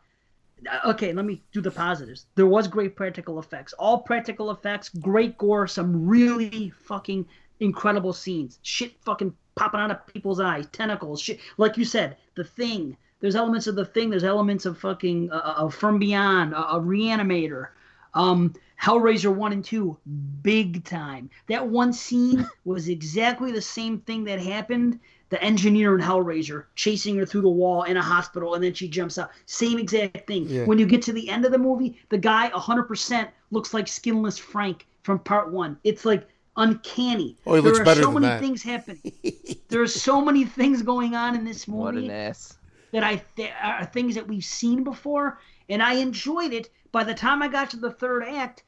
[0.85, 2.25] okay, let me do the positives.
[2.35, 7.25] There was great practical effects, all practical effects, great gore, some really fucking
[7.59, 8.59] incredible scenes.
[8.63, 11.39] Shit, fucking popping out of people's eyes, tentacles, shit.
[11.57, 12.97] Like you said, the thing.
[13.19, 14.09] There's elements of the thing.
[14.09, 17.69] There's elements of fucking uh, of From Beyond, uh, a Reanimator.
[18.13, 19.97] Um, Hellraiser 1 and 2,
[20.41, 21.29] big time.
[21.47, 24.99] That one scene was exactly the same thing that happened.
[25.29, 28.87] The engineer in Hellraiser chasing her through the wall in a hospital, and then she
[28.87, 29.31] jumps out.
[29.45, 30.47] Same exact thing.
[30.47, 30.63] Yeah.
[30.63, 34.37] When you get to the end of the movie, the guy 100% looks like Skinless
[34.37, 35.77] Frank from part one.
[35.83, 36.27] It's like
[36.59, 37.37] uncanny.
[37.47, 38.41] Oh, he there looks are better so than many that.
[38.41, 39.01] things happening.
[39.69, 42.57] there are so many things going on in this movie What an ass.
[42.91, 45.39] that I th- are things that we've seen before,
[45.69, 46.69] and I enjoyed it.
[46.91, 48.63] By the time I got to the third act,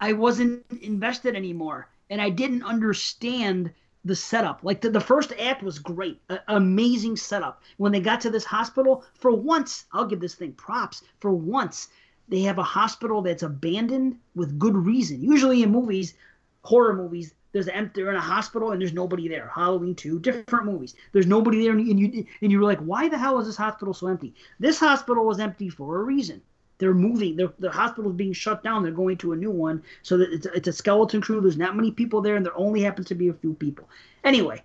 [0.00, 3.72] I wasn't invested anymore, and I didn't understand
[4.04, 4.60] the setup.
[4.62, 7.62] Like the, the first act was great, a- amazing setup.
[7.76, 11.02] When they got to this hospital, for once, I'll give this thing props.
[11.20, 11.88] For once,
[12.28, 15.22] they have a hospital that's abandoned with good reason.
[15.22, 16.14] Usually in movies,
[16.62, 19.50] horror movies, there's an empty, they're in a hospital and there's nobody there.
[19.54, 20.94] Halloween 2, different movies.
[21.12, 23.56] There's nobody there, and you, and you and you're like, why the hell is this
[23.56, 24.34] hospital so empty?
[24.58, 26.40] This hospital was empty for a reason.
[26.78, 27.36] They're moving.
[27.36, 28.82] They're, the hospital's being shut down.
[28.82, 29.82] They're going to a new one.
[30.02, 31.40] So that it's, it's a skeleton crew.
[31.40, 33.88] There's not many people there, and there only happens to be a few people.
[34.24, 34.62] Anyway,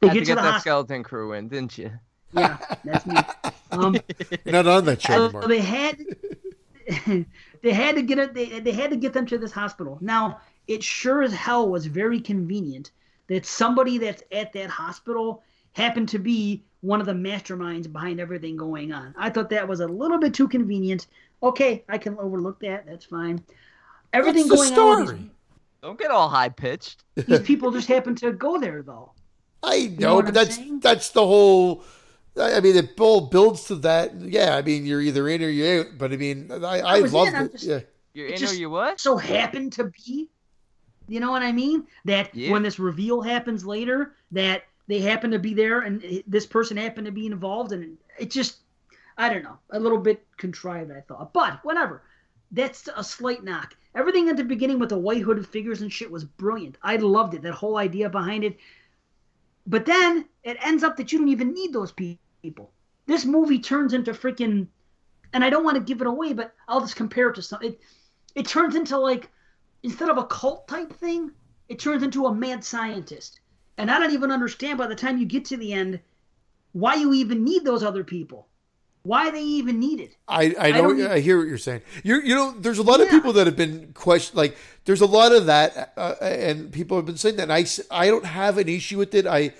[0.00, 0.60] they get to to, get the that hospital.
[0.60, 1.90] skeleton crew in, didn't you?
[2.32, 3.16] Yeah, that's me.
[3.72, 3.96] Um,
[4.44, 5.98] not on that show so they had
[7.62, 8.34] they had to get it.
[8.34, 9.98] They, they had to get them to this hospital.
[10.00, 12.90] Now it sure as hell was very convenient
[13.28, 18.56] that somebody that's at that hospital happened to be one of the masterminds behind everything
[18.56, 19.14] going on.
[19.18, 21.06] I thought that was a little bit too convenient.
[21.42, 22.86] Okay, I can overlook that.
[22.86, 23.42] That's fine.
[24.12, 24.98] Everything That's the going on.
[25.00, 25.30] with story.
[25.82, 27.02] Don't get all high pitched.
[27.14, 29.12] These, these people just happen to go there though.
[29.62, 30.80] I know know, but I'm that's saying?
[30.80, 31.82] that's the whole.
[32.38, 34.14] I I mean, it all builds to that.
[34.20, 35.86] Yeah, I mean, you're either in or you're out.
[35.98, 37.52] But I mean, I, I, was love it.
[37.52, 37.80] just- Yeah,
[38.14, 39.00] You're It in just- or you what?
[39.00, 40.28] so happened to be
[41.08, 41.86] you know what i mean?
[42.04, 42.52] That Yeah.
[42.52, 47.06] when this reveal happens later that they happen to be there and this person happened
[47.06, 48.58] to be involved and it just
[49.18, 51.32] i don't know a little bit contrived i thought.
[51.32, 52.02] But whatever.
[52.52, 53.74] That's a slight knock.
[53.96, 56.78] Everything at the beginning with the white hooded figures and shit was brilliant.
[56.80, 58.56] I loved it that whole idea behind it.
[59.66, 62.70] But then it ends up that you don't even need those people.
[63.06, 64.68] This movie turns into freaking
[65.32, 67.70] and i don't want to give it away but i'll just compare it to something
[67.72, 67.80] it,
[68.34, 69.30] it turns into like
[69.82, 71.30] instead of a cult type thing,
[71.68, 73.40] it turns into a mad scientist.
[73.78, 76.00] And I don't even understand by the time you get to the end
[76.72, 78.48] why you even need those other people.
[79.02, 80.16] Why they even need it.
[80.26, 80.94] I, I know.
[80.94, 81.82] don't- I, hear what you're saying.
[82.02, 84.36] You you know, there's a lot of people that have been questioned.
[84.36, 87.44] Like, there's a lot of that, uh, and people have been saying that.
[87.44, 89.24] And I I don't have an issue with it.
[89.24, 89.52] I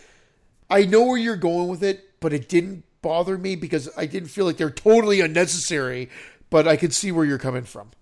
[0.68, 4.30] I know where you're going with it, but it didn't bother me because I didn't
[4.30, 6.10] feel like they're totally unnecessary.
[6.50, 7.92] But I could see where you're coming from.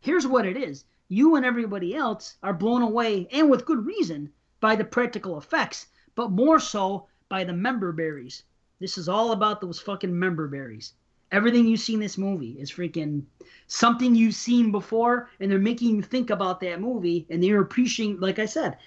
[0.00, 0.84] Here's what it is.
[1.12, 4.30] You and everybody else are blown away, and with good reason,
[4.60, 8.44] by the practical effects, but more so by the member berries.
[8.78, 10.94] This is all about those fucking member berries.
[11.32, 13.22] Everything you see in this movie is freaking
[13.66, 18.20] something you've seen before, and they're making you think about that movie, and they're appreciating,
[18.20, 18.78] like I said,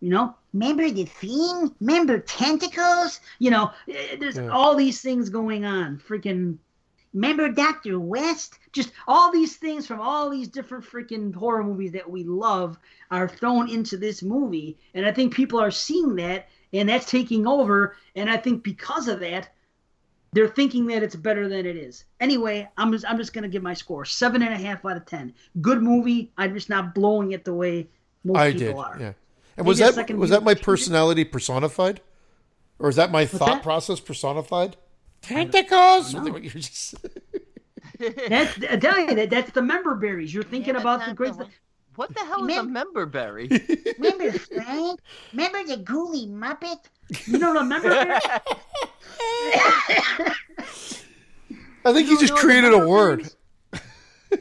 [0.00, 1.74] you know, remember the thing?
[1.80, 3.20] Remember tentacles?
[3.40, 4.48] You know, eh, there's Yeah.
[4.48, 5.98] all these things going on.
[5.98, 6.58] Freaking
[7.14, 7.98] Remember Dr.
[8.00, 8.58] West?
[8.72, 12.76] Just all these things from all these different freaking horror movies that we love
[13.10, 14.76] are thrown into this movie.
[14.94, 17.96] And I think people are seeing that and that's taking over.
[18.16, 19.48] And I think because of that,
[20.32, 22.04] they're thinking that it's better than it is.
[22.18, 24.04] Anyway, I'm just I'm just gonna give my score.
[24.04, 25.32] Seven and a half out of ten.
[25.60, 26.32] Good movie.
[26.36, 27.86] I'm just not blowing it the way
[28.24, 28.76] most I people did.
[28.76, 28.96] are.
[28.98, 29.12] Yeah.
[29.56, 32.00] And was Maybe a that was that my personality personified,
[32.80, 33.62] or is that my thought that?
[33.62, 34.76] process personified?
[35.24, 36.14] Tentacles.
[36.14, 36.22] know.
[36.32, 36.94] What you're just-
[38.28, 40.34] That's I tell you that that's the member berries.
[40.34, 41.46] You're thinking Yeah, about the not great the.
[41.96, 43.46] What the hell is a Mem- member berry?
[43.98, 44.98] Remember Frank?
[45.32, 46.78] Remember the Ghoulie Muppet?
[47.26, 48.20] you know the member berries?
[51.86, 53.28] I think you You just created a word.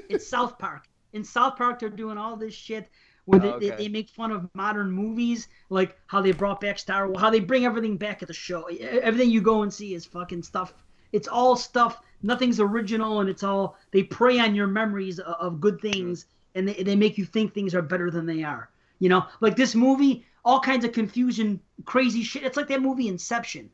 [0.10, 0.88] it's South Park.
[1.14, 2.90] In South Park, they're doing all this shit
[3.26, 3.70] where Oh, they, okay.
[3.70, 7.30] they, they make fun of modern movies, like how they brought back Star Wars, how
[7.30, 8.64] they bring everything back at the show.
[8.64, 10.74] Everything you go and see is fucking stuff.
[11.12, 12.02] It's all stuff.
[12.22, 16.68] Nothing's original, and it's all they prey on your memories of, of good things, and
[16.68, 18.70] they, they make you think things are better than they are.
[19.00, 22.44] You know, like this movie, all kinds of confusion, crazy shit.
[22.44, 23.70] It's like that movie Inception.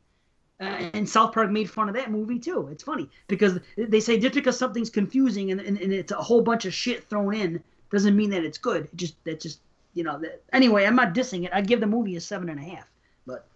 [0.60, 2.68] Uh, and South Park made fun of that movie too.
[2.70, 6.42] It's funny because they say just because something's confusing and, and, and it's a whole
[6.42, 8.84] bunch of shit thrown in doesn't mean that it's good.
[8.84, 9.60] It just that just
[9.94, 10.18] you know.
[10.18, 11.50] That, anyway, I'm not dissing it.
[11.52, 12.86] I give the movie a seven and a half,
[13.26, 13.46] but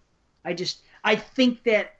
[0.43, 1.95] I just I think that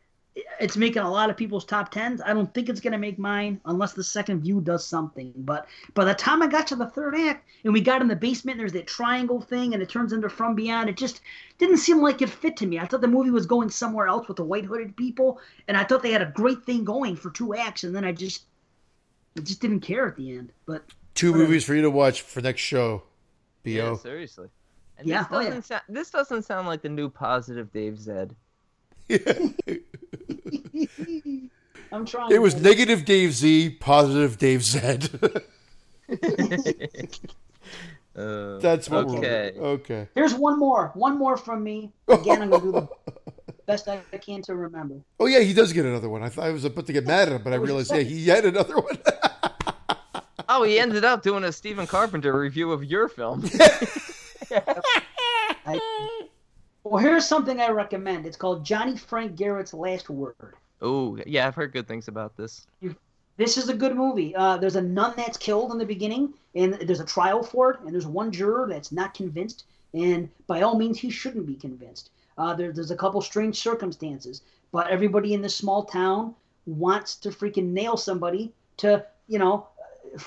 [0.59, 2.21] it's making a lot of people's top tens.
[2.21, 5.31] I don't think it's gonna make mine unless the second view does something.
[5.37, 8.15] But by the time I got to the third act and we got in the
[8.17, 10.89] basement, and there's that triangle thing and it turns into From Beyond.
[10.89, 11.21] It just
[11.57, 12.79] didn't seem like it fit to me.
[12.79, 15.39] I thought the movie was going somewhere else with the white hooded people,
[15.69, 18.11] and I thought they had a great thing going for two acts, and then I
[18.11, 18.43] just
[19.37, 20.51] I just didn't care at the end.
[20.65, 20.83] But
[21.15, 21.47] Two Whatever.
[21.47, 23.03] movies for you to watch for next show.
[23.63, 23.69] Bo.
[23.71, 24.49] Yeah, seriously.
[24.97, 25.45] And Yeah, this oh, yeah.
[25.47, 28.35] doesn't sound this doesn't sound like the new positive Dave Zed.
[31.91, 32.31] I'm trying.
[32.31, 32.63] it was man.
[32.63, 34.99] negative Dave Z, positive Dave Z.
[38.15, 39.51] Uh, That's what okay.
[39.57, 40.07] we're okay.
[40.15, 40.91] Here's one more.
[40.93, 41.91] One more from me.
[42.07, 42.87] Again, I'm gonna do the
[43.65, 45.01] best I can to remember.
[45.19, 46.23] Oh yeah, he does get another one.
[46.23, 48.25] I thought I was about to get mad at him, but I realized yeah, he
[48.27, 48.97] had another one.
[50.47, 53.49] Oh, he ended up doing a Stephen Carpenter review of your film.
[54.51, 55.79] I,
[56.83, 58.25] well, here's something I recommend.
[58.25, 60.55] It's called Johnny Frank Garrett's Last Word.
[60.81, 62.67] oh, yeah, I've heard good things about this.
[63.37, 64.35] This is a good movie.
[64.35, 67.79] Uh, there's a nun that's killed in the beginning, and there's a trial for it,
[67.81, 72.11] and there's one juror that's not convinced, and by all means, he shouldn't be convinced.
[72.37, 74.41] Uh, there, there's a couple strange circumstances,
[74.71, 79.74] but everybody in this small town wants to freaking nail somebody to, you know, if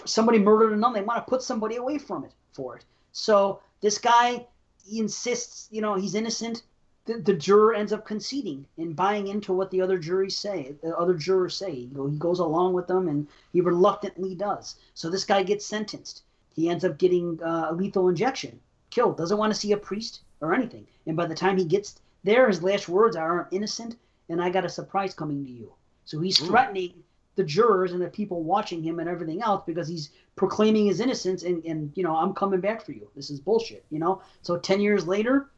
[0.04, 0.92] somebody murdered a nun.
[0.92, 2.84] They want to put somebody away from it for it.
[3.12, 4.46] So this guy,
[4.86, 6.62] he insists, you know, he's innocent.
[7.06, 10.74] The, the juror ends up conceding and buying into what the other juries say.
[10.82, 11.72] The other jurors say.
[11.74, 14.76] He, go, he goes along with them, and he reluctantly does.
[14.94, 16.22] So this guy gets sentenced.
[16.54, 18.60] He ends up getting uh, a lethal injection,
[18.90, 19.16] killed.
[19.16, 20.86] Doesn't want to see a priest or anything.
[21.06, 23.96] And by the time he gets there, his last words are, "I'm innocent,
[24.28, 25.72] and I got a surprise coming to you."
[26.04, 27.04] So he's threatening
[27.38, 31.44] the jurors and the people watching him and everything else because he's proclaiming his innocence
[31.44, 33.08] and, and you know i'm coming back for you.
[33.14, 34.20] This is bullshit you know?
[34.42, 35.48] So 10 years later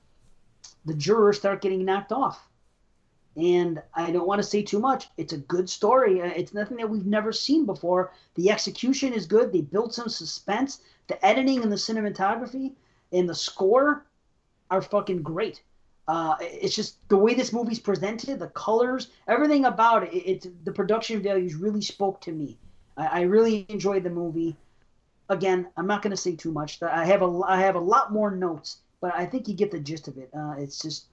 [0.84, 2.46] the jurors start getting knocked off.
[3.34, 5.08] And i don't want to say too much.
[5.16, 6.20] It's a good story.
[6.20, 8.12] Uh, it's nothing that we've never seen before.
[8.34, 9.50] The execution is good.
[9.50, 10.82] They build some suspense.
[11.06, 12.74] The editing and the cinematography
[13.10, 14.04] and the score
[14.70, 15.62] are fucking great
[16.10, 20.12] uh, it's just the way this movie's presented, the colors, everything about it.
[20.12, 22.58] it it's the production values really spoke to me.
[22.96, 24.56] I, I really enjoyed the movie.
[25.28, 26.82] Again, I'm not going to say too much.
[26.82, 29.78] I have a I have a lot more notes, but I think you get the
[29.78, 30.30] gist of it.
[30.36, 31.06] Uh, it's just,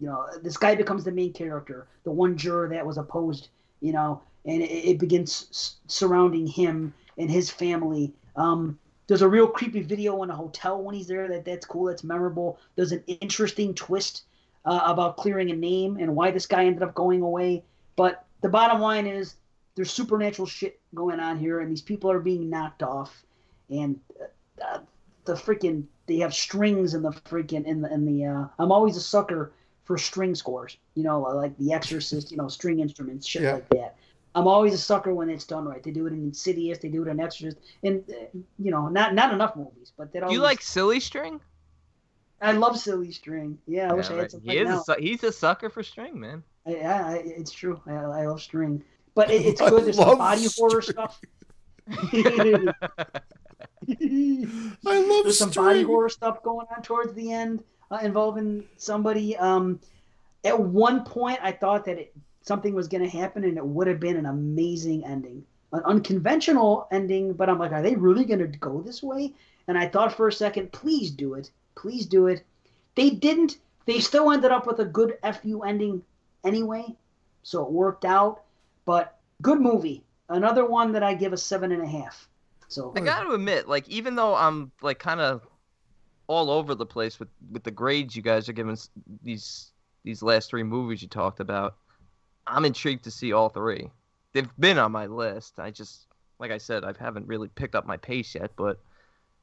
[0.00, 3.48] you know, this guy becomes the main character, the one juror that was opposed,
[3.82, 8.14] you know, and it, it begins surrounding him and his family.
[8.36, 8.78] Um,
[9.12, 11.28] there's a real creepy video in a hotel when he's there.
[11.28, 11.84] That that's cool.
[11.84, 12.58] That's memorable.
[12.76, 14.22] There's an interesting twist
[14.64, 17.62] uh, about clearing a name and why this guy ended up going away.
[17.94, 19.34] But the bottom line is
[19.74, 23.22] there's supernatural shit going on here, and these people are being knocked off,
[23.68, 24.78] and uh, uh,
[25.26, 28.24] the freaking they have strings in the freaking in the in the.
[28.24, 29.52] Uh, I'm always a sucker
[29.84, 30.78] for string scores.
[30.94, 32.30] You know, like The Exorcist.
[32.30, 33.52] You know, string instruments, shit Yeah.
[33.52, 33.96] like that.
[34.34, 35.82] I'm always a sucker when it's done right.
[35.82, 38.14] They do it in Insidious, they do it in Exorcist, and uh,
[38.58, 40.36] you know, not not enough movies, but they Do always.
[40.36, 41.40] you like Silly String?
[42.40, 43.56] I love silly string.
[43.68, 44.82] Yeah, I wish Yeah, I had some he is a, now.
[44.98, 46.42] he's a sucker for string, man.
[46.66, 47.80] Yeah, I, it's true.
[47.86, 48.82] I, I love string,
[49.14, 49.84] but it, it's good.
[49.84, 51.20] There's some love body horror stuff.
[52.12, 52.74] I
[54.84, 57.62] love There's some body horror stuff going on towards the end
[57.92, 59.36] uh, involving somebody.
[59.36, 59.80] Um,
[60.44, 63.86] at one point, I thought that it, something was going to happen, and it would
[63.86, 67.32] have been an amazing ending, an unconventional ending.
[67.32, 69.34] But I'm like, are they really going to go this way?
[69.68, 72.44] And I thought for a second, please do it, please do it.
[72.94, 73.58] They didn't.
[73.86, 76.02] They still ended up with a good fu ending
[76.44, 76.84] anyway,
[77.42, 78.42] so it worked out.
[78.84, 80.02] But good movie.
[80.28, 82.28] Another one that I give a seven and a half.
[82.68, 85.46] So I gotta admit, like even though I'm like kind of
[86.26, 88.78] all over the place with with the grades you guys are giving
[89.22, 89.72] these
[90.04, 91.76] these last three movies you talked about,
[92.46, 93.90] I'm intrigued to see all three.
[94.32, 95.60] They've been on my list.
[95.60, 96.06] I just,
[96.38, 98.50] like I said, I haven't really picked up my pace yet.
[98.56, 98.78] But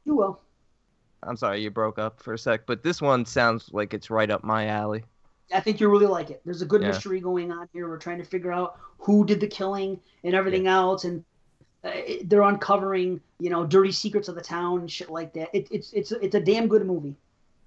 [0.06, 0.40] you will.
[1.24, 2.66] I'm sorry you broke up for a sec.
[2.66, 5.04] But this one sounds like it's right up my alley.
[5.54, 6.42] I think you really like it.
[6.46, 6.90] There's a good Yeah.
[6.90, 7.90] mystery going on here.
[7.90, 11.24] We're trying to figure out who did the killing and everything else, and
[11.82, 11.92] Uh,
[12.26, 15.48] they're uncovering, you know, dirty secrets of the town and shit like that.
[15.54, 17.16] It, it's it's it's a damn good movie.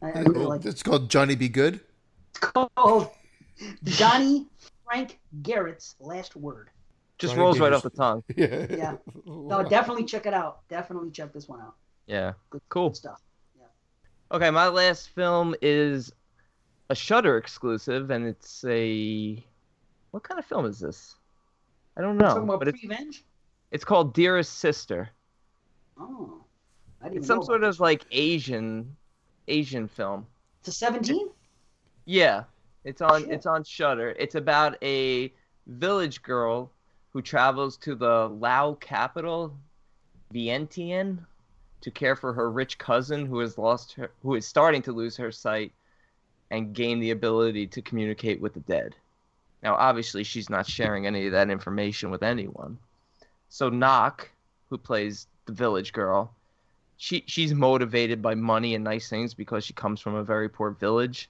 [0.02, 0.69] I, I really like it.
[0.69, 1.81] It's called Johnny Be Good.
[2.28, 3.09] It's called
[3.85, 4.49] Johnny
[4.92, 6.68] Frank Garrett's Last Word.
[7.16, 8.22] Just Johnny rolls right off the tongue.
[8.36, 8.66] Yeah.
[8.68, 8.96] Yeah.
[9.26, 10.68] No, definitely check it out.
[10.68, 11.74] Definitely check this one out.
[12.06, 12.32] Yeah.
[12.50, 12.90] Good, Cool.
[12.90, 13.20] good stuff.
[13.58, 13.64] Yeah.
[14.32, 16.12] Okay, my last film is
[16.90, 19.42] a Shudder exclusive, and it's a
[20.10, 21.14] what kind of film is this?
[21.96, 23.24] I don't know, Talking about but it's Revenge?
[23.70, 25.08] it's called Dearest Sister.
[25.98, 26.44] Oh,
[27.00, 28.94] I didn't It's know some sort about of like Asian
[29.48, 30.26] Asian film.
[30.60, 31.30] It's a seventeen?
[32.04, 32.44] Yeah,
[32.85, 34.15] it's on it's on Shudder.
[34.19, 35.33] It's about a
[35.67, 36.70] village girl
[37.12, 39.55] who travels to the Lao capital,
[40.33, 41.19] Vientiane,
[41.83, 45.17] to care for her rich cousin who has lost her, who is starting to lose
[45.17, 45.73] her sight,
[46.51, 48.94] and gain the ability to communicate with the dead.
[49.62, 52.78] Now, obviously, she's not sharing any of that information with anyone.
[53.49, 54.28] So Nok,
[54.70, 56.33] who plays the village girl,
[56.97, 60.70] she she's motivated by money and nice things because she comes from a very poor
[60.70, 61.28] village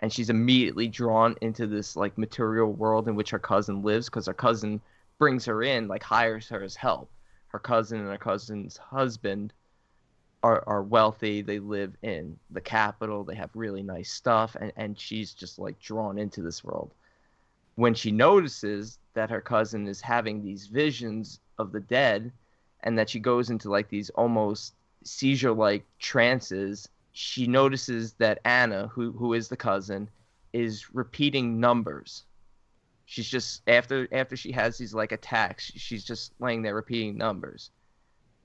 [0.00, 4.26] and she's immediately drawn into this like material world in which her cousin lives because
[4.26, 4.80] her cousin
[5.18, 7.10] brings her in like hires her as help.
[7.48, 9.52] Her cousin and her cousin's husband
[10.42, 11.40] are, are wealthy.
[11.40, 13.24] They live in the capital.
[13.24, 16.92] They have really nice stuff and, and she's just like drawn into this world.
[17.76, 22.32] When she notices that her cousin is having these visions of the dead
[22.82, 24.74] and that she goes into like these almost
[25.04, 30.10] seizure like trances she notices that Anna, who who is the cousin,
[30.52, 32.24] is repeating numbers.
[33.06, 37.70] She's just after after she has these like attacks, she's just laying there repeating numbers.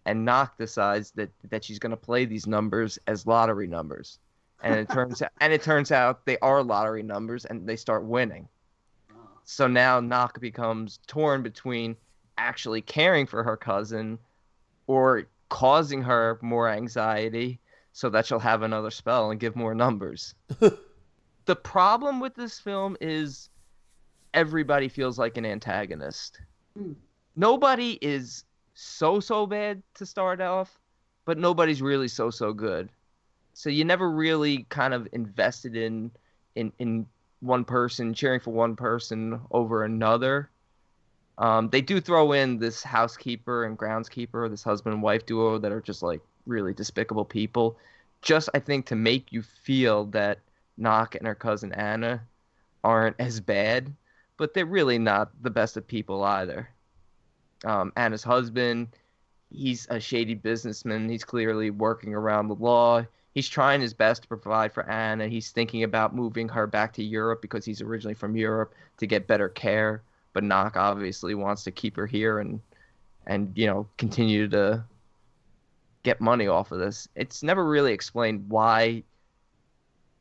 [0.06, 4.20] And Nok decides that that she's gonna play these numbers as lottery numbers.
[4.62, 8.06] And it turns out and it turns out they are lottery numbers and they start
[8.06, 8.48] winning.
[9.46, 11.96] So now Nok becomes torn between
[12.38, 14.20] actually caring for her cousin
[14.86, 17.60] or causing her more anxiety
[18.00, 20.34] so that she'll have another spell and give more numbers.
[21.46, 23.50] the problem with this film is
[24.34, 26.40] everybody feels like an antagonist.
[26.78, 26.94] Hmm.
[27.36, 30.80] Nobody is so so bad to start off,
[31.26, 32.88] but nobody's really so so good.
[33.54, 36.10] So you never really kind of invested in
[36.56, 37.06] in in
[37.42, 40.50] one person cheering for one person over another.
[41.38, 45.74] Um, they do throw in this housekeeper and groundskeeper, this husband and wife duo that
[45.74, 47.78] are just like really despicable people.
[48.22, 50.40] Just I think to make you feel that
[50.78, 52.22] Nok and her cousin Anna
[52.84, 53.94] aren't as bad,
[54.38, 56.70] but they're really not the best of people either.
[57.66, 58.88] Um, Anna's husband,
[59.52, 61.10] he's a shady businessman.
[61.10, 63.06] He's clearly working around the law.
[63.34, 65.28] He's trying his best to provide for Anna.
[65.28, 69.28] He's thinking about moving her back to Europe because he's originally from Europe to get
[69.28, 70.02] better care.
[70.34, 72.60] But Knock obviously wants to keep her here and
[73.28, 74.84] and you know continue to
[76.04, 77.08] get money off of this.
[77.16, 79.04] It's never really explained why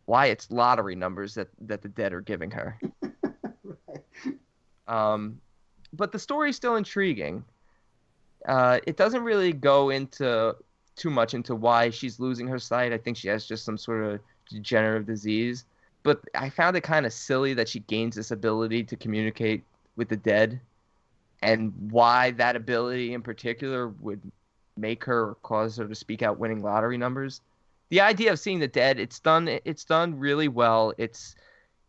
[0.06, 2.78] why it's lottery numbers that that the dead are giving her.
[4.88, 5.40] Um,
[5.92, 7.44] but the story's still intriguing.
[8.46, 10.56] Uh, it doesn't really go into
[10.96, 12.92] too much into why she's losing her sight.
[12.92, 15.66] I think she has just some sort of degenerative disease.
[16.02, 19.62] But I found it kind of silly that she gains this ability to communicate
[19.96, 20.60] with the dead,
[21.42, 24.20] and why that ability in particular would
[24.78, 27.40] make her or cause her to speak out winning lottery numbers.
[27.90, 29.48] The idea of seeing the dead, it's done.
[29.64, 30.92] It's done really well.
[30.98, 31.34] It's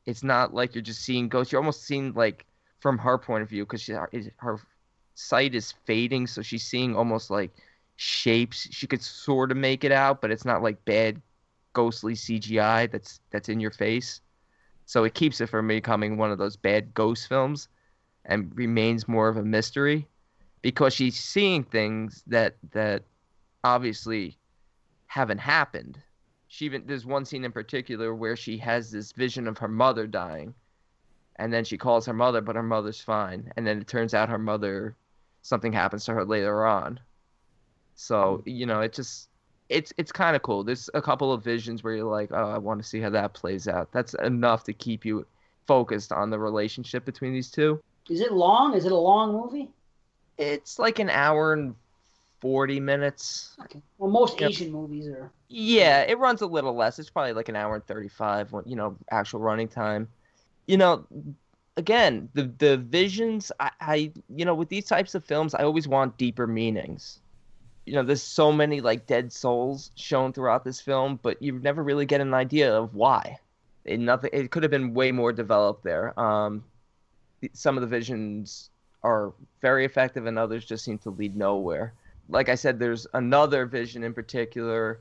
[0.06, 1.52] it's not like you're just seeing ghosts.
[1.52, 2.46] You're almost seeing like
[2.80, 3.86] from her point of view because
[4.38, 4.60] her
[5.16, 7.52] sight is fading, so she's seeing almost like
[7.98, 8.68] shapes.
[8.72, 11.22] She could sort of make it out, but it's not like bad
[11.74, 14.22] ghostly CGI that's that's in your face.
[14.86, 17.68] So it keeps it from becoming one of those bad ghost films
[18.26, 20.08] and remains more of a mystery
[20.62, 23.04] because she's seeing things that that
[23.64, 24.38] obviously
[25.08, 26.00] haven't happened.
[26.48, 30.08] She even there's one scene in particular where she has this vision of her mother
[30.08, 30.54] dying
[31.36, 34.30] and then she calls her mother but her mother's fine and then it turns out
[34.30, 34.96] her mother
[35.42, 37.00] something happens to her later on.
[37.96, 39.30] So, you know, it just
[39.68, 40.64] it's it's kind of cool.
[40.64, 43.34] There's a couple of visions where you're like, "Oh, I want to see how that
[43.34, 45.26] plays out." That's enough to keep you
[45.68, 47.80] focused on the relationship between these two.
[48.10, 48.74] Is it long?
[48.74, 49.70] Is it a long movie?
[50.40, 51.76] It's like an hour and
[52.40, 53.56] 40 minutes.
[53.66, 53.82] Okay.
[53.98, 54.52] Well, most Yep.
[54.52, 55.32] Asian movies are.
[55.50, 56.98] Yeah, it runs a little less.
[56.98, 60.08] It's probably like an hour and 35, when- you know, actual running time.
[60.68, 61.06] You know,
[61.78, 65.88] again, the the visions I, I you know, with these types of films, I always
[65.88, 67.20] want deeper meanings.
[67.86, 71.84] You know, there's so many like dead souls shown throughout this film, but you never
[71.84, 73.40] really get an idea of why.
[73.86, 76.18] It nothing it could have been way more developed there.
[76.20, 76.64] Um
[77.54, 78.69] some of the visions
[79.04, 81.94] are very effective and others just seem to lead nowhere.
[82.28, 85.00] Like I said, there's another vision in particular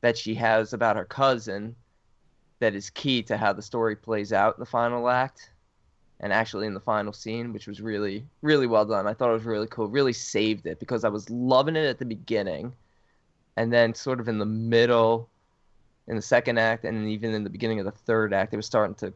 [0.00, 1.74] that she has about her cousin
[2.58, 5.50] that is key to how the story plays out in the final act
[6.20, 9.06] and actually in the final scene, which was really, really well done.
[9.06, 9.88] I thought it was really cool.
[9.88, 12.72] Really saved it because I was loving it at the beginning.
[13.56, 15.28] And then, sort of in the middle,
[16.08, 18.66] in the second act, and even in the beginning of the third act, it was
[18.66, 19.12] starting to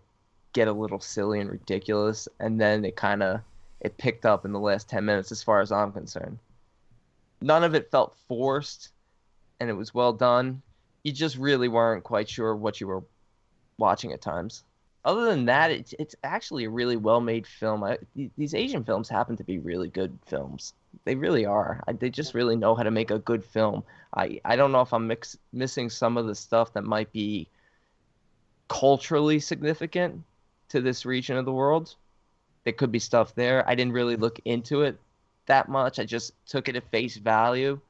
[0.53, 2.29] get a little silly and ridiculous.
[2.41, 3.41] And then it kind of
[3.81, 6.39] it picked up in the last 10 minutes, as far as I'm concerned.
[7.41, 8.91] None of it felt forced,
[9.61, 10.63] and it was well done.
[11.05, 13.05] You just really weren't quite sure what you were
[13.79, 14.65] watching at times
[15.09, 17.83] other than that, it's it's actually a really well made film.
[17.83, 17.99] I,
[18.37, 20.75] these Asian films happen to be really good films.
[21.05, 21.83] They really are.
[21.89, 23.85] I, they just really know how to make a good film.
[24.15, 27.49] I I don't know if I'm mix, missing some of the stuff that might be
[28.69, 30.23] culturally significant
[30.69, 31.95] to this region of the world.
[32.69, 33.67] There could be stuff there.
[33.67, 35.01] I didn't really look into it
[35.47, 35.99] that much.
[35.99, 37.81] I just took it at face value,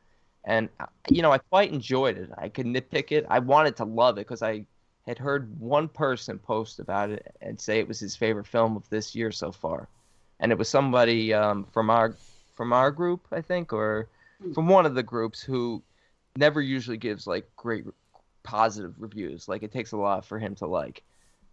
[0.44, 0.68] and
[1.10, 2.31] you know I quite enjoyed it.
[2.39, 3.26] I could nitpick it.
[3.28, 4.66] I wanted to love it because I
[5.05, 8.89] had heard one person post about it and say it was his favorite film of
[8.89, 9.89] this year so far,
[10.39, 12.15] and it was somebody um, from our
[12.55, 14.07] from our group, I think, or
[14.40, 14.52] hmm.
[14.52, 15.82] from one of the groups who
[16.36, 17.84] never usually gives like great
[18.44, 19.48] positive reviews.
[19.48, 21.02] Like it takes a lot for him to like.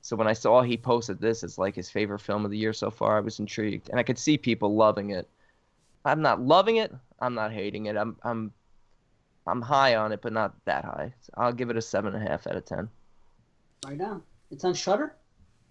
[0.06, 2.74] So when I saw he posted this as like his favorite film of the year
[2.74, 5.28] so far, I was intrigued, and I could see people loving it.
[6.06, 6.94] I'm not loving it.
[7.20, 7.98] I'm not hating it.
[7.98, 8.54] I'm I'm
[9.48, 11.12] I'm high on it, but not that high.
[11.34, 12.88] I'll give it a seven and a half out of ten.
[13.84, 15.16] Right now, it's on Shudder.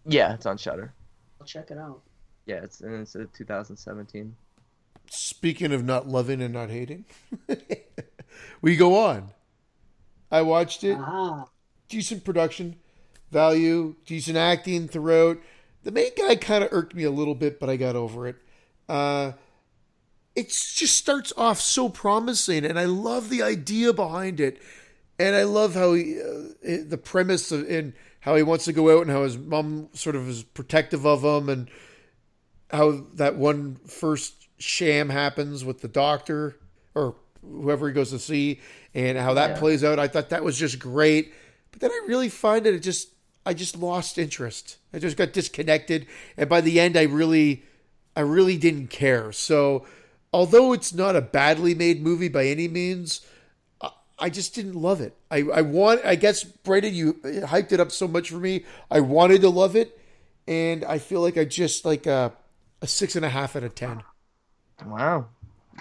[0.05, 0.93] Yeah, it's on Shudder.
[1.41, 2.03] I'll check it out.
[2.47, 4.35] Yeah, it's and it's a 2017.
[5.11, 7.05] Speaking of not loving and not hating,
[8.61, 9.31] we go on.
[10.33, 10.99] I watched it.
[10.99, 11.45] Uh-huh.
[11.89, 12.75] Decent production
[13.35, 15.39] value, decent acting throughout.
[15.83, 18.37] The main guy kind of irked me a little bit, but I got over it.
[18.89, 19.33] Uh,
[20.35, 24.59] it just starts off so promising, and I love the idea behind it
[25.19, 28.97] and I love how he, uh, the premise of, and how he wants to go
[28.97, 31.71] out and how his mom sort of is protective of him and
[32.71, 36.59] how that one first sham happens with the doctor
[36.95, 38.61] or whoever he goes to see
[38.95, 39.59] and how that yeah.
[39.59, 39.99] plays out.
[39.99, 41.33] I thought that was just great.
[41.71, 43.11] But then I really find that it just
[43.47, 44.79] I just lost interest.
[44.93, 46.07] I just got disconnected
[46.37, 47.65] and by the end I really
[48.17, 49.33] I really didn't care.
[49.33, 49.87] So
[50.33, 53.21] although it's not a badly made movie by any means,
[54.19, 55.17] I just didn't love it.
[55.31, 58.65] I, I want, I guess, Brandon, you hyped it up so much for me.
[58.91, 59.99] I wanted to love it,
[60.47, 62.33] and I feel like I just like a,
[62.81, 64.03] a six and a half out of ten.
[64.87, 65.27] Wow,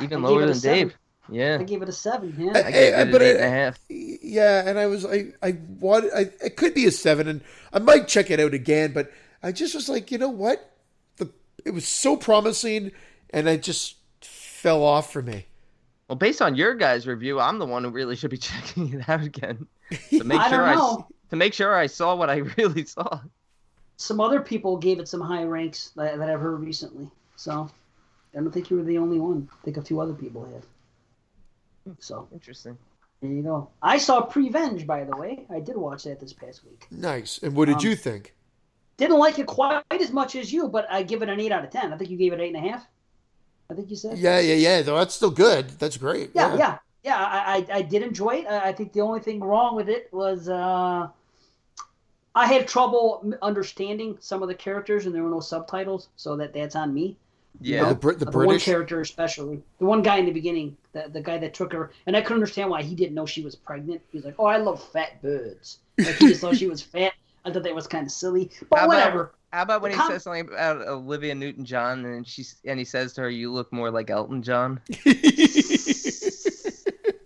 [0.02, 0.96] even lower than Dave.
[1.30, 2.36] Yeah, I gave it a seven.
[2.38, 3.80] Yeah, I, I gave it but an eight and a half.
[3.90, 7.80] Yeah, and I was, I, I wanted, I, it could be a seven, and I
[7.80, 8.92] might check it out again.
[8.92, 9.12] But
[9.42, 10.72] I just was like, you know what,
[11.18, 11.30] the
[11.64, 12.92] it was so promising,
[13.30, 15.46] and I just fell off for me.
[16.08, 19.08] Well, based on your guys' review, I'm the one who really should be checking it
[19.08, 19.66] out again
[20.10, 20.98] to make sure I, I
[21.30, 23.22] to make sure I saw what I really saw.
[23.96, 27.70] Some other people gave it some high ranks that, that I've heard recently, so
[28.34, 29.50] I don't think you were the only one.
[29.54, 30.66] I think a few other people have.
[32.00, 32.78] So interesting.
[33.22, 33.70] There you go.
[33.82, 35.46] I saw Prevenge, by the way.
[35.50, 36.88] I did watch that this past week.
[36.92, 37.40] Nice.
[37.42, 38.36] And what did um, you think?
[38.98, 41.64] Didn't like it quite as much as you, but I give it an eight out
[41.64, 41.94] of ten.
[41.94, 42.86] I think you gave it eight and a half.
[43.70, 44.18] I think you said.
[44.18, 44.82] Yeah, yeah, yeah.
[44.82, 45.70] Though that's still good.
[45.80, 46.32] That's great.
[46.34, 46.78] Yeah, yeah, yeah.
[47.04, 48.48] yeah I, I, I did enjoy it.
[48.48, 51.08] I think the only thing wrong with it was uh,
[52.36, 56.54] I had trouble understanding some of the characters, and there were no subtitles, so that
[56.54, 57.18] that's on me.
[57.62, 60.32] Yeah, you the, Br- the, the British one character especially, the one guy in the
[60.32, 63.26] beginning, the the guy that took her, and I couldn't understand why he didn't know
[63.26, 64.02] she was pregnant.
[64.12, 67.14] He was like, "Oh, I love fat birds." Like he just thought she was fat.
[67.46, 69.22] I thought that was kind of silly, but how whatever.
[69.22, 72.80] About, how about when com- he says something about Olivia Newton John and she's and
[72.80, 74.82] he says to her, "You look more like Elton John."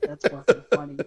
[0.01, 0.97] That's fucking funny.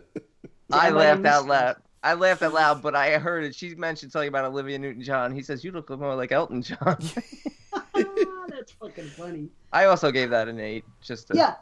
[0.73, 1.76] I laughed out loud.
[2.02, 3.55] I laughed out loud, but I heard it.
[3.55, 5.34] She mentioned something about Olivia Newton John.
[5.34, 6.99] He says, "You look more like Elton John."
[8.81, 9.49] That's fucking funny.
[9.73, 10.84] I also gave that an eight.
[11.02, 11.36] Just to...
[11.36, 11.57] yeah,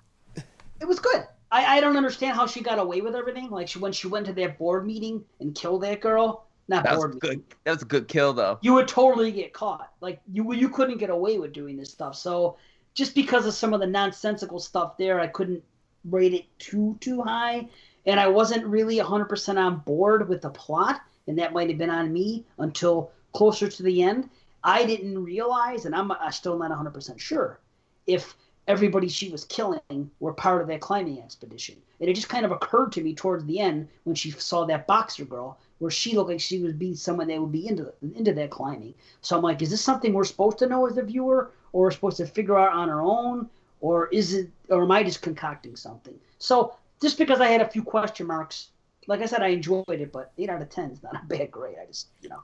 [0.81, 1.27] it was good.
[1.51, 3.51] I, I don't understand how she got away with everything.
[3.51, 6.47] Like she when she went to that board meeting and killed that girl.
[6.69, 7.43] Not that board was good.
[7.65, 8.59] That was a good kill though.
[8.61, 9.93] You would totally get caught.
[10.01, 12.15] Like you you couldn't get away with doing this stuff.
[12.15, 12.57] So
[12.95, 15.63] just because of some of the nonsensical stuff there, I couldn't
[16.05, 17.69] rate it too too high,
[18.07, 21.91] and I wasn't really 100% on board with the plot, and that might have been
[21.91, 24.29] on me until closer to the end.
[24.65, 27.61] I didn't realize, and I'm, I'm still not 100% sure,
[28.07, 28.35] if
[28.67, 31.77] everybody she was killing were part of that climbing expedition.
[32.01, 34.87] And it just kind of occurred to me towards the end when she saw that
[34.87, 38.33] boxer girl, where she looked like she would be someone that would be into into
[38.35, 38.95] that climbing.
[39.23, 41.91] So I'm like, is this something we're supposed to know as a viewer, or we're
[41.91, 43.49] supposed to figure out on our own,
[43.81, 46.15] or is it, or am I just concocting something?
[46.39, 48.69] So just because I had a few question marks,
[49.07, 51.51] like I said, I enjoyed it, but eight out of ten is not a bad
[51.51, 51.77] grade.
[51.81, 52.43] I just, you know,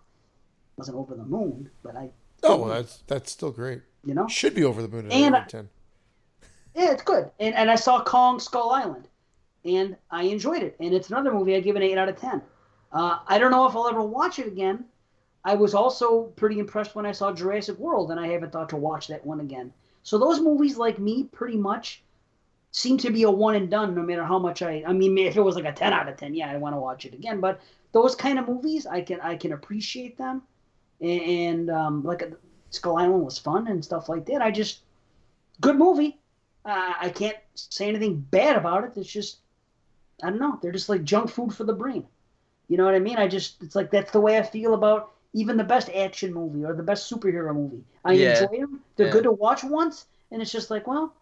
[0.76, 2.10] wasn't over the moon, but I,
[2.42, 3.82] Oh, well, that's that's still great.
[4.04, 5.68] you know, Should be over the moon at And eight I- out of ten.
[6.74, 7.30] Yeah, it's good.
[7.38, 9.08] And and I saw Kong Skull Island,
[9.64, 10.76] and I enjoyed it.
[10.80, 12.42] And it's another movie I give an eight out of ten.
[12.92, 14.84] Uh, I don't know if I'll ever watch it again.
[15.44, 18.76] I was also pretty impressed when I saw Jurassic World, and I haven't thought to
[18.76, 19.72] watch that one again.
[20.02, 22.02] So those movies, like me, pretty much
[22.72, 23.94] seem to be a one and done.
[23.94, 26.16] No matter how much I, I mean, if it was like a ten out of
[26.16, 27.40] ten, yeah, I want to watch it again.
[27.40, 27.60] But
[27.92, 30.42] those kind of movies, I can I can appreciate them,
[31.05, 32.28] and, and um, like uh,
[32.70, 34.42] Skull Island was fun and stuff like that.
[34.42, 34.83] I just
[35.60, 36.20] good movie.
[36.65, 38.97] Uh, I can't say anything bad about it.
[38.97, 39.41] It's just,
[40.23, 40.58] I don't know.
[40.62, 42.07] They're just like junk food for the brain.
[42.68, 43.16] You know what I mean?
[43.16, 46.65] I just, it's like that's the way I feel about even the best action movie
[46.65, 47.84] or the best superhero movie.
[48.05, 48.31] I Yeah.
[48.31, 48.81] enjoy them.
[48.97, 49.12] They're Yeah.
[49.12, 51.15] good to watch once, and it's just like, well,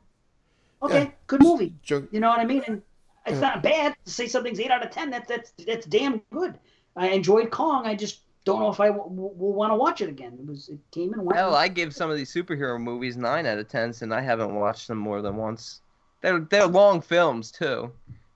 [0.82, 1.10] okay, Yeah.
[1.26, 1.74] good movie.
[1.82, 2.62] Junk, You know what I mean?
[2.66, 2.82] And
[3.26, 3.40] it's Yeah.
[3.40, 5.10] not bad to say something's eight out of ten.
[5.10, 6.58] That's that's that's damn good.
[6.96, 7.86] I enjoyed Kong.
[7.86, 10.36] I just don't know if I w- w- will want to watch it again.
[10.38, 11.38] It was it came and went.
[11.38, 14.54] Hell, I give some of these superhero movies nine out of ten, and I haven't
[14.54, 15.80] watched them more than once.
[16.20, 17.92] They're they're long films too.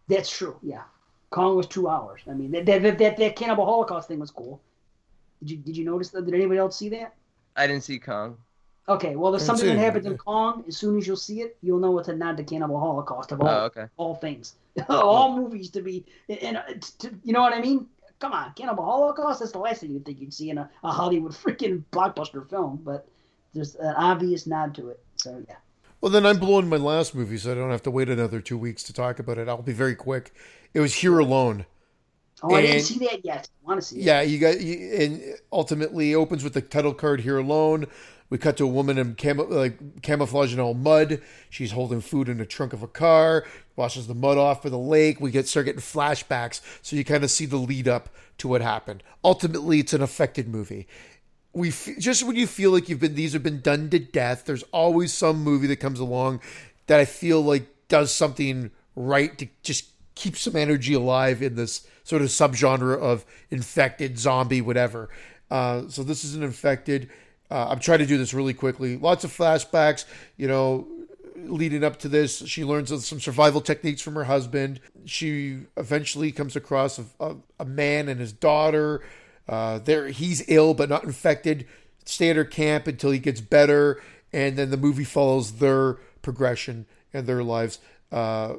[0.08, 0.56] That's true.
[0.62, 0.82] Yeah,
[1.30, 2.22] Kong was two hours.
[2.28, 4.60] I mean, that that that, that Cannibal Holocaust thing was cool.
[5.40, 6.24] Did you did you notice that?
[6.24, 7.14] Did anybody else see that?
[7.56, 8.36] I didn't see Kong.
[8.88, 10.18] Okay, well, there's something that happens in yeah.
[10.18, 10.62] Kong.
[10.68, 13.40] As soon as you'll see it, you'll know it's a nod to Cannibal Holocaust of
[13.40, 13.86] all Oh, okay.
[13.96, 14.54] all things,
[14.88, 16.04] all movies to be.
[16.28, 16.62] And uh,
[17.00, 17.88] to, you know what I mean?
[18.18, 19.40] Come on, Cannibal Holocaust.
[19.40, 22.80] That's the last thing you'd think you'd see in a, a Hollywood freaking blockbuster film,
[22.82, 23.08] but
[23.54, 25.00] there's an obvious nod to it.
[25.16, 25.56] So yeah.
[26.00, 28.58] Well, then I'm blowing my last movie, so I don't have to wait another two
[28.58, 29.48] weeks to talk about it.
[29.48, 30.32] I'll be very quick.
[30.74, 31.64] It was Here Alone.
[32.42, 33.48] Oh, I didn't see that yet.
[33.64, 34.04] I want to see it.
[34.04, 37.86] Yeah, you got, you, and ultimately opens with the title card Here Alone.
[38.28, 41.20] We cut to a woman in cam- like camouflage in all mud.
[41.50, 43.44] She's holding food in the trunk of a car.
[43.76, 45.20] Washes the mud off for the lake.
[45.20, 48.62] We get start getting flashbacks, so you kind of see the lead up to what
[48.62, 49.02] happened.
[49.24, 50.86] Ultimately, it's an affected movie.
[51.52, 54.44] we f- just when you feel like you've been these have been done to death
[54.44, 56.38] there's always some movie that comes along
[56.86, 61.86] that i feel like does something right to just keep some energy alive in this
[62.05, 65.08] sort of subgenre of infected zombie whatever
[65.50, 67.08] uh, so this is an infected
[67.50, 70.05] uh, i'm trying to do this really quickly lots of flashbacks
[70.36, 70.86] you know
[71.36, 74.81] leading up to this, she learns some survival techniques from her husband.
[75.05, 79.02] She eventually comes across a, a, a man and his daughter.
[79.49, 81.66] Uh, there, he's ill but not infected.
[82.05, 84.00] Stay at her camp until he gets better,
[84.33, 87.78] and then the movie follows their progression and their lives
[88.12, 88.55] uh,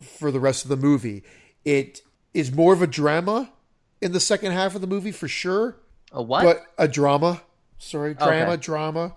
[0.00, 1.22] for the rest of the movie.
[1.64, 2.02] It
[2.34, 3.52] is more of a drama
[4.00, 5.76] in the second half of the movie for sure,
[6.12, 6.44] A what?
[6.44, 7.42] but a drama.
[7.82, 8.56] Sorry, drama, Okay.
[8.62, 9.14] drama.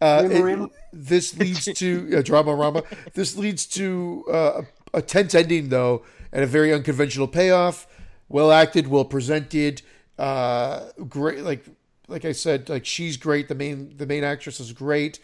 [0.00, 2.82] Uh, it- this leads to uh, drama rama.
[3.14, 4.62] This leads to uh,
[4.94, 7.86] a, a tense ending though, and a very unconventional payoff.
[8.28, 9.82] Well acted, well presented,
[10.18, 11.42] uh, great.
[11.44, 11.64] Like
[12.08, 13.48] like I said, like she's great.
[13.48, 15.18] The main the main actress is great.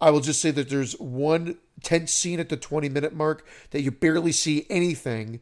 [0.00, 3.82] I will just say that there's one tense scene at the 20 minute mark that
[3.82, 5.40] you barely see anything.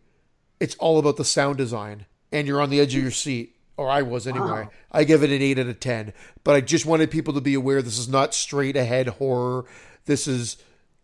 [0.60, 3.88] It's all about the sound design, and you're on the edge of your seat, or
[3.88, 4.46] I was anyway.
[4.64, 4.70] Wow.
[4.90, 6.12] I give it an 8 out of 10.
[6.42, 9.64] But I just wanted people to be aware this is not straight ahead horror.
[10.04, 10.56] This is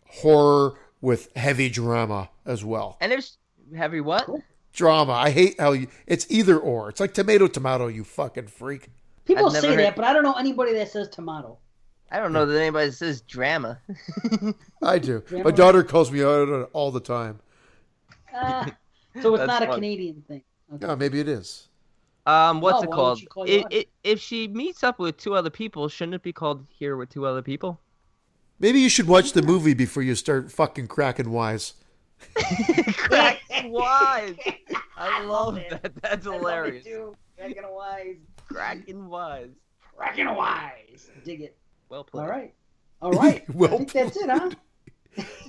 [0.07, 2.97] horror with heavy drama as well.
[2.99, 3.37] and there's
[3.75, 4.29] heavy what?
[4.73, 5.13] Drama.
[5.13, 6.89] I hate how you, it's either or.
[6.89, 8.89] It's like tomato, tomato, you fucking freak.
[9.23, 11.57] People say heard- that, but I don't know anybody that says tomato.
[12.11, 13.79] I don't know that anybody says drama.
[14.83, 15.23] I do.
[15.31, 17.39] My daughter calls me out all the time.
[18.33, 18.69] Ah,
[19.21, 19.75] so it's not a fun.
[19.75, 20.43] Canadian thing.
[20.73, 20.85] Okay.
[20.85, 21.69] Oh, maybe it is.
[22.25, 23.19] Um, what's Oh, it called?
[23.19, 26.33] she call you I if she meets up with two other people, shouldn't it be
[26.33, 27.79] called here with two other people?
[28.59, 31.73] Maybe you should watch the movie before you start fucking cracking wise.
[32.97, 34.35] Cracking wise.
[34.97, 35.69] I love it.
[35.69, 35.91] that.
[36.01, 36.87] That's hilarious.
[37.37, 38.15] Cracking wise.
[38.47, 39.49] Cracking wise.
[39.97, 41.09] Cracking wise.
[41.23, 41.57] Dig it.
[41.89, 42.21] Well played.
[42.23, 42.53] All right.
[43.01, 43.43] All right.
[43.53, 44.49] Well I think that's it, huh?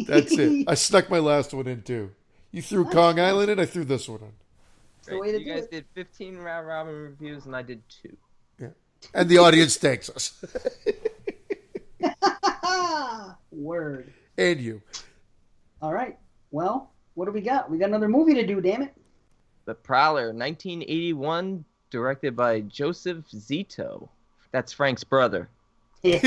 [0.07, 0.65] That's it.
[0.69, 2.11] I stuck my last one in too.
[2.51, 4.33] You threw Kong Island in, I threw this one in.
[5.07, 5.20] The Great.
[5.20, 5.70] way to you guys it.
[5.70, 8.17] did 15 round robin reviews, and I did two.
[8.60, 8.68] Yeah.
[9.15, 10.33] And the audience thanks us.
[13.51, 14.12] Word.
[14.36, 14.83] and you.
[15.81, 16.18] All right.
[16.51, 17.70] Well, what do we got?
[17.70, 18.94] We got another movie to do, damn it.
[19.65, 24.09] The Prowler, 1981, directed by Joseph Zito.
[24.52, 25.49] That's Frank's brother.
[26.02, 26.20] yes,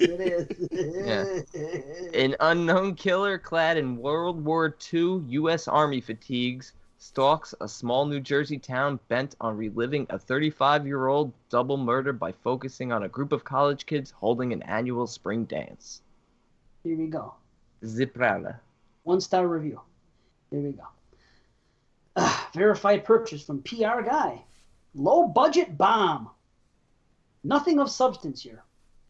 [0.00, 1.44] it is.
[1.54, 2.18] yeah.
[2.20, 5.68] An unknown killer clad in World War II U.S.
[5.68, 11.32] Army fatigues stalks a small New Jersey town bent on reliving a 35 year old
[11.48, 16.02] double murder by focusing on a group of college kids holding an annual spring dance.
[16.82, 17.34] Here we go.
[17.84, 18.58] Ziprala.
[19.04, 19.80] One star review.
[20.50, 22.26] Here we go.
[22.52, 24.42] Verified purchase from PR guy.
[24.94, 26.30] Low budget bomb.
[27.44, 28.64] Nothing of substance here.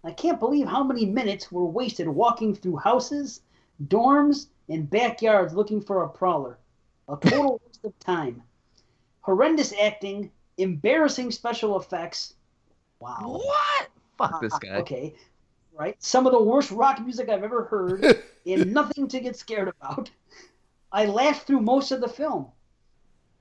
[0.04, 3.40] I can't believe how many minutes were wasted walking through houses,
[3.82, 6.58] dorms, and backyards looking for a prowler.
[7.08, 8.42] A total waste of time.
[9.22, 12.34] Horrendous acting, embarrassing special effects.
[13.00, 13.40] Wow.
[13.44, 13.88] What?
[14.18, 14.76] Fuck this Uh, guy.
[14.76, 15.14] Okay.
[15.78, 15.96] Right?
[16.02, 20.10] Some of the worst rock music I've ever heard, and nothing to get scared about.
[20.90, 22.48] I laughed through most of the film.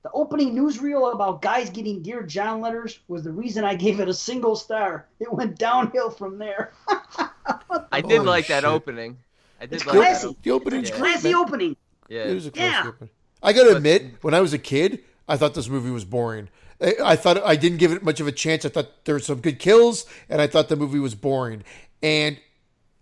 [0.04, 4.08] The opening newsreel about guys getting Dear John letters was the reason I gave it
[4.08, 5.08] a single star.
[5.18, 6.72] It went downhill from there.
[7.90, 9.18] I did Holy like that opening.
[9.60, 10.00] I did It's like that.
[10.00, 10.28] classy.
[10.28, 10.98] op- The opening's Yeah.
[10.98, 11.10] great.
[11.12, 11.40] Classy man.
[11.40, 11.76] opening.
[12.08, 12.24] Yeah.
[12.24, 12.88] It was a classy Yeah.
[12.88, 13.10] opening.
[13.42, 16.04] I got to But- admit, when I was a kid, I thought this movie was
[16.04, 16.48] boring.
[16.80, 18.64] I, I thought I didn't give it much of a chance.
[18.64, 21.64] I thought there were some good kills, and I thought the movie was boring.
[22.02, 22.38] And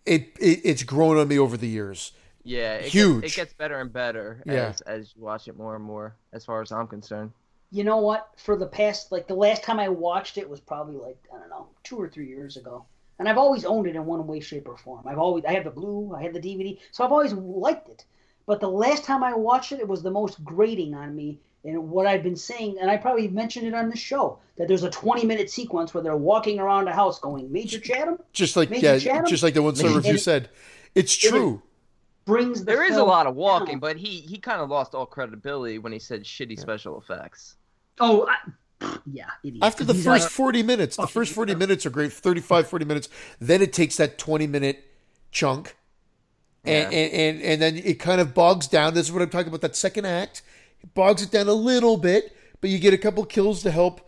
[0.04, 2.12] it, it it's grown on me over the years.
[2.44, 3.22] Yeah, it Huge.
[3.22, 4.68] Gets, it gets better and better Yeah.
[4.68, 6.14] as as you watch it more and more.
[6.32, 7.32] As far as I'm concerned.
[7.72, 8.28] You know what?
[8.36, 11.50] For the past, like the last time I watched it was probably like I don't
[11.50, 12.84] know, two or three years ago.
[13.18, 15.06] And I've always owned it in one way, shape, or form.
[15.08, 18.04] I've always I had the blue, I had the DVD, so I've always liked it.
[18.46, 21.40] But the last time I watched it, it was the most grating on me.
[21.64, 24.84] And what I've been saying, and I probably mentioned it on the show, that there's
[24.84, 28.70] a 20 minute sequence where they're walking around a house going, Major Chatham Just like
[28.70, 29.26] Major yeah, Chatham?
[29.26, 30.48] just like the one star And- review said,
[30.94, 31.62] it's it- true.
[32.24, 33.80] brings the There is a lot of walking, down.
[33.80, 37.56] but he he kind of lost all credibility when he said shitty special effects.
[37.98, 39.64] Oh, I, yeah, idiot.
[39.64, 42.68] After the These first are- 40 minutes, the fucking first 40 minutes are great, 35,
[42.68, 43.08] 40 minutes.
[43.40, 44.84] Then it takes that 20 minute
[45.32, 45.76] chunk
[46.66, 46.98] and, Yeah.
[46.98, 48.94] and, and, and then it kind of bogs down.
[48.94, 49.60] This is what I'm talking about.
[49.60, 50.42] That second act
[50.82, 54.00] it bogs it down a little bit, but you get a couple kills to help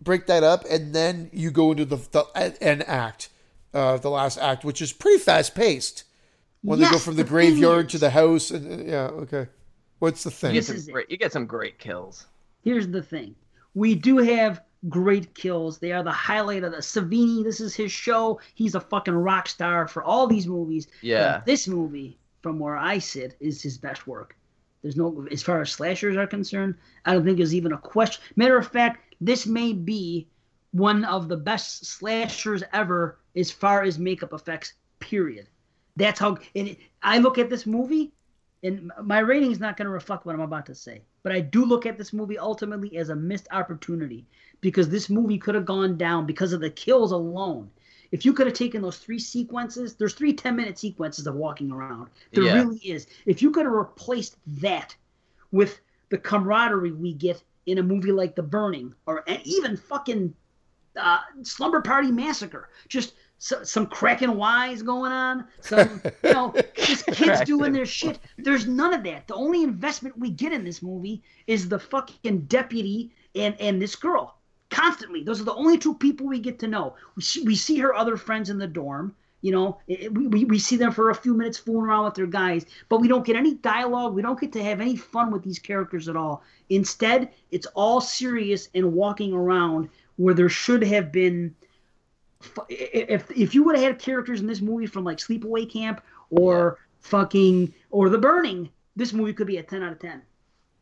[0.00, 2.24] break that up, and then you go into the, the
[2.62, 3.28] an act,
[3.74, 6.04] uh, the last act, which is pretty fast paced.
[6.62, 9.46] When they go from the the thing graveyard to the house, and uh, yeah, okay.
[9.98, 10.54] What's the thing?
[10.54, 12.26] This is great, you get some great kills.
[12.62, 13.34] here's the thing
[13.74, 15.78] we do have great kills.
[15.78, 17.44] They are the highlight of the savini.
[17.44, 18.40] This is his show.
[18.54, 20.88] He's a fucking rock star for all these movies.
[21.02, 21.38] Yeah.
[21.38, 24.36] But this movie from where i sit is his best work.
[24.82, 28.22] There's no as far as slashers are concerned i don't think there's even a question.
[28.36, 30.26] Matter of fact this may be
[30.72, 35.48] one of the best slashers ever as far as makeup effects period.
[35.96, 38.12] That's how and i look at this movie
[38.62, 41.40] and my rating is not going to reflect what I'm about to say, but I
[41.40, 44.26] do look at this movie ultimately as a missed opportunity
[44.60, 47.70] because this movie could have gone down because of the kills alone.
[48.12, 51.70] If you could have taken those three sequences, there's three 10 minute sequences of walking
[51.70, 52.08] around.
[52.32, 52.54] There Yeah.
[52.54, 53.06] really is.
[53.26, 54.94] If you could have replaced that
[55.52, 60.34] with the camaraderie we get in a movie like The Burning or even fucking
[60.96, 67.06] uh, Slumber Party Massacre, just so, some cracking wise going on, some you know, just
[67.06, 68.18] kids doing their shit.
[68.38, 69.28] There's none of that.
[69.28, 73.94] The only investment we get in this movie is the fucking deputy and and this
[73.94, 74.36] girl.
[74.70, 76.94] Constantly, those are the only two people we get to know.
[77.16, 79.14] We see, we see her other friends in the dorm.
[79.42, 82.26] You know, it- we, we, see them for a few minutes fooling around with their
[82.26, 84.14] guys, but we don't get any dialogue.
[84.14, 86.42] We don't get to have any fun with these characters at all.
[86.68, 91.54] Instead, it's all serious and walking around where there should have been
[92.68, 96.78] if if you would have had characters in this movie from like Sleepaway Camp or
[97.00, 100.22] fucking or The Burning, this movie could be a ten out of ten.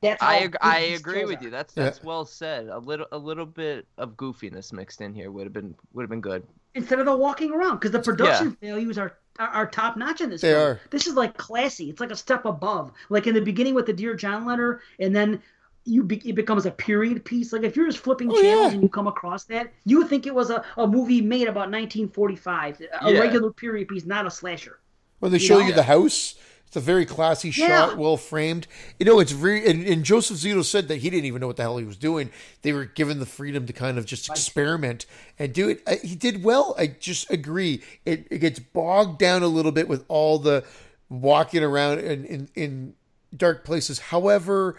[0.01, 1.44] That's I ag- I agree with are.
[1.44, 1.51] you.
[1.51, 1.85] That's Yeah.
[1.85, 2.68] that's well said.
[2.68, 6.10] A little a little bit of goofiness mixed in here would have been would have
[6.10, 6.44] been good.
[6.75, 10.31] Instead of the walking around, because the production values are are, are top notch in
[10.31, 10.41] this.
[10.43, 10.62] They film.
[10.62, 10.81] are.
[10.91, 11.91] This is like classy.
[11.91, 12.93] It's like a step above.
[13.09, 15.43] Like in the beginning with the Dear John letter, and then.
[15.85, 17.51] You be, it becomes a period piece.
[17.51, 18.70] Like if you're just flipping Oh, channels yeah.
[18.73, 21.70] and you come across that, you would think it was a, a movie made about
[21.70, 23.18] 1945, a Yeah.
[23.18, 24.81] regular period piece, not a slasher.
[25.20, 25.67] When they You show know?
[25.67, 26.35] you the house,
[26.68, 27.66] it's a very classy Yeah.
[27.88, 28.66] shot, well framed.
[28.98, 29.66] You know, it's very.
[29.68, 31.97] And, and Joseph Zito said that he didn't even know what the hell he was
[31.97, 32.30] doing.
[32.60, 35.06] They were given the freedom to kind of just experiment
[35.38, 35.82] and do it.
[35.86, 36.74] I, he did well.
[36.78, 37.82] I just agree.
[38.05, 40.62] It, it gets bogged down a little bit with all the
[41.08, 42.94] walking around in, in, in
[43.34, 43.98] dark places.
[43.98, 44.76] However,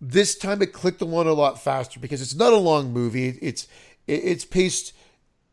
[0.00, 3.38] this time it clicked along a lot faster because it's not a long movie.
[3.42, 3.68] It's
[4.06, 4.94] it, it's paced.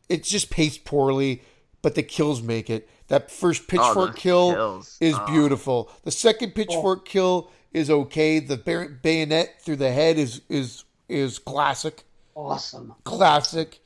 [0.08, 1.42] It's just paced poorly,
[1.82, 2.88] but the kills make it.
[3.10, 4.96] That first pitchfork the kill kills.
[5.00, 5.26] is Oh.
[5.26, 5.90] beautiful.
[6.04, 8.38] The second pitchfork kill is okay.
[8.38, 8.56] The
[9.02, 12.04] bayonet through the head is is is classic,
[12.36, 12.94] Awesome.
[13.02, 13.80] classic,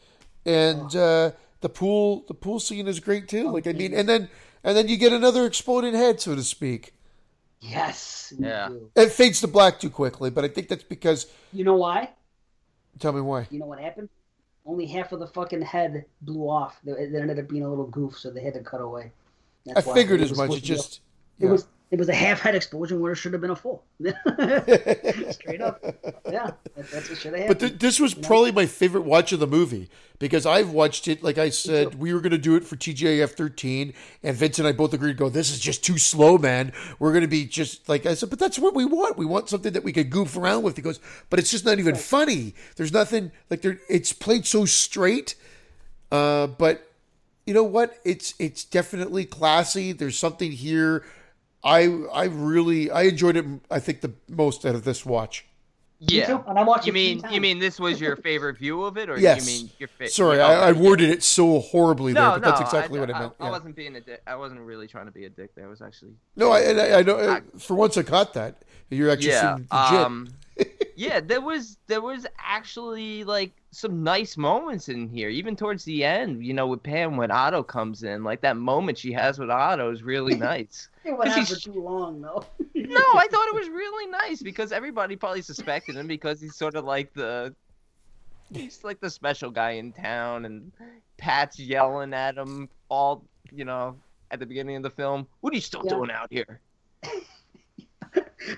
[0.44, 1.30] and uh,
[1.62, 3.50] the pool the pool scene is great too.
[3.50, 4.28] Like I mean, and then
[4.62, 6.92] and then you get another exploding head, so to speak.
[7.60, 8.30] Yes.
[8.38, 8.68] Yeah.
[8.94, 11.26] It fades to black too quickly, but I think that's because.
[11.50, 12.10] You know why?
[12.98, 13.46] Tell me why.
[13.50, 14.10] You know what happened?
[14.66, 16.78] Only half of the fucking head blew off.
[16.86, 19.12] It it ended up being a little goof, so they had to cut away.
[19.68, 19.94] I That's why.
[19.94, 20.50] figured as much.
[20.50, 21.00] It to be a- just.
[21.40, 21.50] It yeah.
[21.50, 23.84] was it was a half head explosion where it should have been a full.
[25.30, 25.80] Straight up.
[26.28, 27.48] Yeah, that, that's what should have happened.
[27.48, 31.22] But th- this was probably my favorite watch of the movie because I've watched it.
[31.22, 34.66] Like I said, we were going to do it for TGIF 13, and Vince and
[34.66, 35.16] I both agreed.
[35.16, 36.72] Go, this is just too slow, man.
[36.98, 39.16] We're going to be just like I said, but that's what we want.
[39.16, 40.74] We want something that we could goof around with.
[40.74, 40.98] He goes,
[41.30, 42.56] but it's just not even funny.
[42.74, 43.78] There's nothing like there.
[43.88, 45.36] It's played so straight.
[46.10, 46.90] Uh, but
[47.46, 48.00] you know what?
[48.04, 49.92] It's it's definitely classy.
[49.92, 51.04] There's something here.
[51.64, 53.44] I I really I enjoyed it.
[53.70, 55.46] I think the most out of this watch.
[56.00, 56.42] Yeah.
[56.46, 59.18] and I watched You mean you mean this was your favorite view of it, or
[59.18, 59.46] Yes.
[59.48, 60.12] you mean your favorite?
[60.12, 63.10] Sorry, I, I worded it so horribly there, No, but no, that's exactly I, what
[63.10, 63.32] I I, meant.
[63.40, 63.50] I yeah.
[63.50, 64.20] wasn't being a dick.
[64.26, 65.54] I wasn't really trying to be a dick.
[65.54, 66.12] There I was actually.
[66.36, 67.16] No, I, I, I know.
[67.16, 68.62] uh, For once, I caught that.
[68.90, 69.54] You're actually yeah.
[69.54, 69.72] legit.
[69.72, 70.28] Um,
[70.96, 76.04] yeah, there was there was actually like some nice moments in here, even towards the
[76.04, 76.44] end.
[76.44, 79.90] You know, with Pam when Otto comes in, like that moment she has with Otto
[79.92, 80.88] is really nice.
[81.04, 82.44] it went on for too long though.
[82.74, 86.74] no, I thought it was really nice because everybody probably suspected him because he's sort
[86.76, 87.54] of like the
[88.52, 90.70] he's like the special guy in town, and
[91.18, 93.96] Pat's yelling at him all you know
[94.30, 95.26] at the beginning of the film.
[95.40, 95.94] What are you still Yeah.
[95.96, 96.60] doing out here?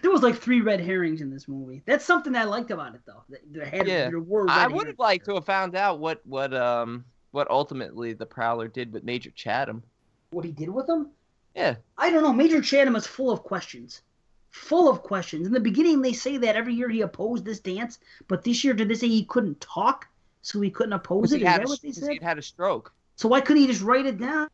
[0.03, 1.83] there was like three red herrings in this movie.
[1.87, 3.23] That's something I liked about it though.
[3.29, 4.09] There- There had Yeah.
[4.11, 4.47] there were.
[4.49, 8.69] I would have liked to have found out what what um what ultimately the Prowler
[8.69, 9.83] did with Major Chatham.
[10.31, 11.11] what he did with them.
[11.55, 12.33] Yeah, I don't know.
[12.33, 14.03] Major Chatham is full of questions.
[14.51, 15.47] Full of questions.
[15.47, 17.99] In the beginning, they say that every year he opposed this dance,
[18.29, 20.07] but this year, did they say he couldn't talk,
[20.43, 21.39] so he couldn't oppose it?
[21.41, 22.23] he had, that a, what they said?
[22.23, 22.93] had a stroke.
[23.17, 24.49] So why couldn't he just write it down?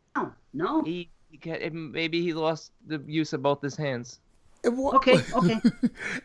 [0.52, 0.82] No.
[0.82, 4.20] He, he maybe he lost the use of both his hands.
[4.64, 5.60] And wha- Okay, okay.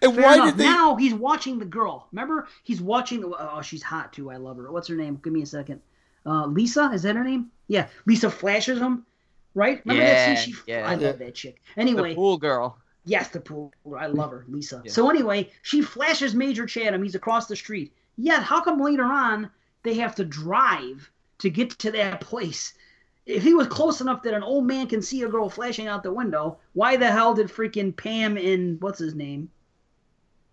[0.01, 0.45] and Fair why enough.
[0.49, 0.63] did they?
[0.65, 2.07] Now he's watching the girl.
[2.11, 3.29] Remember, he's watching the.
[3.29, 4.29] Oh, she's hot too.
[4.31, 4.71] I love her.
[4.71, 5.19] What's her name?
[5.23, 5.81] Give me a second.
[6.25, 7.51] Uh, Lisa, is that her name?
[7.67, 9.05] Yeah, Lisa flashes him.
[9.53, 9.81] Right?
[9.85, 10.53] Remember that Yeah, scene?
[10.53, 10.87] She, yeah.
[10.87, 11.07] I Yeah.
[11.07, 11.61] love that chick.
[11.77, 12.77] Anyway, The pool girl.
[13.05, 13.73] Yes, the pool.
[13.83, 13.97] Girl.
[13.99, 14.81] I love her, Lisa.
[14.85, 14.91] Yeah.
[14.91, 17.01] So anyway, she flashes Major Chatham.
[17.01, 17.93] He's across the street.
[18.17, 19.49] Yet, how come later on
[19.83, 21.09] they have to drive
[21.39, 22.73] to get to that place?
[23.27, 26.01] If he was close enough that an old man can see a girl flashing out
[26.01, 29.49] the window, why the hell did freaking Pam and what's his name?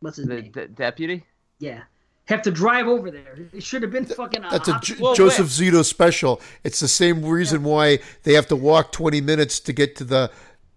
[0.00, 0.52] What's his The, name?
[0.52, 1.24] the deputy.
[1.60, 1.82] Yeah,
[2.24, 3.38] have to drive over there.
[3.52, 4.42] It should have been fucking.
[4.42, 6.40] That's a opposite- J- Well, Joseph Zito special.
[6.64, 10.30] It's the same reason why they have to walk 20 minutes to get to the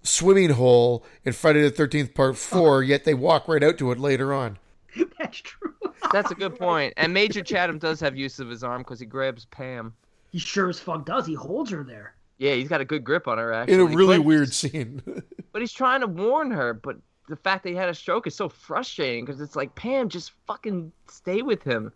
[0.03, 2.79] swimming hole in Friday the 13th Part 4, uh-huh.
[2.81, 4.59] yet they walk right out to it later on.
[5.19, 5.73] That's true.
[6.13, 6.93] That's a good point.
[6.95, 9.93] And Major Chatham does have use of his arm because he grabs Pam.
[10.37, 11.25] He sure as fuck does.
[11.25, 12.13] He holds her there.
[12.37, 13.73] Yeah, he's got a good grip on her actually.
[13.73, 15.01] In a really but, weird scene.
[15.51, 16.75] But he's trying to warn her.
[16.75, 20.09] But the fact that he had a stroke is so frustrating because it's like Pam,
[20.09, 21.91] just fucking stay with him.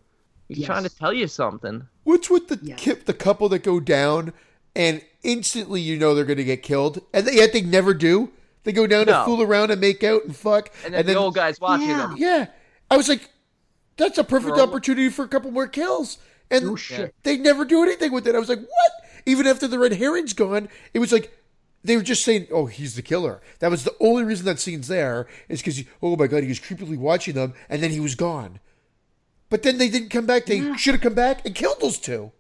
[0.48, 0.66] He's Yes.
[0.66, 1.86] trying to tell you something.
[2.04, 2.80] What's with the Yes.
[2.80, 4.34] kip, the couple that go down
[4.76, 8.32] and instantly you know they're going to get killed, and they, yet they never do?
[8.64, 9.20] They go down No.
[9.20, 10.72] to fool around and make out and fuck.
[10.84, 11.98] And then, the old guy's watching Yeah.
[11.98, 12.16] them.
[12.18, 12.48] Yeah.
[12.90, 13.30] I was like,
[13.98, 16.18] that's a perfect Throw- opportunity for a couple more kills.
[16.52, 17.16] And No shit.
[17.24, 18.36] they never do anything with it.
[18.36, 18.92] I was like, what?
[19.26, 21.36] Even after the red herring's gone, it was like
[21.84, 23.42] they were just saying, oh, he's the killer.
[23.60, 26.60] That was the only reason that scene's there is because, oh my God, he was
[26.60, 28.60] creepily watching them and then he was gone.
[29.50, 30.46] But then they didn't come back.
[30.46, 32.32] They should have come back and killed those two.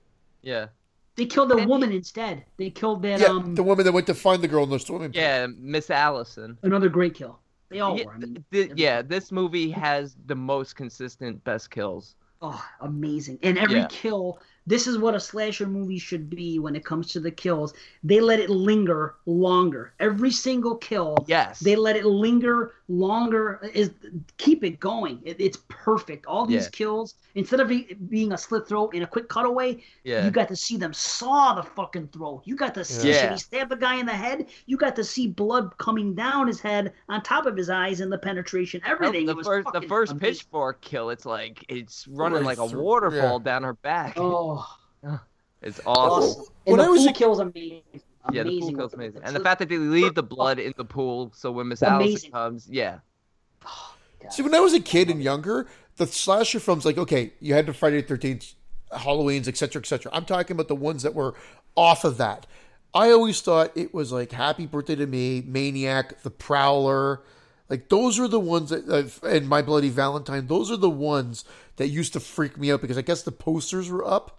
[0.41, 0.67] Yeah.
[1.15, 2.45] They killed a And woman instead.
[2.57, 4.79] They killed that Yeah, um the woman that went to find the girl in the
[4.79, 5.21] swimming pool.
[5.21, 6.57] Yeah, Miss Allison.
[6.63, 7.39] another great kill.
[7.69, 8.13] They all Yeah, were.
[8.13, 12.15] I mean, th- th- yeah, this movie has the most consistent best kills.
[12.41, 13.39] Oh, amazing!
[13.43, 13.87] And every Yeah.
[13.89, 14.39] kill.
[14.67, 17.73] This is what a slasher movie should be when it comes to the kills.
[18.03, 19.93] They let it linger longer.
[19.99, 21.59] Every single kill, Yes.
[21.59, 23.59] they let it linger longer.
[23.73, 23.91] Is
[24.37, 25.19] keep it going.
[25.23, 26.25] It, it's perfect.
[26.25, 26.69] All these Yeah.
[26.71, 30.25] kills, instead of it being a slit throat in a quick cutaway, yeah.
[30.25, 32.41] you got to see them saw the fucking throat.
[32.45, 33.21] You got to see Yeah.
[33.21, 33.31] shit.
[33.31, 34.47] He stabbed the guy in the head.
[34.65, 38.11] You got to see blood coming down his head, on top of his eyes, and
[38.11, 38.81] the penetration.
[38.85, 39.25] Everything.
[39.25, 40.33] the It was first the first amazing.
[40.33, 43.43] pitchfork kill, it's like it's running Right like a waterfall yeah.
[43.43, 44.13] down her back.
[44.17, 44.65] Oh,
[45.61, 46.23] It's awesome.
[46.41, 46.45] awesome.
[46.65, 47.39] And When the I was a- kill is
[48.23, 48.35] amazing.
[48.37, 48.75] Yeah, the pool Amazing.
[48.75, 51.67] kill's amazing, and the fact that they leave the blood in the pool, so when
[51.67, 52.31] Miss Allison Amazing.
[52.31, 52.99] comes, yeah,
[54.29, 55.67] See, when I was a kid and younger,
[55.97, 58.53] the slasher films, like, okay, you had the Friday the 13th,
[58.95, 60.11] Halloween's, et cetera, et cetera.
[60.13, 61.33] I'm talking about the ones that were
[61.75, 62.45] off of that.
[62.93, 67.21] I always thought it was like Happy Birthday to Me, Maniac, The Prowler.
[67.69, 71.43] Like, those are the ones that, uh, and My Bloody Valentine, those are the ones
[71.77, 74.37] that used to freak me out because I guess the posters were up.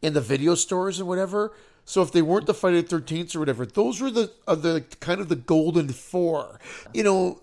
[0.00, 1.52] in the video stores and whatever.
[1.88, 4.84] So if they weren't the Friday the Thirteenth or whatever, those were the are the
[5.00, 6.60] kind of the golden four.
[6.92, 7.42] You know.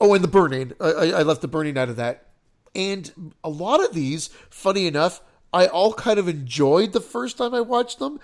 [0.00, 0.72] Oh, and the burning.
[0.80, 2.26] I, I left the burning out of that.
[2.74, 7.54] And a lot of these, funny enough, I all kind of enjoyed the first time
[7.54, 8.18] I watched them,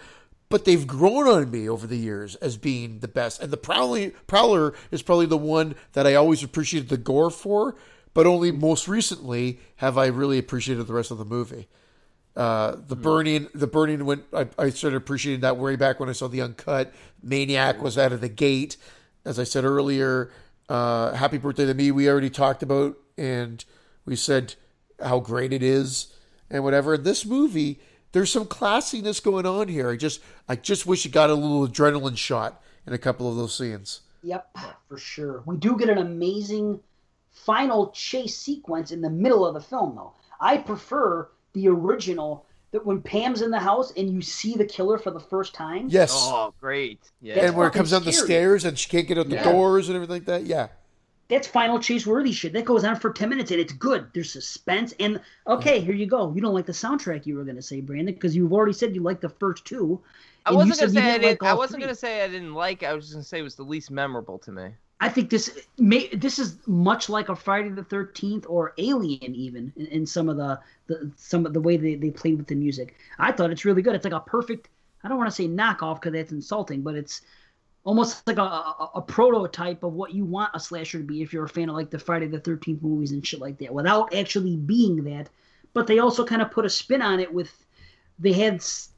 [0.49, 3.41] but they've grown on me over the years as being the best.
[3.41, 7.77] And the Prowler is probably the one that I always appreciated the gore for,
[8.12, 11.69] but only most recently have I really appreciated the rest of the movie.
[12.36, 14.05] Uh, the burning, the burning.
[14.05, 16.92] When I, I started appreciating that way back when I saw the uncut.
[17.23, 18.76] Maniac was out of the gate,
[19.25, 20.31] as I said earlier.
[20.68, 21.91] Uh, Happy birthday to me.
[21.91, 23.65] We already talked about, and
[24.05, 24.55] we said
[25.02, 26.15] how great it is,
[26.49, 26.94] and whatever.
[26.94, 27.81] In this movie,
[28.12, 29.91] there's some classiness going on here.
[29.91, 33.36] I just, I just wish it got a little adrenaline shot in a couple of
[33.36, 34.02] those scenes.
[34.23, 34.57] Yep,
[34.89, 35.42] for sure.
[35.47, 36.81] We do get an amazing
[37.31, 40.12] final chase sequence in the middle of the film, though.
[40.41, 44.97] I prefer the original that when Pam's in the house and you see the killer
[44.97, 45.89] for the first time.
[45.89, 46.12] Yes.
[46.15, 47.01] Oh, great.
[47.20, 47.47] Yeah.
[47.47, 49.45] And where it comes down the stairs and she can't get out the Yeah.
[49.45, 50.45] doors and everything like that.
[50.45, 50.69] Yeah.
[51.29, 52.53] That's final chase worthy shit.
[52.53, 54.07] That goes on for 10 minutes and it's good.
[54.12, 54.95] There's suspense.
[55.01, 55.85] And okay, mm.
[55.85, 56.33] here you go.
[56.33, 58.95] You don't like the soundtrack you were going to say, Brandon, because you've already said
[58.95, 60.01] you like the first two.
[60.47, 61.43] I wasn't gonna say I didn't didn't.
[61.43, 62.83] like I wasn't gonna say I didn't like.
[62.83, 62.87] it.
[62.87, 64.70] I was just gonna say it was the least memorable to me.
[65.03, 69.73] I think this may this is much like a Friday the Thirteenth or Alien, even
[69.77, 72.55] in, in some of the, the some of the way they, they played with the
[72.55, 72.97] music.
[73.19, 73.95] I thought it's really good.
[73.95, 74.69] It's like a perfect.
[75.03, 77.23] I don't want to say knockoff because that's insulting, but it's
[77.85, 81.33] almost like a, a, a prototype of what you want a slasher to be if
[81.33, 84.15] you're a fan of like the Friday the Thirteenth movies and shit like that, without
[84.15, 85.31] actually being that.
[85.73, 87.51] But they also kind of put a spin on it with
[88.19, 88.91] they had s-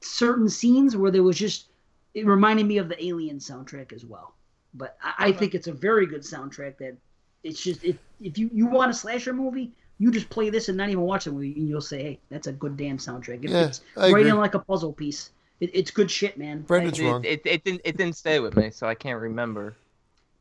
[0.00, 1.68] certain scenes where there was just
[2.12, 4.34] it reminded me of the Alien soundtrack as well.
[4.74, 6.78] But I, I think it's a very good soundtrack.
[6.78, 6.96] That
[7.42, 10.76] it's just if if you you want a slasher movie, you just play this and
[10.78, 13.44] not even watch the movie, and you'll say, hey, that's a good damn soundtrack.
[13.44, 14.30] It Yeah, fits I right agree.
[14.30, 15.30] in like a puzzle piece.
[15.60, 16.62] It, it's good shit, man.
[16.62, 17.24] Brendan's It wrong.
[17.24, 17.80] It, it, it didn't.
[17.84, 19.76] It didn't stay with me, so I can't remember.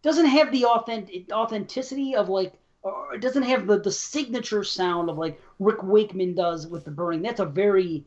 [0.02, 2.54] doesn't have the authentic authenticity of like.
[2.84, 6.90] Or it doesn't have the, the signature sound of like Rick Wakeman does with the
[6.90, 7.22] burning.
[7.22, 8.04] That's a very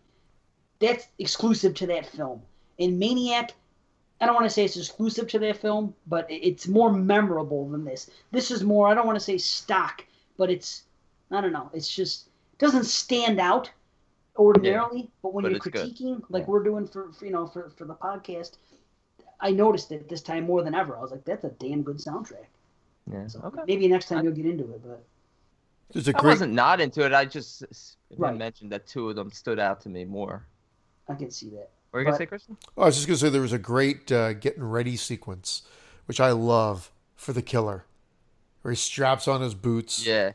[0.81, 2.43] that's exclusive to that film.
[2.79, 3.53] In Maniac,
[4.21, 7.85] I don't want to say it's exclusive to their film, but it's more memorable than
[7.85, 8.11] this.
[8.31, 10.05] This is more, I don't want to say stock,
[10.39, 10.85] but it's,
[11.31, 13.71] I don't know, it's just, it doesn't stand out
[14.37, 15.75] ordinarily, but when but you're it's good.
[15.95, 16.49] critiquing, like Yeah.
[16.49, 18.53] we're doing for, for, you know, for, for the podcast,
[19.41, 20.97] I noticed it this time more than ever.
[20.97, 22.47] I was like, that's a damn good soundtrack.
[23.11, 23.27] Yeah.
[23.27, 23.61] So Okay.
[23.67, 25.05] maybe next time I- you'll get into it, but
[25.93, 26.31] There's a I great.
[26.31, 27.13] wasn't not into it.
[27.13, 28.35] I just s- Right.
[28.37, 30.47] mentioned that two of them stood out to me more.
[31.09, 31.71] I can see that.
[31.95, 32.57] What were you gonna say, Kristen?
[32.77, 35.63] I was just gonna say there was a great uh, getting ready sequence,
[36.07, 37.85] which I love for the killer,
[38.63, 40.33] where he straps on his boots Yeah.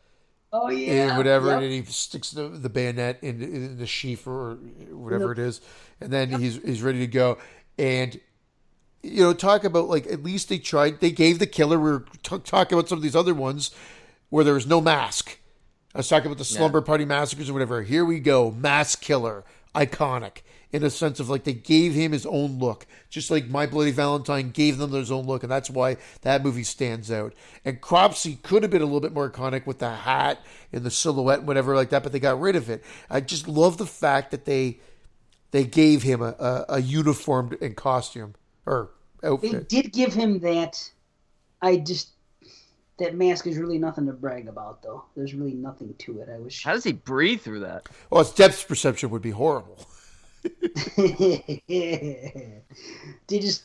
[0.54, 1.10] Oh yeah.
[1.10, 1.62] and whatever, Yep.
[1.64, 4.54] and he sticks the, the bayonet in, in the sheath or
[4.90, 5.60] whatever it is,
[6.00, 7.38] and then he's he's ready to go.
[7.78, 8.18] And
[9.04, 11.02] you know, talk about like at least they tried.
[11.02, 11.78] They gave the killer.
[11.78, 13.72] We were t- talking about some of these other ones
[14.30, 15.40] where there was no mask.
[15.94, 17.82] I was talking about the slumber party massacres or whatever.
[17.84, 19.44] Here we go, mask killer,
[19.76, 20.38] iconic
[20.72, 23.92] in a sense of like they gave him his own look, just like My Bloody
[23.92, 27.34] Valentine gave them their own look, and that's why that movie stands out.
[27.66, 30.92] And Cropsy could have been a little bit more iconic with the hat and the
[30.92, 32.84] silhouette and whatever like that, but they got rid of it.
[33.10, 34.80] I just love the fact that they
[35.52, 38.92] they gave him a, a, a uniformed and costume or
[39.22, 40.92] They did give him that.
[41.62, 42.10] I just
[43.00, 45.06] that mask is really nothing to brag about, though.
[45.16, 46.30] There's really nothing to it.
[46.30, 46.64] I wish.
[46.64, 47.84] How does he breathe through that?
[47.90, 49.78] Oh, well, its depth perception would be horrible.
[53.27, 53.64] they just.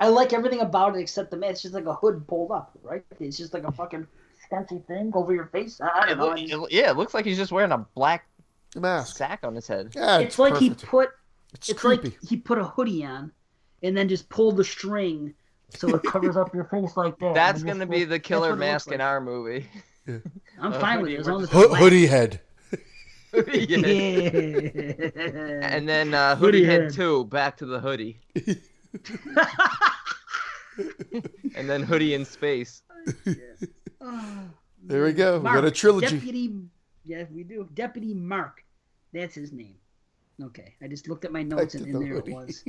[0.00, 1.52] I like everything about it except the mask.
[1.52, 3.04] It's just like a hood pulled up, right?
[3.20, 4.06] It's just like a fucking
[4.50, 5.80] fancy thing over your face.
[5.80, 6.56] I It don't know.
[6.56, 8.26] loo- it- yeah, it looks like he's just wearing a black
[8.74, 9.16] mask.
[9.16, 9.92] sack on his head.
[9.94, 11.10] Yeah, it's like he put.
[11.54, 12.08] It's, It's creepy.
[12.10, 13.30] like he put a hoodie on,
[13.82, 15.34] and then just pulled the string
[15.68, 17.34] so it covers up your face like that.
[17.34, 19.68] That's gonna be full- the killer what it looks mask in our movie.
[20.08, 22.40] I'm uh, fine with it as long as Ho- hoodie head.
[23.54, 23.78] Yeah.
[25.62, 26.92] And then uh, Hoodie Hoodie Head head.
[26.92, 28.20] 2, back to the hoodie.
[31.54, 32.82] and then Hoodie in space.
[34.84, 35.38] There we go.
[35.38, 36.18] We Mark, got a trilogy.
[36.18, 36.54] Deputy,
[37.04, 37.68] yeah, we do.
[37.74, 38.64] Deputy Mark.
[39.12, 39.76] That's his name.
[40.42, 42.64] Okay, I just looked at my notes and, did and the there it was.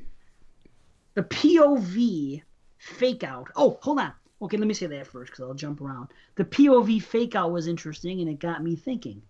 [1.16, 2.42] The POV
[2.77, 3.50] fake out.
[3.56, 4.14] Oh, hold on.
[4.42, 6.09] Okay, let me say that first because I'll jump around.
[6.35, 9.22] The POV fake out was interesting and it got me thinking.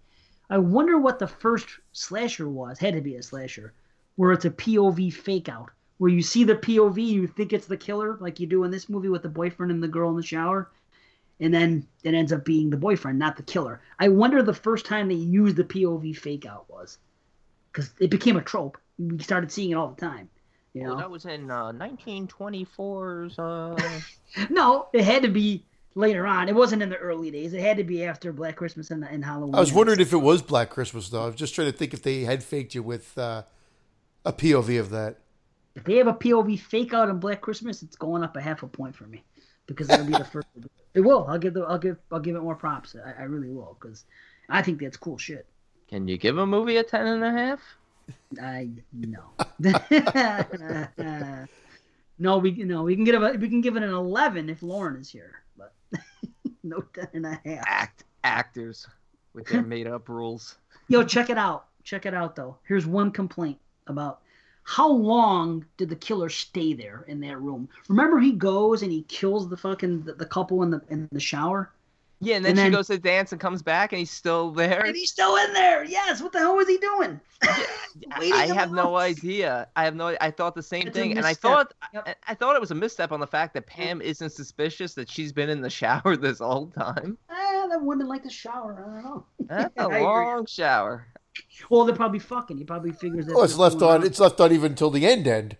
[0.53, 2.77] I wonder what the first slasher was.
[2.77, 3.73] Had to be a slasher,
[4.17, 7.75] where it's a POV fake out, where you see the POV, you think it's the
[7.75, 10.21] killer, like you do in this movie with the boyfriend and the girl in the
[10.21, 10.69] shower,
[11.39, 13.81] and then it ends up being the boyfriend, not the killer.
[13.97, 16.99] I wonder the first time they used the POV fake out was.
[17.71, 18.77] because it became a trope.
[18.99, 20.29] We started seeing it all the time.
[20.75, 23.39] You know, Well, that was in uh, 1924's.
[23.39, 23.75] Uh...
[24.51, 25.65] no, it had to be
[25.95, 26.49] later on.
[26.49, 27.53] It wasn't in the early days.
[27.53, 29.55] It had to be after Black Christmas and, and Halloween.
[29.55, 31.23] I was wondering if it was Black Christmas though.
[31.23, 33.43] I was just trying to think if they had faked you with uh,
[34.25, 35.17] a POV of that.
[35.75, 38.63] if they have a POV fake out on Black Christmas, it's going up a half
[38.63, 39.23] a point for me
[39.67, 40.47] because that'll be the first.
[40.93, 41.25] It will.
[41.27, 41.61] I'll give the.
[41.61, 41.97] I'll give.
[42.11, 42.95] I'll give it more props.
[42.95, 44.05] I, I really will because
[44.49, 45.45] I think that's cool shit.
[45.89, 47.59] Can you give a movie a ten and a half?
[48.41, 49.33] I no.
[52.19, 54.97] no, we no we can get a we can give it an eleven if Lauren
[54.99, 55.42] is here, but
[56.63, 57.63] no ten and a half.
[57.67, 58.87] Act actors
[59.33, 60.57] with their made up rules.
[60.87, 61.67] Yo, check it out.
[61.83, 62.57] Check it out though.
[62.67, 64.21] Here's one complaint about
[64.63, 67.67] how long did the killer stay there in that room?
[67.89, 71.19] Remember he goes and he kills the fucking the, the couple in the in the
[71.19, 71.71] shower?
[72.23, 74.85] Yeah, and then And she goes to dance and comes back and he's still there.
[74.85, 75.83] And he's still in there.
[75.83, 76.21] Yes.
[76.21, 77.19] What the hell was he doing?
[78.21, 79.19] I have the no woods.
[79.19, 79.67] idea.
[79.75, 80.15] I have no.
[80.21, 82.07] I thought the same It's thing, and I thought Yep.
[82.07, 85.09] I, I thought it was a misstep on the fact that Pam isn't suspicious that
[85.09, 87.17] she's been in the shower this whole time.
[87.29, 88.73] Ah, that women like to shower.
[88.79, 89.25] I don't know.
[89.47, 90.01] That's a I agree.
[90.01, 91.07] long shower.
[91.69, 92.57] Well, they're probably fucking.
[92.57, 93.35] He probably figures that.
[93.35, 94.03] Oh, it's left on.
[94.03, 95.27] It's left on even until the end.
[95.27, 95.57] End.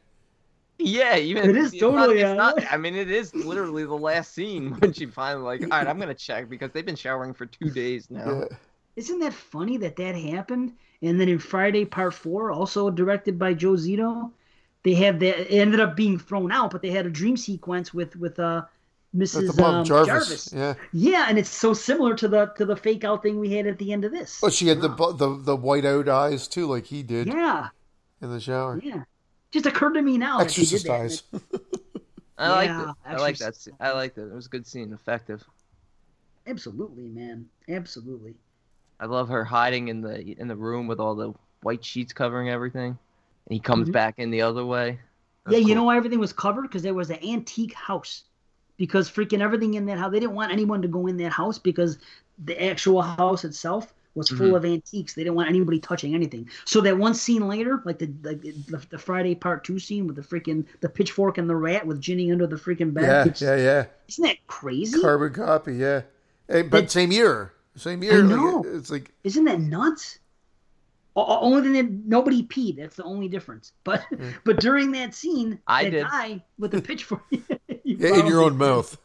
[0.80, 3.94] Yeah, even It is it's not- totally, uh, not- I mean, it is literally the
[3.98, 7.34] last scene when she finally like, all right, I'm gonna check because they've been showering
[7.34, 8.42] for two days now.
[8.42, 8.58] Yeah.
[8.96, 10.74] Isn't that funny that that happened?
[11.02, 14.32] And then in Friday Part Four, also directed by Joe Zito,
[14.84, 15.52] they have that.
[15.54, 18.64] It ended up being thrown out, but they had a dream sequence with with uh
[19.16, 19.60] Mrs.
[19.62, 20.08] um, Jarvis.
[20.08, 20.54] Jarvis.
[20.54, 20.74] Yeah.
[20.92, 23.78] Yeah, and it's so similar to the to the fake out thing we had at
[23.80, 24.42] the end of this.
[24.42, 27.70] Well, she had the the the white out eyes too, like he did yeah,
[28.22, 28.80] in the shower.
[28.84, 29.04] yeah.
[29.54, 30.40] Just occurred to me now.
[30.40, 31.42] that they did Exorcist that.
[32.40, 32.96] I liked Yeah, it.
[33.06, 33.56] I like that.
[33.56, 33.76] Scene.
[33.80, 34.24] I like that.
[34.32, 35.44] It was a good scene, effective.
[36.48, 37.46] Absolutely, man.
[37.70, 38.34] Absolutely.
[39.00, 42.50] I love her hiding in the in the room with all the white sheets covering
[42.50, 42.98] everything,
[43.46, 43.94] and he comes Mhm.
[43.94, 45.00] back in the other way.
[45.48, 46.64] yeah, That's you know why everything was covered?
[46.64, 48.24] Because there was an antique house.
[48.78, 51.60] Because freaking everything in that house, they didn't want anyone to go in that house
[51.60, 52.00] because
[52.44, 54.56] the actual house itself was full Mhm.
[54.58, 55.14] of antiques.
[55.14, 56.50] They didn't want anybody touching anything.
[56.66, 60.16] So that one scene later, like the like the, the Friday Part Two scene with
[60.16, 63.04] the freaking the pitchfork and the rat with Ginny under the freaking bed.
[63.04, 63.86] Yeah, It's- yeah, yeah.
[64.10, 65.02] Isn't that crazy?
[65.02, 65.76] Carbon copy.
[65.76, 66.02] Yeah.
[66.48, 67.54] Hey, but It- same year.
[67.76, 68.22] Same year.
[68.22, 68.64] like, know.
[68.68, 70.20] it's like Isn't that nuts?
[71.16, 72.78] O- o- Only thing that nobody peed.
[72.78, 73.72] That's the only difference.
[73.84, 74.04] But
[74.44, 76.04] but during that scene, I that did.
[76.06, 77.24] guy with the pitchfork,
[77.84, 78.98] yeah, in your own mouth.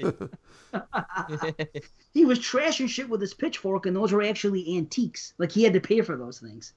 [2.12, 5.34] he was trashing shit with his pitchfork, and those were actually antiques.
[5.38, 6.72] Like he had to pay for those things.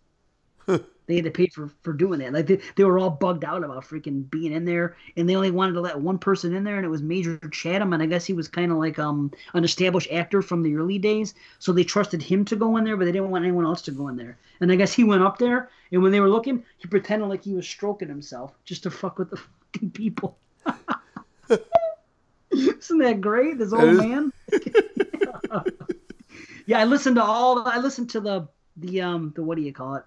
[1.08, 2.34] they had to pay for for doing that.
[2.34, 5.52] Like they, they were all bugged out about freaking being in there, and they only
[5.52, 8.26] wanted to let one person in there, and it was Major Chatham, and I guess
[8.26, 11.84] he was kind of like um an established actor from the early days, so they
[11.84, 14.16] trusted him to go in there, but they didn't want anyone else to go in
[14.16, 14.38] there.
[14.60, 17.44] And I guess he went up there, and when they were looking, he pretended like
[17.44, 19.38] he was stroking himself just to fuck with the
[19.74, 20.38] fucking people.
[22.80, 23.58] Isn't that great?
[23.58, 24.34] This old man.
[26.66, 27.68] yeah, I listened to all.
[27.68, 28.48] I listened to the
[28.78, 30.04] the um the what do you call it?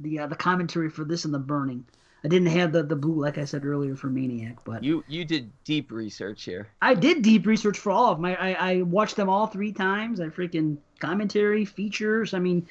[0.00, 1.84] The uh, the commentary for this and the burning.
[2.24, 5.24] I didn't have the the blue like I said earlier for Maniac, but you you
[5.24, 6.68] did deep research here.
[6.82, 8.34] I did deep research for all of my.
[8.34, 10.20] I, I, I watched them all three times.
[10.20, 12.34] I freaking commentary features.
[12.34, 12.66] I mean,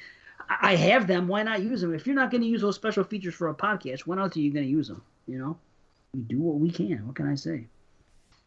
[0.50, 1.28] I I have them.
[1.28, 1.94] Why not use them?
[1.94, 4.40] If you're not going to use those special features for a podcast, when else are
[4.40, 5.02] you going to use them?
[5.26, 5.58] You know,
[6.12, 7.06] we do what we can.
[7.06, 7.66] What can I say?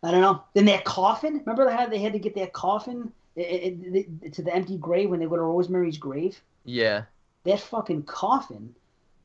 [0.03, 0.43] I don't know.
[0.53, 1.41] Then that coffin.
[1.45, 5.09] Remember how they had to get that coffin i- i- i- to the empty grave
[5.09, 6.41] when they go to Rosemary's grave?
[6.65, 7.03] Yeah.
[7.43, 8.75] that fucking coffin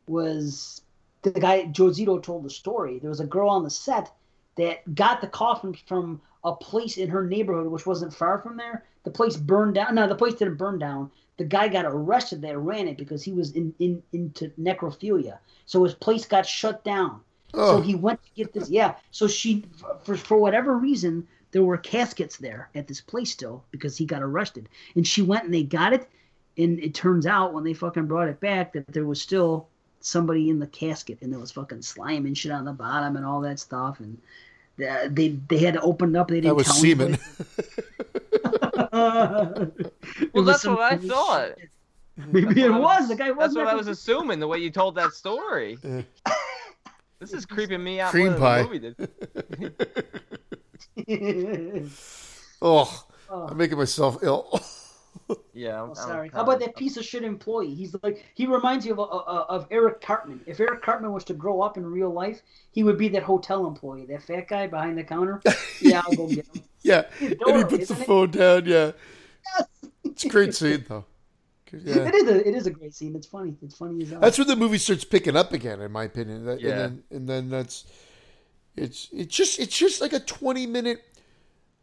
[0.08, 0.80] was
[1.22, 2.98] the guy Joe Zito told the story.
[2.98, 4.10] There was a girl on the set
[4.56, 8.84] that got the coffin from a place in her neighborhood, which wasn't far from there.
[9.04, 9.94] The place burned down.
[9.96, 11.10] No, the place didn't burn down.
[11.36, 15.38] The guy got arrested that ran it because he was in, in into necrophilia.
[15.66, 17.20] So his place got shut down.
[17.54, 18.68] So he went to get this.
[18.68, 18.94] Yeah.
[19.10, 19.64] So she,
[20.02, 24.22] for for whatever reason, there were caskets there at this place still because he got
[24.22, 24.68] arrested.
[24.94, 26.08] And she went and they got it.
[26.58, 29.68] And it turns out when they fucking brought it back that there was still
[30.00, 33.24] somebody in the casket and there was fucking slime and shit on the bottom and
[33.24, 34.00] all that stuff.
[34.00, 34.18] And
[34.86, 36.28] uh, they they had to open it up.
[36.28, 37.18] They that didn't was tell semen.
[38.92, 41.54] Well, was that's what I thought.
[41.58, 41.70] shit.
[42.32, 43.08] Maybe That's it what I was.
[43.08, 43.38] The guy was.
[43.38, 45.78] That's what I was assuming the way you told that story.
[47.20, 47.26] Yeah.
[47.26, 48.62] This is creeping me out Cream pie.
[48.62, 48.78] the movie
[51.06, 51.90] did.
[52.62, 53.48] oh, Oh.
[53.48, 54.60] I'm making myself ill.
[55.54, 55.82] Yeah.
[55.82, 56.28] I'm, Oh, I'm sorry.
[56.28, 57.74] kinda- How about that piece of shit employee?
[57.74, 60.40] He's like he reminds you of, of of Eric Cartman.
[60.46, 63.66] If Eric Cartman was to grow up in real life, he would be that hotel
[63.66, 65.40] employee, that fat guy behind the counter.
[65.80, 66.62] Yeah, I'll go get him.
[66.82, 68.06] yeah, and he puts the isn't it?
[68.06, 68.66] phone down.
[68.66, 68.92] Yeah,
[69.58, 69.66] Yes.
[70.04, 71.06] it's a great scene though.
[71.72, 72.08] Yeah.
[72.08, 73.14] It is a it is a great scene.
[73.16, 73.56] It's funny.
[73.62, 74.20] It's funny as hell.
[74.20, 76.44] That's when the movie starts picking up again, in my opinion.
[76.46, 76.70] That- Yeah.
[76.70, 77.84] And then, and then that's
[78.76, 81.02] it's it's just it's just like a twenty minute.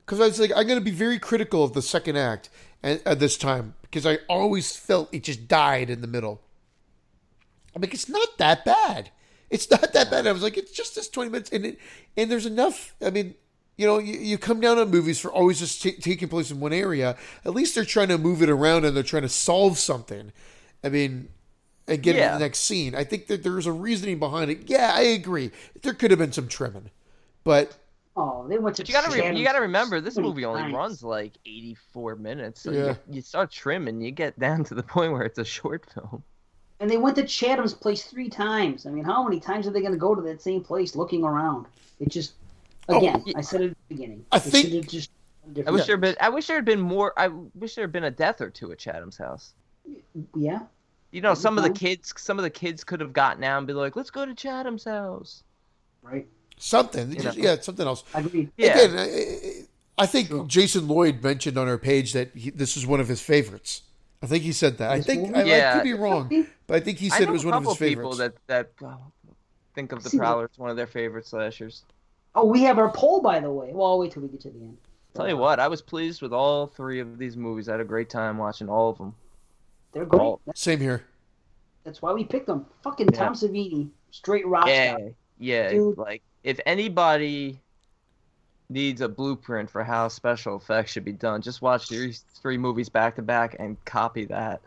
[0.05, 2.49] Because I was like, I'm going to be very critical of the second act
[2.83, 6.41] at, at this time because I always felt it just died in the middle.
[7.73, 9.11] I'm like, it's not that bad.
[9.49, 10.27] It's not that bad.
[10.27, 11.79] I was like, it's just this 20 minutes, and it,
[12.17, 12.95] and there's enough.
[13.01, 13.35] I mean,
[13.77, 16.59] you know, you, you come down on movies for always just ta taking place in
[16.59, 17.17] one area.
[17.45, 20.31] At least they're trying to move it around and they're trying to solve something.
[20.83, 21.29] I mean,
[21.87, 22.25] and get Yeah.
[22.27, 22.95] into the next scene.
[22.95, 24.69] I think that there's a reasoning behind it.
[24.69, 25.51] Yeah, I agree.
[25.81, 26.91] There could have been some trimming,
[27.43, 27.75] but
[28.15, 28.83] oh, they went to.
[28.83, 30.73] But you gotta re- you gotta remember this movie only times.
[30.73, 32.61] runs like 84 minutes.
[32.61, 32.85] So Yeah.
[33.09, 36.23] you, you start trimming, you get down to the point where it's a short film.
[36.79, 38.85] And they went to Chatham's place three times.
[38.85, 41.23] I mean, how many times are they going to go to that same place looking
[41.23, 41.65] around?
[42.01, 42.33] It just,
[42.89, 44.25] again, I said it at the beginning.
[44.31, 45.09] I They think- just.
[45.67, 47.91] I wish there had been I wish there had been more I wish there had
[47.91, 49.53] been a death or two at Chatham's house.
[50.35, 50.59] Yeah.
[51.11, 53.67] You know, some of the kids some of the kids could have gotten out and
[53.67, 55.43] be like, "Let's go to Chatham's house."
[56.01, 56.25] Right.
[56.57, 57.11] something.
[57.11, 58.03] You Just, yeah, something else.
[58.13, 58.51] Agreed.
[58.57, 58.77] Yeah.
[58.79, 58.97] Again,
[59.97, 60.45] I, I think Sure.
[60.45, 63.81] Jason Lloyd mentioned on our page that he, this is one of his favorites.
[64.21, 64.91] I think he said that.
[64.91, 65.35] I think movie?
[65.35, 65.73] I, I Yeah.
[65.75, 67.65] could be wrong, but I think he I said know it was a one of
[67.65, 67.97] his favorites.
[67.97, 68.95] people that that uh,
[69.75, 71.83] think of the See, Prowler as one of their favorite slashers.
[72.35, 73.71] Oh, we have our poll, by the way.
[73.73, 74.77] Well, I'll wait till we get to the end.
[75.13, 77.69] Tell you what, I was pleased with all three of these movies.
[77.69, 79.13] I had a great time watching all of them.
[79.91, 80.21] They're great.
[80.21, 81.03] All- Same here.
[81.83, 82.65] That's why we picked them.
[82.83, 83.19] Fucking Yeah.
[83.19, 85.09] Tom Savini, straight rock Yeah, star.
[85.37, 85.69] yeah.
[85.69, 85.97] Dude.
[85.99, 87.59] Like if anybody
[88.69, 92.89] needs a blueprint for how special effects should be done, just watch these three movies
[92.89, 94.61] back to back and copy that.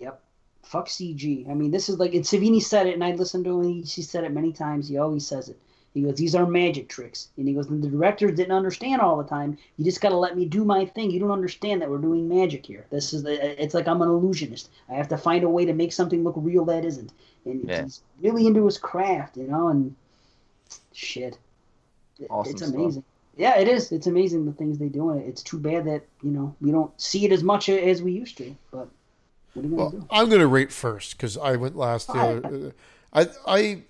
[0.00, 0.20] Yep.
[0.64, 1.48] Fuck CG.
[1.48, 3.68] I mean, this is like, and Savini said it, and I listened to him.
[3.68, 4.88] He, he said it many times.
[4.88, 5.58] He always says it.
[5.94, 9.16] He goes, "These are magic tricks," and he goes, "And the directors didn't understand all
[9.16, 9.56] the time.
[9.78, 11.10] You just got to let me do my thing.
[11.12, 12.84] You don't understand that we're doing magic here.
[12.90, 13.62] This is the.
[13.62, 14.70] It's like I'm an illusionist.
[14.88, 17.12] I have to find a way to make something look real that isn't.
[17.44, 17.84] And Yeah.
[17.84, 19.68] he's really into his craft, you know.
[19.68, 19.94] And
[20.92, 21.38] shit,
[22.18, 22.74] It- Awesome it's stuff.
[22.74, 23.04] amazing.
[23.36, 23.90] Yeah, it is.
[23.92, 25.10] It's amazing the things they do.
[25.10, 28.12] And it's too bad that you know we don't see it as much as we
[28.12, 28.54] used to.
[28.72, 28.88] But
[29.54, 30.06] what are you gonna Well, do?
[30.10, 32.10] I'm going to rate first because I went last.
[32.10, 32.70] Uh,
[33.12, 33.82] I I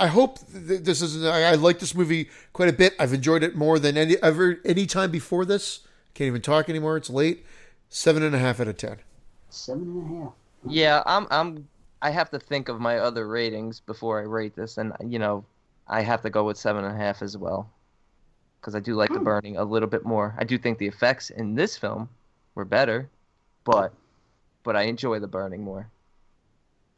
[0.00, 1.24] I hope th- this is.
[1.24, 2.94] I, I like this movie quite a bit.
[2.98, 5.80] I've enjoyed it more than any ever any time before this.
[6.14, 6.96] Can't even talk anymore.
[6.96, 7.44] It's late.
[7.88, 8.96] Seven and a half out of ten.
[9.50, 10.32] Seven and a half.
[10.66, 11.68] Yeah, I'm I'm
[12.02, 15.44] I have to think of my other ratings before I rate this, and you know,
[15.88, 17.68] I have to go with seven and a half as well,
[18.60, 19.24] because I do like the Hmm.
[19.24, 20.34] burning a little bit more.
[20.38, 22.08] I do think the effects in this film
[22.54, 23.08] were better,
[23.64, 23.92] but
[24.62, 25.88] but I enjoy the burning more.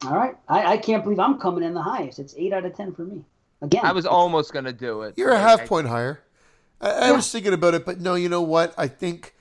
[0.06, 0.34] All right.
[0.48, 2.18] I, I can't believe I'm coming in the highest.
[2.18, 3.22] It's eight out of ten for me.
[3.60, 5.14] Again, I was almost gonna do it.
[5.16, 6.22] You're a half I- point higher.
[6.81, 7.12] I, I Yeah.
[7.16, 8.14] was thinking about it, but no.
[8.16, 8.74] You know what?
[8.76, 9.34] I think.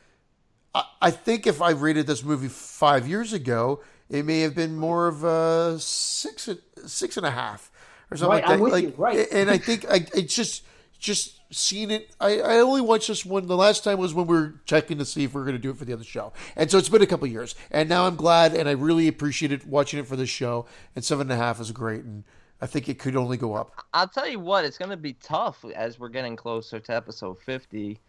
[0.76, 4.76] I, I think if I rated this movie five years ago, it may have been
[4.78, 6.48] more of a six,
[6.86, 7.72] six and a half,
[8.12, 8.54] or something Right, like that.
[8.54, 9.28] I'm with like, you, right.
[9.32, 10.64] And I think I it's just
[11.02, 12.16] just seen it.
[12.22, 13.48] I, I only watched this one.
[13.48, 15.62] The last time was when we were checking to see if we are going to
[15.62, 17.56] do it for the other show, and so it's been a couple years.
[17.72, 20.68] And now I'm glad, and I really appreciated watching it for this show.
[20.96, 22.24] And seven and a half is great, and
[22.62, 23.84] I think it could only go up.
[23.94, 28.00] I'll tell you what, it's gonna be tough as we're getting closer to episode fifty,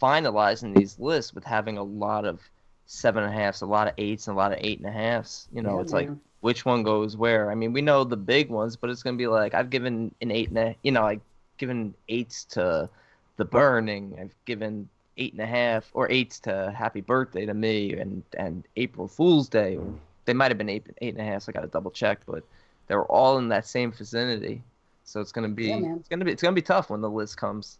[0.00, 2.40] finalizing these lists with having a lot of
[2.86, 4.92] seven and a halves, a lot of eights, and a lot of eight and a
[4.92, 5.48] halfs.
[5.52, 6.10] You know, Yeah, it's like
[6.40, 7.50] which one goes where.
[7.50, 10.30] I mean, we know the big ones, but it's gonna be like I've given an
[10.30, 11.20] eight and a, you know, I've
[11.58, 12.88] given eights to
[13.36, 14.16] the burning.
[14.20, 18.64] I've given eight and a half or eights to Happy Birthday to me and and
[18.76, 19.78] April Fool's Day.
[20.24, 21.42] They might have been eight eight and a half.
[21.42, 22.44] So I got to double check, but
[22.86, 24.62] they were all in that same vicinity.
[25.04, 27.36] So it's gonna be Yeah, it's gonna be it's gonna be tough when the list
[27.36, 27.78] comes.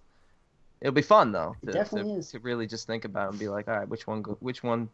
[0.80, 2.30] It'll be fun though It to, definitely to, is.
[2.30, 4.62] to really just think about it and be like, all right, which one go, which
[4.62, 4.88] one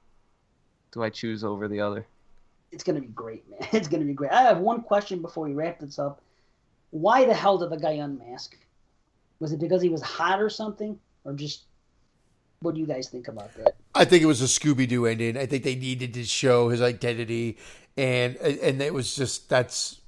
[0.92, 2.06] do I choose over the other?
[2.72, 3.68] It's gonna be great, man.
[3.72, 4.32] It's gonna be great.
[4.32, 6.20] I have one question before we wrap this up.
[6.90, 8.56] Why the hell did the guy unmask?
[9.40, 11.66] Was it because he was hot or something, or just
[12.60, 13.76] what do you guys think about that?
[13.94, 15.36] I think it was a Scooby Doo ending.
[15.36, 17.58] I think they needed to show his identity,
[17.96, 20.00] and and it was just that's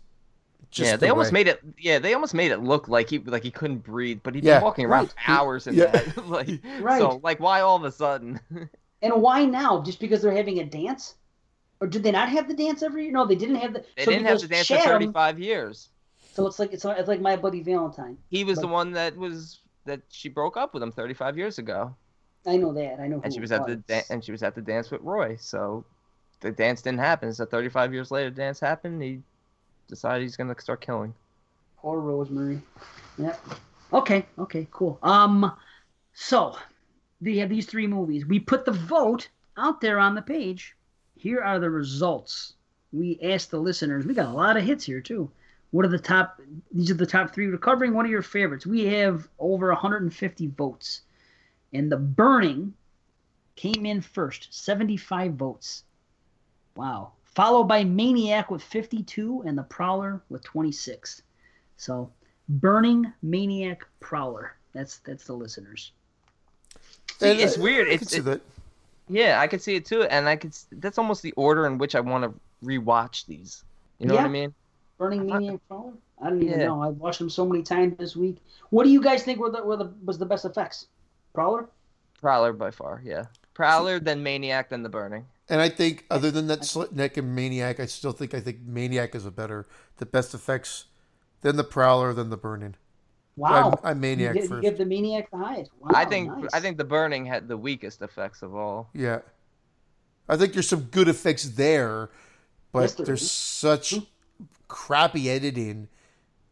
[0.70, 1.32] just yeah, they the almost way.
[1.32, 1.60] made it.
[1.78, 4.58] Yeah, they almost made it look like he like he couldn't breathe, but he'd Yeah,
[4.58, 5.14] been walking around right.
[5.26, 5.86] hours in Yeah.
[5.92, 6.16] that.
[6.26, 6.98] like, Right.
[6.98, 8.40] so like, why all of a sudden?
[9.02, 9.82] And why now?
[9.82, 11.14] Just because they're having a dance,
[11.80, 13.12] or did they not have the dance every year?
[13.12, 13.84] No, they didn't have the.
[13.96, 15.90] They so didn't have because to dance for thirty-five years.
[16.36, 18.18] So it's like it's, it's like My Bloody Valentine.
[18.31, 21.94] He was the one that was that she broke up with him thirty-five years ago,
[22.47, 23.00] I know that.
[23.00, 23.20] I know.
[23.24, 25.36] and she it was at the da- and she was at the dance with Roy.
[25.40, 25.84] So
[26.40, 27.32] the dance didn't happen.
[27.32, 29.02] So thirty-five years later, the dance happened.
[29.02, 29.23] He
[29.89, 31.15] decided he's gonna start killing.
[31.78, 32.60] Poor Rosemary.
[33.18, 33.36] Yeah.
[33.92, 34.26] Okay.
[34.39, 34.66] Okay.
[34.70, 34.98] Cool.
[35.02, 35.52] Um.
[36.12, 36.56] So,
[37.20, 38.26] we have these three movies.
[38.26, 40.74] We put the vote out there on the page.
[41.16, 42.55] here are the results.
[42.92, 44.05] We asked the listeners.
[44.06, 45.31] We got a lot of hits here too.
[45.76, 46.40] What are the top?
[46.72, 47.92] These are the top three we're covering.
[47.92, 48.64] What are your favorites?
[48.66, 51.02] We have over 150 votes,
[51.74, 52.72] and the Burning
[53.56, 55.84] came in first, 75 votes.
[56.76, 57.12] Wow.
[57.24, 61.20] Followed by Maniac with 52 and The Prowler with 26.
[61.76, 62.10] So,
[62.48, 64.56] Burning, Maniac, Prowler.
[64.72, 65.92] That's that's the listeners.
[67.18, 67.88] See, And, it's uh, weird.
[67.88, 68.40] I It's can see it- that.
[69.10, 70.55] yeah, I could see it too, and I could.
[70.72, 72.32] That's almost the order in which I want to
[72.66, 73.62] rewatch these.
[73.98, 74.55] You know what I mean?
[74.99, 75.92] Burning Maniac, Prowler.
[76.23, 76.66] I don't even Yeah.
[76.66, 76.83] know.
[76.83, 78.39] I've watched them so many times this week.
[78.70, 80.86] What do you guys think were the, were the was the best effects?
[81.34, 81.68] Prowler.
[82.20, 83.26] Prowler by far, yeah.
[83.52, 85.26] Prowler, then Maniac, then The Burning.
[85.49, 88.60] And I think, other than that slit neck and Maniac, I still think I think
[88.66, 89.66] Maniac is a better,
[89.99, 90.86] the best effects,
[91.42, 92.75] than the Prowler, than the Burning.
[93.36, 93.78] Wow.
[93.84, 94.62] I'm, I'm Maniac you, give, you first.
[94.62, 95.70] give the Maniac the highest.
[95.78, 96.49] Wow, I think nice.
[96.55, 98.89] I think The Burning had the weakest effects of all.
[98.94, 99.20] Yeah,
[100.26, 102.08] I think there's some good effects there,
[102.73, 103.31] but Yes, there there's is.
[103.31, 104.05] such hmm?
[104.68, 105.88] Crappy editing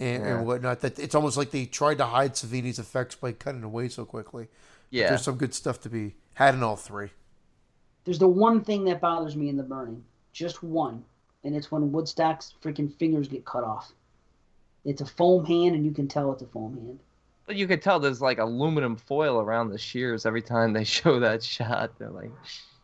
[0.01, 0.37] and, Yeah.
[0.39, 3.89] and whatnot that it's almost like they tried to hide Savini's effects by cutting away
[3.89, 4.49] so quickly.
[4.91, 5.09] Yeah.
[5.09, 7.11] There's some good stuff to be had in all three.
[8.05, 11.03] There's the one thing that bothers me in the burning, just one,
[11.43, 13.93] and it's when Woodstock's freaking fingers get cut off.
[14.85, 16.99] It's a foam hand, and you can tell it's a foam hand.
[17.47, 21.19] But you could tell there's like aluminum foil around the shears every time they show
[21.21, 21.99] that shot.
[21.99, 22.31] They're like,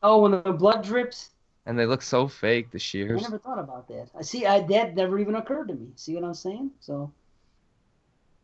[0.02, 1.30] Oh, when the blood drips,
[1.66, 2.70] and they look so fake.
[2.70, 3.20] The shears.
[3.20, 4.08] I never thought about that.
[4.18, 4.46] I see.
[4.46, 5.88] I that never even occurred to me.
[5.96, 6.70] See what I'm saying?
[6.80, 7.12] So,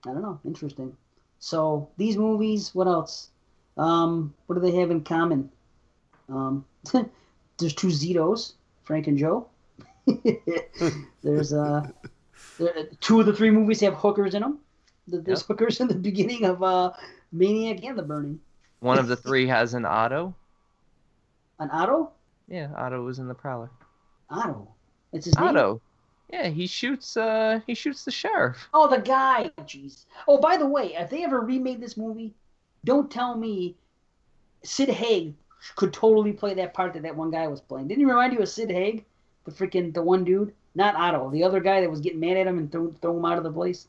[0.07, 0.41] I don't know.
[0.45, 0.97] Interesting.
[1.39, 3.31] So these movies, what else?
[3.77, 5.51] Um, what do they have in common?
[6.29, 6.65] Um,
[7.59, 8.55] there's two Zitos,
[8.85, 9.49] Frank and Joe.
[11.23, 11.89] there's uh,
[12.59, 14.59] there, two of the three movies have hookers in them.
[15.09, 16.93] There's hookers in the beginning of uh,
[17.33, 18.41] Maniac and The Burning.
[18.81, 20.35] One of the three has an auto.
[21.59, 22.11] An Otto?
[22.49, 23.71] Yeah, Otto was in the Prowler.
[24.31, 24.69] Otto.
[25.13, 25.49] It's his name.
[25.49, 25.81] Otto.
[26.33, 27.17] Yeah, he shoots.
[27.17, 28.69] Uh, he shoots the sheriff.
[28.75, 29.51] Oh, the guy.
[29.61, 30.07] Jeez.
[30.27, 32.35] Oh, by the way, if they ever remade this movie,
[32.85, 33.77] don't tell me
[34.63, 35.35] Sid Haig
[35.77, 37.89] could totally play that part that that one guy was playing.
[37.89, 39.05] Didn't he remind you of Sid Haig,
[39.45, 42.47] the freaking the one dude, not Otto, the other guy that was getting mad at
[42.47, 43.89] him and threw, throw him out of the place.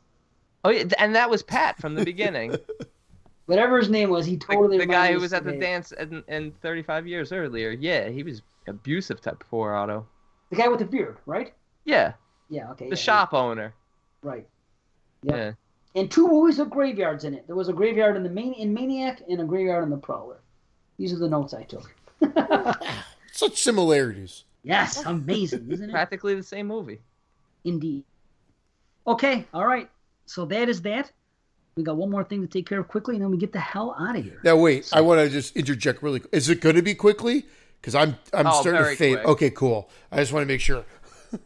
[0.64, 2.56] Oh yeah, and that was Pat from the beginning.
[3.48, 4.78] Whatever his name was, he the, totally.
[4.78, 5.62] the reminded guy who was at the Haig.
[5.62, 7.72] dance and, in 35 years earlier.
[7.72, 10.06] Yeah, he was abusive type poor Otto.
[10.50, 11.54] The guy with the beard, right?
[11.86, 12.14] Yeah,
[12.50, 12.70] Yeah.
[12.72, 12.86] Okay.
[12.86, 13.74] the yeah, shop owner.
[14.22, 14.48] Right.
[15.24, 15.36] Yep.
[15.36, 15.52] Yeah.
[16.00, 17.48] And two movies with graveyards in it.
[17.48, 20.38] There was a graveyard in the main in Maniac and a graveyard in the Prowler.
[20.98, 21.96] These are the notes I took.
[23.32, 24.44] Such similarities.
[24.64, 25.94] yes, amazing, isn't it?
[25.94, 27.00] Practically the same movie.
[27.64, 28.04] Indeed.
[29.06, 29.90] Okay, all right.
[30.26, 31.12] So that is that.
[31.78, 33.60] We got one more thing to take care of quickly, and then we get the
[33.60, 34.40] hell out of here.
[34.44, 36.20] Now wait, I want to just interject really.
[36.20, 36.34] quick.
[36.34, 37.46] Is it going to be quickly?
[37.80, 39.18] Because I'm I'm Oh, starting to fade.
[39.18, 39.28] quick.
[39.28, 39.90] Okay, cool.
[40.12, 40.84] I just want to make sure.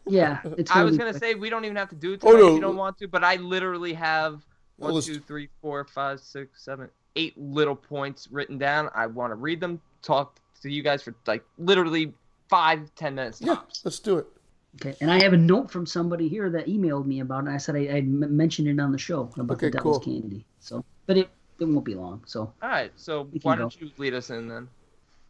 [0.06, 0.70] Yeah, it's.
[0.70, 2.46] I was gonna say we don't even have to do it Oh, no.
[2.50, 4.40] if you don't want to, but I literally have
[4.76, 8.90] one, Let's- two, three, four, five, six, seven, eight little points written down.
[8.94, 12.14] I want to read them, talk to you guys for like literally
[12.48, 13.84] five, ten minutes Yeah, tops.
[13.84, 14.26] let's do it.
[14.76, 17.50] Okay, and I have a note from somebody here that emailed me about it.
[17.50, 20.00] I said I, I mentioned it on the show about Okay, the Devil's cool.
[20.00, 20.46] Candy.
[20.60, 21.28] So, but it
[21.58, 22.22] it won't be long.
[22.26, 23.60] So, All right, so why go.
[23.62, 24.68] don't you lead us in then?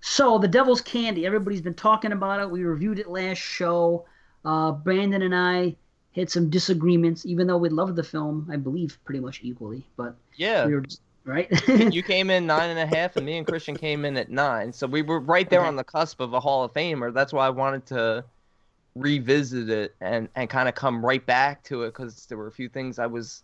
[0.00, 1.26] So the Devil's Candy.
[1.26, 2.50] Everybody's been talking about it.
[2.50, 4.06] We reviewed it last show.
[4.44, 5.76] Uh, Brandon and I
[6.14, 8.48] had some disagreements, even though we loved the film.
[8.50, 11.48] I believe pretty much equally, but Yeah, we were just, right.
[11.68, 14.72] you came in nine and a half, and me and Christian came in at nine.
[14.72, 15.68] So we were right there Okay.
[15.68, 17.12] on the cusp of a Hall of Famer.
[17.14, 18.24] That's why I wanted to
[18.94, 22.52] revisit it and and kind of come right back to it because there were a
[22.52, 23.42] few things I was,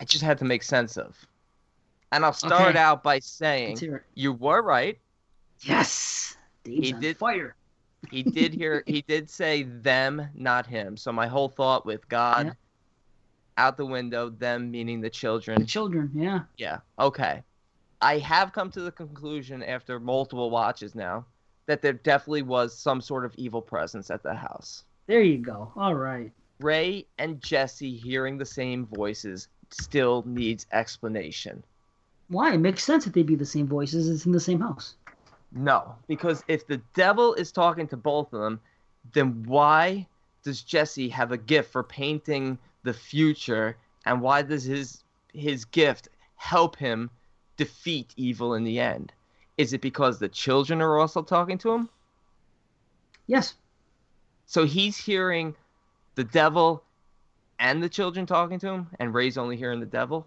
[0.00, 1.16] I just had to make sense of.
[2.12, 2.78] And I'll start Okay.
[2.78, 3.78] out by saying
[4.14, 4.98] you were right.
[5.60, 7.56] Yes, Dave's He did- fire.
[8.10, 8.82] He did hear.
[8.86, 10.96] he did say them, not him.
[10.96, 12.52] So my whole thought with God Yeah.
[13.56, 15.60] out the window, them meaning the children.
[15.60, 16.10] The children.
[16.12, 16.40] children, yeah.
[16.58, 16.78] Yeah.
[17.02, 17.42] Okay.
[18.02, 21.24] I have come to the conclusion after multiple watches now
[21.66, 24.84] that there definitely was some sort of evil presence at the house.
[25.06, 25.72] There you go.
[25.76, 26.30] All right.
[26.60, 31.64] Ray and Jesse hearing the same voices still needs explanation.
[32.28, 32.54] Why?
[32.54, 34.08] It makes sense that they'd be the same voices.
[34.08, 34.94] It's in the same house.
[35.52, 38.60] No, because if the devil is talking to both of them,
[39.12, 40.06] then why
[40.42, 45.02] does Jesse have a gift for painting the future and why does his
[45.32, 47.10] his gift help him
[47.56, 49.12] defeat evil in the end?
[49.56, 51.88] Is it because the children are also talking to him?
[53.26, 53.54] Yes.
[54.46, 55.54] So he's hearing
[56.14, 56.82] the devil
[57.58, 60.26] and the children talking to him and Ray's only hearing the devil?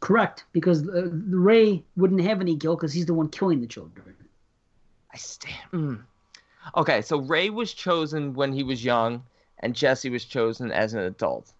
[0.00, 0.44] Correct.
[0.52, 4.14] Because uh, Ray wouldn't have any guilt because he's the one killing the children.
[5.12, 5.70] I stand.
[5.72, 6.00] Mm.
[6.76, 9.24] Okay, so Ray was chosen when he was young,
[9.58, 11.52] and Jesse was chosen as an adult.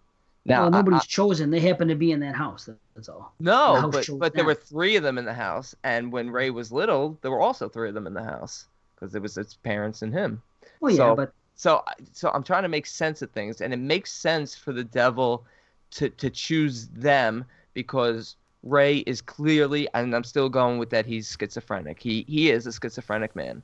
[0.45, 1.51] Now, well, nobody's I- chosen.
[1.51, 2.67] They happen to be in that house.
[2.95, 3.33] That's all.
[3.39, 6.49] No, house but but there were three of them in the house, and when Ray
[6.49, 9.53] was little, there were also three of them in the house because it was his
[9.55, 10.41] parents and him.
[10.79, 13.77] Well, yeah, So- but So so I'm trying to make sense of things, and it
[13.77, 15.45] makes sense for the devil
[15.91, 21.05] to to choose them because Ray is clearly, and I'm still going with that.
[21.05, 21.99] He's schizophrenic.
[22.01, 23.61] He he is a schizophrenic man.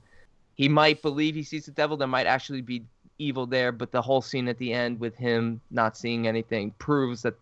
[0.55, 1.97] He might believe he sees the devil.
[1.97, 2.83] There might actually be
[3.19, 7.21] evil there, but the whole scene at the end with him not seeing anything proves
[7.23, 7.35] that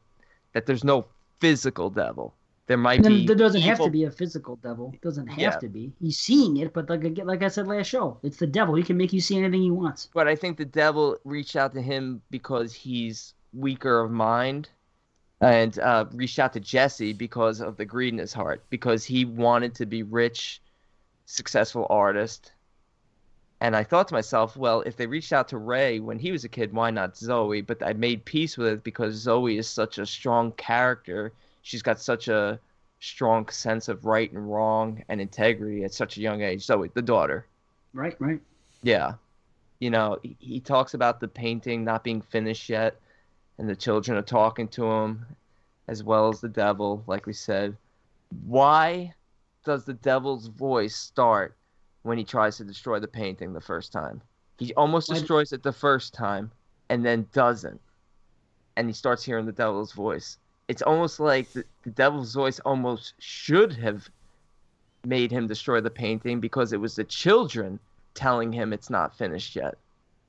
[0.53, 1.05] that there's no
[1.39, 2.33] physical devil.
[2.67, 3.27] There might be.
[3.27, 4.91] there doesn't have to be a physical devil.
[4.93, 5.49] It doesn't have Yeah.
[5.59, 5.91] to be.
[6.01, 8.73] He's seeing it, but like I- like I said last show, it's the devil.
[8.73, 10.09] He can make you see anything he wants.
[10.13, 14.69] But I think the devil reached out to him because he's weaker of mind,
[15.41, 19.25] and uh, reached out to Jesse because of the greed in his heart, because he
[19.25, 20.59] wanted to be rich,
[21.25, 22.51] successful artist.
[23.61, 26.43] And I thought to myself, well, if they reached out to Ray when he was
[26.43, 27.61] a kid, why not Zoe?
[27.61, 31.31] But I made peace with it because Zoe is such a strong character.
[31.61, 32.59] She's got such a
[32.99, 36.63] strong sense of right and wrong and integrity at such a young age.
[36.63, 37.45] Zoe, the daughter.
[37.93, 38.41] Right, right.
[38.83, 39.13] Yeah.
[39.79, 42.99] You know, he, he talks about the painting not being finished yet,
[43.57, 45.25] and the children are talking to him,
[45.87, 47.77] as well as the devil, like we said.
[48.45, 49.13] Why
[49.63, 51.55] does the devil's voice start
[52.05, 54.21] when he tries to destroy the painting the first time?
[54.59, 56.51] He almost destroys it the first time
[56.89, 57.81] and then doesn't.
[58.77, 60.37] And he starts hearing the devil's voice.
[60.67, 64.07] It's almost like the, the devil's voice almost should have
[65.03, 67.79] made him destroy the painting because it was the children
[68.13, 69.75] telling him it's not finished yet.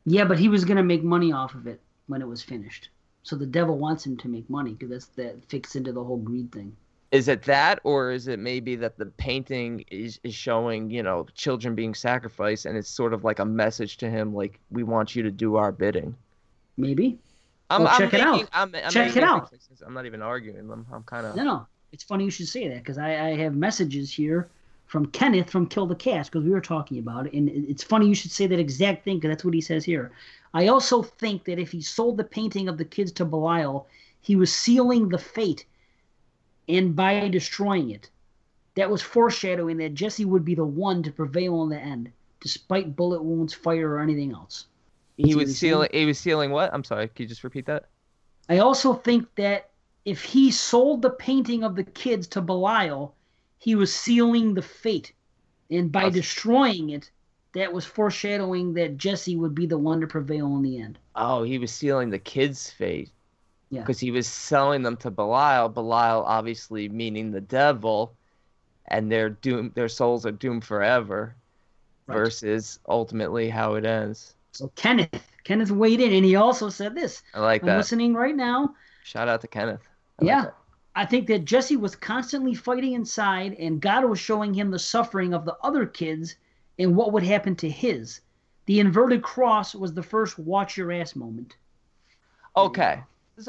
[0.07, 2.89] Yeah, but he was gonna make money off of it when it was finished.
[3.23, 6.19] So the devil wants him to make money because that's that fits into the whole
[6.19, 6.77] greed thing.
[7.13, 11.27] Is it that, or is it maybe that the painting is, is showing, you know,
[11.35, 15.15] children being sacrificed, and it's sort of like a message to him, like we want
[15.15, 16.17] you to do our bidding?
[16.77, 17.19] Maybe.
[17.71, 18.49] I'm, Well, I'm check it out.
[18.53, 19.53] I'm, I'm Check it out.
[19.85, 20.87] I'm not even arguing them.
[20.93, 21.37] I'm kind of.
[21.37, 21.67] No, no.
[21.93, 24.49] It's funny you should say that because I, I have messages here
[24.87, 28.07] from Kenneth from Kill the Cast because we were talking about it, and it's funny
[28.07, 30.13] you should say that exact thing because that's what he says here.
[30.55, 33.87] I also think that if he sold the painting of the kids to Belial,
[34.21, 35.65] he was sealing the fate,
[36.69, 38.11] and by destroying it,
[38.75, 42.97] that was foreshadowing that Jesse would be the one to prevail in the end, despite
[42.97, 44.67] bullet wounds, fire, or anything else.
[45.17, 45.89] He was sealing.
[45.93, 46.73] He was sealing what?
[46.75, 47.09] I'm sorry.
[47.09, 47.87] Can you just repeat that?
[48.49, 49.71] I also think that
[50.05, 53.15] if he sold the painting of the kids to Belial,
[53.59, 55.13] he was sealing the fate.
[55.71, 57.11] And by destroying it,
[57.55, 60.99] that was foreshadowing that Jesse would be the one to prevail in the end.
[61.17, 63.11] Oh, he was sealing the kids' fate.
[63.71, 63.81] Yeah.
[63.81, 65.69] Because he was selling them to Belial.
[65.69, 68.15] Belial, obviously meaning the devil,
[68.89, 71.35] and their doom, their souls are doomed forever.
[72.07, 72.15] Right.
[72.19, 74.37] Versus ultimately how it ends.
[74.53, 77.25] So Kenneth, Kenneth weighed in, and he also said this.
[77.35, 77.77] I like I'm that.
[77.79, 78.77] listening right now.
[79.03, 79.83] Shout out to Kenneth.
[80.21, 80.43] I Yeah.
[80.43, 80.55] that.
[80.95, 85.35] I think that Jesse was constantly fighting inside, and God was showing him the suffering
[85.35, 86.37] of the other kids
[86.79, 88.21] and what would happen to his.
[88.67, 91.57] The inverted cross was the first watch your ass moment.
[92.57, 93.03] Okay.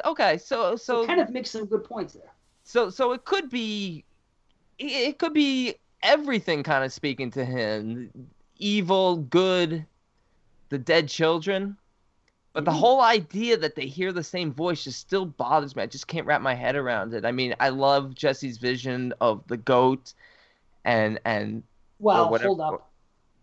[0.05, 0.37] Okay.
[0.37, 2.31] So So, kind of makes some good points there.
[2.63, 4.03] so so it could be
[4.77, 8.11] it- it could be everything kind of speaking to him
[8.57, 9.85] evil good
[10.69, 11.77] the dead children
[12.53, 12.79] but the Mhm.
[12.79, 16.25] whole idea that they hear the same voice just still bothers me i just can't
[16.27, 20.13] wrap my head around it i mean i love jesse's vision of the goat
[20.85, 21.63] and and
[21.99, 22.91] Well, hold up.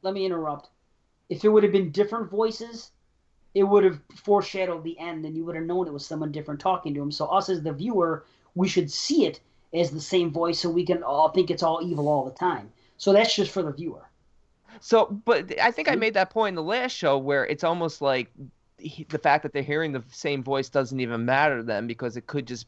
[0.03, 0.71] Let me interrupt.
[1.29, 2.93] If it would have been different voices,
[3.55, 6.61] it would have foreshadowed the end, and you would have known it was someone different
[6.61, 7.13] talking to him.
[7.13, 8.25] So, us as the viewer,
[8.55, 9.41] we should see it
[9.73, 12.71] as the same voice, so we can all think it's all evil all the time.
[12.97, 14.09] So that's just for the viewer.
[14.81, 18.01] So, but I think I made that point in the last show where it's almost
[18.01, 18.31] like
[18.79, 22.17] he, the fact that they're hearing the same voice doesn't even matter to them because
[22.17, 22.67] it could just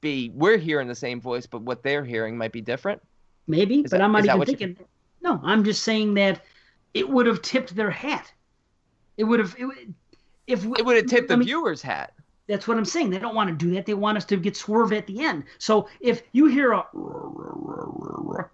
[0.00, 3.00] be we're hearing the same voice, but what they're hearing might be different.
[3.46, 4.84] Maybe, Is but that- I'm not even what you- thinking.
[5.20, 6.42] No, I'm just saying that
[6.94, 8.32] it would have tipped their hat.
[9.16, 9.54] It would have.
[9.58, 9.94] It, would-
[10.48, 12.14] if we- It would have tipped the let me- viewer's hat.
[12.48, 13.10] That's what I'm saying.
[13.10, 13.84] They don't want to do that.
[13.84, 15.44] They want us to get swerved at the end.
[15.58, 16.86] So if you hear a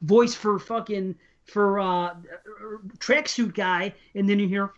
[0.03, 1.15] voice for fucking
[1.45, 2.15] for uh
[2.99, 4.71] tracksuit guy, and then you hear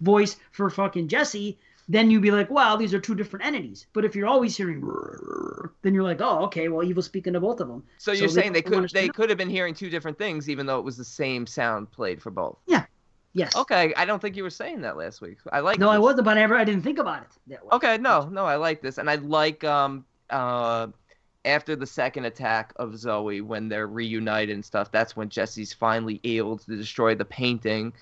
[0.00, 3.86] voice for fucking Jesse, then you'd be like, wow, these are two different entities.
[3.92, 4.80] But if you're always hearing,
[5.82, 7.82] then you're like, oh, okay, well, evil's speaking to both of them.
[7.98, 10.66] So you're they saying they could they could have been hearing two different things, even
[10.66, 12.58] though it was the same sound played for both.
[13.34, 13.56] Yes.
[13.56, 15.38] Okay, I don't think you were saying that last week.
[15.52, 15.78] I like.
[15.80, 17.70] No, I wasn't, but I ever I didn't think about it that way.
[17.72, 20.86] Okay, no, no, I like this, and I like um uh
[21.44, 24.92] after the second attack of Zoe when they're reunited and stuff.
[24.92, 27.92] That's when Jesse's finally able to destroy the painting,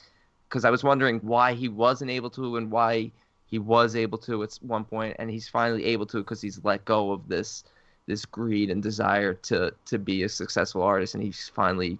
[0.48, 3.10] because I was wondering why he wasn't able to and why
[3.46, 6.84] he was able to at one point, and he's finally able to because he's let
[6.84, 7.64] go of this
[8.06, 11.98] this greed and desire to to be a successful artist, and he's finally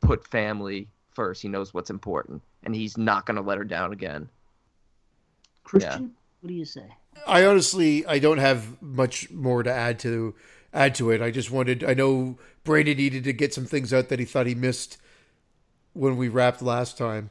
[0.00, 0.86] put family
[1.16, 1.42] first.
[1.42, 4.28] He knows what's important, and he's not going to let her down again.
[5.64, 6.86] Christian, what do you say?
[7.26, 10.34] I honestly I don't have much more to add to
[10.72, 11.20] add to it.
[11.20, 14.46] I just wanted I know Brandon needed to get some things out that he thought
[14.46, 14.98] he missed
[15.92, 17.30] when we wrapped last time.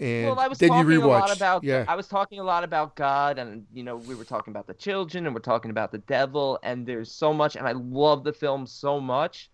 [0.00, 1.84] And well, I was then talking you a lot about yeah.
[1.86, 4.74] I was talking a lot about God, and you know we were talking about the
[4.74, 8.32] children, and we're talking about the devil, and there's so much, and I love the
[8.32, 9.50] film so much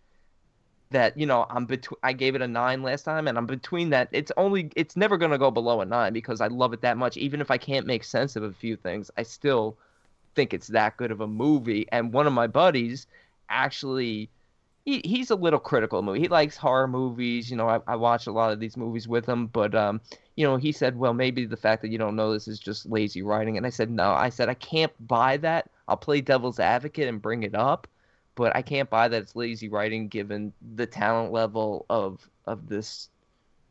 [0.90, 1.98] that you know I'm between.
[2.02, 4.08] I gave it a nine last time, and I'm between that.
[4.12, 7.16] It's only it's never gonna go below a nine because I love it that much.
[7.16, 9.76] Even if I can't make sense of a few things, I still
[10.34, 11.86] think it's that good of a movie.
[11.92, 13.06] And one of my buddies
[13.48, 14.30] actually.
[14.86, 16.20] He, he's a little critical of movie.
[16.20, 17.50] He likes horror movies.
[17.50, 20.00] You know, I, I watch a lot of these movies with him, but um,
[20.36, 22.86] you know, he said, well, maybe the fact that you don't know this is just
[22.86, 23.58] lazy writing.
[23.58, 24.12] And I said, no.
[24.12, 25.68] I said, I can't buy that.
[25.86, 27.86] I'll play devil's advocate and bring it up,
[28.40, 33.10] but I can't buy that it's lazy writing given the talent level of of this,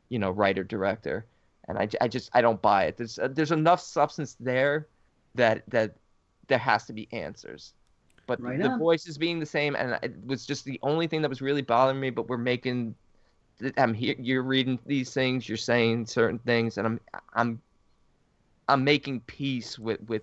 [0.10, 1.26] you know, writer director.
[1.68, 2.96] And I, I just I don't buy it.
[2.96, 4.88] There's uh, there's enough substance there
[5.34, 5.96] that that
[6.50, 7.74] there has to be answers.
[8.28, 8.78] But Right the on.
[8.78, 12.00] voices being the same, and it was just the only thing that was really bothering
[12.00, 12.12] me.
[12.12, 12.94] But we're making
[13.76, 14.14] I'm here.
[14.20, 15.50] You're reading these things.
[15.50, 17.00] You're saying certain things, and I'm
[17.34, 17.60] I'm
[18.68, 20.22] I'm making peace with with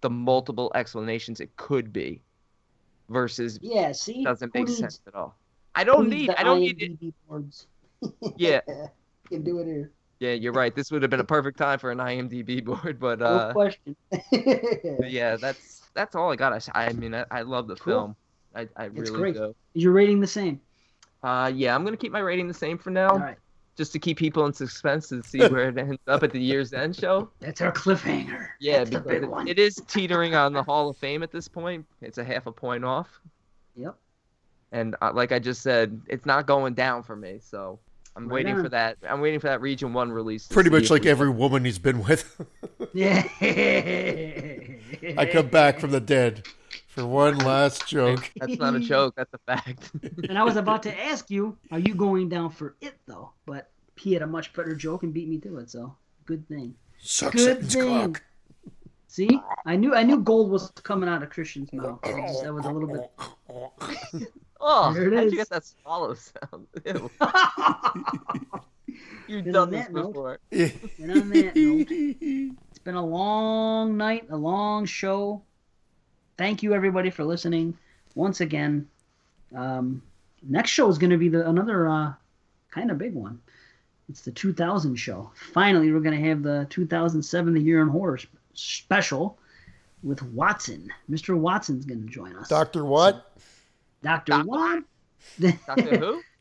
[0.00, 2.20] the multiple explanations it could be,
[3.08, 5.34] versus Yeah, see, doesn't make needs- sense at all.
[5.74, 6.30] I don't need.
[6.30, 6.98] I don't need it.
[7.00, 7.66] IMDb boards?
[8.36, 8.60] Yeah.
[9.28, 9.90] can do it here.
[10.20, 10.74] Yeah, you're right.
[10.74, 13.94] This would have been a perfect time for an IMDb board, but No uh, question.
[14.10, 16.52] but yeah, that's that's all I got.
[16.74, 17.92] I, I mean, I, I love the Cool.
[17.92, 18.16] film.
[18.54, 19.34] I I It's really great.
[19.34, 19.54] do.
[19.74, 20.60] Is your rating the same?
[21.22, 23.36] Uh, yeah, I'm gonna keep my rating the same for now, All right.
[23.76, 26.72] Just to keep people in suspense to see where it ends up at the year's
[26.72, 27.30] end show.
[27.40, 28.48] That's our cliffhanger.
[28.58, 29.48] Yeah, That's the because big it- one.
[29.48, 31.84] it is teetering on the Hall of Fame at this point.
[32.00, 33.20] It's a half a point off,
[33.76, 33.94] Yep.
[34.72, 37.38] and uh, like I just said, it's not going down for me.
[37.40, 37.78] So
[38.16, 38.62] I'm Right waiting on.
[38.62, 38.96] for that.
[39.08, 40.46] I'm waiting for that Region One release.
[40.46, 42.40] Pretty much like we- every woman he's been with.
[42.94, 43.22] Yeah.
[45.18, 46.46] I come back from the dead
[46.96, 48.32] for one last joke.
[48.36, 49.14] That's not a joke.
[49.16, 49.90] That's a fact.
[50.28, 53.30] And I was about to ask you, are you going down for it though?
[53.46, 55.94] But he had a much better joke and beat me to it, so
[56.24, 56.74] good thing.
[56.98, 58.12] Suck Good thing.
[58.12, 58.22] cock.
[59.08, 62.00] See, I knew I knew gold was coming out of Christian's mouth.
[62.04, 63.10] I just- that was a little bit.
[64.60, 66.66] oh, There it how'd you get that swallow sound?
[69.28, 70.38] You've And done this that note- before.
[70.52, 75.42] and on that note, it's been a long night, a long show.
[76.38, 77.76] Thank you everybody for listening
[78.14, 78.88] once again.
[79.54, 80.02] Um,
[80.42, 82.12] next show is going to be the another uh,
[82.70, 83.40] kind of big one.
[84.08, 85.30] It's the 2000 show.
[85.52, 89.38] Finally, we're going to have the 2007 The Year in Horror sp- special
[90.02, 90.92] with Watson.
[91.10, 91.36] Mr.
[91.36, 92.48] Watson's going to join us.
[92.48, 93.32] Doctor what?
[94.02, 94.32] Dr.
[94.32, 94.82] Doc- Watt.
[95.66, 96.22] Doctor Who?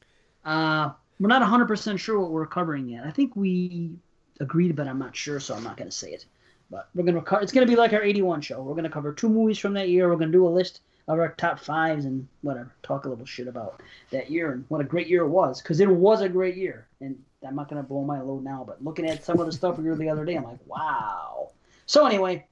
[0.46, 3.04] Uh, we're not 100% sure what we're covering yet.
[3.04, 3.96] I think we
[4.40, 6.26] agreed, but I'm not sure, so I'm not going to say it.
[6.70, 8.62] But we're going to co- it's going to be like our 81 show.
[8.62, 10.10] We're going to cover two movies from that year.
[10.10, 12.74] We're going to do a list of our top fives and whatever.
[12.84, 15.80] Talk a little shit about that year and what a great year it was because
[15.80, 16.88] it was a great year.
[17.02, 19.52] And I'm not going to blow my load now, but looking at some of the
[19.52, 21.50] stuff we read the other day, I'm like, wow.
[21.86, 22.46] So anyway,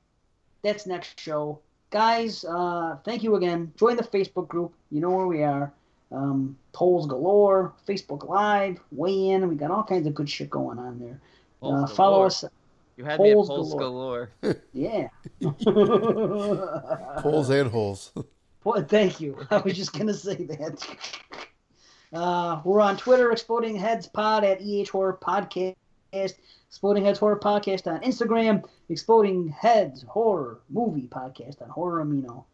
[0.62, 1.60] that's next show.
[1.90, 3.72] Guys, uh, thank you again.
[3.78, 4.74] Join the Facebook group.
[4.92, 5.72] You know where we are.
[6.12, 9.48] Um, polls galore, Facebook Live, weigh in.
[9.48, 11.20] We got all kinds of good shit going on there.
[11.64, 12.44] Uh, follow us.
[12.98, 14.30] You had me at Polls polls galore.
[14.42, 14.56] galore.
[14.74, 15.08] Yeah.
[17.22, 18.12] Holes and holes.
[18.66, 19.46] Well, thank you.
[19.52, 20.88] I was just gonna say that.
[22.14, 25.76] Uh, we're on Twitter, Exploding Heads Pod at EH Horror Podcast,
[26.14, 32.46] Exploding Heads Horror Podcast on Instagram, Exploding Heads Horror Movie Podcast on Horror Amino.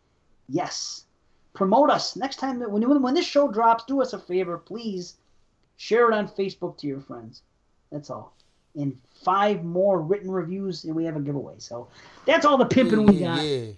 [0.48, 1.06] Yes,
[1.54, 2.58] promote us next time.
[2.58, 5.18] that- When when this show drops, do us a favor, please.
[5.78, 7.44] Share it on Facebook to your friends.
[7.92, 8.34] That's all.
[8.76, 11.56] And five more written reviews, and we have a giveaway.
[11.58, 11.88] So
[12.26, 13.44] that's all the pimping we got.
[13.44, 13.72] Yeah.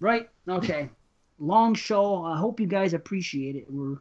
[0.00, 0.28] Right?
[0.48, 0.88] Okay.
[1.38, 2.24] Long show.
[2.24, 3.66] I hope you guys appreciate it.
[3.70, 3.98] We're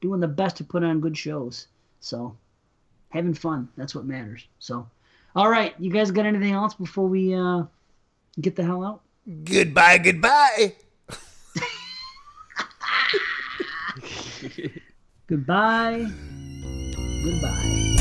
[0.00, 1.68] doing the best to put on good shows.
[2.00, 2.36] So,
[3.08, 3.68] having fun.
[3.76, 4.46] That's what matters.
[4.58, 4.86] So,
[5.34, 5.74] all right.
[5.78, 7.62] You guys got anything else before we uh,
[8.40, 9.00] get the hell out?
[9.44, 10.74] Goodbye, goodbye.
[15.28, 16.10] Goodbye.
[17.24, 17.91] Goodbye.